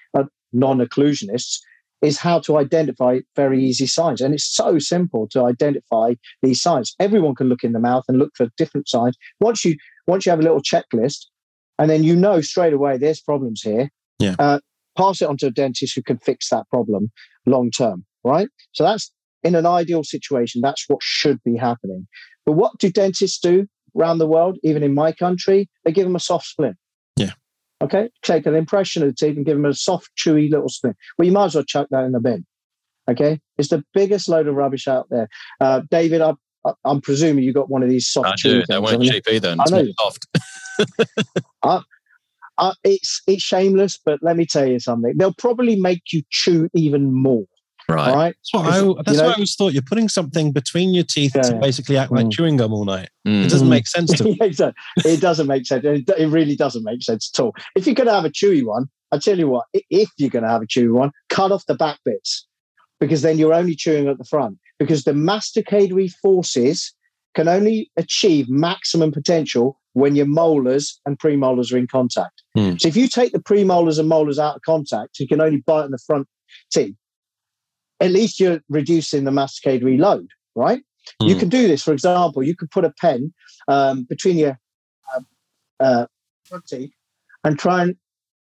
non 0.53 0.79
occlusionists 0.79 1.59
is 2.01 2.19
how 2.19 2.39
to 2.39 2.57
identify 2.57 3.19
very 3.35 3.63
easy 3.63 3.87
signs. 3.87 4.21
And 4.21 4.33
it's 4.33 4.45
so 4.45 4.77
simple 4.77 5.27
to 5.29 5.43
identify 5.43 6.13
these 6.43 6.61
signs. 6.61 6.93
Everyone 6.99 7.35
can 7.35 7.49
look 7.49 7.63
in 7.63 7.71
the 7.71 7.79
mouth 7.79 8.03
and 8.07 8.19
look 8.19 8.31
for 8.35 8.49
different 8.57 8.87
signs. 8.87 9.17
Once 9.39 9.65
you 9.65 9.75
once 10.05 10.25
you 10.25 10.29
have 10.29 10.39
a 10.39 10.43
little 10.43 10.61
checklist, 10.61 11.25
and 11.79 11.89
then 11.89 12.03
you 12.03 12.15
know 12.15 12.41
straight 12.41 12.73
away 12.73 12.97
there's 12.97 13.21
problems 13.21 13.61
here. 13.61 13.89
Yeah. 14.19 14.35
Uh, 14.39 14.59
pass 14.97 15.21
it 15.21 15.29
on 15.29 15.37
to 15.37 15.47
a 15.47 15.51
dentist 15.51 15.95
who 15.95 16.01
can 16.01 16.17
fix 16.17 16.49
that 16.49 16.67
problem 16.69 17.11
long 17.45 17.71
term. 17.71 18.05
Right. 18.23 18.49
So 18.73 18.83
that's 18.83 19.11
in 19.43 19.55
an 19.55 19.65
ideal 19.65 20.03
situation. 20.03 20.61
That's 20.61 20.85
what 20.87 21.01
should 21.01 21.41
be 21.43 21.55
happening. 21.55 22.07
But 22.45 22.53
what 22.53 22.77
do 22.79 22.91
dentists 22.91 23.39
do 23.39 23.67
around 23.95 24.17
the 24.17 24.27
world, 24.27 24.57
even 24.63 24.83
in 24.83 24.93
my 24.93 25.11
country? 25.11 25.69
They 25.83 25.91
give 25.91 26.05
them 26.05 26.15
a 26.15 26.19
soft 26.19 26.45
splint. 26.45 26.77
Okay, 27.81 28.09
take 28.23 28.45
an 28.45 28.55
impression 28.55 29.03
of 29.03 29.09
the 29.09 29.13
teeth 29.13 29.37
and 29.37 29.45
give 29.45 29.55
them 29.55 29.65
a 29.65 29.73
soft, 29.73 30.09
chewy 30.17 30.49
little 30.49 30.69
spoon. 30.69 30.95
Well, 31.17 31.27
you 31.27 31.31
might 31.31 31.45
as 31.45 31.55
well 31.55 31.63
chuck 31.63 31.87
that 31.91 32.05
in 32.05 32.11
the 32.11 32.19
bin. 32.19 32.45
Okay, 33.09 33.39
it's 33.57 33.69
the 33.69 33.83
biggest 33.93 34.27
load 34.27 34.47
of 34.47 34.55
rubbish 34.55 34.87
out 34.87 35.07
there. 35.09 35.29
Uh, 35.61 35.81
David, 35.89 36.21
I, 36.21 36.33
am 36.85 37.01
presuming 37.01 37.43
you 37.43 37.53
got 37.53 37.69
one 37.69 37.83
of 37.83 37.89
these 37.89 38.07
soft. 38.07 38.27
I 38.27 38.33
do. 38.41 38.63
They 38.67 38.79
weren't 38.79 39.03
cheap 39.03 39.27
either. 39.29 39.55
I 39.59 39.69
know. 39.69 39.85
Soft. 39.99 40.27
uh, 41.63 41.81
uh, 42.57 42.73
it's 42.83 43.21
it's 43.27 43.43
shameless, 43.43 43.99
but 44.03 44.19
let 44.23 44.35
me 44.35 44.45
tell 44.45 44.67
you 44.67 44.79
something. 44.79 45.13
They'll 45.15 45.33
probably 45.33 45.75
make 45.75 46.01
you 46.11 46.23
chew 46.29 46.69
even 46.73 47.13
more. 47.13 47.45
Right. 47.89 48.09
All 48.09 48.15
right. 48.15 48.35
That's, 48.35 48.53
what 48.53 48.65
I, 48.65 48.69
that's 48.69 48.77
you 48.81 48.83
know- 49.17 49.23
why 49.23 49.29
I 49.29 49.33
always 49.35 49.55
thought 49.55 49.73
you're 49.73 49.81
putting 49.81 50.09
something 50.09 50.51
between 50.51 50.93
your 50.93 51.05
teeth 51.05 51.31
Yeah, 51.35 51.41
to 51.43 51.53
yeah. 51.53 51.59
basically 51.59 51.97
act 51.97 52.11
like 52.11 52.25
Mm. 52.25 52.31
chewing 52.33 52.57
gum 52.57 52.73
all 52.73 52.83
night. 52.85 53.09
Mm. 53.25 53.45
It 53.45 53.49
doesn't 53.49 53.67
Mm. 53.67 53.71
make 53.71 53.87
sense 53.87 54.11
to 54.17 54.23
me. 54.25 54.37
Exactly. 54.41 54.75
it 55.05 55.21
doesn't 55.21 55.47
make 55.47 55.65
sense. 55.65 55.85
It, 55.85 56.09
it 56.17 56.27
really 56.27 56.55
doesn't 56.57 56.83
make 56.83 57.01
sense 57.01 57.31
at 57.33 57.41
all. 57.41 57.53
If 57.75 57.85
you're 57.85 57.95
going 57.95 58.07
to 58.07 58.13
have 58.13 58.25
a 58.25 58.29
chewy 58.29 58.65
one, 58.65 58.87
I 59.13 59.19
tell 59.19 59.39
you 59.39 59.47
what, 59.47 59.65
if 59.73 60.09
you're 60.17 60.29
going 60.29 60.43
to 60.43 60.49
have 60.49 60.61
a 60.61 60.65
chewy 60.67 60.91
one, 60.91 61.11
cut 61.29 61.51
off 61.53 61.65
the 61.65 61.75
back 61.75 61.99
bits 62.03 62.45
because 62.99 63.21
then 63.21 63.37
you're 63.37 63.53
only 63.53 63.73
chewing 63.75 64.09
at 64.09 64.17
the 64.17 64.25
front. 64.25 64.57
Because 64.79 65.05
the 65.05 65.13
masticatory 65.13 66.11
forces 66.21 66.93
can 67.35 67.47
only 67.47 67.89
achieve 67.95 68.49
maximum 68.49 69.11
potential 69.11 69.79
when 69.93 70.15
your 70.15 70.25
molars 70.25 70.99
and 71.05 71.17
premolars 71.17 71.73
are 71.73 71.77
in 71.77 71.87
contact. 71.87 72.43
Hmm. 72.53 72.73
So 72.79 72.87
if 72.87 72.97
you 72.97 73.07
take 73.07 73.31
the 73.31 73.39
premolars 73.39 73.97
and 73.97 74.09
molars 74.09 74.37
out 74.39 74.55
of 74.57 74.61
contact, 74.63 75.19
you 75.19 75.27
can 75.27 75.39
only 75.41 75.63
bite 75.65 75.83
on 75.85 75.91
the 75.91 75.97
front 76.05 76.27
teeth. 76.71 76.95
At 77.99 78.11
least 78.11 78.39
you're 78.39 78.61
reducing 78.69 79.23
the 79.23 79.31
masticatory 79.31 79.83
reload, 79.83 80.27
right? 80.55 80.83
You 81.21 81.33
Hmm. 81.33 81.39
can 81.39 81.49
do 81.49 81.67
this. 81.67 81.83
For 81.83 81.93
example, 81.93 82.43
you 82.43 82.55
could 82.55 82.69
put 82.71 82.85
a 82.85 82.93
pen 83.01 83.33
um, 83.67 84.03
between 84.03 84.37
your 84.37 84.59
um, 85.15 85.25
uh, 85.79 86.05
front 86.43 86.65
teeth 86.67 86.91
and 87.43 87.57
try 87.57 87.81
and 87.83 87.95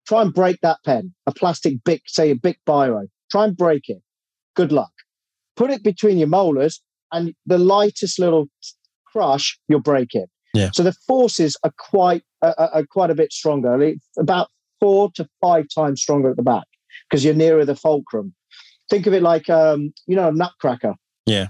try 0.06 0.22
and 0.22 0.34
break 0.34 0.60
that 0.62 0.78
pen. 0.84 1.14
A 1.26 1.32
plastic 1.32 1.82
bic, 1.84 2.02
say 2.06 2.30
a 2.30 2.34
bic 2.34 2.58
biro. 2.66 3.06
Try 3.30 3.44
and 3.44 3.56
break 3.56 3.88
it. 3.88 4.02
Good 4.56 4.72
luck. 4.72 4.90
Put 5.56 5.70
it 5.70 5.82
between 5.84 6.18
your 6.18 6.26
molars, 6.28 6.82
and 7.12 7.34
the 7.46 7.58
lightest 7.58 8.18
little 8.18 8.48
crush, 9.06 9.58
you'll 9.68 9.80
break 9.80 10.14
it. 10.14 10.28
Yeah. 10.54 10.70
So 10.74 10.82
the 10.82 10.92
forces 10.92 11.56
are 11.62 11.72
quite 11.78 12.24
uh, 12.42 12.54
are 12.58 12.68
are 12.74 12.86
quite 12.86 13.10
a 13.10 13.14
bit 13.14 13.32
stronger. 13.32 13.80
It's 13.82 14.06
About 14.18 14.48
four 14.80 15.10
to 15.12 15.28
five 15.40 15.66
times 15.72 16.00
stronger 16.02 16.30
at 16.30 16.36
the 16.36 16.42
back 16.42 16.66
because 17.08 17.24
you're 17.24 17.34
nearer 17.34 17.64
the 17.64 17.76
fulcrum. 17.76 18.34
Think 18.90 19.06
of 19.06 19.14
it 19.14 19.22
like 19.22 19.48
um, 19.48 19.92
you 20.06 20.16
know 20.16 20.28
a 20.28 20.32
nutcracker. 20.32 20.94
Yeah. 21.26 21.46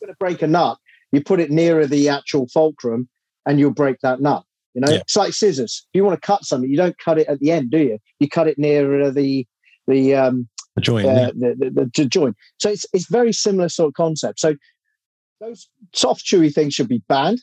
You're 0.00 0.06
going 0.08 0.14
to 0.14 0.16
break 0.18 0.42
a 0.42 0.46
nut, 0.46 0.78
you 1.12 1.22
put 1.22 1.40
it 1.40 1.50
nearer 1.50 1.86
the 1.86 2.08
actual 2.08 2.46
fulcrum, 2.48 3.08
and 3.46 3.58
you'll 3.58 3.72
break 3.72 3.96
that 4.02 4.20
nut. 4.20 4.44
You 4.74 4.80
know, 4.82 4.90
Yeah. 4.92 4.98
it's 4.98 5.16
like 5.16 5.32
scissors. 5.32 5.84
If 5.92 5.98
you 5.98 6.04
want 6.04 6.20
to 6.20 6.26
cut 6.26 6.44
something, 6.44 6.70
you 6.70 6.76
don't 6.76 6.96
cut 6.98 7.18
it 7.18 7.26
at 7.28 7.40
the 7.40 7.50
end, 7.50 7.70
do 7.70 7.78
you? 7.78 7.98
You 8.20 8.28
cut 8.28 8.46
it 8.48 8.58
nearer 8.58 9.10
the 9.10 9.46
the 9.86 10.14
um, 10.14 10.48
The 10.76 10.80
joint. 10.82 11.06
uh, 11.06 11.10
yeah. 11.10 11.26
the, 11.34 11.54
the, 11.58 11.70
the, 11.70 11.90
the 11.94 12.04
joint. 12.06 12.36
So 12.58 12.70
it's 12.70 12.86
it's 12.92 13.08
very 13.10 13.32
similar 13.32 13.68
sort 13.68 13.88
of 13.88 13.94
concept. 13.94 14.38
So 14.40 14.54
those 15.40 15.68
soft 15.94 16.24
chewy 16.24 16.52
things 16.52 16.74
should 16.74 16.88
be 16.88 17.02
banned. 17.08 17.40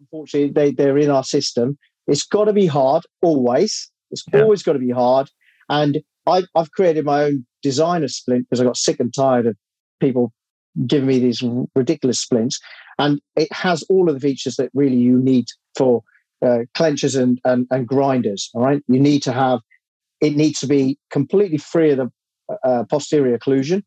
Unfortunately, 0.00 0.50
they 0.52 0.72
they're 0.72 0.98
in 0.98 1.10
our 1.10 1.24
system. 1.24 1.78
It's 2.06 2.24
got 2.26 2.44
to 2.44 2.52
be 2.52 2.66
hard 2.66 3.04
always. 3.22 3.90
It's 4.10 4.22
Yeah. 4.32 4.42
always 4.42 4.62
got 4.62 4.74
to 4.74 4.78
be 4.78 4.90
hard. 4.90 5.30
And 5.68 6.02
I've 6.26 6.46
I've 6.54 6.70
created 6.72 7.04
my 7.04 7.24
own 7.24 7.46
designer 7.62 8.08
splint 8.08 8.46
because 8.48 8.60
I 8.60 8.64
got 8.64 8.76
sick 8.76 9.00
and 9.00 9.12
tired 9.14 9.46
of 9.46 9.56
people 10.00 10.32
giving 10.86 11.08
me 11.08 11.18
these 11.18 11.42
ridiculous 11.74 12.20
splints. 12.20 12.60
And 12.98 13.20
it 13.36 13.52
has 13.52 13.82
all 13.88 14.08
of 14.08 14.14
the 14.14 14.20
features 14.20 14.56
that 14.56 14.70
really 14.74 14.96
you 14.96 15.18
need 15.18 15.46
for 15.76 16.02
uh, 16.44 16.60
clenchers 16.74 17.20
and, 17.20 17.40
and 17.44 17.66
and 17.70 17.86
grinders. 17.86 18.50
All 18.54 18.62
right, 18.62 18.82
you 18.88 19.00
need 19.00 19.22
to 19.24 19.32
have. 19.32 19.60
It 20.20 20.34
needs 20.34 20.60
to 20.60 20.66
be 20.66 20.98
completely 21.10 21.58
free 21.58 21.90
of 21.90 21.98
the 21.98 22.10
uh, 22.64 22.84
posterior 22.84 23.36
occlusion. 23.38 23.82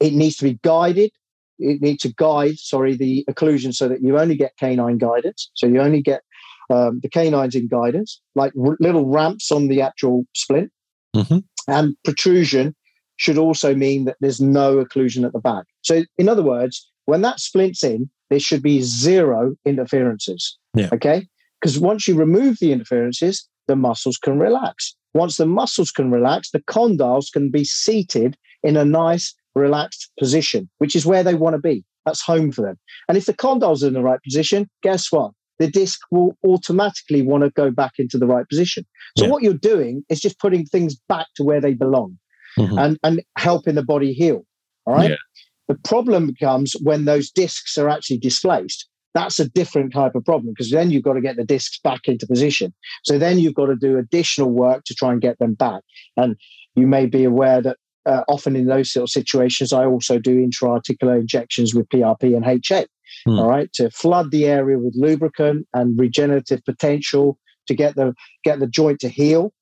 It 0.00 0.12
needs 0.12 0.36
to 0.36 0.44
be 0.44 0.58
guided. 0.62 1.10
It 1.58 1.80
needs 1.80 2.02
to 2.02 2.12
guide, 2.14 2.58
sorry, 2.58 2.96
the 2.96 3.24
occlusion 3.30 3.72
so 3.74 3.88
that 3.88 4.02
you 4.02 4.18
only 4.18 4.36
get 4.36 4.52
canine 4.58 4.98
guidance. 4.98 5.50
So 5.54 5.66
you 5.66 5.80
only 5.80 6.02
get 6.02 6.22
um, 6.70 7.00
the 7.02 7.08
canines 7.08 7.54
in 7.54 7.68
guidance, 7.68 8.20
like 8.34 8.52
r- 8.60 8.76
little 8.80 9.06
ramps 9.06 9.50
on 9.50 9.68
the 9.68 9.80
actual 9.80 10.24
splint. 10.34 10.70
Mhm. 11.14 11.44
And 11.68 11.96
protrusion 12.04 12.74
should 13.16 13.38
also 13.38 13.74
mean 13.74 14.04
that 14.06 14.16
there's 14.20 14.40
no 14.40 14.84
occlusion 14.84 15.24
at 15.24 15.32
the 15.32 15.38
back. 15.38 15.64
So, 15.82 16.04
in 16.18 16.28
other 16.28 16.42
words, 16.42 16.88
when 17.06 17.22
that 17.22 17.40
splint's 17.40 17.84
in, 17.84 18.10
there 18.30 18.40
should 18.40 18.62
be 18.62 18.82
zero 18.82 19.54
interferences. 19.64 20.56
Yeah. 20.74 20.88
Okay. 20.92 21.28
Because 21.60 21.78
once 21.78 22.08
you 22.08 22.14
remove 22.14 22.58
the 22.60 22.72
interferences, 22.72 23.48
the 23.68 23.76
muscles 23.76 24.16
can 24.16 24.38
relax. 24.38 24.96
Once 25.14 25.36
the 25.36 25.46
muscles 25.46 25.90
can 25.90 26.10
relax, 26.10 26.50
the 26.50 26.62
condyles 26.62 27.30
can 27.32 27.50
be 27.50 27.64
seated 27.64 28.36
in 28.62 28.76
a 28.76 28.84
nice, 28.84 29.34
relaxed 29.54 30.10
position, 30.18 30.68
which 30.78 30.96
is 30.96 31.04
where 31.04 31.22
they 31.22 31.34
want 31.34 31.54
to 31.54 31.60
be. 31.60 31.84
That's 32.06 32.22
home 32.22 32.50
for 32.50 32.62
them. 32.62 32.78
And 33.08 33.16
if 33.16 33.26
the 33.26 33.34
condyles 33.34 33.82
are 33.82 33.88
in 33.88 33.92
the 33.92 34.02
right 34.02 34.22
position, 34.22 34.68
guess 34.82 35.12
what? 35.12 35.32
The 35.62 35.70
disc 35.70 36.00
will 36.10 36.36
automatically 36.44 37.22
want 37.22 37.44
to 37.44 37.50
go 37.50 37.70
back 37.70 37.92
into 37.98 38.18
the 38.18 38.26
right 38.26 38.46
position. 38.48 38.84
So 39.16 39.24
Yeah. 39.24 39.30
what 39.30 39.42
you're 39.44 39.54
doing 39.72 40.04
is 40.08 40.18
just 40.20 40.40
putting 40.40 40.64
things 40.66 40.96
back 41.08 41.28
to 41.36 41.44
where 41.44 41.60
they 41.60 41.74
belong 41.74 42.18
Mhm. 42.58 42.78
and, 42.82 42.98
and 43.04 43.22
helping 43.38 43.76
the 43.76 43.84
body 43.84 44.12
heal. 44.12 44.44
All 44.86 44.94
right. 44.94 45.10
Yeah. 45.10 45.16
The 45.68 45.76
problem 45.92 46.34
comes 46.34 46.74
when 46.82 47.04
those 47.04 47.30
discs 47.30 47.78
are 47.78 47.88
actually 47.88 48.18
displaced. 48.18 48.88
That's 49.14 49.38
a 49.38 49.48
different 49.48 49.92
type 49.92 50.14
of 50.16 50.24
problem 50.24 50.52
because 50.52 50.70
then 50.72 50.90
you've 50.90 51.04
got 51.04 51.12
to 51.12 51.20
get 51.20 51.36
the 51.36 51.44
discs 51.44 51.78
back 51.78 52.00
into 52.06 52.26
position. 52.26 52.74
So 53.04 53.18
then 53.18 53.38
you've 53.38 53.54
got 53.54 53.66
to 53.66 53.76
do 53.76 53.98
additional 53.98 54.50
work 54.50 54.82
to 54.86 54.94
try 54.94 55.12
and 55.12 55.20
get 55.20 55.38
them 55.38 55.54
back. 55.54 55.82
And 56.16 56.34
you 56.74 56.86
may 56.88 57.06
be 57.06 57.22
aware 57.22 57.62
that 57.62 57.76
uh, 58.04 58.24
often 58.26 58.56
in 58.56 58.66
those 58.66 58.92
sort 58.92 59.04
of 59.04 59.10
situations, 59.10 59.72
I 59.72 59.84
also 59.84 60.18
do 60.18 60.40
intra-articular 60.40 61.16
injections 61.16 61.72
with 61.72 61.88
PRP 61.88 62.34
and 62.34 62.44
HA. 62.44 62.86
Hmm. 63.26 63.38
All 63.38 63.48
right, 63.48 63.72
to 63.74 63.90
flood 63.90 64.30
the 64.30 64.46
area 64.46 64.78
with 64.78 64.94
lubricant 64.96 65.66
and 65.74 65.98
regenerative 65.98 66.64
potential 66.64 67.38
to 67.66 67.74
get 67.74 67.94
the 67.94 68.14
get 68.44 68.60
the 68.60 68.66
joint 68.66 69.00
to 69.00 69.08
heal. 69.08 69.52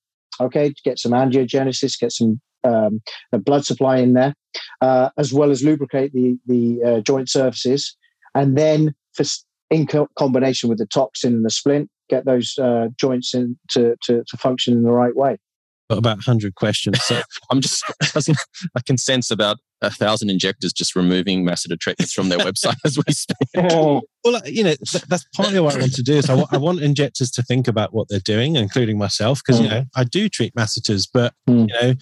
Okay, 0.41 0.71
to 0.71 0.83
get 0.85 0.99
some 0.99 1.13
angiogenesis, 1.13 1.99
get 1.99 2.13
some 2.13 2.41
um, 2.65 3.01
blood 3.33 3.65
supply 3.65 3.99
in 3.99 4.15
there, 4.15 4.35
uh, 4.81 5.11
as 5.19 5.33
well 5.33 5.51
as 5.51 5.63
lubricate 5.63 6.13
the 6.13 6.39
the 6.47 6.79
uh, 6.85 7.01
joint 7.01 7.29
surfaces, 7.29 7.97
and 8.35 8.57
then 8.57 8.95
for, 9.15 9.25
in 9.71 9.87
co- 9.87 10.09
combination 10.19 10.69
with 10.69 10.79
the 10.79 10.87
toxin 10.87 11.35
and 11.35 11.45
the 11.45 11.51
splint, 11.51 11.91
get 12.09 12.25
those 12.25 12.59
uh, 12.59 12.89
joints 12.99 13.35
in 13.35 13.59
to, 13.71 13.97
to 14.03 14.25
to 14.27 14.37
function 14.37 14.75
in 14.75 14.83
the 14.83 14.93
right 14.93 15.17
way. 15.17 15.37
Got 15.91 15.99
about 15.99 16.17
100 16.19 16.55
questions. 16.55 17.03
So 17.03 17.21
I'm 17.51 17.61
just, 17.61 17.83
I 18.77 18.81
can 18.87 18.97
sense 18.97 19.31
about 19.31 19.57
a 19.83 19.91
thousand 19.91 20.31
injectors 20.31 20.73
just 20.73 20.95
removing 20.95 21.45
masseter 21.45 21.79
treatments 21.79 22.13
from 22.13 22.29
their 22.29 22.39
website 22.49 22.77
as 22.85 22.97
we 22.97 23.13
speak. 23.13 23.37
well, 23.55 24.03
uh, 24.37 24.41
you 24.45 24.63
know, 24.63 24.75
th- 24.87 25.05
that's 25.09 25.25
partly 25.35 25.59
what 25.59 25.75
I 25.75 25.81
want 25.81 25.95
to 25.95 26.03
do. 26.03 26.15
Is 26.15 26.31
I 26.31 26.57
want 26.59 26.81
injectors 26.81 27.31
to 27.33 27.43
think 27.43 27.67
about 27.67 27.93
what 27.93 28.07
they're 28.09 28.21
doing, 28.21 28.55
including 28.55 28.99
myself, 28.99 29.41
because 29.45 29.61
you 29.61 29.67
Mm. 29.67 29.71
know 29.71 29.85
I 29.97 30.05
do 30.05 30.29
treat 30.29 30.55
masseters, 30.55 31.07
but 31.13 31.35
Mm. 31.49 31.69
you 31.69 31.75
know. 31.83 31.95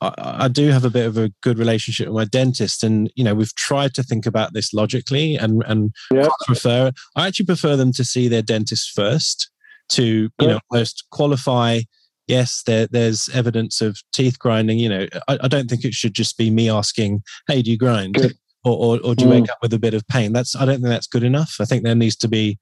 I, 0.00 0.12
I 0.46 0.48
do 0.48 0.66
have 0.70 0.84
a 0.84 0.90
bit 0.90 1.06
of 1.06 1.16
a 1.16 1.30
good 1.44 1.58
relationship 1.60 2.08
with 2.08 2.16
my 2.16 2.24
dentist, 2.24 2.82
and 2.82 3.08
you 3.14 3.22
know 3.22 3.34
we've 3.36 3.54
tried 3.54 3.94
to 3.94 4.02
think 4.02 4.26
about 4.26 4.52
this 4.52 4.72
logically, 4.72 5.36
and 5.36 5.62
and 5.66 5.92
Yeah. 6.12 6.28
prefer. 6.44 6.90
I 7.16 7.28
actually 7.28 7.46
prefer 7.46 7.76
them 7.76 7.92
to 7.92 8.04
see 8.04 8.26
their 8.28 8.42
dentist 8.42 8.90
first 8.96 9.48
to 9.90 10.04
you 10.04 10.30
Yeah. 10.40 10.46
know 10.48 10.60
most 10.72 11.04
qualify. 11.12 11.80
Yes, 12.28 12.62
there, 12.64 12.86
there's 12.86 13.28
evidence 13.30 13.80
of 13.80 13.98
teeth 14.12 14.38
grinding. 14.38 14.78
You 14.78 14.88
know, 14.88 15.06
I, 15.28 15.38
I 15.42 15.48
don't 15.48 15.68
think 15.68 15.84
it 15.84 15.92
should 15.94 16.14
just 16.14 16.38
be 16.38 16.50
me 16.50 16.70
asking, 16.70 17.22
"Hey, 17.48 17.62
do 17.62 17.70
you 17.70 17.78
grind?" 17.78 18.16
Or, 18.64 18.76
or, 18.76 19.00
or 19.04 19.14
do 19.16 19.24
you 19.24 19.30
wake 19.30 19.50
up 19.50 19.58
with 19.60 19.74
a 19.74 19.78
bit 19.78 19.92
of 19.92 20.06
pain? 20.06 20.32
That's 20.32 20.54
I 20.54 20.64
don't 20.64 20.76
think 20.76 20.86
that's 20.86 21.08
good 21.08 21.24
enough. 21.24 21.56
I 21.60 21.64
think 21.64 21.82
there 21.82 21.96
needs 21.96 22.14
to 22.16 22.28
be, 22.28 22.58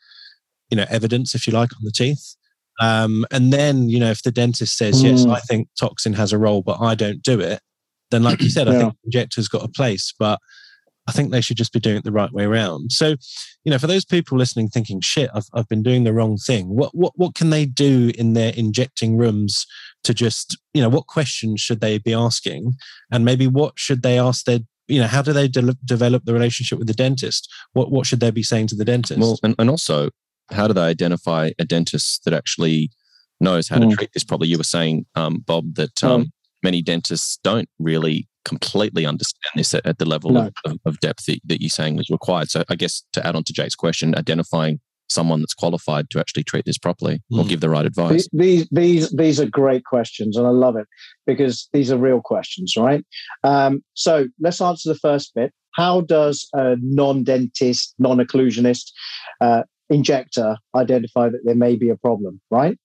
you 0.71 0.77
know, 0.79 0.87
evidence, 0.89 1.35
if 1.35 1.47
you 1.47 1.53
like, 1.53 1.71
on 1.75 1.83
the 1.85 1.93
teeth. 1.93 2.37
Um, 2.81 3.27
and 3.31 3.53
then, 3.53 3.91
you 3.91 4.01
know, 4.01 4.11
if 4.11 4.23
the 4.23 4.33
dentist 4.33 4.79
says, 4.79 5.05
yes, 5.05 5.27
Mm. 5.27 5.33
I 5.37 5.41
think 5.41 5.69
toxin 5.79 6.15
has 6.15 6.33
a 6.33 6.39
role, 6.39 6.63
but 6.63 6.81
I 6.81 6.95
don't 6.95 7.23
do 7.23 7.39
it, 7.39 7.61
then, 8.11 8.23
like 8.23 8.41
you 8.41 8.49
said, 8.49 8.67
I 8.67 8.73
Yeah. 8.73 8.79
think 8.79 8.95
injectors 9.05 9.47
got 9.49 9.63
a 9.63 9.69
place, 9.69 10.15
but 10.19 10.39
I 11.07 11.13
think 11.13 11.31
they 11.31 11.41
should 11.41 11.57
just 11.57 11.73
be 11.73 11.81
doing 11.81 11.97
it 11.97 12.05
the 12.05 12.13
right 12.13 12.33
way 12.33 12.45
around. 12.45 12.93
So, 12.93 13.17
you 13.65 13.71
know, 13.71 13.79
for 13.79 13.87
those 13.89 14.05
people 14.05 14.39
listening, 14.39 14.69
thinking, 14.69 15.01
"Shit, 15.01 15.31
I've, 15.35 15.47
I've 15.55 15.69
been 15.69 15.83
doing 15.83 16.05
the 16.05 16.13
wrong 16.13 16.37
thing." 16.37 16.69
What 16.69 16.95
what 16.95 17.13
what 17.17 17.35
can 17.35 17.51
they 17.51 17.67
do 17.67 18.13
in 18.17 18.35
their 18.35 18.53
injecting 18.55 19.17
rooms 19.17 19.67
to 20.05 20.15
just, 20.15 20.57
you 20.73 20.81
know, 20.83 20.89
what 20.89 21.07
questions 21.07 21.61
should 21.61 21.81
they 21.81 21.99
be 21.99 22.15
asking, 22.15 22.75
and 23.11 23.25
maybe 23.25 23.47
what 23.47 23.75
should 23.77 24.03
they 24.03 24.19
ask 24.19 24.45
their, 24.45 24.61
you 24.89 25.01
know, 25.01 25.07
how 25.07 25.23
do 25.23 25.33
they 25.33 25.49
de- 25.49 25.77
develop 25.85 26.25
the 26.25 26.33
relationship 26.33 26.79
with 26.79 26.87
the 26.89 26.95
dentist? 26.95 27.49
What 27.73 27.91
what 27.91 28.07
should 28.07 28.21
they 28.21 28.31
be 28.31 28.43
saying 28.43 28.69
to 28.69 28.77
the 28.77 28.85
dentist? 28.85 29.21
Well, 29.21 29.39
and, 29.43 29.55
and 29.59 29.69
also, 29.71 30.11
how 30.53 30.69
do 30.69 30.75
they 30.75 30.83
identify 30.83 31.51
a 31.59 31.65
dentist 31.65 32.25
that 32.25 32.35
actually 32.35 32.91
knows 33.41 33.69
how 33.69 33.79
to 33.79 33.87
Mm. 33.87 33.95
treat 33.97 34.11
this 34.13 34.25
properly? 34.25 34.51
You 34.51 34.59
were 34.59 34.65
saying, 34.65 35.07
um, 35.17 35.43
Bob, 35.47 35.75
that 35.75 35.95
Mm. 35.97 36.09
um, 36.09 36.33
many 36.63 36.83
dentists 36.83 37.39
don't 37.43 37.69
really 37.79 38.29
completely 38.45 39.07
understand 39.07 39.53
this 39.57 39.75
at, 39.75 39.85
at 39.87 39.99
the 39.99 40.05
level 40.05 40.31
No. 40.33 40.47
of, 40.47 40.53
of, 40.65 40.79
of 40.87 41.01
depth 41.01 41.27
that, 41.27 41.41
that 41.47 41.61
you're 41.61 41.69
saying 41.71 41.99
is 41.99 42.11
required. 42.11 42.51
So, 42.51 42.65
I 42.69 42.75
guess 42.77 43.05
to 43.13 43.27
add 43.27 43.37
on 43.37 43.45
to 43.45 43.53
Jake's 43.53 43.75
question, 43.75 44.15
identifying 44.17 44.81
someone 45.09 45.41
that's 45.41 45.55
qualified 45.55 46.09
to 46.09 46.21
actually 46.21 46.45
treat 46.45 46.65
this 46.65 46.79
properly 46.79 47.21
or 47.33 47.43
Mm. 47.45 47.49
give 47.49 47.61
the 47.61 47.69
right 47.69 47.85
advice. 47.85 48.29
These 48.33 48.69
these 48.71 49.11
these 49.11 49.41
are 49.41 49.47
great 49.47 49.85
questions, 49.85 50.37
and 50.37 50.47
I 50.47 50.51
love 50.51 50.77
it 50.77 50.87
because 51.27 51.69
these 51.73 51.91
are 51.91 51.97
real 51.99 52.21
questions, 52.21 52.75
right? 52.77 53.05
Um, 53.43 53.83
so 53.95 54.29
let's 54.41 54.61
answer 54.61 54.89
the 54.93 54.99
first 54.99 55.35
bit. 55.35 55.53
How 55.73 56.01
does 56.03 56.49
a 56.53 56.77
non-dentist, 56.81 57.95
non-occlusionist 57.99 58.91
uh, 59.41 59.63
injector 59.89 60.57
identify 60.77 61.29
that 61.29 61.41
there 61.45 61.55
may 61.57 61.77
be 61.77 61.89
a 61.91 61.97
problem? 61.97 62.41
Right. 62.51 62.79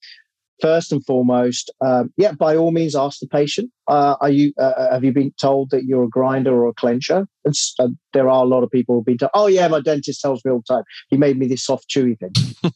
First 0.62 0.92
and 0.92 1.06
foremost, 1.06 1.72
um, 1.82 2.14
yeah, 2.18 2.32
by 2.32 2.56
all 2.56 2.72
means, 2.72 2.96
ask 2.96 3.20
the 3.20 3.28
patient: 3.28 3.72
uh, 3.88 4.16
Are 4.22 4.30
you? 4.30 4.54
Uh, 4.60 4.74
uh 4.78 4.94
have 4.94 5.04
you 5.04 5.12
been 5.12 5.34
told 5.40 5.70
that 5.72 5.86
you're 5.86 6.04
a 6.04 6.10
grinder 6.10 6.54
or 6.54 6.68
a 6.70 6.74
clencher? 6.74 7.28
And 7.44 7.56
uh, 7.80 7.90
there 8.14 8.30
are 8.30 8.44
a 8.44 8.48
lot 8.48 8.64
of 8.64 8.72
people 8.72 8.96
who've 8.96 9.06
been 9.06 9.18
told, 9.18 9.32
"Oh 9.34 9.48
yeah, 9.48 9.68
my 9.68 9.82
dentist 9.82 10.22
tells 10.22 10.44
me 10.46 10.52
all 10.52 10.64
the 10.68 10.74
time. 10.76 10.84
He 11.10 11.18
made 11.18 11.38
me 11.38 11.48
this 11.48 11.64
soft, 11.66 11.90
chewy 11.90 12.18
thing." 12.20 12.34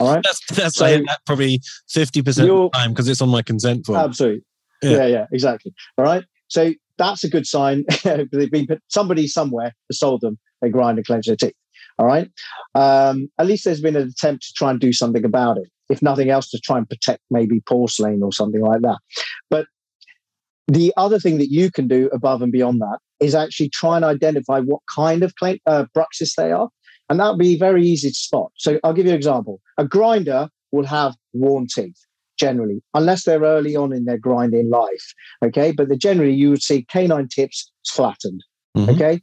all 0.00 0.14
right, 0.14 0.22
that's 0.22 0.40
that's 0.54 0.76
so, 0.76 0.86
that 0.86 1.20
probably 1.26 1.60
fifty 1.88 2.22
percent 2.22 2.48
of 2.48 2.56
the 2.72 2.78
time 2.78 2.90
because 2.90 3.08
it's 3.08 3.22
on 3.22 3.28
my 3.28 3.42
consent 3.42 3.86
form. 3.86 3.98
Absolutely. 3.98 4.44
Yeah. 4.82 4.90
yeah, 4.90 5.06
yeah, 5.06 5.26
exactly. 5.32 5.74
All 5.96 6.04
right. 6.04 6.24
So 6.48 6.72
that's 6.98 7.24
a 7.24 7.28
good 7.28 7.46
sign. 7.46 7.84
They've 8.04 8.50
been 8.50 8.66
somebody 8.88 9.26
somewhere 9.26 9.74
has 9.90 9.98
told 9.98 10.20
them 10.20 10.38
they 10.62 10.68
grind 10.68 10.98
and 10.98 11.06
clench 11.06 11.26
their 11.26 11.36
teeth. 11.36 11.54
All 11.98 12.06
right. 12.06 12.30
Um, 12.76 13.28
at 13.38 13.46
least 13.46 13.64
there's 13.64 13.80
been 13.80 13.96
an 13.96 14.08
attempt 14.08 14.44
to 14.44 14.52
try 14.54 14.70
and 14.70 14.78
do 14.78 14.92
something 14.92 15.24
about 15.24 15.58
it 15.58 15.68
if 15.88 16.02
nothing 16.02 16.30
else, 16.30 16.48
to 16.50 16.58
try 16.58 16.78
and 16.78 16.88
protect 16.88 17.22
maybe 17.30 17.60
porcelain 17.60 18.22
or 18.22 18.32
something 18.32 18.60
like 18.60 18.82
that. 18.82 18.98
But 19.50 19.66
the 20.66 20.92
other 20.96 21.18
thing 21.18 21.38
that 21.38 21.50
you 21.50 21.70
can 21.70 21.88
do 21.88 22.08
above 22.12 22.42
and 22.42 22.52
beyond 22.52 22.80
that 22.80 22.98
is 23.20 23.34
actually 23.34 23.70
try 23.70 23.96
and 23.96 24.04
identify 24.04 24.60
what 24.60 24.80
kind 24.94 25.22
of 25.22 25.34
claim, 25.36 25.58
uh, 25.66 25.86
bruxist 25.96 26.34
they 26.36 26.52
are. 26.52 26.68
And 27.08 27.18
that 27.18 27.30
would 27.30 27.38
be 27.38 27.58
very 27.58 27.84
easy 27.84 28.10
to 28.10 28.14
spot. 28.14 28.52
So 28.56 28.78
I'll 28.84 28.92
give 28.92 29.06
you 29.06 29.12
an 29.12 29.16
example. 29.16 29.60
A 29.78 29.86
grinder 29.86 30.50
will 30.72 30.84
have 30.84 31.14
worn 31.32 31.66
teeth 31.74 31.98
generally, 32.38 32.82
unless 32.92 33.24
they're 33.24 33.40
early 33.40 33.74
on 33.74 33.94
in 33.94 34.04
their 34.04 34.18
grinding 34.18 34.68
life. 34.68 35.14
Okay. 35.42 35.72
But 35.72 35.88
the, 35.88 35.96
generally, 35.96 36.34
you 36.34 36.50
would 36.50 36.62
see 36.62 36.84
canine 36.84 37.28
tips 37.28 37.72
flattened. 37.86 38.44
Mm-hmm. 38.76 38.90
Okay 38.90 39.22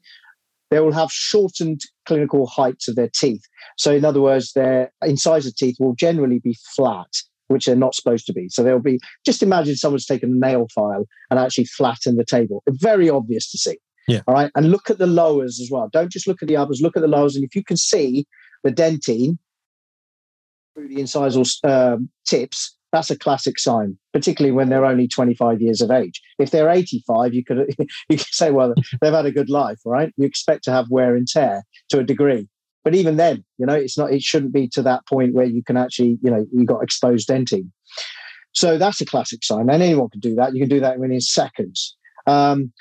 they 0.72 0.80
will 0.80 0.91
have 0.91 1.11
shortened 1.11 1.82
clinical 2.06 2.47
heights 2.47 2.88
of 2.88 2.95
their 2.95 3.10
teeth. 3.14 3.43
So, 3.78 3.91
in 3.91 4.06
other 4.06 4.22
words, 4.22 4.53
their 4.53 4.91
incisor 5.03 5.51
teeth 5.51 5.78
will 5.80 5.95
generally 5.95 6.39
be 6.39 6.58
flat, 6.76 7.08
which 7.47 7.66
they're 7.66 7.76
not 7.76 7.95
supposed 7.95 8.26
to 8.28 8.34
be. 8.34 8.49
So, 8.49 8.64
they'll 8.64 8.80
be 8.80 8.99
just 9.26 9.43
imagine 9.43 9.76
someone's 9.76 10.06
taken 10.06 10.32
a 10.32 10.47
nail 10.47 10.68
file 10.74 11.06
and 11.30 11.39
actually 11.39 11.66
flattened 11.66 12.20
the 12.20 12.26
table. 12.26 12.64
Very 12.70 13.10
obvious 13.10 13.49
to 13.51 13.58
see. 13.58 13.78
Yeah. 14.08 14.22
All 14.28 14.36
right. 14.36 14.51
And 14.56 14.72
look 14.72 14.89
at 14.89 14.97
the 14.97 15.08
lowers 15.08 15.60
as 15.60 15.70
well. 15.72 15.89
Don't 15.91 16.12
just 16.12 16.28
look 16.28 16.41
at 16.41 16.47
the 16.47 16.58
uppers, 16.58 16.82
look 16.82 16.95
at 16.95 17.01
the 17.01 17.08
lowers. 17.08 17.36
And 17.36 17.43
if 17.43 17.56
you 17.56 17.64
can 17.64 17.78
see 17.78 18.26
the 18.64 18.72
dentine 18.72 19.38
through 20.76 20.89
the 20.89 20.97
incisal 20.97 21.45
um, 21.68 22.10
tips, 22.28 22.74
that's 22.96 23.12
a 23.12 23.18
classic 23.18 23.60
sign, 23.60 23.98
particularly 24.14 24.52
when 24.52 24.70
they're 24.70 24.86
only 24.86 25.08
25 25.08 25.62
years 25.62 25.82
of 25.82 25.91
age. 25.91 26.22
If 26.39 26.52
they're 26.52 26.70
85, 26.70 27.34
you 27.34 27.43
could 27.43 27.76
you 28.10 28.18
could 28.18 28.26
say, 28.32 28.52
well, 28.52 28.74
they've 29.02 29.14
had 29.14 29.26
a 29.26 29.32
good 29.32 29.50
life, 29.50 29.80
right? 29.86 30.14
You 30.18 30.26
expect 30.26 30.64
to 30.66 30.72
have 30.72 30.89
wear 30.89 31.16
and 31.16 31.28
tear 31.28 31.64
to 31.89 32.00
a 32.00 32.04
degree. 32.04 32.48
But 32.84 32.96
even 32.96 33.18
then, 33.18 33.43
you 33.58 33.66
know, 33.66 33.74
it's 33.74 33.98
not 33.98 34.14
it 34.14 34.22
shouldn't 34.22 34.54
be 34.54 34.68
to 34.70 34.82
that 34.84 35.06
point 35.08 35.34
where 35.34 35.46
you 35.46 35.64
can 35.64 35.76
actually, 35.76 36.18
you 36.22 36.32
know, 36.32 36.46
you 36.54 36.66
got 36.66 36.84
exposed 36.84 37.28
dentine. 37.28 37.72
So 38.54 38.78
that's 38.78 39.02
a 39.02 39.06
classic 39.06 39.43
sign. 39.43 39.70
And 39.70 39.82
anyone 39.84 40.10
can 40.10 40.22
do 40.22 40.36
that. 40.36 40.54
You 40.54 40.62
can 40.62 40.70
do 40.70 40.80
that 40.80 40.98
within 40.98 41.20
seconds. 41.20 41.98
Um, 42.26 42.72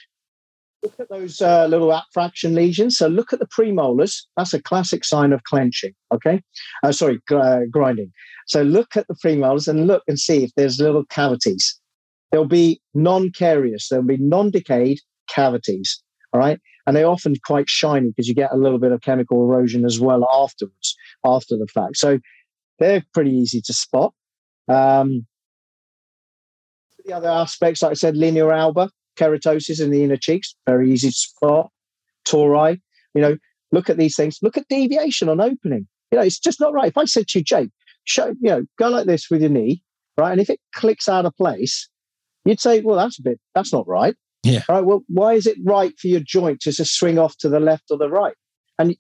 look 0.85 1.01
at 1.01 1.09
those 1.09 1.41
uh, 1.41 1.67
little 1.67 1.89
abfraction 1.89 2.55
lesions. 2.55 2.99
So 2.99 3.09
look 3.09 3.33
at 3.33 3.39
the 3.39 3.47
premolars. 3.47 4.23
That's 4.37 4.55
a 4.55 4.63
classic 4.63 5.05
sign 5.05 5.33
of 5.33 5.43
clenching. 5.45 5.95
Okay, 6.13 6.43
uh, 6.83 6.93
sorry, 6.93 7.21
uh, 7.33 7.61
grinding. 7.71 8.13
So 8.47 8.63
look 8.63 8.97
at 8.97 9.09
the 9.09 9.15
premolars 9.15 9.67
and 9.67 9.87
look 9.87 10.03
and 10.07 10.19
see 10.19 10.45
if 10.45 10.51
there's 10.57 10.81
little 10.81 11.05
cavities. 11.07 11.81
There'll 12.31 12.47
be 12.47 12.81
non-carious. 12.95 13.89
There'll 13.89 14.05
be 14.05 14.19
non-decayed 14.19 15.01
cavities. 15.29 16.03
All 16.33 16.41
right, 16.41 16.61
and 16.87 16.97
they're 16.97 17.07
often 17.07 17.35
quite 17.47 17.69
shiny 17.69 18.09
because 18.09 18.29
you 18.29 18.35
get 18.35 18.53
a 18.53 18.57
little 18.57 18.79
bit 18.79 18.93
of 18.93 19.01
chemical 19.01 19.43
erosion 19.43 19.85
as 19.85 20.01
well 20.01 20.29
afterwards, 20.33 20.97
after 21.25 21.57
the 21.57 21.67
fact. 21.67 21.97
So 21.97 22.19
they're 22.79 23.05
pretty 23.15 23.31
easy 23.31 23.61
to 23.63 23.73
spot. 23.73 24.13
Um, 24.69 25.27
the 27.05 27.13
other 27.13 27.29
aspects, 27.29 27.83
like 27.83 27.93
I 27.93 27.95
said, 27.95 28.17
linea 28.17 28.49
alba, 28.49 28.91
keratosis 29.17 29.81
in 29.81 29.91
the 29.91 30.03
inner 30.05 30.17
cheeks, 30.17 30.55
very 30.67 30.93
easy 30.93 31.09
to 31.09 31.15
spot. 31.15 31.71
Tori, 32.25 32.81
you 33.15 33.21
know, 33.21 33.37
look 33.73 33.91
at 33.91 33.99
these 33.99 34.17
things. 34.17 34.39
Look 34.43 34.57
at 34.57 34.69
deviation 34.69 35.29
on 35.29 35.41
opening. 35.41 35.87
You 36.11 36.19
know, 36.19 36.25
it's 36.25 36.39
just 36.39 36.61
not 36.61 36.73
right. 36.73 36.89
If 36.89 36.99
I 36.99 37.05
said 37.05 37.29
to 37.29 37.39
you, 37.39 37.45
Jake, 37.45 37.71
show, 38.05 38.29
you 38.41 38.51
know, 38.51 38.65
go 38.79 38.89
like 38.89 39.07
this 39.07 39.29
with 39.31 39.41
your 39.41 39.51
knee, 39.51 39.83
right? 40.17 40.33
And 40.33 40.41
if 40.41 40.49
it 40.49 40.61
clicks 40.75 41.09
out 41.09 41.27
of 41.27 41.37
place, 41.37 41.89
you'd 42.45 42.61
say, 42.61 42.81
well, 42.81 42.97
that's 42.97 43.19
a 43.19 43.23
bit, 43.23 43.41
that's 43.55 43.73
not 43.73 43.87
right. 43.87 44.15
Yeah. 44.43 44.63
All 44.69 44.77
right. 44.77 44.85
Well, 44.85 45.03
why 45.09 45.35
is 45.35 45.47
it 45.47 45.57
right 45.65 45.99
for 45.99 46.09
your 46.09 46.21
joint 46.21 46.61
to 46.61 46.73
just 46.73 46.95
swing 46.95 47.19
off 47.19 47.37
to 47.39 47.49
the 47.49 47.61
left 47.61 47.85
or 47.91 47.99
the 47.99 48.11
right? 48.11 48.35
And 48.79 48.97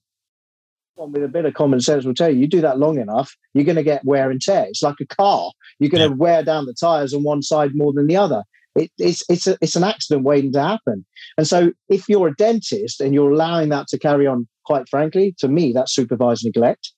one 0.94 1.12
with 1.12 1.24
a 1.24 1.28
bit 1.28 1.44
of 1.44 1.54
common 1.54 1.80
sense 1.80 2.04
will 2.04 2.14
tell 2.14 2.30
you, 2.30 2.40
you 2.40 2.46
do 2.46 2.60
that 2.62 2.78
long 2.78 2.98
enough, 2.98 3.36
you're 3.52 3.64
going 3.64 3.76
to 3.76 3.82
get 3.82 4.04
wear 4.04 4.30
and 4.30 4.40
tear. 4.40 4.64
It's 4.68 4.82
like 4.82 4.96
a 5.00 5.06
car. 5.06 5.50
You're 5.78 5.90
going 5.90 6.02
yeah. 6.02 6.08
to 6.08 6.14
wear 6.14 6.42
down 6.42 6.66
the 6.66 6.74
tires 6.74 7.12
on 7.12 7.22
one 7.22 7.42
side 7.42 7.72
more 7.74 7.92
than 7.92 8.06
the 8.06 8.16
other. 8.16 8.44
It, 8.74 8.90
it's 8.98 9.22
it's 9.28 9.46
a, 9.46 9.56
it's 9.60 9.76
an 9.76 9.84
accident 9.84 10.24
waiting 10.24 10.52
to 10.52 10.62
happen. 10.62 11.04
And 11.38 11.46
so, 11.46 11.72
if 11.88 12.08
you're 12.08 12.28
a 12.28 12.34
dentist 12.34 13.00
and 13.00 13.14
you're 13.14 13.30
allowing 13.30 13.68
that 13.70 13.88
to 13.88 13.98
carry 13.98 14.26
on, 14.26 14.48
quite 14.64 14.88
frankly, 14.88 15.34
to 15.38 15.48
me, 15.48 15.72
that's 15.72 15.94
supervised 15.94 16.44
neglect. 16.44 16.92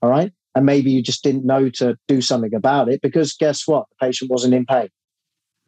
All 0.00 0.10
right, 0.10 0.32
and 0.54 0.64
maybe 0.64 0.90
you 0.90 1.02
just 1.02 1.22
didn't 1.22 1.44
know 1.44 1.68
to 1.70 1.96
do 2.06 2.20
something 2.20 2.54
about 2.54 2.88
it 2.88 3.00
because 3.02 3.34
guess 3.34 3.66
what, 3.66 3.86
the 3.90 4.06
patient 4.06 4.30
wasn't 4.30 4.54
in 4.54 4.64
pain 4.64 4.88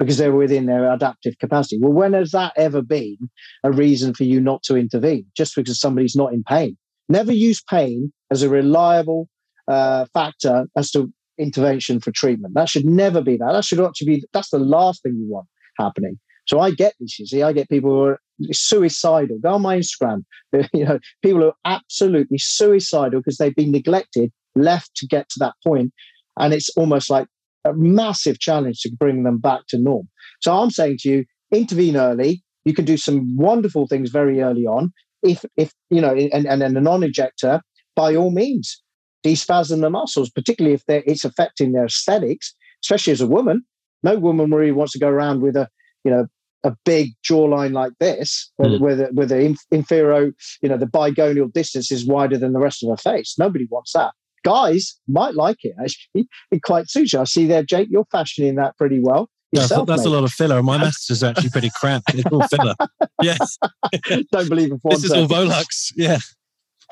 because 0.00 0.16
they 0.16 0.30
were 0.30 0.38
within 0.38 0.66
their 0.66 0.90
adaptive 0.90 1.38
capacity. 1.38 1.78
Well, 1.78 1.92
when 1.92 2.14
has 2.14 2.30
that 2.30 2.54
ever 2.56 2.80
been 2.80 3.18
a 3.62 3.70
reason 3.70 4.14
for 4.14 4.24
you 4.24 4.40
not 4.40 4.62
to 4.64 4.76
intervene 4.76 5.26
just 5.36 5.54
because 5.54 5.78
somebody's 5.78 6.16
not 6.16 6.32
in 6.32 6.42
pain? 6.42 6.76
Never 7.08 7.32
use 7.32 7.62
pain 7.68 8.12
as 8.30 8.42
a 8.42 8.48
reliable 8.48 9.28
uh, 9.68 10.06
factor 10.14 10.66
as 10.76 10.90
to 10.92 11.12
intervention 11.40 12.00
for 12.00 12.12
treatment. 12.12 12.54
That 12.54 12.68
should 12.68 12.84
never 12.84 13.22
be 13.22 13.36
that. 13.36 13.52
That 13.52 13.64
should 13.64 13.80
actually 13.80 14.16
be 14.16 14.24
that's 14.32 14.50
the 14.50 14.58
last 14.58 15.02
thing 15.02 15.14
you 15.14 15.28
want 15.28 15.48
happening. 15.78 16.18
So 16.46 16.58
I 16.58 16.72
get 16.72 16.94
this, 16.98 17.18
you 17.18 17.26
see, 17.26 17.42
I 17.42 17.52
get 17.52 17.68
people 17.68 17.90
who 17.90 18.02
are 18.04 18.20
suicidal. 18.50 19.38
Go 19.40 19.50
on 19.54 19.62
my 19.62 19.78
Instagram. 19.78 20.24
You 20.72 20.84
know, 20.84 20.98
people 21.22 21.40
who 21.40 21.48
are 21.48 21.54
absolutely 21.64 22.38
suicidal 22.38 23.20
because 23.20 23.36
they've 23.36 23.54
been 23.54 23.70
neglected, 23.70 24.32
left 24.56 24.94
to 24.96 25.06
get 25.06 25.28
to 25.28 25.38
that 25.38 25.54
point, 25.64 25.92
and 26.38 26.52
it's 26.52 26.68
almost 26.76 27.08
like 27.08 27.28
a 27.64 27.72
massive 27.74 28.40
challenge 28.40 28.80
to 28.80 28.90
bring 28.98 29.22
them 29.22 29.38
back 29.38 29.60
to 29.68 29.78
norm. 29.78 30.08
So 30.40 30.56
I'm 30.56 30.70
saying 30.70 30.98
to 31.00 31.08
you, 31.08 31.24
intervene 31.52 31.96
early. 31.96 32.42
You 32.64 32.74
can 32.74 32.84
do 32.84 32.96
some 32.96 33.36
wonderful 33.36 33.86
things 33.86 34.10
very 34.10 34.40
early 34.40 34.66
on. 34.66 34.92
If 35.22 35.44
if 35.56 35.72
you 35.90 36.00
know, 36.00 36.14
and, 36.14 36.46
and 36.46 36.60
then 36.60 36.76
a 36.76 36.80
non-injector, 36.80 37.60
by 37.94 38.16
all 38.16 38.30
means, 38.30 38.82
despasm 39.22 39.80
the 39.80 39.90
muscles, 39.90 40.30
particularly 40.30 40.74
if 40.74 40.82
it's 40.88 41.24
affecting 41.24 41.72
their 41.72 41.86
aesthetics, 41.86 42.54
especially 42.82 43.12
as 43.12 43.20
a 43.20 43.26
woman. 43.26 43.64
No 44.02 44.18
woman 44.18 44.50
really 44.50 44.72
wants 44.72 44.92
to 44.92 44.98
go 44.98 45.08
around 45.08 45.42
with 45.42 45.56
a, 45.56 45.68
you 46.04 46.10
know, 46.10 46.26
a 46.64 46.74
big 46.84 47.10
jawline 47.24 47.72
like 47.72 47.92
this, 48.00 48.50
where, 48.56 48.70
mm. 48.70 48.80
where 48.80 48.96
the, 48.96 49.04
where 49.12 49.26
the 49.26 49.56
inferior, 49.70 50.32
you 50.62 50.68
know, 50.68 50.76
the 50.76 50.86
bigonial 50.86 51.52
distance 51.52 51.90
is 51.90 52.06
wider 52.06 52.38
than 52.38 52.52
the 52.52 52.58
rest 52.58 52.82
of 52.82 52.90
her 52.90 52.96
face. 52.96 53.36
Nobody 53.38 53.66
wants 53.70 53.92
that. 53.92 54.12
Guys 54.42 54.98
might 55.06 55.34
like 55.34 55.58
it 55.64 55.74
actually. 55.82 56.28
It 56.50 56.62
quite 56.62 56.88
suits 56.88 57.12
you. 57.12 57.20
I 57.20 57.24
see 57.24 57.46
there, 57.46 57.62
Jake. 57.62 57.88
You're 57.90 58.06
fashioning 58.10 58.56
that 58.56 58.76
pretty 58.78 59.00
well. 59.00 59.28
Yourself, 59.52 59.86
that's 59.86 60.04
mate. 60.04 60.10
a 60.10 60.14
lot 60.14 60.24
of 60.24 60.30
filler. 60.30 60.62
My 60.62 60.78
message 60.84 61.10
is 61.10 61.22
actually 61.22 61.50
pretty 61.50 61.70
crap. 61.74 62.02
It's 62.14 62.24
all 62.30 62.46
filler. 62.48 62.74
yes. 63.22 63.58
Don't 64.32 64.48
believe 64.48 64.70
in 64.70 64.80
This 64.88 65.04
is 65.04 65.12
all 65.12 65.26
Volux. 65.26 65.92
Yeah. 65.96 66.18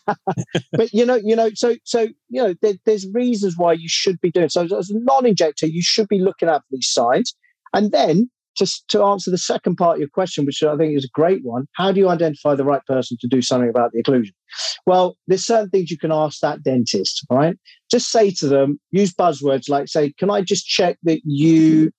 but 0.71 0.93
you 0.93 1.05
know, 1.05 1.15
you 1.15 1.35
know, 1.35 1.49
so 1.53 1.75
so 1.83 2.07
you 2.29 2.41
know, 2.41 2.53
there, 2.61 2.75
there's 2.85 3.07
reasons 3.13 3.55
why 3.57 3.73
you 3.73 3.89
should 3.89 4.19
be 4.21 4.31
doing. 4.31 4.49
So 4.49 4.63
as 4.63 4.89
a 4.89 4.99
non-injector, 4.99 5.67
you 5.67 5.81
should 5.81 6.07
be 6.07 6.19
looking 6.19 6.49
out 6.49 6.61
for 6.61 6.67
these 6.71 6.89
signs, 6.89 7.35
and 7.73 7.91
then 7.91 8.29
just 8.59 8.87
to 8.89 9.01
answer 9.01 9.31
the 9.31 9.37
second 9.37 9.77
part 9.77 9.95
of 9.95 9.99
your 9.99 10.09
question, 10.09 10.45
which 10.45 10.61
I 10.61 10.75
think 10.75 10.95
is 10.95 11.05
a 11.05 11.09
great 11.13 11.43
one, 11.43 11.65
how 11.75 11.91
do 11.91 11.99
you 11.99 12.09
identify 12.09 12.55
the 12.55 12.65
right 12.65 12.85
person 12.85 13.17
to 13.21 13.27
do 13.27 13.41
something 13.41 13.69
about 13.69 13.91
the 13.93 14.03
occlusion? 14.03 14.33
Well, 14.85 15.17
there's 15.27 15.45
certain 15.45 15.69
things 15.69 15.89
you 15.89 15.97
can 15.97 16.11
ask 16.11 16.41
that 16.41 16.61
dentist, 16.61 17.25
right? 17.29 17.57
Just 17.89 18.11
say 18.11 18.31
to 18.31 18.47
them, 18.47 18.79
use 18.91 19.13
buzzwords 19.13 19.69
like, 19.69 19.87
say, 19.87 20.13
can 20.19 20.29
I 20.29 20.41
just 20.41 20.67
check 20.67 20.97
that 21.03 21.21
you 21.23 21.91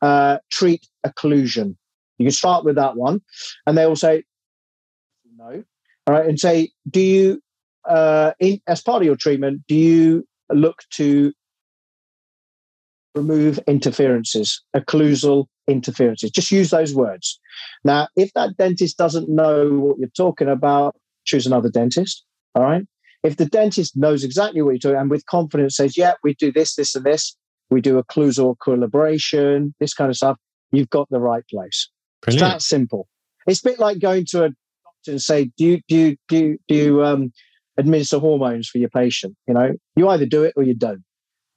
uh, 0.00 0.38
treat 0.52 0.86
occlusion? 1.04 1.76
You 2.18 2.26
can 2.26 2.32
start 2.32 2.64
with 2.64 2.76
that 2.76 2.96
one. 2.96 3.20
And 3.66 3.76
they 3.76 3.86
will 3.86 3.96
say, 3.96 4.22
no. 5.36 5.64
All 6.08 6.14
right. 6.14 6.26
And 6.26 6.40
say, 6.40 6.70
do 6.88 7.00
you, 7.00 7.42
uh, 7.86 8.32
in, 8.40 8.60
as 8.66 8.80
part 8.80 9.02
of 9.02 9.06
your 9.06 9.14
treatment, 9.14 9.60
do 9.68 9.74
you 9.74 10.26
look 10.50 10.82
to 10.92 11.34
remove 13.14 13.60
interferences, 13.66 14.62
occlusal 14.74 15.44
interferences? 15.68 16.30
Just 16.30 16.50
use 16.50 16.70
those 16.70 16.94
words. 16.94 17.38
Now, 17.84 18.08
if 18.16 18.32
that 18.32 18.56
dentist 18.56 18.96
doesn't 18.96 19.28
know 19.28 19.68
what 19.68 19.98
you're 19.98 20.08
talking 20.16 20.48
about, 20.48 20.96
choose 21.26 21.46
another 21.46 21.68
dentist. 21.68 22.24
All 22.54 22.62
right. 22.62 22.86
If 23.22 23.36
the 23.36 23.44
dentist 23.44 23.94
knows 23.94 24.24
exactly 24.24 24.62
what 24.62 24.70
you're 24.70 24.92
doing 24.92 24.96
and 24.96 25.10
with 25.10 25.26
confidence 25.26 25.76
says, 25.76 25.98
yeah, 25.98 26.14
we 26.24 26.34
do 26.36 26.50
this, 26.50 26.76
this, 26.76 26.94
and 26.94 27.04
this, 27.04 27.36
we 27.68 27.82
do 27.82 28.02
occlusal 28.02 28.54
equilibration, 28.54 29.74
this 29.78 29.92
kind 29.92 30.08
of 30.08 30.16
stuff, 30.16 30.38
you've 30.72 30.88
got 30.88 31.06
the 31.10 31.20
right 31.20 31.46
place. 31.48 31.90
Brilliant. 32.22 32.42
It's 32.42 32.52
that 32.54 32.62
simple. 32.62 33.08
It's 33.46 33.60
a 33.60 33.68
bit 33.68 33.78
like 33.78 33.98
going 33.98 34.24
to 34.30 34.44
a 34.44 34.50
and 35.08 35.20
say, 35.20 35.50
do 35.56 35.64
you 35.64 35.80
do 35.88 35.96
you, 35.96 36.16
do 36.28 36.36
you, 36.36 36.58
do 36.68 36.74
you 36.74 37.04
um, 37.04 37.32
administer 37.76 38.18
hormones 38.18 38.68
for 38.68 38.78
your 38.78 38.90
patient? 38.90 39.36
You 39.46 39.54
know, 39.54 39.72
you 39.96 40.08
either 40.08 40.26
do 40.26 40.42
it 40.42 40.54
or 40.56 40.62
you 40.62 40.74
don't. 40.74 41.02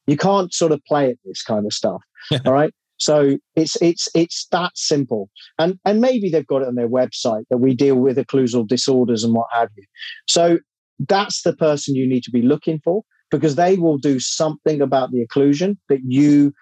You 0.07 0.17
can't 0.17 0.53
sort 0.53 0.71
of 0.71 0.81
play 0.87 1.09
at 1.09 1.17
this 1.25 1.43
kind 1.43 1.65
of 1.65 1.73
stuff. 1.73 2.01
all 2.45 2.53
right. 2.53 2.73
So 2.97 3.37
it's 3.55 3.81
it's 3.81 4.07
it's 4.13 4.47
that 4.51 4.71
simple, 4.75 5.29
and 5.57 5.79
and 5.85 6.01
maybe 6.01 6.29
they've 6.29 6.45
got 6.45 6.61
it 6.61 6.67
on 6.67 6.75
their 6.75 6.89
website 6.89 7.45
that 7.49 7.57
we 7.57 7.73
deal 7.73 7.95
with 7.95 8.17
occlusal 8.17 8.67
disorders 8.67 9.23
and 9.23 9.33
what 9.33 9.47
have 9.51 9.69
you. 9.75 9.85
So 10.27 10.59
that's 11.07 11.41
the 11.41 11.53
person 11.53 11.95
you 11.95 12.07
need 12.07 12.23
to 12.23 12.31
be 12.31 12.43
looking 12.43 12.79
for 12.83 13.03
because 13.31 13.55
they 13.55 13.77
will 13.77 13.97
do 13.97 14.19
something 14.19 14.81
about 14.81 15.11
the 15.11 15.25
occlusion 15.25 15.77
that 15.89 16.01
you 16.05 16.53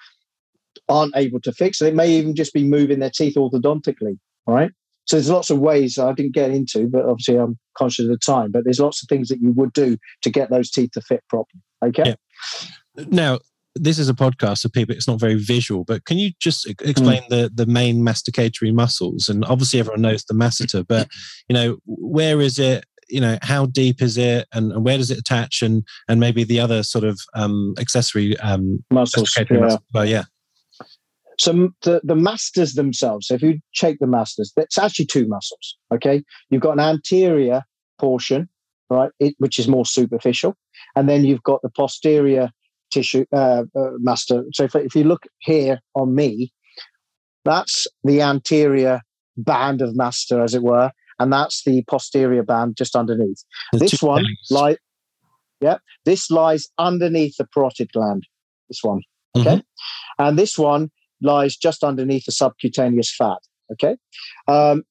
aren't 0.87 1.15
able 1.15 1.41
to 1.41 1.51
fix. 1.51 1.81
And 1.81 1.89
it 1.89 1.95
may 1.95 2.09
even 2.11 2.35
just 2.35 2.53
be 2.53 2.63
moving 2.63 2.99
their 2.99 3.11
teeth 3.13 3.35
orthodontically. 3.35 4.17
All 4.45 4.53
right. 4.53 4.71
So 5.09 5.15
there's 5.15 5.29
lots 5.29 5.49
of 5.49 5.57
ways 5.57 5.97
I 5.97 6.13
didn't 6.13 6.35
get 6.35 6.51
into, 6.51 6.87
but 6.87 7.03
obviously 7.03 7.35
I'm 7.35 7.57
conscious 7.75 8.05
of 8.05 8.11
the 8.11 8.17
time. 8.19 8.51
But 8.51 8.63
there's 8.63 8.79
lots 8.79 9.01
of 9.01 9.09
things 9.09 9.29
that 9.29 9.41
you 9.41 9.51
would 9.53 9.73
do 9.73 9.97
to 10.21 10.29
get 10.29 10.51
those 10.51 10.69
teeth 10.69 10.91
to 10.91 11.01
fit 11.01 11.23
properly. 11.27 11.63
Okay. 11.83 12.15
Yeah. 12.95 13.05
Now, 13.07 13.39
this 13.73 13.97
is 13.97 14.07
a 14.07 14.13
podcast, 14.13 14.59
so 14.59 14.69
people 14.69 14.93
it's 14.93 15.07
not 15.07 15.19
very 15.19 15.33
visual. 15.33 15.83
But 15.83 16.05
can 16.05 16.19
you 16.19 16.29
just 16.39 16.67
explain 16.67 17.23
mm. 17.23 17.29
the 17.29 17.51
the 17.51 17.65
main 17.65 18.01
masticatory 18.01 18.71
muscles? 18.71 19.29
And 19.29 19.43
obviously, 19.45 19.79
everyone 19.79 20.01
knows 20.01 20.25
the 20.25 20.35
masseter, 20.35 20.85
but 20.87 21.07
you 21.47 21.55
know 21.55 21.77
where 21.85 22.39
is 22.39 22.59
it? 22.59 22.85
You 23.07 23.21
know 23.21 23.39
how 23.41 23.65
deep 23.65 24.03
is 24.03 24.15
it, 24.15 24.47
and, 24.53 24.71
and 24.71 24.85
where 24.85 24.97
does 24.97 25.09
it 25.09 25.17
attach, 25.17 25.63
and 25.63 25.83
and 26.07 26.19
maybe 26.19 26.43
the 26.43 26.59
other 26.59 26.83
sort 26.83 27.03
of 27.03 27.19
um, 27.33 27.73
accessory 27.79 28.37
um, 28.41 28.83
muscles. 28.91 29.33
Yeah. 29.35 29.45
Muscles. 29.49 29.81
Well, 29.91 30.05
yeah. 30.05 30.23
So 31.39 31.69
the, 31.83 32.01
the 32.03 32.15
masseters 32.15 32.73
themselves, 32.73 33.27
so 33.27 33.35
if 33.35 33.41
you 33.41 33.59
check 33.71 33.97
the 33.99 34.07
masseters, 34.07 34.51
it's 34.57 34.77
actually 34.77 35.05
two 35.05 35.25
muscles. 35.27 35.77
Okay. 35.91 36.21
You've 36.49 36.61
got 36.61 36.73
an 36.73 36.81
anterior 36.81 37.63
portion, 37.97 38.49
right, 38.89 39.09
it, 39.19 39.35
which 39.37 39.57
is 39.57 39.67
more 39.67 39.85
superficial. 39.85 40.57
And 40.97 41.07
then 41.07 41.23
you've 41.23 41.43
got 41.43 41.61
the 41.61 41.69
posterior 41.69 42.51
tissue 42.91 43.25
uh, 43.31 43.63
uh, 43.73 43.91
masseter. 44.05 44.43
So 44.53 44.65
if, 44.65 44.75
if 44.75 44.95
you 44.95 45.05
look 45.05 45.23
here 45.39 45.79
on 45.95 46.13
me, 46.13 46.51
that's 47.45 47.87
the 48.03 48.21
anterior 48.21 49.01
band 49.37 49.81
of 49.81 49.95
masseter, 49.95 50.43
as 50.43 50.53
it 50.53 50.61
were. 50.61 50.91
And 51.19 51.31
that's 51.31 51.63
the 51.63 51.83
posterior 51.87 52.43
band 52.43 52.75
just 52.77 52.97
underneath. 52.97 53.43
The 53.71 53.79
this 53.79 54.01
one, 54.01 54.25
like, 54.49 54.79
yeah, 55.61 55.77
this 56.03 56.29
lies 56.29 56.67
underneath 56.77 57.35
the 57.37 57.45
parotid 57.55 57.91
gland. 57.93 58.23
This 58.67 58.79
one. 58.83 59.01
Okay. 59.37 59.55
Mm-hmm. 59.55 60.23
And 60.23 60.37
this 60.37 60.57
one 60.57 60.91
lies 61.21 61.55
just 61.55 61.83
underneath 61.83 62.25
the 62.25 62.31
subcutaneous 62.31 63.13
fat. 63.15 63.39
Okay. 63.71 63.97
Um, 64.47 64.83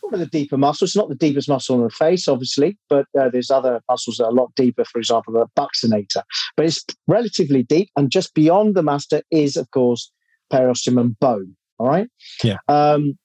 one 0.00 0.14
of 0.14 0.20
the 0.20 0.26
deeper 0.26 0.58
muscles, 0.58 0.90
it's 0.90 0.96
not 0.96 1.08
the 1.08 1.14
deepest 1.14 1.48
muscle 1.48 1.76
in 1.76 1.82
the 1.82 1.90
face, 1.90 2.28
obviously, 2.28 2.76
but 2.88 3.06
uh, 3.18 3.30
there's 3.30 3.50
other 3.50 3.80
muscles 3.88 4.18
that 4.18 4.24
are 4.24 4.30
a 4.30 4.34
lot 4.34 4.54
deeper, 4.54 4.84
for 4.84 4.98
example, 4.98 5.32
the 5.32 5.46
buccinator. 5.58 6.22
But 6.56 6.66
it's 6.66 6.84
relatively 7.06 7.62
deep, 7.62 7.88
and 7.96 8.10
just 8.10 8.34
beyond 8.34 8.74
the 8.74 8.82
masseter 8.82 9.22
is, 9.30 9.56
of 9.56 9.70
course, 9.70 10.10
periosteum 10.52 11.00
and 11.00 11.18
bone. 11.20 11.56
All 11.78 11.88
right. 11.88 12.08
Yeah. 12.42 12.58
Um, 12.68 13.18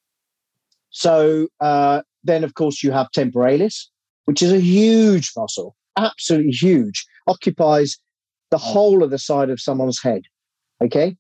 so 0.90 1.48
uh, 1.60 2.02
then, 2.24 2.44
of 2.44 2.54
course, 2.54 2.82
you 2.82 2.92
have 2.92 3.12
temporalis, 3.12 3.90
which 4.26 4.42
is 4.42 4.52
a 4.52 4.60
huge 4.62 5.32
muscle, 5.36 5.76
absolutely 5.98 6.52
huge, 6.52 7.06
occupies 7.28 7.98
the 8.52 8.58
whole 8.58 9.04
of 9.04 9.12
the 9.12 9.20
side 9.20 9.50
of 9.50 9.60
someone's 9.60 10.02
head. 10.02 10.24
Okay. 10.82 11.16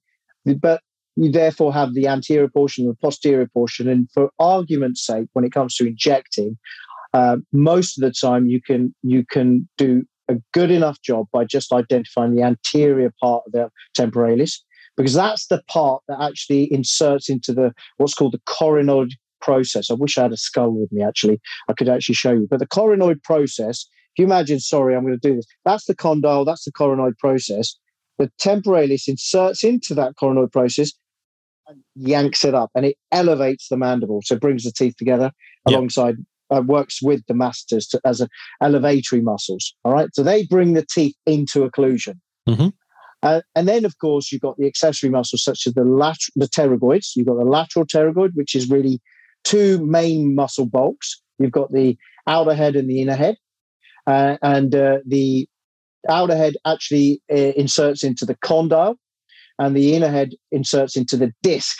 But 0.45 0.81
you 1.19 1.29
therefore 1.29 1.73
have 1.73 1.93
the 1.93 2.07
anterior 2.07 2.47
portion 2.47 2.85
and 2.85 2.93
the 2.93 2.97
posterior 3.01 3.47
portion. 3.53 3.89
And 3.89 4.09
for 4.13 4.29
argument's 4.39 5.05
sake, 5.05 5.27
when 5.33 5.43
it 5.43 5.51
comes 5.51 5.75
to 5.75 5.85
injecting, 5.85 6.57
uh, 7.13 7.37
most 7.51 7.97
of 7.97 8.03
the 8.03 8.13
time 8.13 8.47
you 8.47 8.61
can 8.61 8.95
you 9.03 9.25
can 9.29 9.67
do 9.77 10.03
a 10.29 10.35
good 10.53 10.71
enough 10.71 11.01
job 11.01 11.25
by 11.33 11.43
just 11.43 11.73
identifying 11.73 12.35
the 12.35 12.43
anterior 12.43 13.11
part 13.21 13.43
of 13.45 13.51
the 13.51 13.69
temporalis, 13.93 14.63
because 14.95 15.13
that's 15.13 15.47
the 15.47 15.61
part 15.69 16.01
that 16.07 16.21
actually 16.21 16.71
inserts 16.71 17.29
into 17.29 17.51
the 17.53 17.73
what's 17.97 18.13
called 18.13 18.33
the 18.33 18.53
coronoid 18.53 19.11
process. 19.41 19.91
I 19.91 19.95
wish 19.95 20.17
I 20.17 20.23
had 20.23 20.31
a 20.31 20.37
skull 20.37 20.71
with 20.71 20.91
me. 20.91 21.03
Actually, 21.03 21.41
I 21.67 21.73
could 21.73 21.89
actually 21.89 22.15
show 22.15 22.31
you. 22.31 22.47
But 22.49 22.59
the 22.59 22.67
coronoid 22.67 23.21
process. 23.23 23.85
If 24.15 24.23
you 24.23 24.25
imagine, 24.25 24.59
sorry, 24.59 24.95
I'm 24.95 25.05
going 25.05 25.19
to 25.19 25.29
do 25.29 25.35
this. 25.35 25.45
That's 25.65 25.85
the 25.85 25.95
condyle. 25.95 26.43
That's 26.43 26.65
the 26.65 26.71
coronoid 26.71 27.17
process. 27.19 27.75
The 28.17 28.29
temporalis 28.39 29.07
inserts 29.07 29.63
into 29.63 29.93
that 29.93 30.15
coronoid 30.21 30.51
process 30.51 30.91
yanks 31.95 32.43
it 32.43 32.55
up 32.55 32.71
and 32.75 32.85
it 32.85 32.97
elevates 33.11 33.67
the 33.69 33.77
mandible. 33.77 34.21
So 34.23 34.35
it 34.35 34.41
brings 34.41 34.63
the 34.63 34.71
teeth 34.71 34.95
together 34.97 35.31
alongside, 35.65 36.15
uh, 36.49 36.61
works 36.65 37.01
with 37.01 37.23
the 37.27 37.33
masseters 37.33 37.87
to, 37.87 38.01
as 38.05 38.21
a 38.21 38.29
elevatory 38.61 39.21
muscles. 39.21 39.73
All 39.83 39.93
right. 39.93 40.09
So 40.13 40.23
they 40.23 40.45
bring 40.45 40.73
the 40.73 40.85
teeth 40.85 41.15
into 41.25 41.69
occlusion. 41.69 42.19
Mm-hmm. 42.47 42.69
Uh, 43.21 43.41
and 43.55 43.67
then, 43.67 43.85
of 43.85 43.97
course, 43.99 44.31
you've 44.31 44.41
got 44.41 44.57
the 44.57 44.65
accessory 44.65 45.09
muscles 45.09 45.43
such 45.43 45.67
as 45.67 45.73
the 45.73 45.83
lateral, 45.83 46.33
the 46.35 46.47
pterygoids. 46.47 47.15
You've 47.15 47.27
got 47.27 47.37
the 47.37 47.43
lateral 47.43 47.85
pterygoid, 47.85 48.31
which 48.33 48.55
is 48.55 48.69
really 48.69 49.01
two 49.43 49.85
main 49.85 50.35
muscle 50.35 50.65
bulks. 50.65 51.21
You've 51.37 51.51
got 51.51 51.71
the 51.71 51.97
outer 52.27 52.53
head 52.53 52.75
and 52.75 52.89
the 52.89 53.01
inner 53.01 53.15
head. 53.15 53.35
Uh, 54.07 54.37
and 54.41 54.73
uh, 54.73 54.99
the 55.05 55.47
outer 56.07 56.35
head 56.35 56.55
actually 56.65 57.21
uh, 57.31 57.35
inserts 57.35 58.03
into 58.03 58.25
the 58.25 58.35
condyle, 58.35 58.97
and 59.59 59.75
the 59.75 59.93
inner 59.93 60.09
head 60.09 60.31
inserts 60.51 60.95
into 60.95 61.17
the 61.17 61.31
disc 61.43 61.77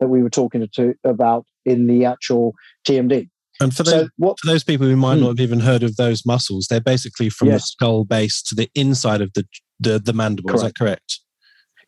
that 0.00 0.08
we 0.08 0.22
were 0.22 0.30
talking 0.30 0.66
to 0.74 0.94
about 1.04 1.44
in 1.64 1.86
the 1.86 2.04
actual 2.04 2.54
TMD. 2.86 3.28
And 3.60 3.74
for, 3.74 3.84
so 3.84 4.08
what, 4.16 4.38
for 4.40 4.46
those 4.46 4.62
people 4.62 4.86
who 4.86 4.96
might 4.96 5.16
hmm. 5.16 5.22
not 5.22 5.28
have 5.30 5.40
even 5.40 5.60
heard 5.60 5.82
of 5.82 5.96
those 5.96 6.24
muscles, 6.24 6.68
they're 6.70 6.80
basically 6.80 7.28
from 7.28 7.48
yes. 7.48 7.62
the 7.62 7.66
skull 7.66 8.04
base 8.04 8.40
to 8.42 8.54
the 8.54 8.70
inside 8.74 9.20
of 9.20 9.32
the 9.34 9.44
the, 9.80 9.98
the 9.98 10.12
mandible. 10.12 10.48
Correct. 10.48 10.58
Is 10.58 10.62
that 10.62 10.78
correct? 10.78 11.20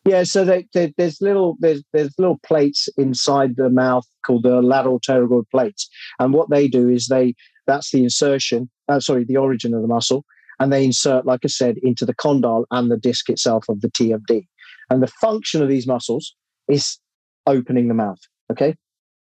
Yeah. 0.05 0.22
So 0.22 0.45
they, 0.45 0.66
they, 0.74 0.93
there's 0.97 1.20
little 1.20 1.57
there's 1.61 1.83
there's 1.93 2.12
little 2.18 2.39
plates 2.45 2.89
inside 2.97 3.57
the 3.57 3.70
mouth 3.70 4.07
called 4.24 4.45
the 4.45 4.62
lateral 4.62 5.01
pterygoid 5.01 5.45
plates, 5.51 5.89
and 6.18 6.33
what 6.33 6.51
they 6.51 6.68
do 6.68 6.89
is 6.89 7.07
they 7.07 7.35
that's 7.66 7.91
the 7.93 8.03
insertion. 8.03 8.70
Uh, 8.89 9.01
sorry, 9.01 9.24
the 9.24 9.37
origin 9.37 9.74
of 9.74 9.83
the 9.83 9.89
muscle, 9.89 10.24
and 10.59 10.72
they 10.72 10.85
insert, 10.85 11.26
like 11.26 11.41
I 11.45 11.49
said, 11.49 11.76
into 11.83 12.05
the 12.05 12.14
condyle 12.14 12.66
and 12.70 12.91
the 12.91 12.97
disc 12.97 13.28
itself 13.31 13.64
of 13.68 13.81
the 13.81 13.91
TMD. 13.91 14.47
And 14.91 15.03
the 15.03 15.07
function 15.20 15.62
of 15.62 15.68
these 15.68 15.86
muscles 15.86 16.34
is 16.68 16.99
opening 17.47 17.88
the 17.88 17.95
mouth. 17.95 18.18
Okay. 18.51 18.76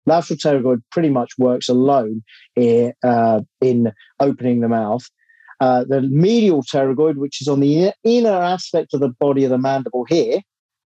Lateral 0.04 0.38
pterygoid 0.38 0.82
pretty 0.92 1.10
much 1.10 1.32
works 1.38 1.68
alone 1.68 2.22
in, 2.54 2.92
uh, 3.02 3.40
in 3.60 3.92
opening 4.20 4.60
the 4.60 4.68
mouth. 4.68 5.02
Uh, 5.58 5.84
the 5.84 6.02
medial 6.02 6.62
pterygoid, 6.62 7.16
which 7.16 7.40
is 7.40 7.48
on 7.48 7.60
the 7.60 7.92
inner 8.04 8.30
aspect 8.30 8.92
of 8.94 9.00
the 9.00 9.08
body 9.08 9.42
of 9.44 9.50
the 9.50 9.58
mandible 9.58 10.04
here. 10.08 10.40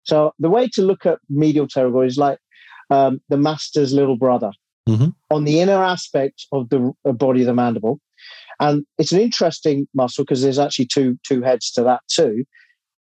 So 0.02 0.32
the 0.38 0.50
way 0.50 0.68
to 0.74 0.82
look 0.82 1.06
at 1.06 1.18
medial 1.30 1.66
pterygoid 1.66 2.08
is 2.08 2.18
like 2.18 2.38
um, 2.90 3.20
the 3.28 3.36
masseter's 3.36 3.92
little 3.92 4.16
brother 4.16 4.50
mm-hmm. 4.88 5.08
on 5.30 5.44
the 5.44 5.60
inner 5.60 5.82
aspect 5.82 6.46
of 6.52 6.68
the 6.68 6.92
body 7.04 7.40
of 7.40 7.46
the 7.46 7.54
mandible. 7.54 8.00
And 8.58 8.84
it's 8.98 9.12
an 9.12 9.20
interesting 9.20 9.86
muscle 9.94 10.24
because 10.24 10.42
there's 10.42 10.58
actually 10.58 10.86
two 10.86 11.18
two 11.26 11.42
heads 11.42 11.70
to 11.72 11.82
that 11.82 12.00
too 12.08 12.44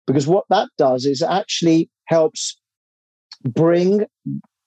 because 0.06 0.26
what 0.26 0.44
that 0.50 0.68
does 0.78 1.06
is 1.06 1.22
actually 1.22 1.90
helps 2.06 2.58
bring 3.44 4.06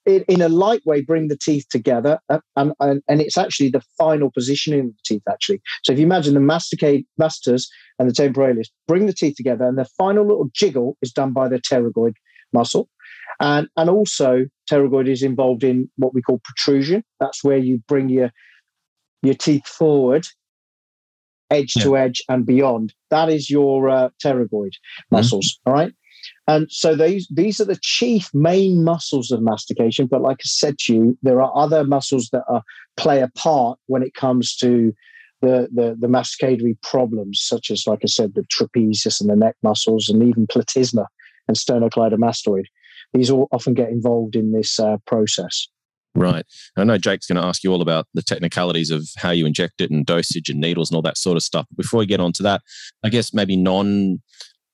it 0.06 0.24
in 0.28 0.40
a 0.40 0.48
light 0.48 0.80
way 0.86 1.00
bring 1.02 1.28
the 1.28 1.36
teeth 1.36 1.66
together 1.68 2.18
uh, 2.30 2.38
and, 2.54 2.72
and, 2.80 3.02
and 3.08 3.20
it's 3.20 3.36
actually 3.36 3.68
the 3.68 3.82
final 3.98 4.30
positioning 4.30 4.80
of 4.80 4.86
the 4.86 5.02
teeth 5.04 5.22
actually. 5.28 5.60
So 5.82 5.92
if 5.92 5.98
you 5.98 6.04
imagine 6.04 6.34
the 6.34 6.40
masticate 6.40 7.06
masseters 7.18 7.68
and 7.98 8.08
the 8.08 8.14
temporalis 8.14 8.70
bring 8.86 9.06
the 9.06 9.12
teeth 9.12 9.36
together 9.36 9.64
and 9.64 9.76
the 9.76 9.84
final 9.84 10.24
little 10.26 10.48
jiggle 10.54 10.96
is 11.02 11.12
done 11.12 11.32
by 11.32 11.48
the 11.48 11.58
pterygoid 11.58 12.14
muscle. 12.52 12.88
And 13.40 13.68
and 13.76 13.90
also 13.90 14.46
pterygoid 14.70 15.08
is 15.08 15.22
involved 15.22 15.64
in 15.64 15.90
what 15.96 16.14
we 16.14 16.22
call 16.22 16.40
protrusion. 16.44 17.04
That's 17.20 17.44
where 17.44 17.58
you 17.58 17.82
bring 17.88 18.08
your 18.08 18.30
your 19.22 19.34
teeth 19.34 19.66
forward 19.66 20.26
edge 21.50 21.74
yeah. 21.76 21.82
to 21.82 21.96
edge 21.96 22.22
and 22.28 22.44
beyond. 22.46 22.94
That 23.10 23.28
is 23.28 23.50
your 23.50 23.88
uh, 23.88 24.08
pterygoid 24.22 24.50
mm-hmm. 24.50 25.16
muscles. 25.16 25.46
Mm-hmm. 25.46 25.70
All 25.70 25.74
right. 25.74 25.92
And 26.48 26.66
so 26.70 26.96
these 26.96 27.28
these 27.32 27.60
are 27.60 27.64
the 27.64 27.78
chief 27.82 28.30
main 28.34 28.82
muscles 28.82 29.30
of 29.30 29.42
mastication. 29.42 30.06
But 30.06 30.22
like 30.22 30.38
I 30.40 30.46
said 30.46 30.78
to 30.80 30.94
you, 30.94 31.18
there 31.22 31.40
are 31.40 31.56
other 31.56 31.84
muscles 31.84 32.28
that 32.32 32.44
are, 32.48 32.62
play 32.96 33.20
a 33.20 33.28
part 33.36 33.78
when 33.86 34.02
it 34.02 34.14
comes 34.14 34.56
to 34.56 34.92
the, 35.42 35.68
the, 35.72 35.96
the 35.98 36.06
masticatory 36.06 36.80
problems, 36.82 37.40
such 37.42 37.70
as, 37.70 37.86
like 37.86 38.00
I 38.02 38.06
said, 38.06 38.34
the 38.34 38.44
trapezius 38.44 39.20
and 39.20 39.28
the 39.28 39.36
neck 39.36 39.54
muscles, 39.62 40.08
and 40.08 40.22
even 40.22 40.46
platysma 40.46 41.06
and 41.46 41.56
sternocleidomastoid. 41.56 42.64
These 43.12 43.30
all 43.30 43.48
often 43.52 43.74
get 43.74 43.90
involved 43.90 44.34
in 44.34 44.52
this 44.52 44.80
uh, 44.80 44.96
process. 45.06 45.68
Right. 46.16 46.44
I 46.76 46.84
know 46.84 46.98
Jake's 46.98 47.26
going 47.26 47.40
to 47.40 47.46
ask 47.46 47.62
you 47.62 47.72
all 47.72 47.82
about 47.82 48.06
the 48.14 48.22
technicalities 48.22 48.90
of 48.90 49.06
how 49.18 49.30
you 49.30 49.46
inject 49.46 49.80
it 49.80 49.90
and 49.90 50.04
dosage 50.04 50.48
and 50.48 50.60
needles 50.60 50.90
and 50.90 50.96
all 50.96 51.02
that 51.02 51.18
sort 51.18 51.36
of 51.36 51.42
stuff. 51.42 51.66
But 51.70 51.82
before 51.82 51.98
we 51.98 52.06
get 52.06 52.20
on 52.20 52.32
to 52.34 52.42
that, 52.42 52.62
I 53.04 53.10
guess 53.10 53.34
maybe 53.34 53.56
non, 53.56 54.22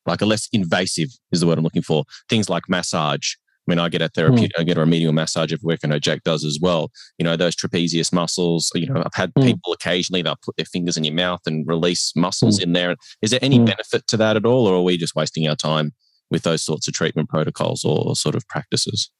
like 0.07 0.23
a 0.23 0.27
less 0.27 0.49
invasive 0.53 1.09
is 1.33 1.41
the 1.41 1.47
word 1.47 1.59
I'm 1.59 1.65
looking 1.65 1.83
for. 1.83 2.05
Things 2.29 2.49
like 2.49 2.65
massage. 2.69 3.35
I 3.67 3.71
mean, 3.71 3.79
I 3.79 3.89
get 3.89 4.03
a 4.03 4.09
therapeutic, 4.09 4.57
mm. 4.57 4.61
I 4.61 4.65
get 4.65 4.77
a 4.77 4.81
remedial 4.81 5.13
massage 5.13 5.53
every 5.53 5.65
week. 5.65 5.81
I 5.85 5.89
know 5.89 6.01
Jake 6.01 6.25
does 6.25 6.45
as 6.45 6.59
well. 6.61 6.91
You 7.19 7.25
know, 7.25 7.37
those 7.37 7.55
trapezius 7.55 8.13
muscles, 8.13 8.73
you 8.75 8.93
know, 8.93 9.01
I've 9.05 9.15
had 9.15 9.33
mm. 9.35 9.45
people 9.45 9.73
occasionally, 9.73 10.21
they'll 10.23 10.37
put 10.45 10.57
their 10.57 10.67
fingers 10.67 10.97
in 10.97 11.05
your 11.05 11.15
mouth 11.15 11.41
and 11.47 11.65
release 11.67 12.13
muscles 12.17 12.59
mm. 12.59 12.65
in 12.65 12.73
there. 12.73 12.97
Is 13.21 13.31
there 13.31 13.39
any 13.41 13.59
hmm. 13.59 13.67
benefit 13.67 14.07
to 14.09 14.17
that 14.17 14.37
at 14.37 14.45
all? 14.45 14.67
Or 14.67 14.77
are 14.77 14.83
we 14.83 14.97
just 14.97 15.15
wasting 15.15 15.47
our 15.47 15.55
time 15.55 15.93
with 16.29 16.43
those 16.43 16.63
sorts 16.63 16.89
of 16.89 16.95
treatment 16.95 17.29
protocols 17.29 17.85
or 17.85 18.17
sort 18.17 18.35
of 18.35 18.47
practices? 18.49 19.11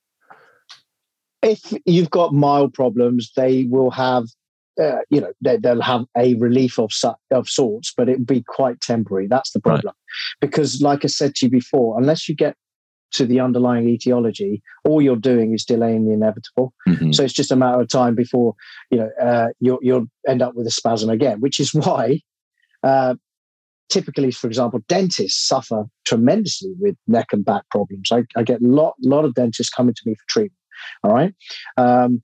If 1.43 1.73
you've 1.87 2.11
got 2.11 2.33
mild 2.33 2.73
problems, 2.73 3.33
they 3.37 3.65
will 3.65 3.91
have, 3.91 4.25
uh, 4.81 4.99
you 5.11 5.21
know, 5.21 5.33
they, 5.41 5.57
will 5.57 5.83
have 5.83 6.05
a 6.17 6.35
relief 6.35 6.79
of 6.79 6.93
of 7.31 7.49
sorts, 7.49 7.93
but 7.97 8.09
it 8.09 8.19
will 8.19 8.27
be 8.27 8.45
quite 8.47 8.81
temporary. 8.81 9.27
That's 9.27 9.51
the 9.53 9.61
problem, 9.61 9.87
right. 9.87 10.41
because, 10.41 10.81
like 10.81 11.05
I 11.05 11.09
said 11.09 11.35
to 11.37 11.47
you 11.47 11.51
before, 11.51 11.99
unless 11.99 12.29
you 12.29 12.35
get 12.35 12.57
to 13.13 13.27
the 13.27 13.41
underlying 13.41 13.89
etiology, 13.89 14.63
all 14.85 15.03
you're 15.03 15.17
doing 15.17 15.53
is 15.53 15.65
delaying 15.65 16.07
the 16.07 16.15
inevitable. 16.15 16.73
Mm-hmm. 16.89 17.13
So 17.13 17.25
it's 17.25 17.35
just 17.35 17.51
a 17.51 17.57
matter 17.57 17.81
of 17.81 17.89
time 17.89 18.15
before 18.15 18.55
you 18.91 18.99
know 18.99 19.11
uh, 19.21 19.49
you'll, 19.61 19.79
you'll 19.83 20.07
end 20.27 20.43
up 20.43 20.55
with 20.55 20.67
a 20.67 20.71
spasm 20.71 21.11
again, 21.11 21.41
which 21.41 21.61
is 21.61 21.75
why. 21.75 22.21
Uh, 22.83 23.15
typically, 23.93 24.31
for 24.31 24.47
example, 24.47 24.81
dentists 24.89 25.47
suffer 25.47 25.85
tremendously 26.07 26.73
with 26.81 26.97
neck 27.07 27.27
and 27.33 27.45
back 27.45 27.63
problems. 27.71 28.11
I, 28.11 28.25
I 28.35 28.43
get 28.43 28.63
a 28.63 28.67
lot, 28.67 28.95
lot 29.03 29.25
of 29.25 29.35
dentists 29.35 29.73
coming 29.73 29.95
to 29.95 30.03
me 30.07 30.15
for 30.15 30.25
treatment. 30.29 30.59
All 31.03 31.13
right. 31.13 31.35
Um, 31.77 32.21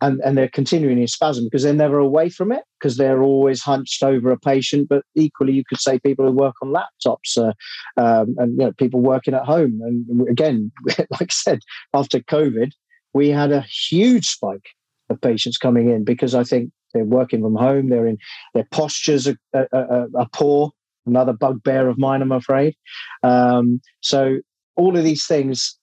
and, 0.00 0.20
and 0.20 0.36
they're 0.36 0.48
continuing 0.48 1.00
in 1.00 1.08
spasm 1.08 1.44
because 1.44 1.62
they're 1.62 1.72
never 1.72 1.98
away 1.98 2.28
from 2.28 2.52
it 2.52 2.62
because 2.78 2.96
they're 2.98 3.22
always 3.22 3.62
hunched 3.62 4.02
over 4.02 4.30
a 4.30 4.38
patient. 4.38 4.88
But 4.88 5.04
equally, 5.14 5.54
you 5.54 5.64
could 5.66 5.80
say 5.80 5.98
people 5.98 6.26
who 6.26 6.32
work 6.32 6.56
on 6.62 6.74
laptops 6.74 7.38
uh, 7.38 7.52
um, 7.96 8.34
and 8.38 8.58
you 8.58 8.66
know, 8.66 8.72
people 8.72 9.00
working 9.00 9.34
at 9.34 9.44
home. 9.44 9.80
And 9.82 10.28
again, 10.28 10.70
like 10.98 11.08
I 11.22 11.26
said, 11.30 11.60
after 11.94 12.20
COVID, 12.20 12.72
we 13.14 13.30
had 13.30 13.52
a 13.52 13.64
huge 13.88 14.28
spike 14.28 14.68
of 15.08 15.20
patients 15.20 15.56
coming 15.56 15.88
in 15.90 16.04
because 16.04 16.34
I 16.34 16.44
think 16.44 16.70
they're 16.92 17.04
working 17.04 17.42
from 17.42 17.56
home. 17.56 17.88
They're 17.88 18.06
in 18.06 18.18
their 18.52 18.66
postures 18.70 19.26
are, 19.26 19.38
are, 19.54 20.08
are, 20.16 20.28
poor. 20.32 20.70
Another 21.06 21.32
bugbear 21.34 21.88
of 21.88 21.98
mine, 21.98 22.22
I'm 22.22 22.32
afraid. 22.32 22.74
Um, 23.22 23.80
so 24.00 24.38
all 24.76 24.96
of 24.96 25.04
these 25.04 25.26
things 25.26 25.78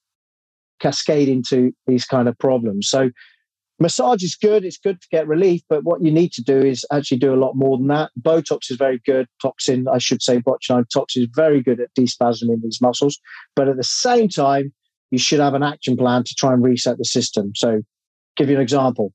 cascade 0.81 1.29
into 1.29 1.71
these 1.87 2.05
kind 2.05 2.27
of 2.27 2.37
problems. 2.37 2.89
So 2.89 3.11
Massage 3.81 4.21
is 4.21 4.35
good. 4.35 4.63
It's 4.63 4.77
good 4.77 5.01
to 5.01 5.07
get 5.11 5.27
relief, 5.27 5.61
but 5.67 5.83
what 5.83 6.03
you 6.03 6.11
need 6.11 6.31
to 6.33 6.43
do 6.43 6.59
is 6.59 6.85
actually 6.91 7.17
do 7.17 7.33
a 7.33 7.41
lot 7.43 7.55
more 7.55 7.79
than 7.79 7.87
that. 7.87 8.11
Botox 8.21 8.69
is 8.69 8.77
very 8.77 9.01
good. 9.07 9.25
Toxin, 9.41 9.87
I 9.91 9.97
should 9.97 10.21
say, 10.21 10.37
botulinum 10.37 10.85
toxin 10.93 11.23
is 11.23 11.29
very 11.33 11.63
good 11.63 11.79
at 11.79 11.89
despasming 11.97 12.61
these 12.61 12.79
muscles. 12.79 13.19
But 13.55 13.67
at 13.67 13.77
the 13.77 13.83
same 13.83 14.29
time, 14.29 14.71
you 15.09 15.17
should 15.17 15.39
have 15.39 15.55
an 15.55 15.63
action 15.63 15.97
plan 15.97 16.23
to 16.23 16.35
try 16.35 16.53
and 16.53 16.63
reset 16.63 16.99
the 16.99 17.05
system. 17.05 17.53
So, 17.55 17.81
give 18.37 18.49
you 18.49 18.55
an 18.55 18.61
example. 18.61 19.13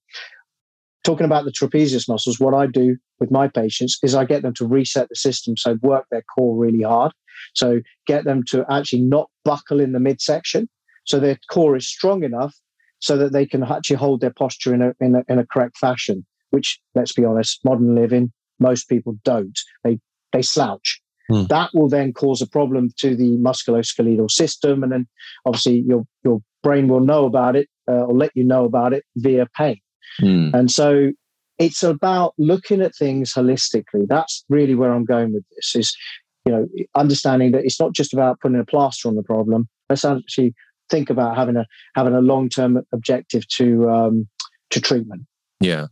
Talking 1.05 1.27
about 1.27 1.45
the 1.45 1.53
trapezius 1.53 2.09
muscles, 2.09 2.41
what 2.41 2.53
I 2.53 2.67
do 2.67 2.97
with 3.21 3.31
my 3.31 3.47
patients 3.47 3.99
is 4.03 4.17
I 4.17 4.25
get 4.25 4.43
them 4.43 4.55
to 4.55 4.67
reset 4.67 5.09
the 5.09 5.15
system. 5.15 5.57
So, 5.57 5.79
work 5.83 6.07
their 6.11 6.25
core 6.35 6.57
really 6.57 6.83
hard. 6.83 7.13
So, 7.55 7.83
get 8.09 8.25
them 8.25 8.43
to 8.49 8.67
actually 8.69 9.03
not 9.03 9.31
buckle 9.45 9.79
in 9.79 9.93
the 9.93 10.01
midsection. 10.01 10.69
So, 11.07 11.19
their 11.19 11.39
core 11.51 11.77
is 11.77 11.89
strong 11.89 12.23
enough 12.23 12.55
so 12.99 13.17
that 13.17 13.33
they 13.33 13.47
can 13.47 13.63
actually 13.63 13.97
hold 13.97 14.21
their 14.21 14.33
posture 14.33 14.75
in 14.75 14.83
a, 14.83 14.93
in 15.01 15.17
a, 15.17 15.23
in 15.29 15.39
a 15.39 15.47
correct 15.47 15.79
fashion, 15.79 16.25
which, 16.51 16.81
let's 16.95 17.13
be 17.13 17.25
honest, 17.25 17.61
modern 17.65 17.95
living, 17.95 18.33
most 18.59 18.89
people 18.89 19.17
don't. 19.25 19.59
They, 19.85 19.99
they 20.33 20.43
slouch. 20.43 21.01
Hmm. 21.29 21.45
That 21.47 21.71
will 21.75 21.89
then 21.89 22.13
cause 22.13 22.41
a 22.41 22.47
problem 22.47 22.91
to 22.99 23.17
the 23.17 23.37
musculoskeletal 23.39 24.31
system. 24.31 24.83
And 24.83 24.93
then 24.93 25.07
obviously 25.45 25.85
your, 25.87 26.05
your 26.25 26.41
brain 26.63 26.89
will 26.89 27.01
know 27.01 27.27
about 27.27 27.57
it 27.57 27.69
uh, 27.89 28.05
or 28.05 28.15
let 28.15 28.31
you 28.35 28.45
know 28.45 28.65
about 28.65 28.93
it 28.93 29.05
via 29.17 29.47
pain. 29.57 29.81
Hmm. 30.19 30.51
And 30.55 30.71
so 30.71 31.13
it's 31.59 31.83
about 31.83 32.35
looking 32.39 32.81
at 32.81 32.95
things 32.95 33.33
holistically. 33.33 34.07
That's 34.09 34.45
really 34.49 34.75
where 34.75 34.93
I'm 34.93 35.05
going 35.05 35.33
with 35.33 35.45
this 35.55 35.75
is, 35.75 35.97
you 36.45 36.53
know, 36.53 36.69
understanding 36.95 37.53
that 37.53 37.65
it's 37.65 37.81
not 37.81 37.93
just 37.93 38.13
about 38.13 38.41
putting 38.41 38.61
a 38.61 38.65
plaster 38.65 39.09
on 39.09 39.17
the 39.17 39.23
problem. 39.23 39.69
Let's 39.89 40.05
actually 40.05 40.55
think 40.91 41.11
about 41.11 41.37
having 41.37 41.57
a 41.57 41.67
having 41.95 42.15
a 42.15 42.21
long 42.21 42.49
term 42.49 42.83
objective 42.93 43.47
to 43.49 43.91
um, 43.91 44.29
to 44.71 44.81
treatment. 44.81 45.23
Yeah. 45.61 45.87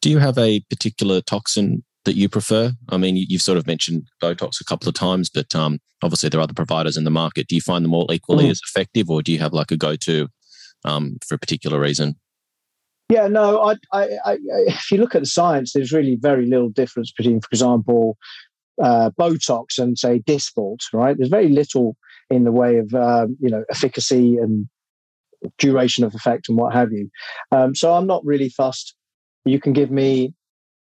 Do 0.00 0.10
you 0.10 0.18
have 0.18 0.38
a 0.38 0.60
particular 0.70 1.20
toxin 1.20 1.84
that 2.04 2.16
you 2.16 2.28
prefer? 2.28 2.72
I 2.88 2.96
mean, 2.96 3.16
you've 3.16 3.42
sort 3.42 3.58
of 3.58 3.66
mentioned 3.66 4.08
Botox 4.22 4.60
a 4.60 4.64
couple 4.64 4.88
of 4.88 4.94
times, 4.94 5.28
but 5.28 5.54
um, 5.54 5.80
obviously 6.02 6.28
there 6.28 6.40
are 6.40 6.44
other 6.44 6.54
providers 6.54 6.96
in 6.96 7.04
the 7.04 7.10
market. 7.10 7.48
Do 7.48 7.54
you 7.54 7.60
find 7.60 7.84
them 7.84 7.94
all 7.94 8.12
equally 8.12 8.46
mm. 8.46 8.50
as 8.50 8.60
effective, 8.64 9.10
or 9.10 9.22
do 9.22 9.32
you 9.32 9.38
have 9.40 9.52
like 9.52 9.70
a 9.70 9.76
go 9.76 9.96
to 9.96 10.28
um, 10.84 11.18
for 11.26 11.34
a 11.34 11.38
particular 11.38 11.80
reason? 11.80 12.16
Yeah, 13.10 13.26
no. 13.26 13.62
I, 13.62 13.74
I, 13.92 14.08
I, 14.24 14.38
if 14.66 14.90
you 14.90 14.98
look 14.98 15.14
at 15.14 15.22
the 15.22 15.26
science, 15.26 15.72
there's 15.72 15.92
really 15.92 16.16
very 16.20 16.46
little 16.46 16.68
difference 16.68 17.10
between, 17.10 17.40
for 17.40 17.48
example, 17.50 18.18
uh, 18.82 19.10
Botox 19.18 19.78
and 19.78 19.98
say 19.98 20.20
Dysport. 20.20 20.80
Right? 20.92 21.16
There's 21.16 21.30
very 21.30 21.48
little 21.48 21.96
in 22.30 22.44
the 22.44 22.52
way 22.52 22.76
of 22.76 22.92
um, 22.94 23.36
you 23.40 23.50
know 23.50 23.64
efficacy 23.70 24.36
and 24.36 24.68
duration 25.58 26.04
of 26.04 26.14
effect 26.14 26.48
and 26.48 26.58
what 26.58 26.74
have 26.74 26.92
you. 26.92 27.08
Um, 27.52 27.74
so 27.74 27.94
I'm 27.94 28.06
not 28.06 28.24
really 28.24 28.48
fussed. 28.48 28.94
You 29.44 29.60
can 29.60 29.72
give 29.72 29.90
me 29.90 30.34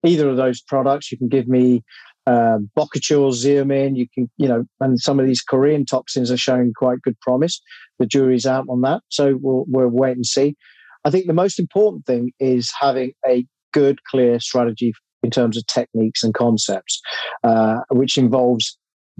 either 0.04 0.28
of 0.28 0.36
those 0.36 0.62
products. 0.62 1.12
You 1.12 1.18
can 1.18 1.28
give 1.28 1.46
me 1.46 1.82
um, 2.26 2.70
Bocouture, 2.76 3.32
Xeomin. 3.32 3.96
You 3.96 4.06
can, 4.12 4.30
you 4.36 4.48
know, 4.48 4.64
and 4.80 5.00
some 5.00 5.20
of 5.20 5.26
these 5.26 5.42
Korean 5.42 5.84
toxins 5.84 6.30
are 6.30 6.36
showing 6.36 6.72
quite 6.74 7.02
good 7.02 7.18
promise. 7.20 7.60
The 7.98 8.06
jury's 8.06 8.46
out 8.46 8.66
on 8.68 8.80
that, 8.82 9.02
so 9.08 9.38
we'll 9.40 9.64
we'll 9.68 9.88
wait 9.88 10.16
and 10.16 10.26
see. 10.26 10.56
I 11.04 11.10
think 11.10 11.26
the 11.26 11.32
most 11.32 11.60
important 11.60 12.04
thing 12.04 12.32
is 12.40 12.72
having 12.78 13.12
a 13.26 13.46
good, 13.72 14.02
clear 14.04 14.40
strategy 14.40 14.92
in 15.22 15.30
terms 15.30 15.56
of 15.56 15.66
techniques 15.66 16.22
and 16.24 16.34
concepts, 16.34 17.00
uh, 17.44 17.78
which 17.90 18.18
involves 18.18 18.76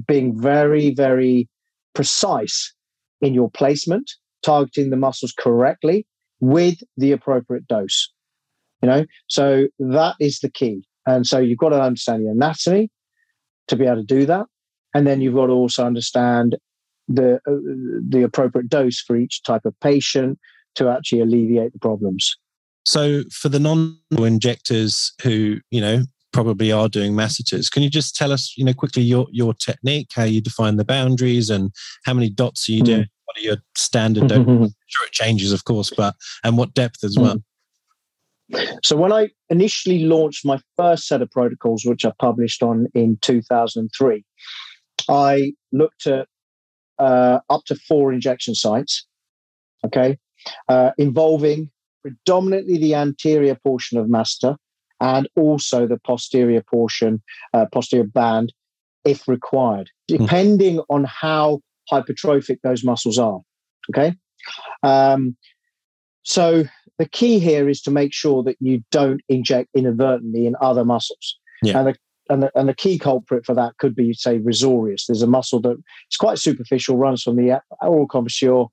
being 0.07 0.39
very, 0.39 0.93
very 0.93 1.49
precise 1.97 2.75
in 3.23 3.35
your 3.35 3.51
placement, 3.51 4.13
targeting 4.45 4.91
the 4.91 4.97
muscles 4.97 5.33
correctly 5.37 6.07
with 6.41 6.79
the 6.99 7.11
appropriate 7.11 7.67
dose. 7.67 8.13
You 8.83 8.89
know, 8.91 9.05
so 9.27 9.69
that 9.79 10.15
is 10.21 10.41
the 10.41 10.51
key. 10.51 10.87
And 11.07 11.27
so 11.27 11.39
you've 11.39 11.59
got 11.59 11.71
to 11.71 11.81
understand 11.81 12.25
the 12.25 12.31
anatomy 12.31 12.91
to 13.69 13.77
be 13.77 13.87
able 13.87 13.97
to 13.97 14.03
do 14.05 14.27
that, 14.27 14.47
and 14.95 15.07
then 15.07 15.21
you've 15.21 15.35
got 15.35 15.47
to 15.47 15.53
also 15.53 15.85
understand 15.87 16.57
the 17.09 17.37
uh, 17.37 17.57
the 18.07 18.23
appropriate 18.23 18.69
dose 18.69 19.01
for 19.01 19.17
each 19.17 19.43
type 19.43 19.65
of 19.65 19.75
patient 19.81 20.39
to 20.75 20.89
actually 20.89 21.23
alleviate 21.23 21.73
the 21.73 21.79
problems. 21.79 22.37
So 22.85 23.23
for 23.33 23.49
the 23.49 23.59
non 23.59 23.99
injectors 24.19 25.13
who 25.23 25.61
you 25.71 25.81
know 25.81 26.03
probably 26.37 26.70
are 26.70 26.89
doing 26.89 27.14
masseters. 27.14 27.70
Can 27.70 27.82
you 27.82 27.89
just 27.89 28.14
tell 28.14 28.30
us, 28.30 28.53
you 28.57 28.64
know, 28.64 28.74
quickly 28.74 29.03
your 29.03 29.26
your 29.30 29.55
technique, 29.55 30.09
how 30.14 30.24
you 30.24 30.41
define 30.43 30.76
the 30.76 30.84
boundaries, 30.84 31.49
and 31.49 31.70
how 32.05 32.12
many 32.12 32.28
dots 32.28 32.68
are 32.68 32.72
you 32.72 32.82
mm. 32.82 32.87
doing? 32.87 33.07
What 33.24 33.39
are 33.39 33.41
your 33.41 33.57
standard? 33.74 34.30
sure, 34.30 35.07
it 35.07 35.12
changes, 35.12 35.53
of 35.53 35.64
course, 35.64 35.91
but 35.97 36.14
and 36.45 36.59
what 36.59 36.74
depth 36.74 37.03
as 37.05 37.18
well. 37.18 37.37
Mm. 38.53 38.78
So 38.84 38.97
when 38.97 39.12
I 39.12 39.30
initially 39.49 40.05
launched 40.05 40.45
my 40.45 40.61
first 40.76 41.09
set 41.09 41.22
of 41.22 41.30
protocols, 41.30 41.84
which 41.84 42.05
I 42.05 42.12
published 42.20 42.62
on 42.62 42.87
in 42.95 43.18
2003, 43.22 44.24
I 45.09 45.53
looked 45.72 46.07
at 46.07 46.28
uh, 46.99 47.41
up 47.49 47.64
to 47.66 47.76
four 47.89 48.12
injection 48.12 48.55
sites, 48.55 49.07
okay, 49.84 50.18
uh, 50.68 50.93
involving 50.99 51.70
predominantly 52.03 52.78
the 52.78 52.95
anterior 52.95 53.57
portion 53.64 53.99
of 53.99 54.07
masseter, 54.07 54.57
and 55.01 55.29
also 55.37 55.87
the 55.87 55.99
posterior 55.99 56.63
portion, 56.63 57.23
uh, 57.55 57.67
posterior 57.73 58.07
band, 58.07 58.53
if 59.05 59.29
required, 59.29 59.91
hmm. 60.09 60.17
depending 60.17 60.81
on 60.89 61.05
how 61.05 61.61
hypertrophic 61.91 62.59
those 62.63 62.85
muscles 62.85 63.19
are. 63.19 63.41
Okay. 63.91 64.15
Um, 64.83 65.37
so 66.23 66.65
the 66.99 67.09
key 67.09 67.39
here 67.39 67.69
is 67.69 67.81
to 67.83 67.91
make 67.91 68.13
sure 68.13 68.43
that 68.43 68.57
you 68.61 68.83
don't 68.91 69.21
inject 69.29 69.69
inadvertently 69.75 70.47
in 70.47 70.57
other 70.61 70.85
muscles. 70.85 71.39
Yeah. 71.63 71.79
And 71.79 71.89
the, 71.89 71.97
and 72.29 72.43
the, 72.43 72.59
and 72.59 72.69
the 72.69 72.75
key 72.75 72.99
culprit 72.99 73.47
for 73.47 73.55
that 73.55 73.77
could 73.79 73.95
be, 73.95 74.13
say, 74.13 74.39
risorius. 74.39 75.07
There's 75.07 75.23
a 75.23 75.29
muscle 75.29 75.61
that 75.61 75.77
it's 76.09 76.17
quite 76.17 76.39
superficial, 76.39 76.97
runs 76.97 77.23
from 77.23 77.37
the 77.37 77.61
oral 77.81 78.09
commissure 78.09 78.67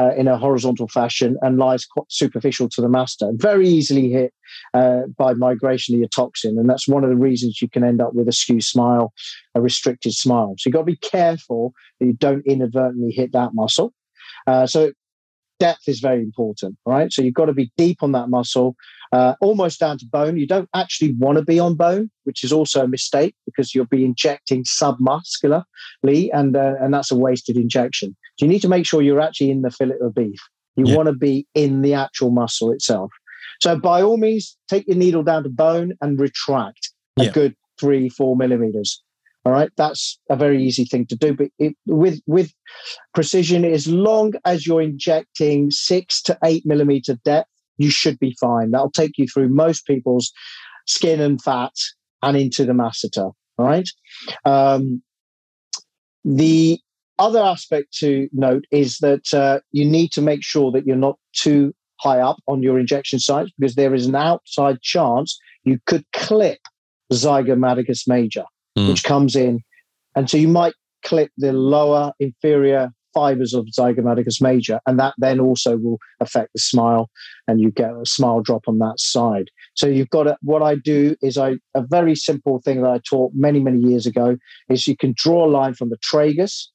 uh, 0.00 0.12
in 0.16 0.26
a 0.28 0.38
horizontal 0.38 0.88
fashion 0.88 1.36
and 1.42 1.58
lies 1.58 1.84
quite 1.84 2.06
superficial 2.08 2.68
to 2.70 2.80
the 2.80 2.88
masseter. 2.88 3.30
Very 3.34 3.68
easily 3.68 4.10
hit 4.10 4.32
uh, 4.72 5.02
by 5.18 5.34
migration 5.34 5.94
of 5.94 5.98
your 5.98 6.08
toxin. 6.08 6.58
And 6.58 6.70
that's 6.70 6.88
one 6.88 7.04
of 7.04 7.10
the 7.10 7.16
reasons 7.16 7.60
you 7.60 7.68
can 7.68 7.84
end 7.84 8.00
up 8.00 8.14
with 8.14 8.26
a 8.26 8.32
skew 8.32 8.60
smile, 8.60 9.12
a 9.54 9.60
restricted 9.60 10.14
smile. 10.14 10.54
So 10.58 10.68
you've 10.68 10.74
got 10.74 10.80
to 10.80 10.96
be 10.96 10.96
careful 10.96 11.74
that 11.98 12.06
you 12.06 12.14
don't 12.14 12.46
inadvertently 12.46 13.12
hit 13.12 13.32
that 13.32 13.50
muscle. 13.52 13.92
Uh, 14.46 14.66
so 14.66 14.92
depth 15.58 15.86
is 15.86 16.00
very 16.00 16.22
important, 16.22 16.76
right? 16.86 17.12
So 17.12 17.20
you've 17.20 17.34
got 17.34 17.46
to 17.46 17.52
be 17.52 17.70
deep 17.76 18.02
on 18.02 18.12
that 18.12 18.30
muscle, 18.30 18.76
uh, 19.12 19.34
almost 19.42 19.80
down 19.80 19.98
to 19.98 20.06
bone. 20.06 20.38
You 20.38 20.46
don't 20.46 20.70
actually 20.74 21.12
want 21.18 21.36
to 21.36 21.44
be 21.44 21.60
on 21.60 21.74
bone, 21.74 22.10
which 22.24 22.42
is 22.42 22.52
also 22.52 22.82
a 22.82 22.88
mistake 22.88 23.34
because 23.44 23.74
you'll 23.74 23.84
be 23.84 24.04
injecting 24.04 24.64
submuscularly, 24.64 26.30
and 26.32 26.56
uh, 26.56 26.74
and 26.80 26.94
that's 26.94 27.10
a 27.10 27.16
wasted 27.16 27.56
injection. 27.56 28.16
So 28.40 28.46
you 28.46 28.50
need 28.50 28.62
to 28.62 28.68
make 28.68 28.86
sure 28.86 29.02
you're 29.02 29.20
actually 29.20 29.50
in 29.50 29.60
the 29.60 29.70
fillet 29.70 29.96
of 30.00 30.14
beef. 30.14 30.40
You 30.76 30.86
yeah. 30.86 30.96
want 30.96 31.08
to 31.08 31.12
be 31.12 31.46
in 31.54 31.82
the 31.82 31.92
actual 31.92 32.30
muscle 32.30 32.72
itself. 32.72 33.12
So 33.60 33.78
by 33.78 34.00
all 34.00 34.16
means, 34.16 34.56
take 34.66 34.86
your 34.86 34.96
needle 34.96 35.22
down 35.22 35.42
to 35.42 35.50
bone 35.50 35.92
and 36.00 36.18
retract 36.18 36.90
a 37.18 37.24
yeah. 37.24 37.32
good 37.32 37.54
three, 37.78 38.08
four 38.08 38.36
millimeters. 38.36 39.02
All 39.44 39.52
right, 39.52 39.70
that's 39.76 40.18
a 40.30 40.36
very 40.36 40.62
easy 40.62 40.86
thing 40.86 41.04
to 41.08 41.16
do. 41.16 41.34
But 41.34 41.48
it, 41.58 41.76
with 41.86 42.22
with 42.26 42.50
precision, 43.12 43.66
as 43.66 43.86
long 43.86 44.32
as 44.46 44.66
you're 44.66 44.80
injecting 44.80 45.70
six 45.70 46.22
to 46.22 46.38
eight 46.42 46.64
millimeter 46.64 47.18
depth, 47.22 47.50
you 47.76 47.90
should 47.90 48.18
be 48.18 48.34
fine. 48.40 48.70
That'll 48.70 48.90
take 48.90 49.18
you 49.18 49.26
through 49.26 49.50
most 49.50 49.86
people's 49.86 50.32
skin 50.86 51.20
and 51.20 51.42
fat 51.42 51.72
and 52.22 52.38
into 52.38 52.64
the 52.64 52.72
masseter. 52.72 53.32
All 53.58 53.66
right. 53.66 53.88
Um, 54.46 55.02
the 56.24 56.78
other 57.20 57.40
aspect 57.40 57.92
to 57.98 58.28
note 58.32 58.64
is 58.70 58.98
that 58.98 59.32
uh, 59.32 59.60
you 59.72 59.84
need 59.84 60.10
to 60.12 60.22
make 60.22 60.42
sure 60.42 60.72
that 60.72 60.86
you're 60.86 60.96
not 60.96 61.18
too 61.32 61.72
high 62.00 62.18
up 62.18 62.38
on 62.48 62.62
your 62.62 62.78
injection 62.78 63.18
sites 63.18 63.52
because 63.58 63.74
there 63.74 63.94
is 63.94 64.06
an 64.06 64.14
outside 64.14 64.80
chance 64.80 65.38
you 65.64 65.78
could 65.86 66.04
clip 66.12 66.58
zygomaticus 67.12 68.08
major, 68.08 68.44
mm. 68.76 68.88
which 68.88 69.04
comes 69.04 69.36
in. 69.36 69.60
And 70.16 70.28
so 70.30 70.36
you 70.36 70.48
might 70.48 70.74
clip 71.04 71.30
the 71.36 71.52
lower 71.52 72.12
inferior 72.18 72.90
fibers 73.12 73.54
of 73.54 73.66
zygomaticus 73.76 74.40
major, 74.40 74.80
and 74.86 74.98
that 74.98 75.14
then 75.18 75.40
also 75.40 75.76
will 75.76 75.98
affect 76.20 76.52
the 76.54 76.60
smile, 76.60 77.10
and 77.48 77.60
you 77.60 77.70
get 77.70 77.90
a 77.90 78.06
smile 78.06 78.40
drop 78.40 78.62
on 78.68 78.78
that 78.78 78.98
side. 78.98 79.48
So 79.74 79.86
you've 79.86 80.10
got 80.10 80.24
to, 80.24 80.36
what 80.42 80.62
I 80.62 80.76
do 80.76 81.16
is 81.20 81.36
I 81.36 81.56
a 81.74 81.82
very 81.82 82.14
simple 82.14 82.60
thing 82.60 82.82
that 82.82 82.90
I 82.90 83.00
taught 83.08 83.32
many 83.34 83.60
many 83.60 83.80
years 83.80 84.06
ago 84.06 84.36
is 84.68 84.86
you 84.86 84.96
can 84.96 85.12
draw 85.16 85.44
a 85.44 85.50
line 85.50 85.74
from 85.74 85.90
the 85.90 85.98
tragus 85.98 86.68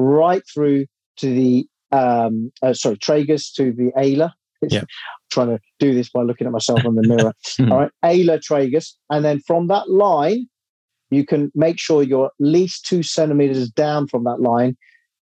right 0.00 0.42
through 0.52 0.86
to 1.18 1.34
the 1.34 1.66
um, 1.92 2.52
uh, 2.62 2.72
sorry 2.72 2.96
tragus 2.96 3.52
to 3.54 3.72
the 3.72 3.92
ala. 3.96 4.34
Yeah. 4.62 4.82
trying 5.30 5.48
to 5.48 5.58
do 5.78 5.94
this 5.94 6.10
by 6.10 6.20
looking 6.22 6.46
at 6.46 6.52
myself 6.52 6.84
in 6.84 6.94
the 6.94 7.08
mirror. 7.08 7.32
All 7.72 7.78
right, 7.78 7.90
ala 8.04 8.38
tragus, 8.38 8.92
and 9.08 9.24
then 9.24 9.40
from 9.40 9.68
that 9.68 9.88
line, 9.88 10.48
you 11.10 11.24
can 11.24 11.50
make 11.54 11.78
sure 11.78 12.02
you're 12.02 12.26
at 12.26 12.32
least 12.38 12.84
two 12.84 13.02
centimeters 13.02 13.70
down 13.70 14.06
from 14.06 14.24
that 14.24 14.40
line 14.40 14.76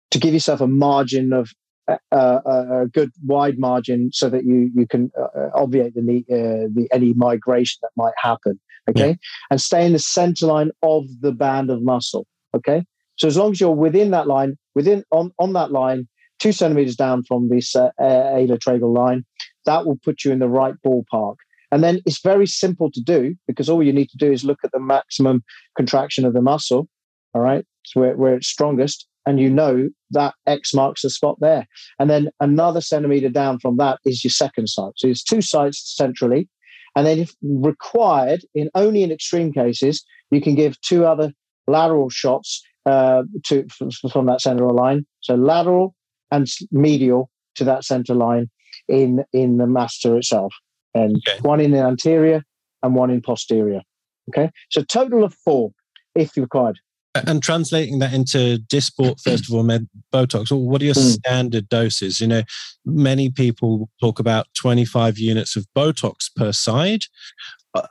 to 0.10 0.20
give 0.20 0.34
yourself 0.34 0.60
a 0.60 0.68
margin 0.68 1.34
of 1.34 1.52
uh, 1.88 1.98
uh, 2.12 2.40
a 2.82 2.88
good 2.88 3.12
wide 3.26 3.58
margin 3.60 4.10
so 4.14 4.30
that 4.30 4.44
you 4.46 4.72
you 4.76 4.88
can 4.88 5.12
uh, 5.20 5.50
obviate 5.54 5.94
the, 5.96 6.02
uh, 6.30 6.68
the 6.74 6.88
any 6.94 7.14
migration 7.14 7.80
that 7.82 7.92
might 7.96 8.14
happen. 8.18 8.60
Okay, 8.90 9.10
yeah. 9.10 9.16
and 9.50 9.62
stay 9.62 9.86
in 9.86 9.94
the 9.94 10.00
center 10.00 10.46
line 10.46 10.72
of 10.84 11.06
the 11.22 11.32
band 11.32 11.70
of 11.70 11.82
muscle. 11.82 12.26
Okay, 12.56 12.84
so 13.22 13.28
as 13.28 13.38
long 13.38 13.52
as 13.52 13.62
you're 13.62 13.70
within 13.70 14.10
that 14.10 14.26
line, 14.26 14.58
within 14.74 15.04
on 15.12 15.32
on 15.38 15.54
that 15.54 15.72
line, 15.72 16.08
two 16.40 16.52
centimeters 16.52 16.96
down 16.96 17.22
from 17.22 17.50
this 17.50 17.76
uh, 17.76 17.92
tragal 18.00 18.96
line, 18.98 19.24
that 19.66 19.86
will 19.86 20.00
put 20.04 20.26
you 20.26 20.32
in 20.32 20.40
the 20.40 20.50
right 20.50 20.74
ballpark. 20.84 21.36
And 21.72 21.84
then 21.84 22.02
it's 22.08 22.20
very 22.20 22.48
simple 22.48 22.90
to 22.90 23.00
do 23.00 23.36
because 23.48 23.70
all 23.70 23.84
you 23.84 23.94
need 23.94 24.10
to 24.10 24.18
do 24.18 24.32
is 24.32 24.44
look 24.44 24.58
at 24.64 24.72
the 24.72 24.80
maximum 24.80 25.44
contraction 25.78 26.26
of 26.26 26.34
the 26.34 26.42
muscle. 26.42 26.90
All 27.36 27.44
right, 27.44 27.64
so 27.86 28.02
where, 28.02 28.18
where 28.18 28.36
it's 28.36 28.48
strongest, 28.48 29.08
and 29.28 29.40
you 29.40 29.52
know 29.52 29.90
that 30.10 30.34
X 30.48 30.74
marks 30.74 31.04
the 31.04 31.12
spot 31.12 31.38
there. 31.40 31.68
And 32.00 32.10
then 32.10 32.32
another 32.40 32.82
centimeter 32.82 33.30
down 33.30 33.60
from 33.60 33.78
that 33.78 34.00
is 34.04 34.24
your 34.24 34.32
second 34.32 34.68
site. 34.68 34.94
So 34.96 35.08
it's 35.08 35.24
two 35.24 35.44
sites 35.44 35.96
centrally. 35.96 36.50
And 36.96 37.06
then, 37.06 37.20
if 37.20 37.36
required, 37.44 38.42
in 38.56 38.72
only 38.74 39.04
in 39.04 39.12
extreme 39.12 39.54
cases, 39.54 40.04
you 40.32 40.42
can 40.42 40.56
give 40.56 40.82
two 40.82 41.06
other 41.06 41.32
lateral 41.68 42.10
shots 42.10 42.64
uh, 42.86 43.24
to 43.46 43.68
from 44.12 44.26
that 44.26 44.42
central 44.42 44.74
line. 44.76 45.06
So 45.22 45.36
lateral 45.36 45.96
and 46.32 46.48
medial 46.72 47.30
to 47.56 47.64
that 47.66 47.84
center 47.84 48.14
line 48.14 48.50
in 48.88 49.24
in 49.34 49.58
the 49.58 49.66
masseter 49.66 50.18
itself, 50.18 50.54
and 50.94 51.18
okay. 51.28 51.40
one 51.42 51.60
in 51.60 51.72
the 51.72 51.80
anterior 51.80 52.44
and 52.84 52.96
one 52.96 53.12
in 53.12 53.22
posterior. 53.22 53.82
Okay, 54.30 54.50
so 54.70 54.84
total 54.84 55.24
of 55.24 55.34
four, 55.34 55.72
if 56.16 56.38
required 56.38 56.78
and 57.14 57.44
translating 57.44 58.00
that 58.00 58.14
into 58.14 58.60
Dysport, 58.68 59.20
first 59.22 59.48
of 59.48 59.54
all, 59.54 59.64
med 59.64 59.88
Botox, 60.14 60.52
what 60.52 60.82
are 60.82 60.86
your 60.86 60.94
mm. 60.94 61.12
standard 61.12 61.68
doses? 61.70 62.22
You 62.22 62.28
know, 62.28 62.44
many 62.86 63.30
people 63.30 63.90
talk 64.00 64.20
about 64.20 64.48
25 64.56 65.18
units 65.18 65.56
of 65.56 65.66
Botox 65.76 66.34
per 66.36 66.52
side. 66.52 67.04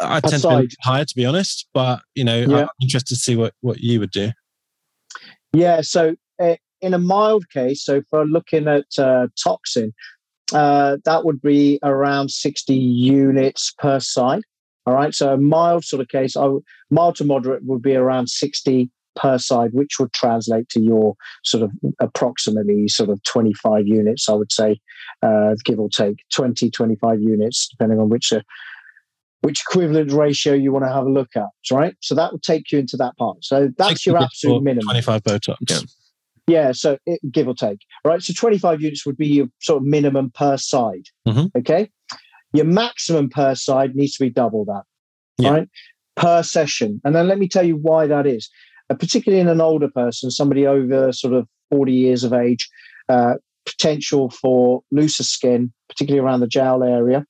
I 0.00 0.20
tend 0.20 0.42
side. 0.42 0.62
to 0.62 0.68
be 0.68 0.76
higher, 0.82 1.04
to 1.04 1.14
be 1.14 1.26
honest, 1.26 1.66
but, 1.72 2.02
you 2.14 2.24
know, 2.24 2.38
yeah. 2.38 2.62
I'm 2.62 2.68
interested 2.80 3.14
to 3.14 3.20
see 3.20 3.36
what, 3.36 3.54
what 3.60 3.80
you 3.80 4.00
would 4.00 4.10
do. 4.10 4.30
Yeah. 5.52 5.80
So, 5.82 6.14
uh, 6.40 6.56
in 6.80 6.94
a 6.94 6.98
mild 6.98 7.48
case, 7.50 7.84
so 7.84 8.02
for 8.08 8.24
looking 8.24 8.68
at 8.68 8.86
uh, 8.98 9.28
toxin, 9.42 9.92
uh, 10.52 10.96
that 11.04 11.24
would 11.24 11.40
be 11.40 11.78
around 11.82 12.30
60 12.30 12.74
units 12.74 13.72
per 13.78 14.00
side. 14.00 14.42
All 14.86 14.94
right. 14.94 15.14
So 15.14 15.34
a 15.34 15.36
mild 15.36 15.84
sort 15.84 16.00
of 16.00 16.08
case, 16.08 16.36
I 16.36 16.46
would, 16.46 16.62
mild 16.90 17.16
to 17.16 17.24
moderate 17.24 17.64
would 17.64 17.82
be 17.82 17.94
around 17.94 18.28
60 18.28 18.90
per 19.16 19.38
side, 19.38 19.70
which 19.72 19.98
would 19.98 20.12
translate 20.12 20.68
to 20.70 20.80
your 20.80 21.14
sort 21.44 21.62
of 21.64 21.70
approximately 22.00 22.88
sort 22.88 23.10
of 23.10 23.22
25 23.24 23.86
units, 23.86 24.28
I 24.28 24.32
would 24.32 24.52
say, 24.52 24.80
uh, 25.22 25.54
give 25.64 25.78
or 25.78 25.88
take 25.88 26.24
20, 26.34 26.70
25 26.70 27.20
units, 27.20 27.68
depending 27.68 27.98
on 27.98 28.08
which 28.08 28.32
uh, 28.32 28.40
which 29.42 29.62
equivalent 29.68 30.12
ratio 30.12 30.52
you 30.54 30.72
want 30.72 30.84
to 30.84 30.92
have 30.92 31.06
a 31.06 31.10
look 31.10 31.30
at, 31.36 31.48
right? 31.70 31.94
So 32.00 32.14
that 32.14 32.32
will 32.32 32.40
take 32.40 32.70
you 32.70 32.78
into 32.78 32.96
that 32.98 33.16
part. 33.16 33.44
So 33.44 33.70
that's 33.78 34.04
your 34.04 34.18
absolute 34.18 34.62
minimum. 34.62 34.84
25 34.84 35.22
Botox. 35.22 35.56
Yeah. 35.68 35.80
Yeah, 36.46 36.72
so 36.72 36.98
it, 37.06 37.20
give 37.30 37.46
or 37.46 37.54
take. 37.54 37.78
Right. 38.04 38.20
So 38.20 38.32
25 38.32 38.80
units 38.80 39.06
would 39.06 39.16
be 39.16 39.28
your 39.28 39.46
sort 39.60 39.82
of 39.82 39.86
minimum 39.86 40.32
per 40.34 40.56
side. 40.56 41.04
Mm-hmm. 41.28 41.58
Okay. 41.58 41.88
Your 42.52 42.64
maximum 42.64 43.30
per 43.30 43.54
side 43.54 43.94
needs 43.94 44.16
to 44.16 44.24
be 44.24 44.30
double 44.30 44.64
that. 44.64 44.82
Yeah. 45.38 45.50
Right. 45.50 45.68
Per 46.16 46.42
session. 46.42 47.00
And 47.04 47.14
then 47.14 47.28
let 47.28 47.38
me 47.38 47.46
tell 47.46 47.62
you 47.62 47.76
why 47.76 48.08
that 48.08 48.26
is 48.26 48.50
particularly 48.94 49.40
in 49.40 49.48
an 49.48 49.60
older 49.60 49.88
person, 49.88 50.30
somebody 50.30 50.66
over 50.66 51.12
sort 51.12 51.34
of 51.34 51.46
40 51.70 51.92
years 51.92 52.24
of 52.24 52.32
age, 52.32 52.68
uh, 53.08 53.34
potential 53.64 54.30
for 54.30 54.82
looser 54.90 55.22
skin, 55.22 55.72
particularly 55.88 56.24
around 56.24 56.40
the 56.40 56.46
jowl 56.46 56.82
area. 56.82 57.24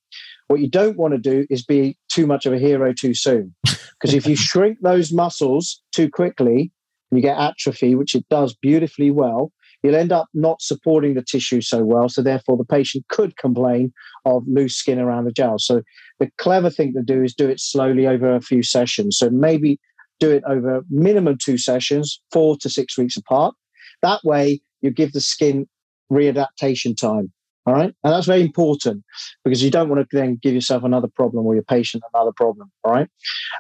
What 0.51 0.59
you 0.59 0.69
don't 0.69 0.97
want 0.97 1.15
to 1.15 1.19
do 1.19 1.47
is 1.49 1.65
be 1.65 1.97
too 2.09 2.27
much 2.27 2.45
of 2.45 2.53
a 2.53 2.59
hero 2.59 2.93
too 2.93 3.15
soon. 3.15 3.55
Because 3.63 4.15
if 4.15 4.27
you 4.27 4.35
shrink 4.49 4.79
those 4.83 5.13
muscles 5.13 5.81
too 5.95 6.11
quickly, 6.11 6.73
you 7.13 7.21
get 7.21 7.39
atrophy, 7.39 7.95
which 7.95 8.17
it 8.17 8.29
does 8.31 8.53
beautifully 8.61 9.13
well, 9.13 9.53
you'll 9.85 9.95
end 9.95 10.11
up 10.11 10.27
not 10.35 10.61
supporting 10.61 11.15
the 11.15 11.23
tissue 11.23 11.61
so 11.61 11.85
well. 11.85 12.09
So 12.09 12.21
therefore, 12.21 12.57
the 12.57 12.65
patient 12.65 13.05
could 13.11 13.37
complain 13.37 13.93
of 14.25 14.43
loose 14.49 14.75
skin 14.75 14.99
around 14.99 15.27
the 15.27 15.31
jowl. 15.31 15.61
So 15.61 15.83
the 16.19 16.29
clever 16.37 16.69
thing 16.69 16.95
to 16.95 17.03
do 17.05 17.23
is 17.23 17.33
do 17.33 17.49
it 17.49 17.61
slowly 17.61 18.09
over 18.09 18.35
a 18.35 18.41
few 18.41 18.65
sessions. 18.65 19.19
So 19.19 19.31
maybe 19.31 19.79
do 20.19 20.33
it 20.33 20.43
over 20.49 20.83
minimum 20.91 21.39
two 21.41 21.59
sessions, 21.59 22.21
four 22.33 22.57
to 22.57 22.69
six 22.69 22.99
weeks 22.99 23.17
apart. 23.17 23.55
That 24.03 24.25
way, 24.25 24.63
you 24.81 24.91
give 24.91 25.13
the 25.13 25.21
skin 25.21 25.69
readaptation 26.11 26.97
time. 26.97 27.33
All 27.67 27.75
right. 27.75 27.93
And 28.03 28.13
that's 28.13 28.27
very 28.27 28.41
important 28.41 29.05
because 29.45 29.63
you 29.63 29.71
don't 29.71 29.89
want 29.89 30.09
to 30.09 30.17
then 30.17 30.39
give 30.43 30.55
yourself 30.55 30.83
another 30.83 31.09
problem 31.09 31.47
or 31.47 31.55
your 31.55 31.63
patient 31.63 32.03
another 32.15 32.33
problem. 32.35 32.71
All 32.85 32.93
right. 32.93 33.09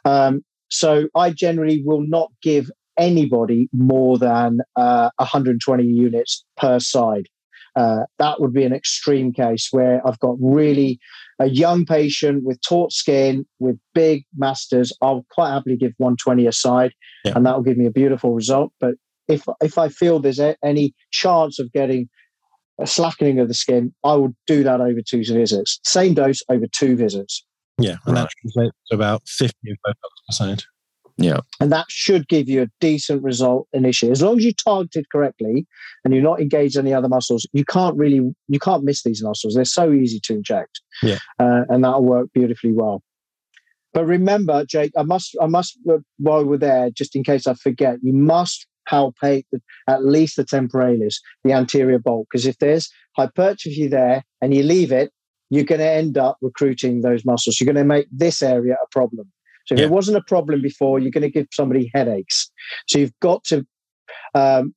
Um, 0.05 0.42
so 0.70 1.09
I 1.14 1.30
generally 1.30 1.82
will 1.84 2.03
not 2.07 2.30
give 2.42 2.70
anybody 2.98 3.68
more 3.72 4.18
than 4.18 4.61
uh, 4.76 5.11
120 5.16 5.84
units 5.84 6.44
per 6.57 6.78
side. 6.78 7.26
Uh, 7.76 8.01
that 8.18 8.40
would 8.40 8.53
be 8.53 8.64
an 8.64 8.72
extreme 8.72 9.32
case 9.32 9.68
where 9.70 10.07
I've 10.07 10.18
got 10.18 10.36
really 10.40 10.98
a 11.38 11.46
young 11.46 11.86
patient 11.86 12.44
with 12.44 12.61
taut 12.61 12.92
skin, 12.92 13.46
with 13.59 13.78
big 13.94 14.24
masseters. 14.36 14.92
I'll 15.01 15.24
quite 15.30 15.53
happily 15.53 15.76
give 15.76 15.92
120 15.98 16.46
a 16.46 16.53
side, 16.53 16.92
yeah. 17.24 17.32
and 17.34 17.46
that 17.46 17.57
will 17.57 17.62
give 17.62 17.76
me 17.76 17.86
a 17.86 17.90
beautiful 17.90 18.34
result. 18.34 18.72
But 18.80 18.94
if 19.28 19.44
if 19.62 19.78
I 19.78 19.88
feel 19.88 20.18
there's 20.18 20.40
a, 20.40 20.57
any 20.64 20.94
chance 21.12 21.59
of 21.59 21.72
getting 21.72 22.09
a 22.81 22.87
slackening 22.87 23.39
of 23.39 23.49
the 23.49 23.55
skin, 23.55 23.95
I 24.05 24.14
would 24.14 24.35
do 24.47 24.62
that 24.64 24.81
over 24.81 25.01
two 25.07 25.24
visits. 25.24 25.81
Same 25.85 26.14
dose 26.14 26.43
over 26.49 26.66
two 26.66 26.97
visits. 26.97 27.45
Yeah, 27.78 27.97
and 28.07 28.14
right. 28.14 28.22
that 28.22 28.31
translates 28.41 28.76
to 28.91 28.95
about 28.95 29.22
50 29.26 29.55
of 29.70 29.76
Botox 29.87 29.95
per 30.28 30.33
side. 30.33 30.62
Yeah. 31.20 31.41
And 31.61 31.70
that 31.70 31.87
should 31.91 32.28
give 32.28 32.49
you 32.49 32.62
a 32.62 32.68
decent 32.81 33.22
result 33.22 33.68
initially. 33.74 34.11
As 34.11 34.22
long 34.22 34.39
as 34.39 34.45
you 34.45 34.53
target 34.53 34.97
it 34.97 35.07
correctly 35.12 35.66
and 36.05 36.14
you're 36.14 36.22
not 36.22 36.41
engaged 36.41 36.78
any 36.78 36.95
other 36.95 37.09
muscles, 37.09 37.47
you 37.53 37.64
can't 37.64 37.97
really 37.97 38.35
you 38.49 38.59
can't 38.59 38.85
miss 38.85 39.03
these 39.03 39.22
muscles. 39.22 39.55
They're 39.55 39.66
so 39.66 39.93
easy 39.93 40.18
to 40.24 40.35
inject. 40.35 40.81
Yeah. 41.03 41.18
Uh, 41.39 41.62
and 41.68 41.85
that'll 41.85 42.05
work 42.05 42.28
beautifully 42.33 42.72
well. 42.72 43.03
But 43.93 44.07
remember, 44.07 44.64
Jake, 44.64 44.93
I 44.97 45.03
must 45.03 45.37
I 45.43 45.47
must 45.47 45.78
while 46.18 46.45
we're 46.45 46.57
there, 46.57 46.91
just 46.91 47.14
in 47.14 47.22
case 47.22 47.47
I 47.47 47.55
forget, 47.55 47.99
you 48.03 48.14
must 48.14 48.66
palpate 48.91 49.45
the, 49.53 49.61
at 49.88 50.05
least 50.05 50.36
the 50.36 50.45
temporalis, 50.45 51.20
the 51.45 51.53
anterior 51.53 51.99
bulk, 51.99 52.28
because 52.30 52.47
if 52.47 52.59
there's 52.59 52.91
hypertrophy 53.16 53.88
there 53.88 54.24
and 54.41 54.55
you 54.55 54.62
leave 54.62 54.93
it, 54.93 55.12
you're 55.51 55.64
going 55.64 55.80
to 55.80 55.91
end 55.91 56.16
up 56.16 56.36
recruiting 56.41 57.01
those 57.01 57.24
muscles. 57.24 57.61
You're 57.61 57.72
going 57.72 57.82
to 57.82 57.84
make 57.84 58.07
this 58.11 58.43
area 58.43 58.74
a 58.74 58.88
problem. 58.91 59.30
So 59.66 59.74
if 59.74 59.80
yeah. 59.80 59.86
it 59.86 59.91
wasn't 59.91 60.16
a 60.16 60.22
problem 60.22 60.62
before, 60.62 60.99
you're 60.99 61.11
going 61.11 61.22
to 61.22 61.30
give 61.30 61.47
somebody 61.53 61.91
headaches. 61.95 62.51
So 62.86 62.99
you've 62.99 63.18
got 63.20 63.45
to 63.45 63.66
um, 64.34 64.74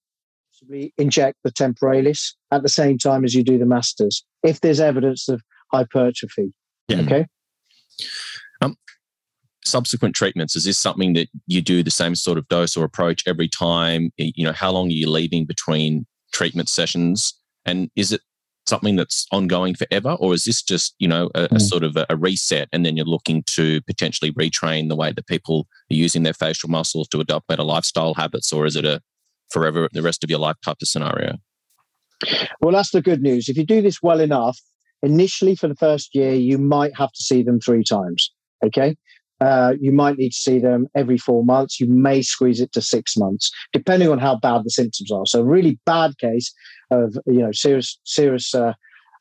inject 0.97 1.37
the 1.43 1.51
temporalis 1.51 2.35
at 2.51 2.63
the 2.63 2.69
same 2.69 2.97
time 2.97 3.23
as 3.23 3.33
you 3.33 3.43
do 3.43 3.57
the 3.57 3.65
masseters 3.65 4.23
if 4.43 4.61
there's 4.61 4.79
evidence 4.79 5.29
of 5.29 5.41
hypertrophy. 5.71 6.53
Yeah. 6.87 7.01
Okay. 7.01 7.27
Subsequent 9.65 10.15
treatments, 10.15 10.55
is 10.55 10.65
this 10.65 10.77
something 10.77 11.13
that 11.13 11.29
you 11.47 11.61
do 11.61 11.83
the 11.83 11.91
same 11.91 12.15
sort 12.15 12.37
of 12.37 12.47
dose 12.47 12.75
or 12.75 12.83
approach 12.83 13.23
every 13.27 13.47
time? 13.47 14.11
You 14.17 14.45
know, 14.45 14.51
how 14.51 14.71
long 14.71 14.87
are 14.87 14.91
you 14.91 15.09
leaving 15.09 15.45
between 15.45 16.05
treatment 16.33 16.69
sessions? 16.69 17.33
And 17.65 17.89
is 17.95 18.11
it 18.11 18.21
something 18.65 18.95
that's 18.95 19.27
ongoing 19.31 19.75
forever, 19.75 20.15
or 20.19 20.33
is 20.33 20.43
this 20.45 20.61
just 20.61 20.95
you 20.99 21.07
know 21.07 21.29
a, 21.35 21.43
a 21.43 21.47
hmm. 21.47 21.57
sort 21.57 21.83
of 21.83 21.95
a, 21.95 22.05
a, 22.09 22.15
reset, 22.15 22.69
and 22.71 22.85
then 22.85 22.95
you're 22.95 23.05
looking 23.05 23.43
to 23.51 23.81
potentially 23.81 24.31
retrain 24.33 24.89
the 24.89 24.95
way 24.95 25.11
that 25.11 25.27
people 25.27 25.67
are 25.91 25.95
using 25.95 26.23
their 26.23 26.33
facial 26.33 26.69
muscles 26.69 27.07
to 27.09 27.19
adopt 27.19 27.47
better 27.47 27.63
lifestyle 27.63 28.13
habits, 28.13 28.51
or 28.51 28.65
is 28.65 28.75
it 28.75 28.85
a 28.85 29.01
forever 29.51 29.87
the 29.93 30.01
rest 30.01 30.23
of 30.23 30.29
your 30.29 30.39
life 30.39 30.55
type 30.63 30.77
of 30.81 30.87
scenario? 30.87 31.37
Well, 32.61 32.73
that's 32.73 32.91
the 32.91 33.01
good 33.01 33.21
news. 33.21 33.49
If 33.49 33.57
you 33.57 33.65
do 33.65 33.81
this 33.81 34.01
well 34.01 34.19
enough, 34.19 34.59
initially 35.01 35.55
for 35.55 35.67
the 35.67 35.75
first 35.75 36.15
year, 36.15 36.33
you 36.33 36.57
might 36.57 36.95
have 36.97 37.11
to 37.11 37.23
see 37.23 37.43
them 37.43 37.59
three 37.59 37.83
times. 37.83 38.31
Okay. 38.65 38.95
Uh, 39.43 39.73
you 39.81 39.91
might 39.91 40.17
need 40.17 40.29
to 40.29 40.37
see 40.37 40.59
them 40.59 40.87
every 40.95 41.17
four 41.17 41.43
months. 41.43 41.79
You 41.79 41.87
may 41.87 42.21
squeeze 42.21 42.61
it 42.61 42.71
to 42.73 42.81
six 42.81 43.17
months, 43.17 43.51
depending 43.73 44.09
on 44.09 44.19
how 44.19 44.37
bad 44.37 44.63
the 44.63 44.69
symptoms 44.69 45.11
are. 45.11 45.25
So, 45.25 45.41
a 45.41 45.45
really 45.45 45.79
bad 45.85 46.17
case 46.17 46.53
of 46.91 47.17
you 47.25 47.41
know 47.41 47.51
serious 47.51 47.99
serious 48.05 48.55
uh, 48.55 48.73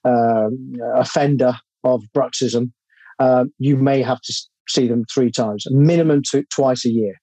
uh, 0.05 0.49
offender 0.95 1.55
of 1.85 2.03
bruxism, 2.15 2.71
um, 3.19 3.53
you 3.59 3.77
may 3.77 4.03
have 4.03 4.21
to 4.21 4.35
see 4.69 4.87
them 4.87 5.05
three 5.13 5.31
times, 5.31 5.67
minimum 5.71 6.23
twice 6.51 6.85
a 6.85 6.91
year. 6.91 7.15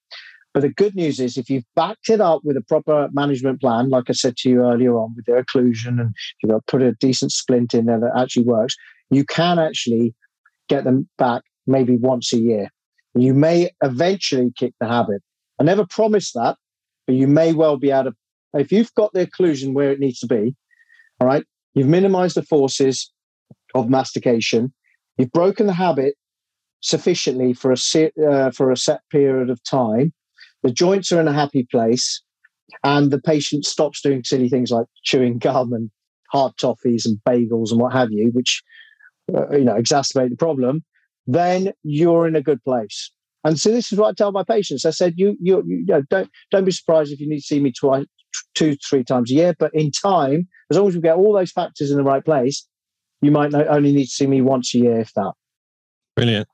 But 0.52 0.60
the 0.60 0.68
good 0.68 0.96
news 0.96 1.20
is, 1.20 1.38
if 1.38 1.48
you've 1.48 1.64
backed 1.76 2.10
it 2.10 2.20
up 2.20 2.40
with 2.44 2.56
a 2.56 2.62
proper 2.62 3.08
management 3.12 3.60
plan, 3.60 3.88
like 3.88 4.10
I 4.10 4.12
said 4.12 4.36
to 4.38 4.48
you 4.48 4.62
earlier 4.62 4.96
on, 4.96 5.14
with 5.14 5.26
their 5.26 5.42
occlusion 5.42 6.00
and 6.00 6.12
you've 6.42 6.50
got 6.50 6.66
put 6.66 6.82
a 6.82 6.92
decent 6.92 7.32
splint 7.32 7.72
in 7.72 7.86
there 7.86 8.00
that 8.00 8.18
actually 8.18 8.44
works, 8.44 8.74
you 9.10 9.24
can 9.24 9.58
actually 9.58 10.14
get 10.68 10.84
them 10.84 11.08
back 11.18 11.42
maybe 11.66 11.96
once 11.96 12.32
a 12.32 12.38
year. 12.38 12.68
You 13.14 13.34
may 13.34 13.70
eventually 13.82 14.52
kick 14.56 14.74
the 14.80 14.86
habit. 14.86 15.22
I 15.58 15.64
never 15.64 15.86
promise 15.86 16.32
that, 16.32 16.56
but 17.06 17.16
you 17.16 17.26
may 17.26 17.52
well 17.52 17.76
be 17.76 17.90
able 17.90 18.12
to. 18.12 18.16
If 18.54 18.72
you've 18.72 18.94
got 18.94 19.12
the 19.12 19.26
occlusion 19.26 19.74
where 19.74 19.92
it 19.92 20.00
needs 20.00 20.18
to 20.20 20.26
be, 20.26 20.54
all 21.20 21.26
right, 21.26 21.44
you've 21.74 21.86
minimized 21.86 22.36
the 22.36 22.42
forces 22.42 23.12
of 23.74 23.88
mastication, 23.88 24.72
you've 25.18 25.32
broken 25.32 25.66
the 25.66 25.72
habit 25.72 26.14
sufficiently 26.80 27.52
for 27.52 27.72
a 27.72 28.10
uh, 28.28 28.50
for 28.50 28.70
a 28.70 28.76
set 28.76 29.00
period 29.10 29.50
of 29.50 29.62
time. 29.64 30.12
The 30.62 30.70
joints 30.70 31.12
are 31.12 31.20
in 31.20 31.28
a 31.28 31.32
happy 31.32 31.66
place, 31.70 32.22
and 32.84 33.10
the 33.10 33.20
patient 33.20 33.64
stops 33.64 34.00
doing 34.02 34.24
silly 34.24 34.48
things 34.48 34.70
like 34.70 34.86
chewing 35.04 35.38
gum 35.38 35.72
and 35.72 35.90
hard 36.30 36.52
toffees 36.60 37.06
and 37.06 37.18
bagels 37.28 37.70
and 37.70 37.80
what 37.80 37.92
have 37.92 38.10
you, 38.12 38.30
which 38.32 38.62
uh, 39.34 39.50
you 39.50 39.64
know 39.64 39.74
exacerbate 39.74 40.30
the 40.30 40.36
problem 40.36 40.84
then 41.34 41.72
you're 41.82 42.26
in 42.26 42.36
a 42.36 42.42
good 42.42 42.62
place. 42.64 43.10
And 43.44 43.58
so 43.58 43.70
this 43.70 43.90
is 43.92 43.98
what 43.98 44.08
I 44.08 44.12
tell 44.12 44.32
my 44.32 44.44
patients. 44.44 44.84
I 44.84 44.90
said, 44.90 45.14
you, 45.16 45.36
you, 45.40 45.62
you 45.66 45.84
know, 45.86 46.02
don't 46.10 46.30
don't 46.50 46.64
be 46.64 46.72
surprised 46.72 47.12
if 47.12 47.20
you 47.20 47.28
need 47.28 47.40
to 47.40 47.46
see 47.46 47.60
me 47.60 47.72
twice, 47.72 48.04
two, 48.54 48.76
three 48.76 49.02
times 49.02 49.30
a 49.30 49.34
year. 49.34 49.54
But 49.58 49.74
in 49.74 49.90
time, 49.90 50.46
as 50.70 50.76
long 50.76 50.88
as 50.88 50.94
we 50.94 51.00
get 51.00 51.16
all 51.16 51.32
those 51.32 51.52
factors 51.52 51.90
in 51.90 51.96
the 51.96 52.04
right 52.04 52.24
place, 52.24 52.66
you 53.22 53.30
might 53.30 53.54
only 53.54 53.92
need 53.92 54.06
to 54.06 54.10
see 54.10 54.26
me 54.26 54.42
once 54.42 54.74
a 54.74 54.78
year, 54.78 55.00
if 55.00 55.12
that. 55.14 55.32
Brilliant. 56.16 56.48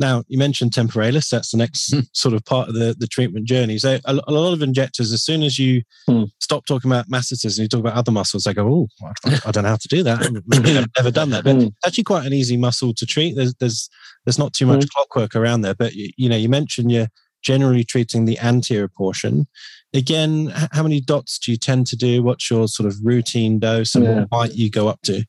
Now, 0.00 0.24
you 0.28 0.38
mentioned 0.38 0.72
temporalis. 0.72 1.28
That's 1.28 1.50
the 1.50 1.58
next 1.58 1.92
mm. 1.92 2.06
sort 2.14 2.34
of 2.34 2.42
part 2.46 2.68
of 2.68 2.74
the, 2.74 2.96
the 2.98 3.06
treatment 3.06 3.46
journey. 3.46 3.76
So, 3.76 3.98
a, 4.06 4.18
a 4.26 4.32
lot 4.32 4.54
of 4.54 4.62
injectors, 4.62 5.12
as 5.12 5.22
soon 5.22 5.42
as 5.42 5.58
you 5.58 5.82
mm. 6.08 6.26
stop 6.40 6.64
talking 6.64 6.90
about 6.90 7.10
masseters 7.10 7.58
and 7.58 7.64
you 7.64 7.68
talk 7.68 7.80
about 7.80 7.98
other 7.98 8.10
muscles, 8.10 8.44
they 8.44 8.54
go, 8.54 8.66
"Oh, 8.66 8.88
I, 9.26 9.40
I 9.44 9.50
don't 9.50 9.64
know 9.64 9.70
how 9.70 9.76
to 9.76 9.88
do 9.88 10.02
that. 10.02 10.22
I've 10.22 10.96
never 10.96 11.10
done 11.10 11.28
that." 11.30 11.44
But 11.44 11.56
mm. 11.56 11.72
actually, 11.84 12.04
quite 12.04 12.24
an 12.24 12.32
easy 12.32 12.56
muscle 12.56 12.94
to 12.94 13.04
treat. 13.04 13.36
There's 13.36 13.54
there's 13.60 13.90
there's 14.24 14.38
not 14.38 14.54
too 14.54 14.66
much 14.66 14.84
hmm. 14.84 14.88
clockwork 14.94 15.36
around 15.36 15.60
there. 15.60 15.74
But 15.74 15.92
you, 15.92 16.10
you 16.16 16.28
know, 16.30 16.36
you 16.36 16.48
mentioned 16.48 16.90
you're 16.90 17.08
generally 17.42 17.84
treating 17.84 18.24
the 18.24 18.38
anterior 18.38 18.88
portion. 18.88 19.48
Again, 19.92 20.52
how 20.72 20.82
many 20.82 21.02
dots 21.02 21.38
do 21.38 21.50
you 21.50 21.58
tend 21.58 21.86
to 21.88 21.96
do? 21.96 22.22
What's 22.22 22.50
your 22.50 22.68
sort 22.68 22.86
of 22.86 22.96
routine 23.02 23.58
dose, 23.58 23.94
and 23.94 24.04
yeah. 24.04 24.20
what 24.20 24.30
might 24.30 24.54
you 24.54 24.70
go 24.70 24.88
up 24.88 25.02
to? 25.02 25.24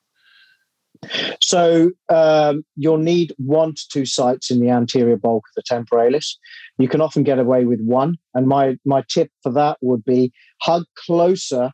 So 1.41 1.91
um, 2.09 2.63
you'll 2.75 2.97
need 2.97 3.33
one 3.37 3.73
to 3.73 3.87
two 3.91 4.05
sites 4.05 4.51
in 4.51 4.59
the 4.59 4.69
anterior 4.69 5.17
bulk 5.17 5.43
of 5.49 5.55
the 5.55 5.63
temporalis. 5.63 6.37
You 6.77 6.87
can 6.87 7.01
often 7.01 7.23
get 7.23 7.39
away 7.39 7.65
with 7.65 7.81
one, 7.81 8.17
and 8.33 8.47
my 8.47 8.77
my 8.85 9.03
tip 9.09 9.29
for 9.41 9.51
that 9.53 9.77
would 9.81 10.03
be 10.05 10.31
hug 10.61 10.83
closer 11.05 11.71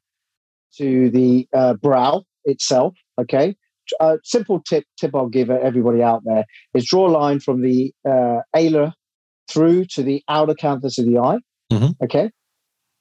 to 0.77 1.09
the 1.09 1.47
uh, 1.53 1.73
brow 1.75 2.23
itself. 2.45 2.95
Okay, 3.19 3.55
a 3.99 4.17
simple 4.23 4.61
tip 4.61 4.85
tip 4.99 5.15
I'll 5.15 5.29
give 5.29 5.49
everybody 5.49 6.01
out 6.01 6.23
there 6.25 6.45
is 6.73 6.85
draw 6.85 7.07
a 7.07 7.11
line 7.11 7.39
from 7.39 7.61
the 7.61 7.93
uh, 8.07 8.39
ala 8.55 8.93
through 9.49 9.85
to 9.85 10.03
the 10.03 10.23
outer 10.29 10.53
canthus 10.53 10.97
of 10.97 11.05
the 11.05 11.17
eye. 11.19 11.39
Mm-hmm. 11.71 12.03
Okay, 12.03 12.31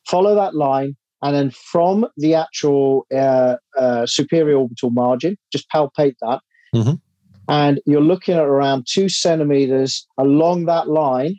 follow 0.09 0.35
that 0.35 0.55
line 0.55 0.97
and 1.23 1.35
then 1.35 1.51
from 1.51 2.07
the 2.17 2.35
actual 2.35 3.07
uh, 3.15 3.57
uh, 3.79 4.07
superior 4.07 4.57
orbital 4.57 4.91
margin, 4.91 5.37
just 5.53 5.67
palpate 5.75 6.17
that. 6.21 6.41
Mm-hmm. 6.75 6.95
And 7.49 7.81
you're 7.87 8.01
looking 8.01 8.35
at 8.35 8.45
around 8.45 8.87
two 8.89 9.09
centimeters 9.09 10.07
along 10.19 10.67
that 10.67 10.89
line 10.89 11.37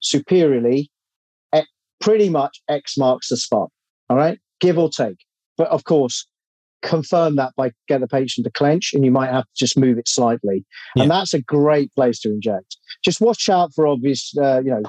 superiorly. 0.00 0.88
Pretty 2.00 2.28
much 2.28 2.60
X 2.68 2.98
marks 2.98 3.28
the 3.28 3.36
spot. 3.36 3.70
All 4.10 4.16
right, 4.16 4.36
give 4.58 4.76
or 4.76 4.90
take. 4.90 5.18
But 5.56 5.68
of 5.68 5.84
course, 5.84 6.26
confirm 6.82 7.36
that 7.36 7.52
by 7.56 7.70
get 7.86 8.00
the 8.00 8.08
patient 8.08 8.44
to 8.44 8.50
clench, 8.50 8.90
and 8.92 9.04
you 9.04 9.12
might 9.12 9.30
have 9.30 9.44
to 9.44 9.50
just 9.56 9.78
move 9.78 9.98
it 9.98 10.08
slightly. 10.08 10.64
Yeah. 10.96 11.02
And 11.02 11.10
that's 11.12 11.32
a 11.32 11.40
great 11.40 11.94
place 11.94 12.18
to 12.22 12.28
inject. 12.30 12.76
Just 13.04 13.20
watch 13.20 13.48
out 13.48 13.70
for 13.72 13.86
obvious, 13.86 14.32
uh, 14.36 14.62
you 14.64 14.72
know, 14.72 14.82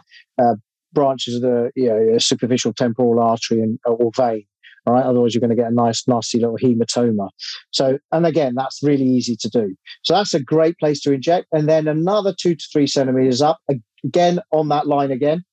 uh, 0.43 0.55
branches 0.93 1.35
of 1.35 1.41
the 1.41 1.71
you 1.75 1.87
know, 1.87 2.17
superficial 2.17 2.73
temporal 2.73 3.19
artery 3.19 3.61
and 3.61 3.79
or 3.85 4.11
vein. 4.15 4.45
All 4.85 4.93
right, 4.93 5.05
otherwise 5.05 5.33
you're 5.33 5.39
going 5.39 5.49
to 5.49 5.55
get 5.55 5.71
a 5.71 5.73
nice, 5.73 6.05
nasty 6.09 6.39
little 6.39 6.57
hematoma. 6.57 7.29
So, 7.71 7.99
and 8.11 8.25
again, 8.25 8.53
that's 8.53 8.83
really 8.83 9.05
easy 9.05 9.37
to 9.37 9.49
do. 9.49 9.75
So 10.01 10.13
that's 10.13 10.33
a 10.33 10.43
great 10.43 10.77
place 10.77 10.99
to 11.01 11.13
inject, 11.13 11.47
and 11.51 11.69
then 11.69 11.87
another 11.87 12.33
two 12.37 12.55
to 12.55 12.65
three 12.71 12.87
centimeters 12.87 13.41
up, 13.41 13.59
again 14.03 14.39
on 14.51 14.69
that 14.69 14.87
line 14.87 15.11
again, 15.11 15.43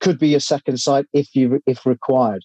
could 0.00 0.18
be 0.18 0.34
a 0.34 0.40
second 0.40 0.78
site 0.78 1.06
if 1.12 1.34
you 1.34 1.60
if 1.66 1.84
required. 1.84 2.44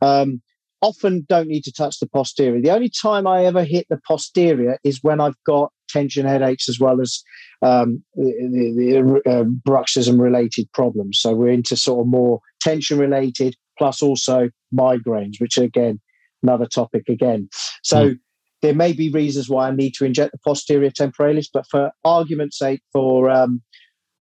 Um, 0.00 0.40
often 0.82 1.26
don't 1.28 1.48
need 1.48 1.64
to 1.64 1.72
touch 1.72 1.98
the 2.00 2.08
posterior. 2.08 2.60
The 2.60 2.70
only 2.70 2.90
time 2.90 3.26
I 3.26 3.44
ever 3.44 3.64
hit 3.64 3.86
the 3.90 4.00
posterior 4.06 4.78
is 4.82 5.00
when 5.02 5.20
I've 5.20 5.36
got 5.46 5.72
tension 5.90 6.26
headaches 6.26 6.68
as 6.68 6.78
well 6.78 7.00
as 7.00 7.22
um, 7.62 8.02
the, 8.14 9.22
the, 9.24 9.30
uh, 9.30 9.44
bruxism 9.68 10.20
related 10.20 10.70
problems. 10.72 11.20
So 11.20 11.34
we're 11.34 11.52
into 11.52 11.76
sort 11.76 12.00
of 12.00 12.06
more 12.06 12.40
tension 12.60 12.98
related, 12.98 13.56
plus 13.78 14.02
also 14.02 14.50
migraines, 14.74 15.40
which 15.40 15.58
are 15.58 15.64
again 15.64 16.00
another 16.42 16.66
topic 16.66 17.08
again. 17.08 17.48
So 17.82 18.10
mm. 18.10 18.18
there 18.62 18.74
may 18.74 18.92
be 18.92 19.10
reasons 19.10 19.48
why 19.48 19.68
I 19.68 19.72
need 19.72 19.94
to 19.94 20.04
inject 20.04 20.32
the 20.32 20.38
posterior 20.44 20.90
temporalis, 20.90 21.48
but 21.52 21.66
for 21.70 21.90
argument's 22.04 22.58
sake, 22.58 22.80
for 22.92 23.28
um, 23.28 23.62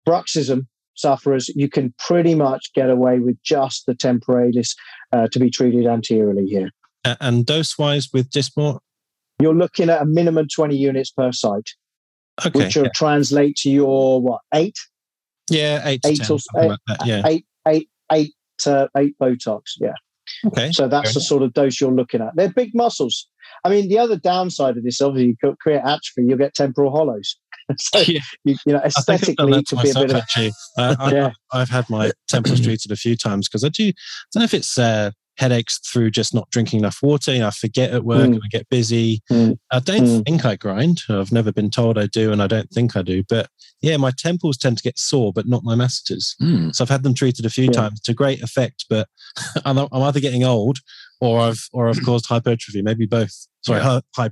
bruxism 0.06 0.66
sufferers, 0.94 1.48
you 1.54 1.68
can 1.68 1.94
pretty 1.98 2.34
much 2.34 2.72
get 2.74 2.90
away 2.90 3.20
with 3.20 3.36
just 3.44 3.86
the 3.86 3.94
temporalis 3.94 4.74
uh, 5.12 5.28
to 5.32 5.38
be 5.38 5.50
treated 5.50 5.86
anteriorly 5.86 6.46
here. 6.46 6.70
And 7.20 7.46
dose 7.46 7.78
wise 7.78 8.08
with 8.12 8.30
Dysport? 8.30 8.80
You're 9.40 9.54
looking 9.54 9.88
at 9.90 10.02
a 10.02 10.04
minimum 10.04 10.48
20 10.52 10.76
units 10.76 11.10
per 11.10 11.32
site, 11.32 11.70
okay, 12.44 12.58
which 12.58 12.76
will 12.76 12.84
yeah. 12.84 12.90
translate 12.94 13.56
to 13.56 13.70
your 13.70 14.20
what, 14.20 14.40
eight? 14.54 14.76
Yeah, 15.50 15.82
eight, 15.84 16.00
eight, 16.04 16.18
10, 16.18 16.38
or, 16.54 16.72
eight, 16.72 16.98
yeah. 17.04 17.22
eight, 17.26 17.46
eight, 17.66 17.88
eight, 18.12 18.34
uh, 18.66 18.88
eight 18.96 19.16
Botox. 19.20 19.62
Yeah. 19.80 19.94
Okay. 20.46 20.72
So 20.72 20.88
that's 20.88 21.14
the 21.14 21.20
sort 21.20 21.42
of 21.42 21.52
dose 21.52 21.80
you're 21.80 21.90
looking 21.92 22.20
at. 22.20 22.36
They're 22.36 22.50
big 22.50 22.74
muscles. 22.74 23.28
I 23.64 23.70
mean, 23.70 23.88
the 23.88 23.98
other 23.98 24.16
downside 24.16 24.76
of 24.76 24.84
this, 24.84 25.00
obviously, 25.00 25.36
you 25.42 25.56
create 25.60 25.80
atrophy, 25.80 26.24
you'll 26.26 26.38
get 26.38 26.54
temporal 26.54 26.90
hollows. 26.90 27.36
so, 27.78 27.98
yeah. 28.06 28.20
you, 28.44 28.56
you, 28.66 28.72
know, 28.72 28.80
aesthetically, 28.84 29.58
it 29.58 29.66
could 29.66 29.82
be 29.82 29.90
a 29.90 29.94
bit 29.94 30.10
of 30.10 30.16
actually. 30.16 30.52
Uh, 30.76 31.10
yeah. 31.12 31.30
I, 31.52 31.60
have 31.60 31.70
had 31.70 31.90
my 31.90 32.12
temples 32.28 32.60
treated 32.64 32.92
a 32.92 32.96
few 32.96 33.16
times 33.16 33.48
because 33.48 33.64
I 33.64 33.68
do. 33.68 33.88
I 33.88 33.92
don't 34.32 34.40
know 34.40 34.44
if 34.44 34.54
it's 34.54 34.78
uh, 34.78 35.10
headaches 35.38 35.78
through 35.78 36.10
just 36.10 36.34
not 36.34 36.50
drinking 36.50 36.80
enough 36.80 36.98
water. 37.02 37.32
You 37.32 37.40
know, 37.40 37.46
I 37.46 37.50
forget 37.50 37.92
at 37.92 38.04
work 38.04 38.20
mm. 38.20 38.34
and 38.34 38.42
I 38.44 38.48
get 38.50 38.68
busy. 38.68 39.22
Mm. 39.30 39.56
I 39.70 39.78
don't 39.78 40.02
mm. 40.02 40.26
think 40.26 40.44
I 40.44 40.56
grind. 40.56 41.02
I've 41.08 41.32
never 41.32 41.52
been 41.52 41.70
told 41.70 41.96
I 41.96 42.06
do, 42.06 42.32
and 42.32 42.42
I 42.42 42.46
don't 42.46 42.70
think 42.70 42.96
I 42.96 43.02
do. 43.02 43.22
But 43.28 43.48
yeah, 43.80 43.96
my 43.96 44.12
temples 44.16 44.58
tend 44.58 44.78
to 44.78 44.82
get 44.82 44.98
sore, 44.98 45.32
but 45.32 45.46
not 45.46 45.64
my 45.64 45.74
masseters. 45.74 46.34
Mm. 46.42 46.74
So 46.74 46.84
I've 46.84 46.90
had 46.90 47.04
them 47.04 47.14
treated 47.14 47.46
a 47.46 47.50
few 47.50 47.66
yeah. 47.66 47.72
times 47.72 48.00
to 48.02 48.14
great 48.14 48.42
effect. 48.42 48.84
But 48.90 49.08
I'm, 49.64 49.78
I'm, 49.78 50.02
either 50.02 50.20
getting 50.20 50.44
old, 50.44 50.78
or 51.20 51.40
I've 51.40 51.68
or 51.72 51.88
I've 51.88 52.04
caused 52.04 52.26
hypertrophy. 52.26 52.82
Maybe 52.82 53.06
both. 53.06 53.46
Sorry, 53.62 53.80
yeah. 53.80 54.00
hi, 54.16 54.30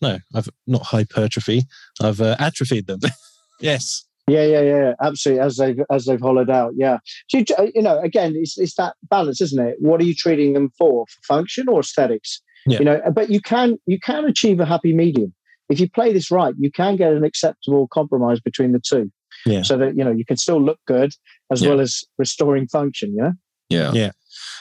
no, 0.00 0.18
I've 0.34 0.48
not 0.66 0.82
hypertrophy. 0.82 1.64
I've 2.00 2.20
uh, 2.20 2.36
atrophied 2.38 2.86
them. 2.86 3.00
yes. 3.60 4.06
Yeah, 4.28 4.44
yeah, 4.44 4.60
yeah, 4.60 4.92
absolutely. 5.02 5.42
As 5.42 5.56
they've 5.56 5.80
as 5.90 6.04
they've 6.04 6.20
hollowed 6.20 6.50
out, 6.50 6.72
yeah. 6.76 6.98
So 7.28 7.38
you, 7.38 7.44
uh, 7.58 7.66
you 7.74 7.82
know, 7.82 7.98
again, 8.00 8.34
it's 8.36 8.56
it's 8.58 8.74
that 8.76 8.94
balance, 9.10 9.40
isn't 9.40 9.58
it? 9.64 9.76
What 9.80 10.00
are 10.00 10.04
you 10.04 10.14
treating 10.14 10.52
them 10.52 10.70
for? 10.78 11.06
For 11.06 11.34
function 11.34 11.68
or 11.68 11.80
aesthetics? 11.80 12.40
Yeah. 12.66 12.78
You 12.78 12.84
know, 12.84 13.00
but 13.12 13.30
you 13.30 13.40
can 13.40 13.78
you 13.86 13.98
can 13.98 14.24
achieve 14.26 14.60
a 14.60 14.66
happy 14.66 14.92
medium 14.92 15.34
if 15.68 15.80
you 15.80 15.88
play 15.90 16.12
this 16.12 16.30
right. 16.30 16.54
You 16.58 16.70
can 16.70 16.96
get 16.96 17.12
an 17.12 17.24
acceptable 17.24 17.88
compromise 17.88 18.40
between 18.40 18.72
the 18.72 18.80
two. 18.80 19.10
Yeah. 19.46 19.62
So 19.62 19.76
that 19.78 19.96
you 19.96 20.04
know 20.04 20.12
you 20.12 20.24
can 20.24 20.36
still 20.36 20.62
look 20.62 20.78
good 20.86 21.12
as 21.50 21.62
Yeah. 21.62 21.70
well 21.70 21.80
as 21.80 22.04
restoring 22.18 22.68
function. 22.68 23.12
You 23.14 23.22
know. 23.22 23.32
Yeah. 23.68 23.92
Yeah. 23.92 24.10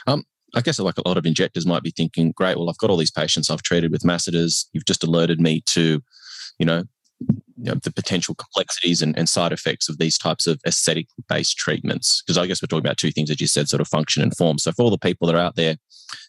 Um, 0.08 0.24
I 0.56 0.62
guess 0.62 0.80
like 0.80 0.98
a 0.98 1.08
lot 1.08 1.18
of 1.18 1.26
injectors 1.26 1.66
might 1.68 1.84
be 1.84 1.92
thinking, 1.92 2.32
great, 2.32 2.58
well, 2.58 2.70
I've 2.70 2.78
got 2.78 2.90
all 2.90 2.98
these 2.98 3.12
patients 3.12 3.50
I've 3.50 3.62
treated 3.62 3.92
with 3.92 4.04
masseters. 4.04 4.68
You've 4.74 4.86
just 4.86 5.04
alerted 5.04 5.40
me 5.40 5.62
to, 5.68 6.02
you 6.58 6.66
know, 6.66 6.86
you 7.60 7.66
know 7.66 7.76
the 7.84 7.92
potential 7.92 8.36
complexities 8.36 9.02
and, 9.02 9.18
and 9.18 9.28
side 9.28 9.52
effects 9.52 9.90
of 9.90 9.98
these 9.98 10.18
types 10.18 10.48
of 10.48 10.60
aesthetic 10.66 11.08
based 11.28 11.58
treatments. 11.58 12.24
Because 12.26 12.38
I 12.38 12.48
guess 12.48 12.62
we're 12.62 12.68
talking 12.68 12.86
about 12.86 12.98
two 12.98 13.12
things, 13.12 13.30
as 13.30 13.42
you 13.42 13.48
said, 13.48 13.68
sort 13.70 13.82
of 13.82 13.88
function 13.88 14.24
and 14.24 14.36
form. 14.36 14.58
So 14.58 14.72
for 14.72 14.84
all 14.84 14.90
the 14.92 14.98
people 14.98 15.28
that 15.28 15.36
are 15.36 15.42
out 15.42 15.56
there 15.56 15.76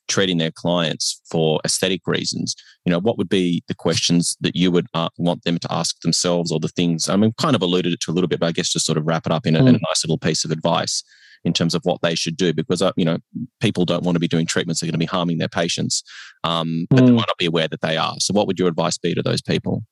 treating 0.09 0.39
their 0.39 0.51
clients 0.51 1.20
for 1.31 1.61
aesthetic 1.65 2.02
reasons, 2.07 2.55
you 2.85 2.90
know, 2.90 2.98
what 3.01 3.16
would 3.16 3.28
be 3.28 3.62
the 3.69 3.74
questions 3.74 4.36
that 4.40 4.57
you 4.57 4.70
would 4.70 4.86
uh, 4.94 5.09
want 5.19 5.44
them 5.44 5.59
to 5.59 5.73
ask 5.73 6.01
themselves 6.01 6.51
or 6.51 6.59
the 6.61 6.69
things? 6.69 7.09
I 7.09 7.16
mean, 7.16 7.32
kind 7.39 7.55
of 7.55 7.62
alluded 7.62 7.93
it 7.93 8.01
to 8.01 8.11
a 8.11 8.15
little 8.15 8.28
bit, 8.28 8.40
but 8.40 8.47
I 8.47 8.52
guess 8.52 8.73
just 8.73 8.86
sort 8.86 8.98
of 8.98 9.07
wrap 9.07 9.27
it 9.27 9.32
up 9.32 9.47
in 9.47 9.57
a, 9.57 9.61
in 9.61 9.69
a 9.69 9.73
nice 9.73 10.05
little 10.05 10.19
piece 10.19 10.44
of 10.44 10.51
advice 10.51 11.02
in 11.44 11.52
terms 11.52 11.74
of 11.74 11.82
what 11.85 12.02
they 12.02 12.15
should 12.15 12.36
do 12.36 12.52
because 12.52 12.82
uh, 12.82 12.93
you 12.97 13.05
know 13.05 13.16
people 13.61 13.85
don't 13.86 14.02
want 14.02 14.15
to 14.15 14.20
be 14.20 14.28
doing 14.28 14.44
treatments 14.47 14.81
that 14.81 14.85
are 14.86 14.89
going 14.89 14.93
to 14.93 14.98
be 14.98 15.07
harming 15.07 15.39
their 15.39 15.48
patients 15.48 16.02
um, 16.44 16.86
but 16.90 17.07
they 17.07 17.12
Mm. 17.12 17.16
might 17.16 17.28
not 17.28 17.39
be 17.39 17.47
aware 17.47 17.66
that 17.66 17.81
they 17.81 17.97
are 17.97 18.15
so 18.19 18.35
what 18.35 18.47
would 18.47 18.59
your 18.59 18.69
advice 18.69 18.98
be 18.98 19.15
to 19.15 19.23
those 19.23 19.40
people 19.40 19.82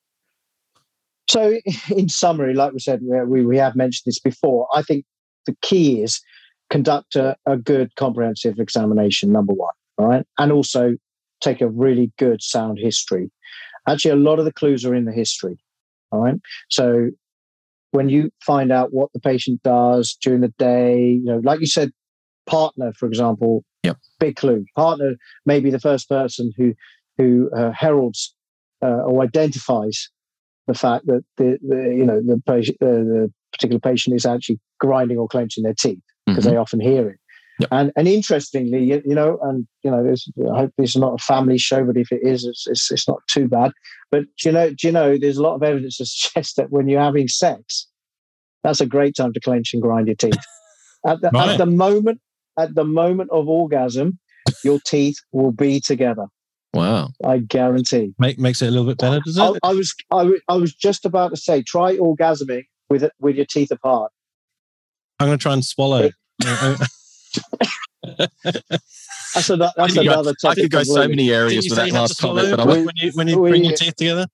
So, 1.29 1.59
in 1.95 2.09
summary, 2.09 2.55
like 2.55 2.73
we 2.73 2.79
said, 2.79 3.01
we, 3.03 3.45
we, 3.45 3.57
have 3.57 3.75
mentioned 3.75 4.03
this 4.07 4.19
before. 4.19 4.67
I 4.73 4.81
think 4.81 5.05
the 5.45 5.55
key 5.61 6.01
is 6.01 6.19
conduct 6.69 7.15
a, 7.15 7.37
a 7.45 7.55
good 7.55 7.95
comprehensive 7.95 8.59
examination, 8.59 9.31
number 9.31 9.53
one, 9.53 9.73
right? 9.97 10.25
And 10.39 10.51
also 10.51 10.95
take 11.39 11.61
a 11.61 11.69
really 11.69 12.11
good 12.17 12.41
sound 12.41 12.79
history. 12.79 13.31
Actually, 13.87 14.11
a 14.11 14.15
lot 14.15 14.39
of 14.39 14.45
the 14.45 14.51
clues 14.51 14.83
are 14.85 14.95
in 14.95 15.05
the 15.05 15.11
history, 15.11 15.57
all 16.11 16.21
right? 16.21 16.35
So, 16.69 17.11
when 17.91 18.09
you 18.09 18.31
find 18.43 18.71
out 18.71 18.91
what 18.91 19.11
the 19.13 19.19
patient 19.19 19.61
does 19.63 20.17
during 20.21 20.41
the 20.41 20.53
day, 20.57 21.19
you 21.23 21.25
know, 21.25 21.41
like 21.43 21.59
you 21.59 21.67
said, 21.67 21.91
partner, 22.47 22.91
for 22.97 23.07
example, 23.07 23.63
Yep. 23.83 23.97
big 24.19 24.35
clue. 24.35 24.65
Partner 24.75 25.15
may 25.45 25.59
be 25.59 25.69
the 25.69 25.79
first 25.79 26.09
person 26.09 26.51
who 26.57 26.73
who 27.17 27.49
uh, 27.55 27.71
heralds 27.71 28.33
uh, 28.81 29.03
or 29.05 29.23
identifies 29.23 30.09
the 30.69 30.73
fact 30.85 31.03
that 31.07 31.23
the, 31.37 31.57
the 31.69 31.79
you 31.99 32.05
know 32.09 32.19
the 32.31 32.41
patient 32.47 32.77
uh, 32.81 33.01
the 33.13 33.31
particular 33.53 33.79
patient 33.79 34.15
is 34.15 34.25
actually 34.25 34.59
grinding 34.79 35.17
or 35.17 35.27
clenching 35.27 35.63
their 35.63 35.73
teeth 35.85 35.99
because 36.25 36.45
Mhm. 36.45 36.49
they 36.51 36.57
often 36.57 36.79
hear 36.79 37.09
it. 37.09 37.19
Yep. 37.59 37.69
And 37.77 37.91
and 37.97 38.07
interestingly, 38.07 38.81
you, 38.89 39.01
you 39.05 39.15
know, 39.15 39.37
and 39.41 39.67
you 39.83 39.91
know, 39.91 40.01
this, 40.09 40.21
I 40.53 40.59
hope 40.61 40.71
this 40.77 40.91
is 40.95 41.01
not 41.05 41.15
a 41.19 41.23
family 41.31 41.57
show, 41.57 41.83
but 41.83 41.97
if 41.97 42.09
it 42.11 42.21
is, 42.23 42.45
it's, 42.45 42.63
it's 42.67 42.91
it's 42.91 43.07
not 43.07 43.19
too 43.35 43.47
bad. 43.49 43.71
But 44.11 44.21
do 44.39 44.43
you 44.49 44.51
know, 44.53 44.69
do 44.69 44.87
you 44.87 44.93
know, 44.93 45.17
there's 45.17 45.37
a 45.37 45.43
lot 45.47 45.55
of 45.55 45.63
evidence 45.63 45.97
to 45.97 46.05
suggest 46.15 46.55
that 46.57 46.71
when 46.71 46.87
you're 46.87 47.01
having 47.09 47.27
sex, 47.27 47.87
that's 48.63 48.81
a 48.81 48.85
great 48.95 49.15
time 49.15 49.33
to 49.33 49.39
clench 49.39 49.73
and 49.73 49.81
grind 49.81 50.07
your 50.07 50.15
teeth. 50.15 50.43
At 51.05 51.21
the, 51.21 51.29
Right. 51.33 51.49
at 51.51 51.57
the 51.57 51.65
moment, 51.65 52.19
at 52.57 52.75
the 52.75 52.83
moment 52.83 53.29
of 53.31 53.47
orgasm, 53.47 54.19
your 54.63 54.79
teeth 54.85 55.15
will 55.31 55.51
be 55.53 55.79
together. 55.79 56.27
Wow 56.73 57.09
I 57.25 57.39
guarantee. 57.39 58.13
Make, 58.19 58.37
makes 58.39 58.61
it 58.61 58.67
a 58.67 58.71
little 58.71 58.85
bit 58.87 58.97
better, 58.99 59.19
does 59.25 59.37
I, 59.39 59.49
it? 59.49 59.59
I 59.63 59.73
was 59.73 59.95
I, 60.11 60.23
wa- 60.23 60.31
I 60.47 60.55
was 60.55 60.73
just 60.73 61.05
about 61.05 61.29
to 61.29 61.37
say 61.37 61.61
try 61.63 61.97
orgasming 61.97 62.63
with 62.89 63.03
it 63.03 63.11
with 63.19 63.35
your 63.35 63.45
teeth 63.45 63.71
apart. 63.71 64.11
I'm 65.19 65.27
going 65.27 65.37
to 65.37 65.41
try 65.41 65.53
and 65.53 65.65
swallow. 65.65 66.09
That's, 69.35 69.49
an, 69.49 69.59
that's 69.59 69.73
I 69.77 69.87
could 69.87 69.95
go- 69.95 70.01
another 70.01 70.31
i 70.31 70.33
topic. 70.41 70.63
could 70.63 70.71
go 70.71 70.83
so 70.83 71.07
many 71.07 71.31
areas 71.31 71.65
Didn't 71.65 71.77
with 71.77 71.77
say 71.77 71.83
that 71.83 71.87
you 71.87 71.93
had 71.93 71.99
to 71.99 72.01
last 72.01 72.19
comment 72.21 72.49
but 72.51 72.59
i 72.59 72.65
We- 72.65 72.71
won't 72.73 72.85
when 72.85 72.95
you 72.97 73.11
when 73.13 73.27
you 73.27 73.39
we- 73.39 73.49
bring 73.51 73.63
your 73.65 73.75
teeth 73.75 73.95
together? 73.95 74.25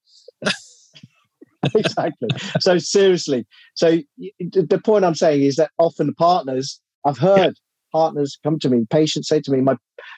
exactly. 1.76 2.30
So 2.60 2.78
seriously, 2.78 3.46
so 3.74 3.98
the 4.40 4.82
point 4.84 5.04
I'm 5.06 5.16
saying 5.16 5.42
is 5.44 5.56
that 5.56 5.72
often 5.78 6.14
partners, 6.14 6.80
I've 7.06 7.18
heard 7.18 7.56
partners 8.00 8.38
come 8.44 8.58
to 8.60 8.70
me, 8.70 8.86
patients 9.00 9.28
say 9.30 9.40
to 9.42 9.52
me, 9.52 9.60
my 9.62 9.76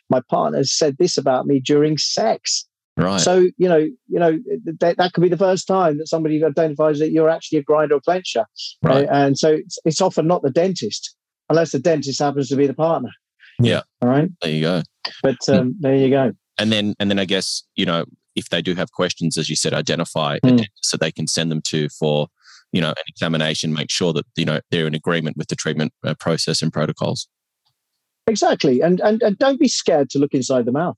my 0.09 0.21
partner 0.35 0.63
said 0.63 0.93
this 0.97 1.17
about 1.17 1.45
me 1.45 1.59
during 1.71 1.97
sex. 1.97 2.65
right 2.97 3.21
So 3.27 3.33
you 3.61 3.69
know, 3.71 3.83
you 4.13 4.19
know 4.23 4.33
that, 4.81 4.95
that 4.97 5.09
could 5.13 5.21
be 5.27 5.33
the 5.37 5.43
first 5.47 5.65
time 5.67 5.93
that 5.99 6.07
somebody 6.13 6.35
identifies 6.43 6.97
that 6.99 7.11
you're 7.11 7.29
actually 7.35 7.59
a 7.59 7.63
grinder 7.69 7.95
or 7.99 8.01
clencher, 8.07 8.45
right 8.81 9.07
Uh, 9.07 9.11
and 9.21 9.37
so 9.43 9.49
it's, 9.63 9.77
it's 9.89 10.01
often 10.07 10.25
not 10.33 10.41
the 10.43 10.53
dentist, 10.61 11.03
unless 11.49 11.71
the 11.71 11.79
dentist 11.89 12.19
happens 12.25 12.47
to 12.49 12.55
be 12.61 12.67
the 12.67 12.73
partner. 12.87 13.11
Yeah. 13.71 13.81
All 14.01 14.09
right. 14.15 14.29
there 14.41 14.51
you 14.57 14.61
go 14.71 14.77
But 15.27 15.41
um, 15.55 15.75
there 15.83 15.95
you 16.03 16.09
go. 16.19 16.25
and 16.61 16.69
then 16.73 16.85
and 16.99 17.07
then 17.09 17.19
i 17.25 17.25
guess 17.33 17.47
you 17.79 17.85
know 17.89 18.01
if 18.41 18.45
they 18.51 18.61
do 18.69 18.73
have 18.81 18.89
questions 19.01 19.31
as 19.41 19.47
you 19.51 19.55
said 19.63 19.73
identify 19.73 20.31
a 20.35 20.39
Mm. 20.47 20.57
dentist 20.61 20.89
that 20.91 21.01
they 21.05 21.11
can 21.17 21.27
send 21.35 21.47
them 21.51 21.61
to 21.71 21.79
for 21.99 22.15
you 22.75 22.81
know 22.83 22.91
an 23.01 23.07
examination 23.13 23.73
make 23.81 23.91
sure 23.99 24.11
that 24.17 24.25
you 24.41 24.45
know 24.49 24.59
they're 24.69 24.89
in 24.91 24.95
agreement 25.03 25.35
with 25.39 25.47
the 25.51 25.55
treatment 25.63 25.91
uh, 26.07 26.13
process 26.25 26.57
and 26.63 26.71
protocols 26.79 27.19
Exactly. 28.27 28.81
And, 28.81 28.99
and 29.01 29.21
and 29.23 29.37
don't 29.37 29.59
be 29.59 29.67
scared 29.67 30.09
to 30.11 30.19
look 30.19 30.33
inside 30.33 30.65
the 30.65 30.71
mouth. 30.71 30.97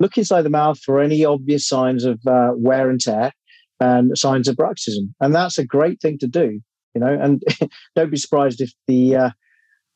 Look 0.00 0.18
inside 0.18 0.42
the 0.42 0.50
mouth 0.50 0.80
for 0.80 1.00
any 1.00 1.24
obvious 1.24 1.66
signs 1.66 2.04
of 2.04 2.20
uh, 2.26 2.50
wear 2.54 2.90
and 2.90 3.00
tear 3.00 3.32
and 3.80 4.16
signs 4.18 4.48
of 4.48 4.56
bruxism. 4.56 5.14
And 5.20 5.34
that's 5.34 5.56
a 5.56 5.64
great 5.64 6.00
thing 6.00 6.18
to 6.18 6.26
do, 6.26 6.60
you 6.94 7.00
know. 7.00 7.16
And 7.20 7.42
don't 7.96 8.10
be 8.10 8.16
surprised 8.16 8.60
if 8.60 8.72
the 8.88 9.16
uh, 9.16 9.30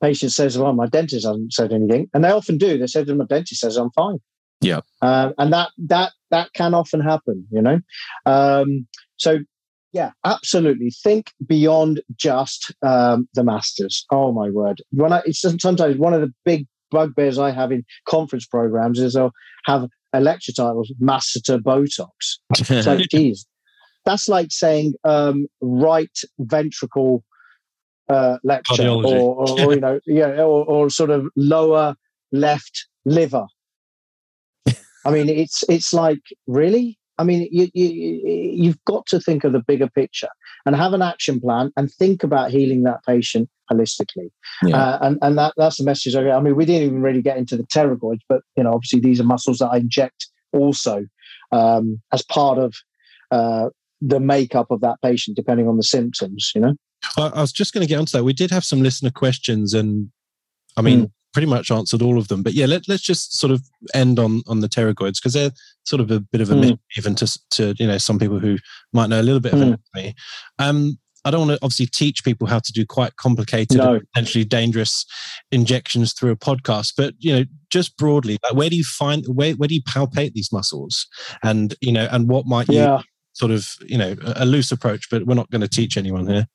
patient 0.00 0.32
says, 0.32 0.56
"Well, 0.56 0.72
my 0.72 0.86
dentist 0.86 1.26
hasn't 1.26 1.52
said 1.52 1.72
anything," 1.72 2.08
and 2.14 2.24
they 2.24 2.30
often 2.30 2.58
do. 2.58 2.78
They 2.78 2.86
say, 2.86 3.04
"My 3.04 3.24
dentist 3.24 3.60
says 3.60 3.76
I'm 3.76 3.90
fine." 3.90 4.18
Yeah. 4.60 4.80
Uh, 5.02 5.32
and 5.38 5.52
that 5.52 5.70
that 5.78 6.12
that 6.30 6.52
can 6.52 6.74
often 6.74 7.00
happen, 7.00 7.46
you 7.50 7.62
know. 7.62 7.80
Um, 8.26 8.86
so 9.16 9.38
yeah, 9.92 10.10
absolutely. 10.24 10.90
Think 10.90 11.32
beyond 11.46 12.02
just 12.16 12.72
um, 12.82 13.28
the 13.34 13.42
masseters. 13.42 14.04
Oh 14.10 14.32
my 14.32 14.50
word! 14.50 14.82
When 14.90 15.12
I, 15.12 15.22
it's 15.24 15.40
sometimes 15.40 15.96
one 15.96 16.14
of 16.14 16.20
the 16.20 16.32
big 16.44 16.66
bugbears 16.90 17.38
I 17.38 17.50
have 17.50 17.72
in 17.72 17.84
conference 18.06 18.46
programs 18.46 18.98
is 18.98 19.16
I'll 19.16 19.32
have 19.64 19.86
a 20.12 20.20
lecture 20.20 20.52
title 20.52 20.84
"Master 21.00 21.40
to 21.46 21.58
Botox." 21.58 22.08
It's 22.70 22.86
like, 22.86 23.08
geez, 23.08 23.46
that's 24.04 24.28
like 24.28 24.48
saying 24.50 24.94
um, 25.04 25.46
right 25.60 26.16
ventricle 26.38 27.24
uh, 28.08 28.38
lecture, 28.44 28.88
or, 28.88 29.04
or, 29.06 29.60
or 29.60 29.74
you 29.74 29.80
know, 29.80 30.00
yeah, 30.06 30.42
or, 30.42 30.64
or 30.66 30.90
sort 30.90 31.10
of 31.10 31.28
lower 31.36 31.94
left 32.30 32.86
liver. 33.04 33.46
I 35.04 35.10
mean, 35.10 35.28
it's 35.28 35.64
it's 35.68 35.94
like 35.94 36.20
really. 36.46 36.98
I 37.18 37.24
mean, 37.24 37.48
you, 37.50 37.68
you 37.74 38.20
you've 38.54 38.84
got 38.84 39.06
to 39.06 39.20
think 39.20 39.44
of 39.44 39.52
the 39.52 39.60
bigger 39.60 39.88
picture 39.88 40.28
and 40.64 40.76
have 40.76 40.92
an 40.92 41.02
action 41.02 41.40
plan 41.40 41.72
and 41.76 41.90
think 41.90 42.22
about 42.22 42.50
healing 42.50 42.84
that 42.84 43.00
patient 43.06 43.48
holistically. 43.70 44.30
Yeah. 44.62 44.76
Uh, 44.76 44.98
and 45.02 45.18
and 45.22 45.38
that 45.38 45.54
that's 45.56 45.78
the 45.78 45.84
message. 45.84 46.14
I 46.14 46.22
get. 46.22 46.34
I 46.34 46.40
mean, 46.40 46.56
we 46.56 46.64
didn't 46.64 46.86
even 46.86 47.02
really 47.02 47.22
get 47.22 47.36
into 47.36 47.56
the 47.56 47.64
pterygoids, 47.64 48.20
but 48.28 48.42
you 48.56 48.62
know, 48.62 48.72
obviously 48.72 49.00
these 49.00 49.20
are 49.20 49.24
muscles 49.24 49.58
that 49.58 49.68
I 49.68 49.78
inject 49.78 50.28
also 50.52 51.06
um, 51.52 52.00
as 52.12 52.22
part 52.22 52.58
of 52.58 52.74
uh, 53.30 53.68
the 54.00 54.20
makeup 54.20 54.70
of 54.70 54.80
that 54.80 54.96
patient, 55.02 55.36
depending 55.36 55.68
on 55.68 55.76
the 55.76 55.82
symptoms. 55.82 56.52
You 56.54 56.60
know. 56.60 56.74
I 57.16 57.28
I 57.28 57.40
was 57.40 57.52
just 57.52 57.74
going 57.74 57.82
to 57.82 57.88
get 57.88 57.98
onto 57.98 58.16
that. 58.16 58.24
We 58.24 58.32
did 58.32 58.50
have 58.50 58.64
some 58.64 58.82
listener 58.82 59.10
questions, 59.10 59.74
and 59.74 60.10
I 60.76 60.82
mean, 60.82 61.12
pretty 61.38 61.48
much 61.48 61.70
answered 61.70 62.02
all 62.02 62.18
of 62.18 62.26
them. 62.26 62.42
But 62.42 62.54
yeah, 62.54 62.66
let, 62.66 62.88
let's 62.88 63.04
just 63.04 63.38
sort 63.38 63.52
of 63.52 63.62
end 63.94 64.18
on 64.18 64.42
on 64.48 64.58
the 64.58 64.68
pterygoids 64.68 65.18
because 65.22 65.34
they're 65.34 65.52
sort 65.84 66.00
of 66.00 66.10
a 66.10 66.18
bit 66.18 66.40
of 66.40 66.50
a 66.50 66.54
Mm. 66.54 66.60
myth 66.70 66.78
even 66.96 67.14
to 67.14 67.38
to 67.52 67.74
you 67.78 67.86
know 67.86 67.96
some 67.96 68.18
people 68.18 68.40
who 68.40 68.58
might 68.92 69.08
know 69.08 69.20
a 69.20 69.22
little 69.22 69.38
bit 69.40 69.52
of 69.52 69.60
Mm. 69.60 69.62
anatomy. 69.94 70.14
Um, 70.58 70.98
I 71.24 71.30
don't 71.30 71.46
want 71.46 71.52
to 71.60 71.64
obviously 71.64 71.86
teach 71.86 72.24
people 72.24 72.48
how 72.48 72.58
to 72.58 72.72
do 72.72 72.84
quite 72.84 73.14
complicated, 73.14 73.76
No. 73.78 73.94
and 73.94 74.02
potentially 74.12 74.44
dangerous 74.44 75.06
injections 75.52 76.12
through 76.12 76.32
a 76.32 76.36
podcast, 76.36 76.94
but 76.96 77.14
you 77.20 77.32
know, 77.32 77.44
just 77.70 77.96
broadly, 77.96 78.36
like 78.42 78.54
where 78.54 78.68
do 78.70 78.76
you 78.76 78.82
find 78.84 79.24
where 79.28 79.52
where 79.52 79.68
do 79.68 79.76
you 79.76 79.82
palpate 79.82 80.32
these 80.32 80.50
muscles, 80.52 81.06
and 81.44 81.76
you 81.80 81.92
know, 81.92 82.08
and 82.10 82.28
what 82.28 82.46
might 82.46 82.66
you 82.68 82.78
Yeah. 82.80 83.02
sort 83.34 83.52
of 83.52 83.68
you 83.86 83.96
know 83.96 84.16
a 84.24 84.42
a 84.42 84.44
loose 84.44 84.72
approach, 84.72 85.06
but 85.08 85.24
we're 85.24 85.36
not 85.36 85.50
going 85.52 85.60
to 85.60 85.68
teach 85.68 85.96
anyone 85.96 86.26
here. 86.26 86.48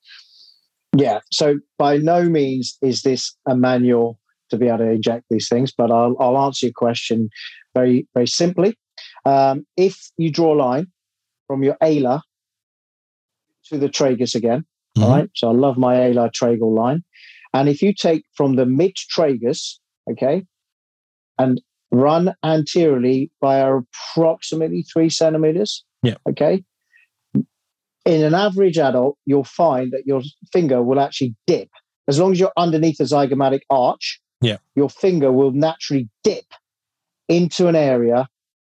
Yeah. 0.97 1.19
So 1.31 1.59
by 1.79 1.97
no 1.99 2.23
means 2.29 2.77
is 2.81 3.01
this 3.03 3.33
a 3.47 3.55
manual 3.55 4.19
to 4.53 4.57
be 4.59 4.67
able 4.67 4.79
to 4.79 4.89
inject 4.91 5.25
these 5.29 5.49
things, 5.49 5.73
but 5.75 5.91
I'll, 5.91 6.15
I'll 6.19 6.37
answer 6.37 6.67
your 6.67 6.73
question 6.73 7.29
very, 7.73 8.07
very 8.13 8.27
simply. 8.27 8.77
Um, 9.25 9.65
if 9.77 9.97
you 10.17 10.31
draw 10.31 10.53
a 10.53 10.59
line 10.67 10.87
from 11.47 11.63
your 11.63 11.75
alar 11.81 12.21
to 13.69 13.77
the 13.77 13.89
tragus 13.89 14.35
again, 14.35 14.63
all 14.97 15.05
Mhm. 15.05 15.09
right. 15.17 15.29
So 15.35 15.49
I 15.49 15.53
love 15.53 15.77
my 15.77 15.95
alar 15.95 16.29
tragal 16.31 16.73
line. 16.75 17.03
And 17.53 17.67
if 17.67 17.81
you 17.81 17.93
take 17.93 18.23
from 18.37 18.55
the 18.55 18.65
mid 18.65 18.95
tragus, 19.15 19.79
okay, 20.09 20.45
and 21.39 21.61
run 21.91 22.33
anteriorly 22.43 23.31
by 23.41 23.55
approximately 23.59 24.83
three 24.83 25.09
centimeters, 25.09 25.83
Yeah. 26.03 26.15
okay, 26.29 26.63
in 28.05 28.23
an 28.23 28.33
average 28.33 28.77
adult, 28.77 29.17
you'll 29.25 29.43
find 29.63 29.91
that 29.93 30.05
your 30.05 30.21
finger 30.51 30.83
will 30.83 30.99
actually 30.99 31.35
dip. 31.47 31.69
As 32.07 32.19
long 32.19 32.33
as 32.33 32.39
you're 32.39 32.51
underneath 32.57 32.97
the 32.97 33.05
zygomatic 33.05 33.61
arch, 33.69 34.19
Yeah. 34.43 34.57
your 34.75 34.89
finger 34.89 35.31
will 35.31 35.51
naturally 35.51 36.09
dip 36.23 36.45
into 37.29 37.67
an 37.67 37.75
area 37.75 38.27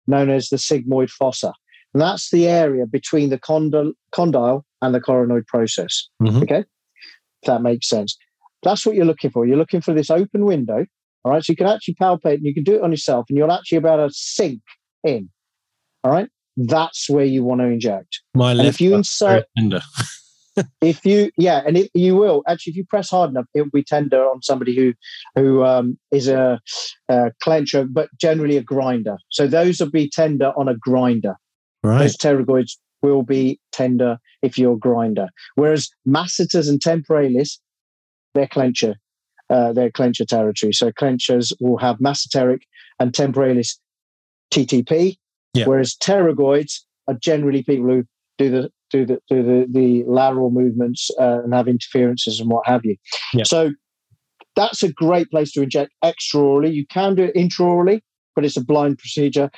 known 0.06 0.30
as 0.30 0.48
the 0.48 0.56
sigmoid 0.56 1.10
fossa. 1.10 1.52
And 1.92 2.00
that's 2.00 2.30
the 2.30 2.46
area 2.48 2.86
between 2.86 3.28
the 3.30 3.38
condyle, 3.38 3.92
condyle 4.12 4.64
and 4.82 4.94
the 4.94 5.00
coronoid 5.00 5.46
process. 5.46 6.08
Mhm. 6.22 6.42
Okay. 6.42 6.60
If 7.42 7.46
that 7.46 7.62
makes 7.62 7.88
sense. 7.88 8.16
That's 8.62 8.84
what 8.86 8.94
you're 8.96 9.04
looking 9.04 9.30
for. 9.30 9.46
You're 9.46 9.56
looking 9.58 9.80
for 9.80 9.94
this 9.94 10.10
open 10.10 10.44
window. 10.44 10.86
All 11.24 11.32
right. 11.32 11.44
So 11.44 11.52
you 11.52 11.56
can 11.56 11.66
actually 11.66 11.94
palpate 11.94 12.34
and 12.36 12.44
you 12.44 12.54
can 12.54 12.64
do 12.64 12.74
it 12.76 12.82
on 12.82 12.90
yourself 12.90 13.26
and 13.28 13.36
you'll 13.38 13.52
actually 13.52 13.78
be 13.80 13.88
able 13.88 14.08
to 14.08 14.14
sink 14.14 14.60
in. 15.04 15.28
All 16.04 16.10
right. 16.12 16.28
That's 16.56 17.08
where 17.10 17.24
you 17.24 17.44
want 17.44 17.60
to 17.60 17.66
inject. 17.66 18.20
My 18.34 18.50
And 18.50 18.58
left 18.58 18.68
if 18.76 18.80
you 18.80 18.94
insert. 18.94 19.44
if 20.80 21.04
you, 21.04 21.30
yeah, 21.36 21.62
and 21.66 21.76
it, 21.76 21.90
you 21.94 22.16
will 22.16 22.42
actually, 22.46 22.72
if 22.72 22.76
you 22.76 22.84
press 22.84 23.10
hard 23.10 23.30
enough, 23.30 23.46
it 23.54 23.62
will 23.62 23.70
be 23.70 23.82
tender 23.82 24.22
on 24.24 24.42
somebody 24.42 24.74
who, 24.74 24.92
who 25.34 25.64
um, 25.64 25.98
is 26.10 26.28
a, 26.28 26.60
a 27.08 27.30
clencher, 27.44 27.86
but 27.90 28.08
generally 28.20 28.56
a 28.56 28.62
grinder. 28.62 29.16
So 29.30 29.46
those 29.46 29.80
will 29.80 29.90
be 29.90 30.08
tender 30.10 30.52
on 30.56 30.68
a 30.68 30.76
grinder. 30.76 31.34
right. 31.82 31.98
Those 32.00 32.16
pterygoids 32.16 32.76
will 33.02 33.22
be 33.22 33.60
tender 33.72 34.18
if 34.42 34.58
you're 34.58 34.74
a 34.74 34.78
grinder. 34.78 35.28
Whereas 35.54 35.88
masseters 36.06 36.68
and 36.68 36.80
temporalis, 36.80 37.60
they're 38.34 38.46
clencher, 38.48 38.94
uh, 39.50 39.72
they're 39.72 39.90
clencher 39.90 40.26
territory. 40.26 40.72
So 40.72 40.90
clenchers 40.92 41.52
will 41.60 41.78
have 41.78 41.98
masseteric 42.00 42.62
and 43.00 43.14
temporalis 43.14 43.78
TTP, 44.52 45.16
Yeah. 45.54 45.66
whereas 45.66 45.94
pterygoids 45.96 46.80
are 47.06 47.14
generally 47.14 47.62
people 47.62 47.86
who 47.86 48.04
do 48.38 48.50
the 48.50 48.70
do 48.90 49.04
the 49.06 49.20
do 49.28 49.42
the, 49.42 49.66
the 49.70 50.04
lateral 50.06 50.50
movements 50.50 51.10
uh, 51.18 51.42
and 51.42 51.54
have 51.54 51.68
interferences 51.68 52.40
and 52.40 52.50
what 52.50 52.66
have 52.66 52.84
you. 52.84 52.96
Yeah. 53.34 53.44
So 53.44 53.72
that's 54.56 54.82
a 54.82 54.92
great 54.92 55.30
place 55.30 55.52
to 55.52 55.62
inject 55.62 55.92
extraorally. 56.04 56.72
You 56.72 56.86
can 56.86 57.14
do 57.14 57.24
it 57.24 57.34
intraorally, 57.34 58.00
but 58.34 58.44
it's 58.44 58.56
a 58.56 58.64
blind 58.64 58.98
procedure. 58.98 59.50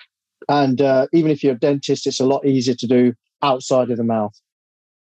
And 0.49 0.81
uh, 0.81 1.07
even 1.13 1.31
if 1.31 1.43
you're 1.43 1.55
a 1.55 1.59
dentist, 1.59 2.07
it's 2.07 2.21
a 2.21 2.27
lot 2.27 2.45
easier 2.45 2.75
to 2.75 2.87
do 2.87 3.15
outside 3.43 3.91
of 3.91 3.97
the 3.97 4.05
mouth. 4.05 4.33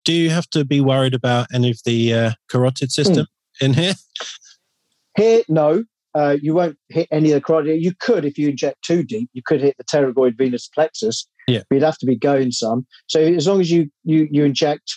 Do 0.05 0.13
you 0.13 0.31
have 0.31 0.49
to 0.51 0.65
be 0.65 0.81
worried 0.81 1.15
about 1.15 1.49
any 1.55 1.71
of 1.71 1.79
the 1.85 2.15
uh, 2.15 2.31
carotid 2.51 2.91
system 2.91 3.27
Hmm. 3.59 3.67
in 3.67 3.75
here? 3.75 3.95
Here, 5.17 5.43
no, 5.49 5.85
uh, 6.15 6.37
you 6.43 6.55
won't 6.55 6.77
hit 6.89 7.09
any 7.11 7.31
of 7.31 7.35
the 7.35 7.41
carotid. 7.41 7.83
You 7.83 7.93
could 8.01 8.25
if 8.25 8.37
you 8.39 8.49
inject 8.51 8.83
too 8.85 9.03
deep. 9.03 9.29
You 9.33 9.43
could 9.45 9.61
hit 9.61 9.77
the 9.79 9.85
pterygoid 9.85 10.37
venous 10.37 10.69
plexus. 10.69 11.27
Yeah. 11.49 11.63
but 11.69 11.75
you'd 11.77 11.83
have 11.85 11.99
to 11.99 12.07
be 12.07 12.15
going 12.17 12.53
some. 12.53 12.87
So 13.09 13.21
as 13.21 13.47
long 13.49 13.61
as 13.61 13.71
you 13.71 13.89
you 14.05 14.29
you 14.31 14.45
inject, 14.45 14.93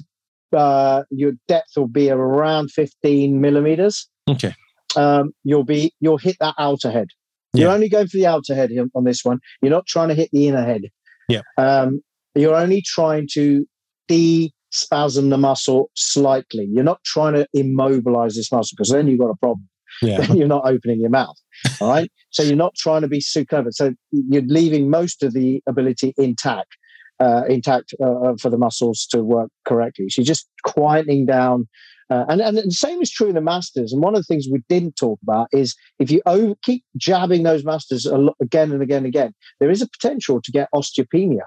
uh, 0.56 1.04
your 1.10 1.32
depth 1.48 1.72
will 1.76 1.88
be 1.88 2.10
around 2.12 2.72
15 2.72 3.42
millimeters. 3.42 4.08
Okay. 4.30 4.54
Um, 4.96 5.32
you'll 5.44 5.64
be 5.64 5.92
you'll 6.02 6.18
hit 6.20 6.38
that 6.40 6.54
outer 6.60 6.92
head. 6.92 7.08
You're 7.54 7.70
Yeah. 7.70 7.74
only 7.74 7.90
going 7.90 8.08
for 8.08 8.18
the 8.18 8.28
outer 8.28 8.54
head 8.54 8.72
on 8.94 9.04
this 9.06 9.24
one. 9.26 9.40
You're 9.62 9.72
not 9.72 9.88
trying 9.88 10.10
to 10.10 10.14
hit 10.16 10.30
the 10.34 10.48
inner 10.48 10.64
head. 10.66 10.84
Yeah. 11.30 11.42
Um, 11.58 12.02
you're 12.36 12.56
only 12.56 12.82
trying 12.82 13.28
to 13.34 13.66
de-spasm 14.08 15.30
the 15.30 15.38
muscle 15.38 15.90
slightly. 15.96 16.68
You're 16.72 16.84
not 16.84 17.04
trying 17.06 17.34
to 17.34 17.48
immobilize 17.54 18.36
this 18.36 18.52
muscle 18.52 18.76
because 18.76 18.90
then 18.92 19.08
you've 19.08 19.20
got 19.20 19.30
a 19.30 19.36
problem. 19.38 19.68
Yeah. 20.02 20.22
Then 20.22 20.38
you're 20.38 20.48
not 20.48 20.68
opening 20.68 21.00
your 21.00 21.10
mouth. 21.10 21.36
All 21.80 21.90
right. 21.90 22.12
so 22.30 22.44
you're 22.44 22.56
not 22.56 22.76
trying 22.76 23.02
to 23.02 23.08
be 23.08 23.22
so 23.22 23.46
clever. 23.46 23.72
So 23.72 23.94
you're 24.12 24.44
leaving 24.44 24.90
most 24.90 25.24
of 25.24 25.34
the 25.34 25.62
ability 25.68 26.14
intact, 26.18 26.76
uh, 27.20 27.44
intact 27.48 27.94
uh, 28.04 28.34
for 28.42 28.50
the 28.50 28.58
muscles 28.58 29.08
to 29.12 29.24
work 29.24 29.50
correctly. 29.66 30.10
So 30.10 30.22
you're 30.22 30.28
just 30.28 30.48
quietening 30.66 31.28
down. 31.28 31.68
Uh, 32.12 32.24
and, 32.30 32.40
and 32.40 32.56
the 32.58 32.70
same 32.70 33.02
is 33.02 33.10
true 33.10 33.30
in 33.30 33.36
the 33.36 33.42
masseters. 33.42 33.92
And 33.92 34.04
one 34.04 34.14
of 34.14 34.20
the 34.20 34.26
things 34.32 34.46
we 34.52 34.62
didn't 34.70 34.96
talk 34.96 35.20
about 35.24 35.48
is 35.52 35.76
if 35.98 36.12
you 36.12 36.22
over, 36.28 36.54
keep 36.62 36.84
jabbing 36.98 37.42
those 37.42 37.66
masseters 37.66 38.06
lot, 38.06 38.36
again 38.40 38.72
and 38.72 38.84
again 38.84 38.98
and 38.98 39.08
again, 39.08 39.34
there 39.60 39.72
is 39.72 39.82
a 39.82 39.88
potential 39.88 40.40
to 40.44 40.52
get 40.52 40.70
osteopenia. 40.76 41.42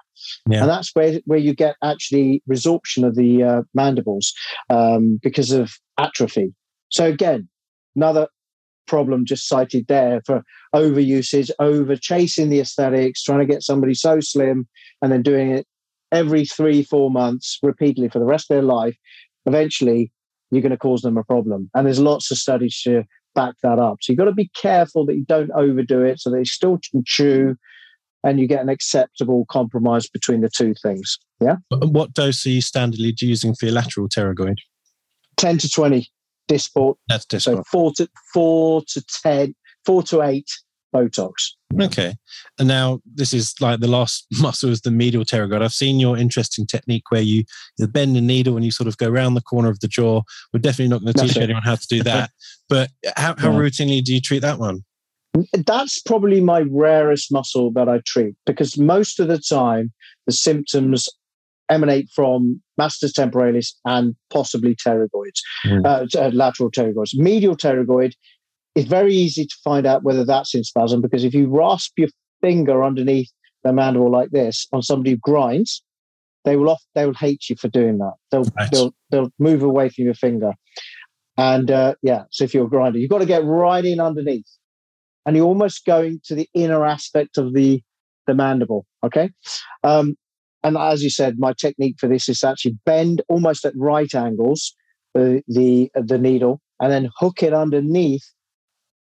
Yeah. 0.48 0.62
And 0.62 0.68
that's 0.68 0.90
where, 0.94 1.20
where 1.26 1.38
you 1.38 1.54
get 1.54 1.76
actually 1.84 2.42
resorption 2.50 3.06
of 3.06 3.14
the 3.14 3.44
uh, 3.44 3.62
mandibles 3.72 4.34
um, 4.68 5.20
because 5.22 5.52
of 5.52 5.70
atrophy. 5.96 6.52
So 6.88 7.04
again, 7.04 7.48
another 7.94 8.26
problem 8.88 9.24
just 9.24 9.46
cited 9.46 9.86
there 9.86 10.20
for 10.26 10.42
overusage, 10.74 11.50
over 11.60 11.96
chasing 11.96 12.50
the 12.50 12.60
aesthetics, 12.60 13.22
trying 13.22 13.40
to 13.40 13.46
get 13.46 13.62
somebody 13.62 13.94
so 13.94 14.20
slim 14.20 14.66
and 15.02 15.12
then 15.12 15.22
doing 15.22 15.52
it 15.52 15.66
every 16.10 16.44
three, 16.44 16.82
four 16.82 17.10
months 17.10 17.58
repeatedly 17.62 18.08
for 18.08 18.18
the 18.18 18.24
rest 18.24 18.50
of 18.50 18.56
their 18.56 18.62
life. 18.62 18.96
Eventually, 19.46 20.10
you're 20.50 20.62
going 20.62 20.70
to 20.70 20.78
cause 20.78 21.02
them 21.02 21.18
a 21.18 21.24
problem. 21.24 21.70
And 21.74 21.86
there's 21.86 22.00
lots 22.00 22.30
of 22.30 22.38
studies 22.38 22.80
to 22.82 23.04
back 23.34 23.54
that 23.62 23.78
up. 23.78 23.98
So 24.00 24.12
you've 24.12 24.18
got 24.18 24.24
to 24.24 24.32
be 24.32 24.50
careful 24.60 25.06
that 25.06 25.14
you 25.14 25.24
don't 25.24 25.50
overdo 25.52 26.02
it 26.02 26.20
so 26.20 26.30
they 26.30 26.44
still 26.44 26.78
can 26.90 27.02
chew 27.06 27.56
and 28.24 28.40
you 28.40 28.48
get 28.48 28.62
an 28.62 28.68
acceptable 28.68 29.46
compromise 29.48 30.08
between 30.08 30.40
the 30.40 30.50
two 30.50 30.74
things. 30.82 31.18
Yeah. 31.40 31.56
What 31.70 32.14
dose 32.14 32.44
are 32.46 32.50
you 32.50 32.62
standardly 32.62 33.12
using 33.20 33.54
for 33.54 33.66
your 33.66 33.74
lateral 33.74 34.08
pterygoid? 34.08 34.56
10 35.36 35.58
to 35.58 35.70
20 35.70 36.10
Dysport. 36.48 36.96
That's 37.08 37.26
just 37.26 37.44
So 37.44 37.62
four 37.70 37.92
to 37.96 38.08
four 38.32 38.82
to 38.88 39.02
ten, 39.22 39.54
four 39.84 40.02
to 40.04 40.22
eight 40.22 40.48
Botox. 40.94 41.32
okay. 41.82 42.14
And 42.58 42.66
now 42.66 43.00
this 43.14 43.34
is 43.34 43.54
like 43.60 43.80
the 43.80 43.88
last 43.88 44.26
muscle 44.40 44.70
is 44.70 44.80
the 44.80 44.90
medial 44.90 45.24
pterygoid. 45.24 45.60
I've 45.62 45.72
seen 45.72 46.00
your 46.00 46.16
interesting 46.16 46.66
technique 46.66 47.02
where 47.10 47.20
you, 47.20 47.44
you 47.76 47.86
bend 47.86 48.16
the 48.16 48.22
needle 48.22 48.56
and 48.56 48.64
you 48.64 48.70
sort 48.70 48.88
of 48.88 48.96
go 48.96 49.08
around 49.08 49.34
the 49.34 49.42
corner 49.42 49.68
of 49.68 49.78
the 49.80 49.88
jaw. 49.88 50.22
We're 50.52 50.60
definitely 50.60 50.88
not 50.88 51.02
going 51.02 51.12
to 51.12 51.20
teach 51.26 51.36
anyone 51.36 51.62
how 51.62 51.74
to 51.74 51.86
do 51.88 52.02
that. 52.04 52.30
but 52.70 52.90
how, 53.16 53.34
how 53.36 53.50
Yeah. 53.52 53.58
routinely 53.58 54.02
do 54.02 54.14
you 54.14 54.20
treat 54.20 54.40
that 54.40 54.58
one? 54.58 54.82
That's 55.52 56.00
probably 56.00 56.40
my 56.40 56.64
rarest 56.70 57.30
muscle 57.30 57.70
that 57.72 57.88
I 57.88 58.00
treat 58.06 58.34
because 58.46 58.78
most 58.78 59.20
of 59.20 59.28
the 59.28 59.38
time 59.38 59.92
the 60.26 60.32
symptoms 60.32 61.06
emanate 61.70 62.08
from 62.14 62.60
masseters 62.78 63.12
temporalis 63.12 63.76
and 63.84 64.14
possibly 64.30 64.74
pterygoids, 64.74 65.40
Mm. 65.64 65.84
uh, 65.86 66.06
uh, 66.18 66.30
lateral 66.32 66.70
pterygoids. 66.70 67.14
Medial 67.14 67.56
pterygoid 67.56 68.12
is 68.74 68.84
very 68.86 69.14
easy 69.14 69.44
to 69.46 69.56
find 69.64 69.86
out 69.86 70.02
whether 70.02 70.24
that's 70.24 70.54
in 70.54 70.64
spasm 70.64 71.00
because 71.00 71.24
if 71.24 71.34
you 71.34 71.48
rasp 71.48 71.92
your 71.98 72.08
finger 72.40 72.84
underneath 72.84 73.30
the 73.64 73.72
mandible 73.72 74.10
like 74.10 74.30
this 74.30 74.66
on 74.72 74.82
somebody 74.82 75.10
who 75.10 75.16
grinds, 75.18 75.82
they 76.44 76.56
will 76.56 76.70
off, 76.70 76.82
they 76.94 77.04
will 77.04 77.14
hate 77.14 77.48
you 77.50 77.56
for 77.56 77.68
doing 77.68 77.98
that. 77.98 78.14
They'll 78.30 78.44
Right. 78.56 78.70
they'll 78.70 78.94
they'll 79.10 79.32
move 79.38 79.62
away 79.62 79.88
from 79.88 80.04
your 80.04 80.14
finger. 80.14 80.52
And 81.36 81.70
uh, 81.70 81.94
yeah, 82.02 82.24
so 82.30 82.44
if 82.44 82.54
you're 82.54 82.66
a 82.66 82.68
grinder, 82.68 82.98
you've 82.98 83.10
got 83.10 83.18
to 83.18 83.26
get 83.26 83.44
right 83.44 83.84
in 83.84 84.00
underneath, 84.00 84.48
and 85.26 85.36
you're 85.36 85.46
almost 85.46 85.84
going 85.84 86.20
to 86.24 86.34
the 86.34 86.48
inner 86.54 86.84
aspect 86.86 87.38
of 87.38 87.52
the 87.54 87.82
the 88.26 88.34
mandible. 88.34 88.86
Okay, 89.04 89.30
um, 89.84 90.16
and 90.64 90.76
as 90.76 91.02
you 91.02 91.10
said, 91.10 91.38
my 91.38 91.52
technique 91.52 91.96
for 91.98 92.08
this 92.08 92.28
is 92.28 92.40
to 92.40 92.48
actually 92.48 92.76
bend 92.84 93.22
almost 93.28 93.64
at 93.64 93.74
right 93.76 94.12
angles 94.14 94.74
the 95.14 95.42
the 95.48 95.90
the 95.94 96.18
needle, 96.18 96.60
and 96.80 96.92
then 96.92 97.10
hook 97.16 97.42
it 97.42 97.52
underneath, 97.52 98.24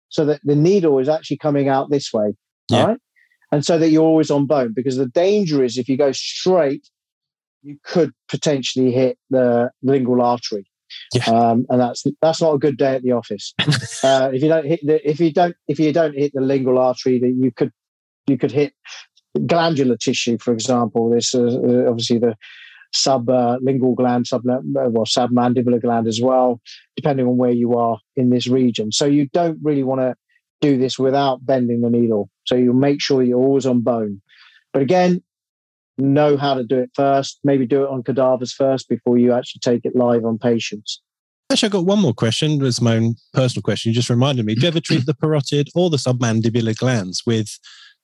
so 0.10 0.26
that 0.26 0.42
the 0.44 0.56
needle 0.56 1.00
is 1.00 1.10
actually 1.10 1.38
coming 1.38 1.70
out 1.70 1.90
this 1.90 2.12
way. 2.14 2.34
Yeah. 2.70 2.86
Right, 2.86 2.98
and 3.52 3.66
so 3.66 3.78
that 3.78 3.90
you're 3.90 4.04
always 4.04 4.32
on 4.32 4.46
bone. 4.46 4.74
Because 4.76 4.98
the 4.98 5.08
danger 5.08 5.64
is 5.64 5.78
if 5.78 5.88
you 5.88 5.98
go 5.98 6.12
straight, 6.12 6.88
you 7.64 7.78
could 7.84 8.12
potentially 8.28 8.92
hit 8.92 9.18
the 9.30 9.72
lingual 9.82 10.22
artery. 10.22 10.66
Yeah. 11.14 11.26
Um, 11.26 11.66
and 11.70 11.82
that's 11.82 12.06
that's 12.22 12.42
not 12.42 12.54
a 12.54 12.60
good 12.60 12.78
day 12.78 12.96
at 12.96 13.04
the 13.04 13.12
office. 13.12 13.54
uh, 14.04 14.32
if 14.34 14.42
you 14.42 14.50
don't 14.50 14.66
hit 14.66 14.80
the 14.84 15.10
if 15.10 15.20
you 15.20 15.32
don't 15.32 15.56
if 15.68 15.80
you 15.80 15.92
don't 15.94 16.16
hit 16.16 16.32
the 16.34 16.42
lingual 16.42 16.78
artery, 16.78 17.20
that 17.20 17.36
you 17.38 17.52
could 17.52 17.72
you 18.28 18.38
could 18.38 18.52
hit 18.52 18.74
glandular 19.46 19.98
tissue, 19.98 20.38
for 20.40 20.54
example. 20.54 21.10
This 21.10 21.34
uh, 21.36 21.44
uh, 21.44 21.90
obviously 21.90 22.20
the 22.20 22.36
sublingual 22.96 23.96
gland, 23.96 24.28
sub 24.28 24.44
well 24.46 25.06
submandibular 25.06 25.82
gland 25.82 26.08
as 26.08 26.20
well, 26.22 26.62
depending 26.96 27.28
on 27.28 27.38
where 27.38 27.52
you 27.52 27.76
are 27.76 28.00
in 28.16 28.30
this 28.30 28.48
region. 28.48 28.92
So 28.92 29.06
you 29.06 29.28
don't 29.34 29.60
really 29.62 29.84
want 29.84 30.02
to 30.02 30.16
do 30.62 30.78
this 30.78 30.98
without 30.98 31.46
bending 31.46 31.82
the 31.82 31.90
needle. 31.90 32.30
So 32.46 32.56
you 32.56 32.74
make 32.74 33.02
sure 33.02 33.22
you're 33.22 33.40
always 33.40 33.66
on 33.66 33.82
bone. 33.82 34.22
But 34.74 34.82
again, 34.82 35.22
know 35.98 36.38
how 36.38 36.56
to 36.56 36.64
do 36.64 36.80
it 36.80 36.92
first. 36.96 37.40
Maybe 37.44 37.66
do 37.66 37.84
it 37.84 37.90
on 37.90 38.04
cadavers 38.04 38.54
first 38.54 38.90
before 38.90 39.18
you 39.18 39.34
actually 39.34 39.60
take 39.60 39.86
it 39.86 39.96
live 39.96 40.26
on 40.26 40.38
patients. 40.38 41.02
Actually, 41.52 41.68
I've 41.68 41.74
got 41.74 41.86
one 41.86 42.00
more 42.00 42.14
question. 42.14 42.64
It's 42.66 42.82
my 42.82 42.98
own 42.98 43.16
personal 43.34 43.64
question. 43.64 43.92
You 43.92 43.96
just 43.96 44.10
reminded 44.10 44.46
me. 44.46 44.56
Do 44.56 44.62
you 44.62 44.68
ever 44.68 44.82
treat 44.82 45.06
the 45.06 45.14
parotid 45.14 45.70
or 45.76 45.90
the 45.90 45.98
submandibular 45.98 46.76
glands 46.76 47.24
with 47.26 47.58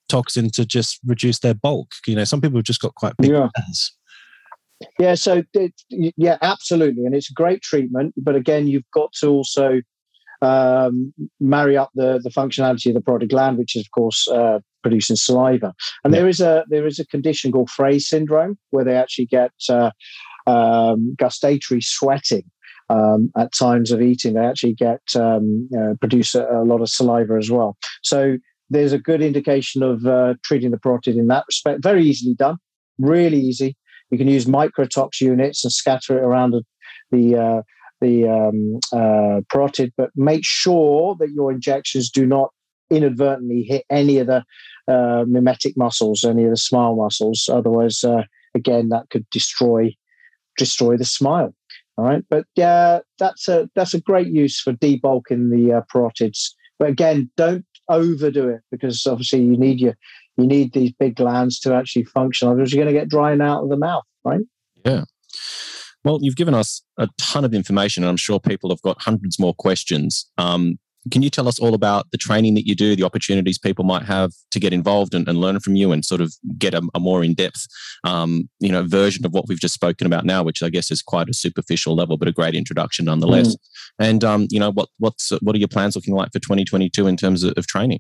toxin 0.10 0.50
to 0.52 0.66
just 0.66 1.00
reduce 1.06 1.40
their 1.40 1.54
bulk? 1.54 1.92
You 2.08 2.16
know, 2.16 2.24
some 2.24 2.42
people 2.42 2.58
have 2.58 2.66
just 2.66 2.82
got 2.82 2.96
quite 2.96 3.14
big 3.18 3.32
Yeah. 3.32 3.50
glands. 3.56 3.96
Yeah, 5.00 5.16
so 5.16 5.44
it, 5.54 5.74
yeah, 5.90 6.38
absolutely, 6.42 7.06
and 7.06 7.16
it's 7.16 7.30
a 7.30 7.34
great 7.34 7.62
treatment. 7.62 8.14
But 8.18 8.36
again, 8.36 8.68
you've 8.68 8.90
got 8.94 9.14
to 9.22 9.28
also 9.30 9.82
um, 10.42 11.14
marry 11.40 11.78
up 11.78 11.90
the 11.96 12.20
the 12.22 12.30
functionality 12.30 12.88
of 12.88 12.96
the 12.96 13.02
parotid 13.02 13.30
gland, 13.30 13.58
which 13.58 13.76
is 13.78 13.84
of 13.86 13.92
course 13.92 14.28
uh, 14.28 14.60
producing 14.82 15.16
saliva. 15.16 15.74
And 16.04 16.14
Yeah. 16.14 16.20
there 16.20 16.30
is 16.30 16.42
a 16.42 16.66
there 16.70 16.86
is 16.86 17.00
a 17.00 17.06
condition 17.06 17.52
called 17.52 17.70
Frey 17.70 17.98
syndrome 18.00 18.58
where 18.72 18.84
they 18.84 18.96
actually 18.96 19.28
get 19.28 19.52
uh, 19.70 19.92
um, 20.48 21.16
gustatory 21.18 21.82
sweating. 21.82 22.44
Um, 22.90 23.32
at 23.38 23.54
times 23.54 23.92
of 23.92 24.02
eating, 24.02 24.34
they 24.34 24.46
actually 24.46 24.74
get 24.74 25.00
um, 25.16 25.70
uh, 25.76 25.94
produce 26.02 26.36
a, 26.36 26.46
a 26.46 26.66
lot 26.66 26.82
of 26.82 26.90
saliva 26.90 27.36
as 27.36 27.50
well. 27.50 27.78
So 28.04 28.38
there's 28.74 28.94
a 28.94 29.00
good 29.00 29.22
indication 29.22 29.84
of 29.84 30.06
uh, 30.06 30.34
treating 30.44 30.72
the 30.72 30.78
parotid 30.78 31.18
in 31.18 31.28
that 31.28 31.46
respect. 31.48 31.84
Very 31.84 32.04
easily 32.04 32.36
done, 32.36 32.58
really 32.98 33.40
easy. 33.40 33.76
You 34.10 34.18
can 34.18 34.28
use 34.28 34.46
microtox 34.46 35.22
units 35.22 35.64
and 35.64 35.72
scatter 35.72 36.18
it 36.18 36.24
around 36.24 36.52
the 36.52 36.64
the, 37.12 37.38
uh, 37.38 37.62
the 38.02 38.28
um, 38.28 38.80
uh, 38.92 39.42
parotid, 39.54 39.92
but 39.96 40.10
make 40.16 40.44
sure 40.44 41.16
that 41.20 41.30
your 41.30 41.52
injections 41.52 42.10
do 42.10 42.26
not 42.26 42.50
inadvertently 42.90 43.64
hit 43.64 43.86
any 43.90 44.18
of 44.18 44.28
the 44.28 44.44
uh, 44.88 45.24
mimetic 45.28 45.78
muscles, 45.78 46.24
any 46.24 46.44
of 46.44 46.50
the 46.50 46.58
smile 46.58 46.96
muscles. 46.96 47.48
Otherwise, 47.52 48.04
uh, 48.04 48.24
again, 48.56 48.90
that 48.90 49.10
could 49.10 49.30
destroy 49.30 49.96
destroy 50.58 50.98
the 50.98 51.06
smile. 51.06 51.54
All 51.98 52.06
right, 52.06 52.24
but 52.30 52.46
yeah, 52.56 53.00
that's 53.20 53.48
a 53.48 53.70
that's 53.76 53.94
a 53.94 54.02
great 54.02 54.28
use 54.28 54.60
for 54.60 54.74
debulking 54.74 55.52
the 55.52 55.74
uh, 55.74 55.82
parotids. 55.94 56.50
But 56.80 56.90
again, 56.90 57.30
don't 57.38 57.66
overdo 57.90 58.50
it 58.50 58.62
because 58.72 59.06
obviously 59.06 59.42
you 59.42 59.58
need 59.58 59.80
your 59.80 59.96
you 60.38 60.48
need 60.48 60.74
these 60.74 60.92
big 60.94 61.16
glands 61.16 61.60
to 61.60 61.74
actually 61.74 62.06
function. 62.06 62.48
Otherwise, 62.48 62.74
you're 62.74 62.84
going 62.84 62.94
to 62.94 63.00
get 63.00 63.10
drying 63.10 63.42
out 63.42 63.64
of 63.64 63.70
the 63.70 63.78
mouth, 63.78 64.04
right? 64.24 64.42
Yeah. 64.84 65.04
Well, 66.04 66.20
you've 66.22 66.36
given 66.36 66.54
us 66.54 66.84
a 66.98 67.08
ton 67.18 67.46
of 67.46 67.54
information, 67.54 68.04
and 68.04 68.10
I'm 68.10 68.18
sure 68.18 68.40
people 68.40 68.70
have 68.70 68.82
got 68.82 69.02
hundreds 69.02 69.40
more 69.40 69.54
questions. 69.54 70.30
Um, 70.38 70.80
can 71.12 71.22
you 71.22 71.30
tell 71.30 71.48
us 71.48 71.60
all 71.60 71.74
about 71.74 72.10
the 72.12 72.18
training 72.18 72.54
that 72.54 72.68
you 72.68 72.76
do, 72.76 72.96
the 72.96 73.04
opportunities 73.04 73.58
people 73.58 73.84
might 73.84 74.04
have 74.04 74.32
to 74.52 74.60
get 74.60 74.74
involved 74.74 75.14
and, 75.14 75.28
and 75.28 75.38
learn 75.38 75.60
from 75.60 75.76
you, 75.76 75.92
and 75.92 76.06
sort 76.06 76.22
of 76.22 76.34
get 76.58 76.74
a, 76.74 76.82
a 76.94 77.00
more 77.00 77.24
in-depth, 77.24 77.68
um, 78.04 78.50
you 78.60 78.72
know, 78.72 78.84
version 78.84 79.26
of 79.26 79.34
what 79.34 79.48
we've 79.48 79.60
just 79.60 79.74
spoken 79.74 80.08
about 80.08 80.26
now, 80.26 80.44
which 80.44 80.64
I 80.64 80.70
guess 80.70 80.92
is 80.92 81.02
quite 81.02 81.30
a 81.30 81.34
superficial 81.34 81.96
level, 81.96 82.18
but 82.18 82.28
a 82.28 82.32
great 82.32 82.56
introduction 82.56 83.06
nonetheless. 83.06 83.56
Mm. 83.56 83.60
And 84.00 84.24
um, 84.24 84.48
you 84.50 84.60
know, 84.60 84.72
what 84.72 84.90
what's 85.00 85.32
what 85.42 85.56
are 85.56 85.60
your 85.60 85.68
plans 85.68 85.96
looking 85.96 86.16
like 86.16 86.32
for 86.32 86.40
2022 86.40 87.08
in 87.08 87.18
terms 87.18 87.44
of, 87.44 87.54
of 87.58 87.68
training? 87.68 88.00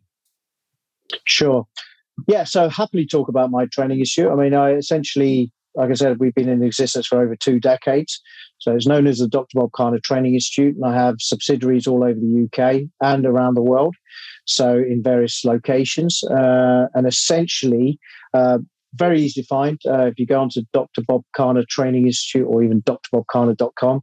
Sure. 1.26 1.68
Yeah, 2.28 2.44
so 2.44 2.70
happily 2.70 3.06
talk 3.06 3.28
about 3.28 3.52
my 3.52 3.66
training 3.66 4.00
issue. 4.00 4.30
I 4.30 4.36
mean, 4.36 4.54
I 4.54 4.74
essentially, 4.74 5.52
like 5.76 5.90
I 5.90 5.94
said, 5.94 6.20
we've 6.20 6.34
been 6.34 6.50
in 6.50 6.64
existence 6.64 7.08
for 7.08 7.22
over 7.22 7.36
two 7.36 7.60
decades. 7.60 8.22
So 8.64 8.74
it's 8.74 8.88
known 8.88 9.08
as 9.08 9.20
the 9.20 9.28
Dr. 9.28 9.60
Bob 9.60 9.72
Khanna 9.72 10.02
Training 10.02 10.36
Institute, 10.36 10.74
and 10.78 10.86
I 10.86 10.94
have 10.94 11.16
subsidiaries 11.20 11.86
all 11.86 12.02
over 12.02 12.18
the 12.18 12.48
UK 12.48 12.84
and 13.02 13.26
around 13.26 13.56
the 13.56 13.62
world. 13.62 13.94
So 14.46 14.78
in 14.78 15.04
various 15.04 15.44
locations, 15.44 16.24
uh, 16.24 16.88
and 16.94 17.06
essentially, 17.06 18.00
uh, 18.34 18.60
very 18.96 19.22
easy 19.22 19.42
to 19.42 19.48
find. 19.48 19.78
Uh, 19.86 20.06
if 20.06 20.18
you 20.18 20.26
go 20.26 20.40
onto 20.40 20.62
Dr. 20.72 21.02
Bob 21.06 21.24
Khanna 21.38 21.68
Training 21.68 22.06
Institute 22.08 22.48
or 22.48 22.64
even 22.64 22.82
drbobkhanna.com, 22.84 24.02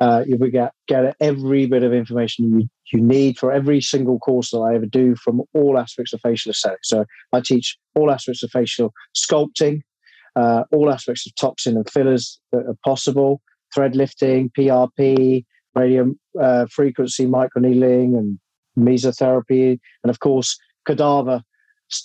uh, 0.00 0.24
you 0.26 0.36
will 0.36 0.50
get, 0.50 0.72
get 0.88 1.14
every 1.20 1.66
bit 1.66 1.84
of 1.84 1.92
information 1.92 2.58
you, 2.58 2.68
you 2.92 3.00
need 3.00 3.38
for 3.38 3.52
every 3.52 3.80
single 3.80 4.18
course 4.18 4.50
that 4.50 4.58
I 4.58 4.74
ever 4.74 4.86
do 4.86 5.14
from 5.14 5.42
all 5.54 5.78
aspects 5.78 6.12
of 6.12 6.20
facial 6.22 6.50
aesthetics. 6.50 6.88
So 6.88 7.04
I 7.32 7.40
teach 7.40 7.78
all 7.94 8.10
aspects 8.10 8.42
of 8.42 8.50
facial 8.50 8.92
sculpting, 9.16 9.82
uh, 10.34 10.64
all 10.72 10.90
aspects 10.90 11.24
of 11.24 11.36
toxin 11.36 11.76
and 11.76 11.88
fillers 11.88 12.40
that 12.50 12.66
are 12.66 12.76
possible, 12.84 13.40
thread 13.74 13.96
lifting, 13.96 14.50
PRP, 14.50 15.44
radio 15.74 16.12
uh, 16.40 16.66
frequency 16.70 17.26
microneedling, 17.26 18.16
and 18.16 18.38
mesotherapy, 18.78 19.78
and 20.02 20.10
of 20.10 20.20
course 20.20 20.58
cadaver 20.86 21.42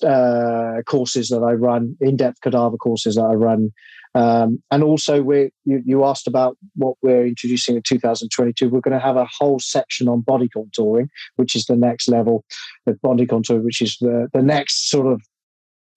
uh, 0.04 0.82
courses 0.86 1.30
that 1.30 1.42
I 1.42 1.54
run, 1.54 1.96
in-depth 2.02 2.42
cadaver 2.42 2.78
courses 2.78 3.16
that 3.16 3.24
I 3.24 3.34
run, 3.34 3.72
um, 4.16 4.62
and 4.72 4.84
also 4.84 5.22
we 5.22 5.52
you, 5.66 5.82
you 5.86 6.04
asked 6.04 6.28
about 6.28 6.58
what 6.76 6.96
we're 7.02 7.26
introducing 7.26 7.76
in 7.76 7.84
2022. 7.84 8.70
We're 8.70 8.82
going 8.82 8.98
to 8.98 9.06
have 9.06 9.18
a 9.18 9.28
whole 9.40 9.60
section 9.60 10.08
on 10.08 10.22
body 10.22 10.50
contouring, 10.56 11.10
which 11.36 11.56
is 11.56 11.66
the 11.66 11.76
next 11.76 12.08
level 12.08 12.44
of 12.88 13.00
body 13.02 13.26
contouring, 13.26 13.64
which 13.64 13.82
is 13.82 13.98
the 14.02 14.28
the 14.34 14.42
next 14.42 14.90
sort 14.90 15.08
of 15.08 15.22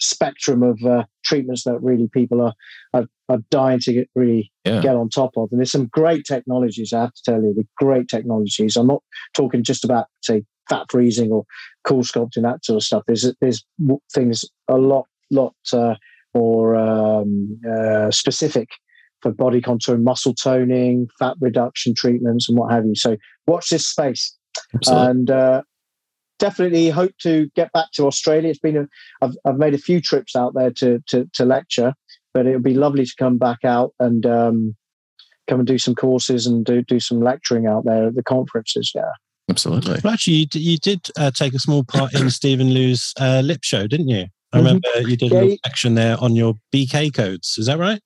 spectrum 0.01 0.63
of 0.63 0.83
uh, 0.85 1.05
treatments 1.25 1.65
that 1.65 1.79
really 1.81 2.09
people 2.13 2.41
are, 2.41 2.55
are, 2.95 3.07
are 3.29 3.39
dying 3.51 3.79
to 3.81 3.93
get 3.93 4.11
really 4.15 4.51
yeah. 4.65 4.81
get 4.81 4.97
on 4.97 5.09
top 5.09 5.33
of. 5.37 5.49
And 5.51 5.61
there's 5.61 5.73
some 5.73 5.87
great 5.87 6.25
technologies. 6.27 6.93
I 6.93 7.03
have 7.03 7.15
to 7.15 7.23
tell 7.25 7.43
you, 7.43 7.55
the 7.55 7.67
great 7.77 8.09
technologies. 8.09 8.77
I'm 8.77 8.87
not 8.87 9.03
talking 9.35 9.63
just 9.63 9.85
about 9.85 10.07
say 10.23 10.43
fat 10.69 10.87
freezing 10.91 11.31
or 11.31 11.45
cool 11.85 12.03
sculpting 12.03 12.43
that 12.43 12.65
sort 12.65 12.77
of 12.77 12.83
stuff. 12.83 13.03
There's 13.07 13.33
there's 13.41 13.65
things 14.13 14.45
a 14.69 14.77
lot 14.77 15.07
lot 15.31 15.55
uh, 15.73 15.95
more 16.35 16.77
um, 16.77 17.61
uh, 17.71 18.11
specific 18.11 18.69
for 19.21 19.33
body 19.33 19.61
contour, 19.61 19.99
muscle 19.99 20.35
toning, 20.35 21.07
fat 21.19 21.37
reduction 21.41 21.95
treatments, 21.95 22.49
and 22.49 22.57
what 22.57 22.73
have 22.73 22.87
you. 22.87 22.95
So 22.95 23.17
watch 23.47 23.69
this 23.69 23.87
space. 23.87 24.37
Absolutely. 24.75 25.11
And 25.11 25.31
uh, 25.31 25.63
definitely 26.41 26.91
hope 26.91 27.13
to 27.21 27.49
get 27.55 27.73
back 27.73 27.93
to 27.93 28.07
Australia. 28.07 28.51
It's 28.51 28.59
been 28.59 28.77
a, 28.77 28.89
I've, 29.23 29.37
I've 29.45 29.59
made 29.59 29.75
a 29.75 29.79
few 29.79 30.01
trips 30.01 30.35
out 30.35 30.55
there 30.55 30.73
to 30.73 31.01
to, 31.09 31.31
to 31.35 31.45
lecture, 31.45 31.95
but 32.35 32.47
it 32.47 32.53
would 32.55 32.65
be 32.65 32.75
lovely 32.75 33.05
to 33.05 33.15
come 33.17 33.39
back 33.39 33.59
out 33.65 33.95
and 34.01 34.27
um, 34.27 34.77
come 35.49 35.61
and 35.61 35.67
do 35.67 35.79
some 35.79 35.95
courses 35.95 36.47
and 36.47 36.65
do 36.65 36.83
do 36.83 36.99
some 36.99 37.21
lecturing 37.21 37.67
out 37.67 37.85
there 37.85 38.09
at 38.09 38.17
the 38.17 38.25
conferences. 38.25 38.91
Yeah. 38.95 39.13
Absolutely. 39.49 39.99
Well, 40.05 40.13
actually, 40.13 40.35
you, 40.35 40.47
you 40.53 40.79
did 40.79 41.09
uh, 41.17 41.33
take 41.33 41.55
a 41.55 41.59
small 41.59 41.83
part 41.83 42.15
in 42.15 42.31
Steven 42.31 42.69
Liew's 42.69 43.13
uh, 43.19 43.43
lip 43.45 43.61
show, 43.65 43.89
didn't 43.89 44.09
you? 44.09 44.27
I 44.53 44.59
mm-hmm. 44.59 44.67
remember 44.67 45.09
you 45.09 45.17
did 45.17 45.33
yeah, 45.33 45.41
a 45.41 45.59
section 45.67 45.95
there 45.95 46.17
on 46.21 46.37
your 46.37 46.55
BK 46.73 47.13
codes. 47.13 47.57
Is 47.59 47.67
that 47.67 47.79
right? 47.79 48.01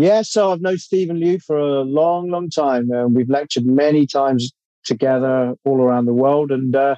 Yeah, 0.00 0.22
so 0.22 0.52
I've 0.52 0.60
known 0.60 0.78
Steven 0.78 1.18
Liew 1.18 1.42
for 1.42 1.58
a 1.58 1.82
long, 1.82 2.30
long 2.30 2.50
time. 2.50 2.90
Uh, 2.90 3.06
we've 3.06 3.30
lectured 3.30 3.66
many 3.66 4.06
times 4.06 4.52
together 4.84 5.54
all 5.64 5.80
around 5.80 6.06
the 6.06 6.12
world, 6.12 6.50
and 6.50 6.74
uh, 6.74 6.96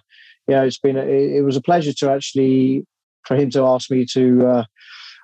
yeah, 0.51 0.63
it's 0.65 0.79
been 0.79 0.97
a, 0.97 1.03
it 1.03 1.45
was 1.45 1.57
a 1.57 1.63
pleasure 1.63 1.93
to 1.93 2.11
actually 2.11 2.85
for 3.25 3.37
him 3.37 3.51
to 3.51 3.63
ask 3.63 3.91
me 3.91 4.05
to 4.13 4.47
uh, 4.47 4.65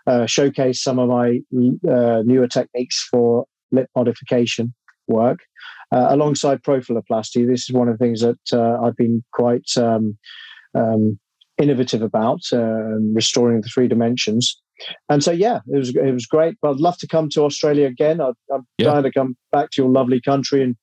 uh, 0.06 0.26
showcase 0.26 0.80
some 0.82 0.98
of 0.98 1.08
my 1.08 1.40
uh, 1.90 2.22
newer 2.24 2.46
techniques 2.46 3.06
for 3.10 3.46
lip 3.72 3.88
modification 3.96 4.72
work 5.08 5.40
uh, 5.92 6.06
alongside 6.10 6.62
profiloplasty. 6.62 7.46
This 7.46 7.68
is 7.68 7.72
one 7.72 7.88
of 7.88 7.98
the 7.98 8.04
things 8.04 8.20
that 8.20 8.38
uh, 8.52 8.80
I've 8.84 8.96
been 8.96 9.24
quite 9.32 9.68
um, 9.76 10.16
um, 10.74 11.18
innovative 11.58 12.02
about, 12.02 12.40
uh, 12.52 12.98
restoring 13.12 13.60
the 13.62 13.68
three 13.68 13.88
dimensions. 13.88 14.62
And 15.08 15.22
so, 15.22 15.30
yeah, 15.30 15.60
it 15.68 15.76
was 15.76 15.94
it 15.94 16.12
was 16.12 16.26
great. 16.26 16.56
But 16.60 16.72
I'd 16.72 16.80
love 16.80 16.98
to 16.98 17.06
come 17.06 17.28
to 17.30 17.42
Australia 17.42 17.86
again. 17.86 18.20
I, 18.20 18.28
am 18.52 18.66
yeah. 18.78 18.90
trying 18.90 19.02
to 19.04 19.12
come 19.12 19.36
back 19.52 19.70
to 19.70 19.82
your 19.82 19.90
lovely 19.90 20.20
country 20.20 20.62
and 20.62 20.76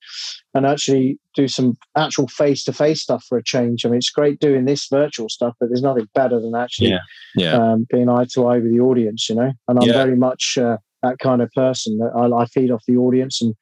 and 0.54 0.66
actually 0.66 1.18
do 1.34 1.48
some 1.48 1.76
actual 1.96 2.28
face 2.28 2.64
to 2.64 2.72
face 2.72 3.02
stuff 3.02 3.24
for 3.28 3.38
a 3.38 3.44
change. 3.44 3.84
I 3.84 3.88
mean, 3.88 3.98
it's 3.98 4.10
great 4.10 4.40
doing 4.40 4.64
this 4.64 4.86
virtual 4.90 5.28
stuff, 5.28 5.54
but 5.60 5.68
there's 5.68 5.82
nothing 5.82 6.08
better 6.14 6.40
than 6.40 6.54
actually 6.54 6.90
yeah. 6.90 6.98
Yeah. 7.36 7.54
Um, 7.54 7.86
being 7.90 8.08
eye 8.08 8.26
to 8.32 8.46
eye 8.46 8.58
with 8.58 8.72
the 8.72 8.80
audience. 8.80 9.28
You 9.28 9.36
know, 9.36 9.52
and 9.68 9.78
I'm 9.78 9.88
very 9.88 10.16
much 10.16 10.58
uh, 10.60 10.78
that 11.02 11.18
kind 11.18 11.42
of 11.42 11.50
person 11.52 11.98
that 11.98 12.12
I, 12.16 12.42
I, 12.42 12.46
feed 12.46 12.70
off 12.70 12.82
the 12.86 12.96
audience 12.96 13.40
and 13.40 13.54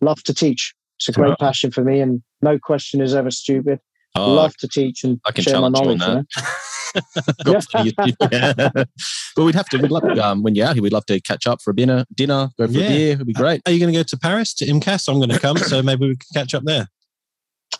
love 0.00 0.22
to 0.24 0.34
teach. 0.34 0.74
It's 0.98 1.08
a 1.08 1.12
great 1.12 1.38
passion 1.38 1.70
for 1.70 1.82
me, 1.82 2.00
and 2.00 2.22
no 2.42 2.58
question 2.58 3.00
is 3.00 3.14
ever 3.14 3.30
stupid. 3.30 3.80
Oh, 4.14 4.34
love 4.34 4.54
to 4.58 4.68
teach 4.68 5.04
and 5.04 5.18
I 5.24 5.32
can 5.32 5.42
share 5.42 5.60
my 5.60 5.68
knowledge. 5.68 6.00
You 6.00 6.06
know? 6.06 6.22
yeah. 8.32 8.70
But 8.72 9.44
we'd 9.44 9.54
have 9.54 9.68
to. 9.70 9.78
We'd 9.78 9.90
love 9.90 10.04
um, 10.18 10.42
when 10.42 10.54
you're 10.54 10.66
out 10.66 10.74
here. 10.74 10.82
We'd 10.82 10.92
love 10.92 11.06
to 11.06 11.20
catch 11.20 11.46
up 11.46 11.60
for 11.62 11.70
a 11.70 11.76
dinner. 11.76 12.04
Dinner, 12.14 12.50
go 12.58 12.66
for 12.66 12.72
yeah. 12.72 12.84
a 12.84 12.88
beer. 12.88 13.12
It'd 13.14 13.26
be 13.26 13.32
great. 13.32 13.62
Are 13.66 13.72
you 13.72 13.78
going 13.78 13.92
to 13.92 13.98
go 13.98 14.02
to 14.02 14.18
Paris 14.18 14.54
to 14.54 14.66
IMCAS? 14.66 15.08
I'm 15.08 15.16
going 15.16 15.30
to 15.30 15.38
come, 15.38 15.56
so 15.56 15.82
maybe 15.82 16.08
we 16.08 16.16
can 16.16 16.26
catch 16.34 16.54
up 16.54 16.64
there. 16.64 16.88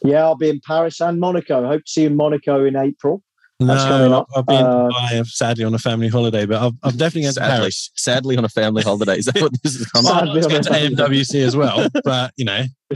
Yeah, 0.05 0.25
I'll 0.25 0.37
be 0.37 0.49
in 0.49 0.61
Paris 0.67 1.01
and 1.01 1.21
Monaco. 1.21 1.65
I 1.65 1.69
hope 1.69 1.85
to 1.85 1.91
see 1.91 2.03
you 2.03 2.07
in 2.09 2.17
Monaco 2.17 2.65
in 2.65 2.77
April. 2.77 3.23
no, 3.61 4.27
I've 4.35 4.47
been 4.47 4.57
uh, 4.57 5.25
sadly 5.25 5.65
on 5.65 5.75
a 5.75 5.79
family 5.79 6.09
holiday, 6.09 6.47
but 6.47 6.61
I'm, 6.61 6.79
I'm 6.83 6.97
definitely 6.97 7.23
going 7.23 7.35
to 7.35 7.41
Paris. 7.41 7.91
Sadly 7.95 8.37
on 8.37 8.45
a 8.45 8.49
family 8.49 8.83
holiday. 8.83 9.19
Is 9.19 9.27
that 9.27 9.41
what 9.41 9.53
this 9.63 9.77
is? 9.77 9.87
Coming 9.87 10.11
up? 10.11 10.23
I'm 10.23 10.41
going 10.41 10.63
to 10.63 10.71
AMWC 10.71 11.45
as 11.45 11.57
well, 11.57 11.87
but 12.05 12.33
you 12.37 12.45
know, 12.45 12.65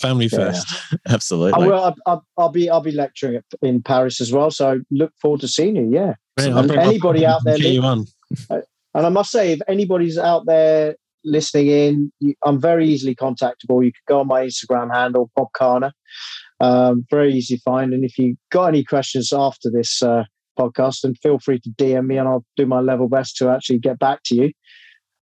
family 0.00 0.28
first. 0.28 0.66
Yeah. 0.92 0.98
Absolutely. 1.08 1.62
I 1.62 1.66
will. 1.66 1.96
I'll, 2.06 2.24
I'll, 2.36 2.48
be. 2.50 2.70
I'll 2.70 2.80
be 2.80 2.92
lecturing 2.92 3.40
in 3.62 3.82
Paris 3.82 4.20
as 4.20 4.32
well. 4.32 4.50
So 4.50 4.80
look 4.90 5.12
forward 5.20 5.40
to 5.40 5.48
seeing 5.48 5.76
you. 5.76 5.90
Yeah. 5.92 6.14
and 6.36 6.70
anybody 6.70 7.26
out 7.26 7.42
there, 7.44 7.58
you 7.58 7.82
on. 7.82 8.06
Uh, 8.50 8.60
and 8.94 9.06
I 9.06 9.08
must 9.08 9.30
say, 9.30 9.52
if 9.52 9.60
anybody's 9.68 10.18
out 10.18 10.44
there 10.44 10.96
listening 11.24 11.68
in, 11.68 12.12
you, 12.20 12.34
I'm 12.44 12.60
very 12.60 12.86
easily 12.86 13.14
contactable. 13.14 13.82
You 13.82 13.92
can 13.92 14.02
go 14.06 14.20
on 14.20 14.26
my 14.26 14.44
Instagram 14.44 14.94
handle, 14.94 15.30
Bob 15.34 15.48
Khanna. 15.58 15.92
Um, 16.60 17.06
very 17.10 17.32
easy 17.32 17.56
to 17.56 17.62
find. 17.62 17.94
And 17.94 18.04
if 18.04 18.18
you 18.18 18.36
got 18.50 18.66
any 18.66 18.84
questions 18.84 19.32
after 19.32 19.70
this 19.70 20.02
uh, 20.02 20.24
podcast, 20.58 21.02
then 21.02 21.14
feel 21.14 21.38
free 21.38 21.60
to 21.60 21.70
DM 21.70 22.06
me, 22.06 22.18
and 22.18 22.28
I'll 22.28 22.44
do 22.56 22.66
my 22.66 22.80
level 22.80 23.08
best 23.08 23.36
to 23.38 23.48
actually 23.48 23.78
get 23.78 23.98
back 23.98 24.20
to 24.26 24.34
you. 24.34 24.52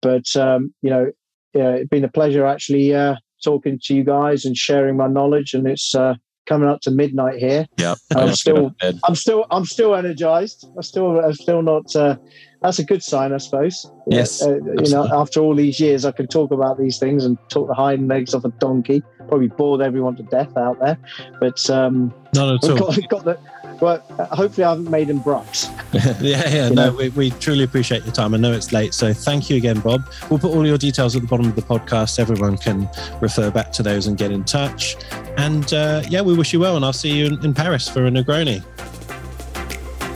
But 0.01 0.35
um, 0.35 0.73
you 0.81 0.89
know, 0.89 1.11
yeah, 1.53 1.71
it's 1.71 1.89
been 1.89 2.03
a 2.03 2.11
pleasure 2.11 2.45
actually 2.45 2.93
uh, 2.93 3.15
talking 3.43 3.79
to 3.83 3.95
you 3.95 4.03
guys 4.03 4.45
and 4.45 4.55
sharing 4.55 4.97
my 4.97 5.07
knowledge. 5.07 5.53
And 5.53 5.67
it's 5.67 5.93
uh, 5.93 6.15
coming 6.45 6.69
up 6.69 6.81
to 6.81 6.91
midnight 6.91 7.39
here. 7.39 7.67
Yeah, 7.77 7.95
I'm 8.15 8.33
still, 8.33 8.75
I'm 9.03 9.15
still, 9.15 9.45
I'm 9.51 9.65
still 9.65 9.95
energized. 9.95 10.67
I 10.77 10.81
still, 10.81 11.19
I'm 11.19 11.33
still 11.33 11.61
not. 11.61 11.95
Uh, 11.95 12.17
that's 12.61 12.79
a 12.79 12.83
good 12.83 13.03
sign, 13.03 13.33
I 13.33 13.37
suppose. 13.37 13.91
Yes, 14.07 14.41
uh, 14.41 14.55
you 14.55 14.89
know, 14.89 15.07
after 15.11 15.41
all 15.41 15.53
these 15.53 15.79
years, 15.79 16.05
I 16.05 16.11
can 16.11 16.27
talk 16.27 16.51
about 16.51 16.77
these 16.79 16.97
things 16.97 17.25
and 17.25 17.37
talk 17.49 17.67
the 17.67 17.73
hind 17.73 18.07
legs 18.07 18.33
off 18.33 18.45
a 18.45 18.49
donkey. 18.49 19.03
Probably 19.27 19.49
bored 19.49 19.81
everyone 19.81 20.15
to 20.15 20.23
death 20.23 20.55
out 20.55 20.79
there, 20.79 20.97
but 21.39 21.69
um, 21.69 22.13
not 22.33 22.55
at 22.55 22.69
all. 22.69 22.77
Got, 22.77 23.09
got 23.09 23.25
the 23.25 23.39
But 23.79 24.09
uh, 24.17 24.25
hopefully, 24.35 24.65
I 24.65 24.69
haven't 24.69 24.89
made 24.89 25.07
them 25.07 25.21
brux. 25.21 25.69
yeah, 26.21 26.47
yeah. 26.49 26.69
You 26.69 26.75
no, 26.75 26.91
we, 26.91 27.09
we 27.09 27.31
truly 27.31 27.63
appreciate 27.63 28.03
your 28.03 28.13
time. 28.13 28.33
I 28.33 28.37
know 28.37 28.51
it's 28.51 28.71
late, 28.71 28.93
so 28.93 29.13
thank 29.13 29.49
you 29.49 29.57
again, 29.57 29.79
Bob. 29.79 30.03
We'll 30.29 30.39
put 30.39 30.51
all 30.51 30.65
your 30.65 30.77
details 30.77 31.15
at 31.15 31.21
the 31.21 31.27
bottom 31.27 31.47
of 31.47 31.55
the 31.55 31.61
podcast. 31.61 32.19
Everyone 32.19 32.57
can 32.57 32.89
refer 33.21 33.51
back 33.51 33.71
to 33.73 33.83
those 33.83 34.07
and 34.07 34.17
get 34.17 34.31
in 34.31 34.43
touch. 34.43 34.95
And 35.37 35.73
uh, 35.73 36.03
yeah, 36.09 36.21
we 36.21 36.35
wish 36.35 36.53
you 36.53 36.59
well, 36.59 36.75
and 36.75 36.85
I'll 36.85 36.93
see 36.93 37.11
you 37.11 37.25
in, 37.25 37.45
in 37.45 37.53
Paris 37.53 37.87
for 37.87 38.05
a 38.05 38.09
Negroni. 38.09 38.63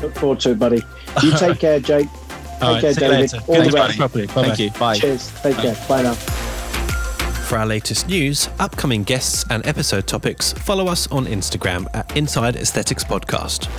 Look 0.02 0.16
forward 0.16 0.40
to 0.42 0.52
it, 0.52 0.60
buddy. 0.60 0.82
You 1.24 1.32
take 1.38 1.60
care, 1.60 1.80
Jake. 1.80 2.08
Right, 2.62 2.82
care, 2.82 2.94
David. 2.94 3.34
All 3.48 3.62
the 3.62 3.72
best. 3.72 3.98
Properly. 3.98 4.28
Bye-bye. 4.28 4.44
Thank 4.44 4.60
you. 4.60 4.72
Bye. 4.72 4.98
Cheers. 4.98 5.32
Take 5.42 5.58
care. 5.58 5.76
Bye 5.88 6.04
now. 6.04 6.47
For 7.48 7.58
our 7.58 7.66
latest 7.66 8.10
news, 8.10 8.50
upcoming 8.60 9.04
guests, 9.04 9.46
and 9.50 9.66
episode 9.66 10.06
topics, 10.06 10.52
follow 10.52 10.88
us 10.88 11.10
on 11.14 11.26
Instagram 11.28 11.88
at 11.94 12.18
Inside 12.18 12.58
Aesthetics 12.58 13.06
Podcast. 13.06 13.70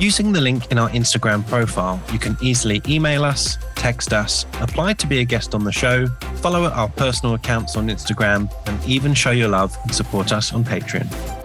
Using 0.00 0.30
the 0.30 0.40
link 0.40 0.70
in 0.70 0.78
our 0.78 0.88
Instagram 0.90 1.44
profile, 1.48 2.00
you 2.12 2.20
can 2.20 2.36
easily 2.40 2.80
email 2.88 3.24
us, 3.24 3.58
text 3.74 4.12
us, 4.12 4.46
apply 4.60 4.92
to 4.92 5.08
be 5.08 5.18
a 5.18 5.24
guest 5.24 5.52
on 5.52 5.64
the 5.64 5.72
show, 5.72 6.06
follow 6.36 6.66
our 6.66 6.88
personal 6.90 7.34
accounts 7.34 7.76
on 7.76 7.88
Instagram, 7.88 8.48
and 8.68 8.88
even 8.88 9.14
show 9.14 9.32
your 9.32 9.48
love 9.48 9.76
and 9.82 9.92
support 9.92 10.32
us 10.32 10.52
on 10.52 10.62
Patreon. 10.62 11.41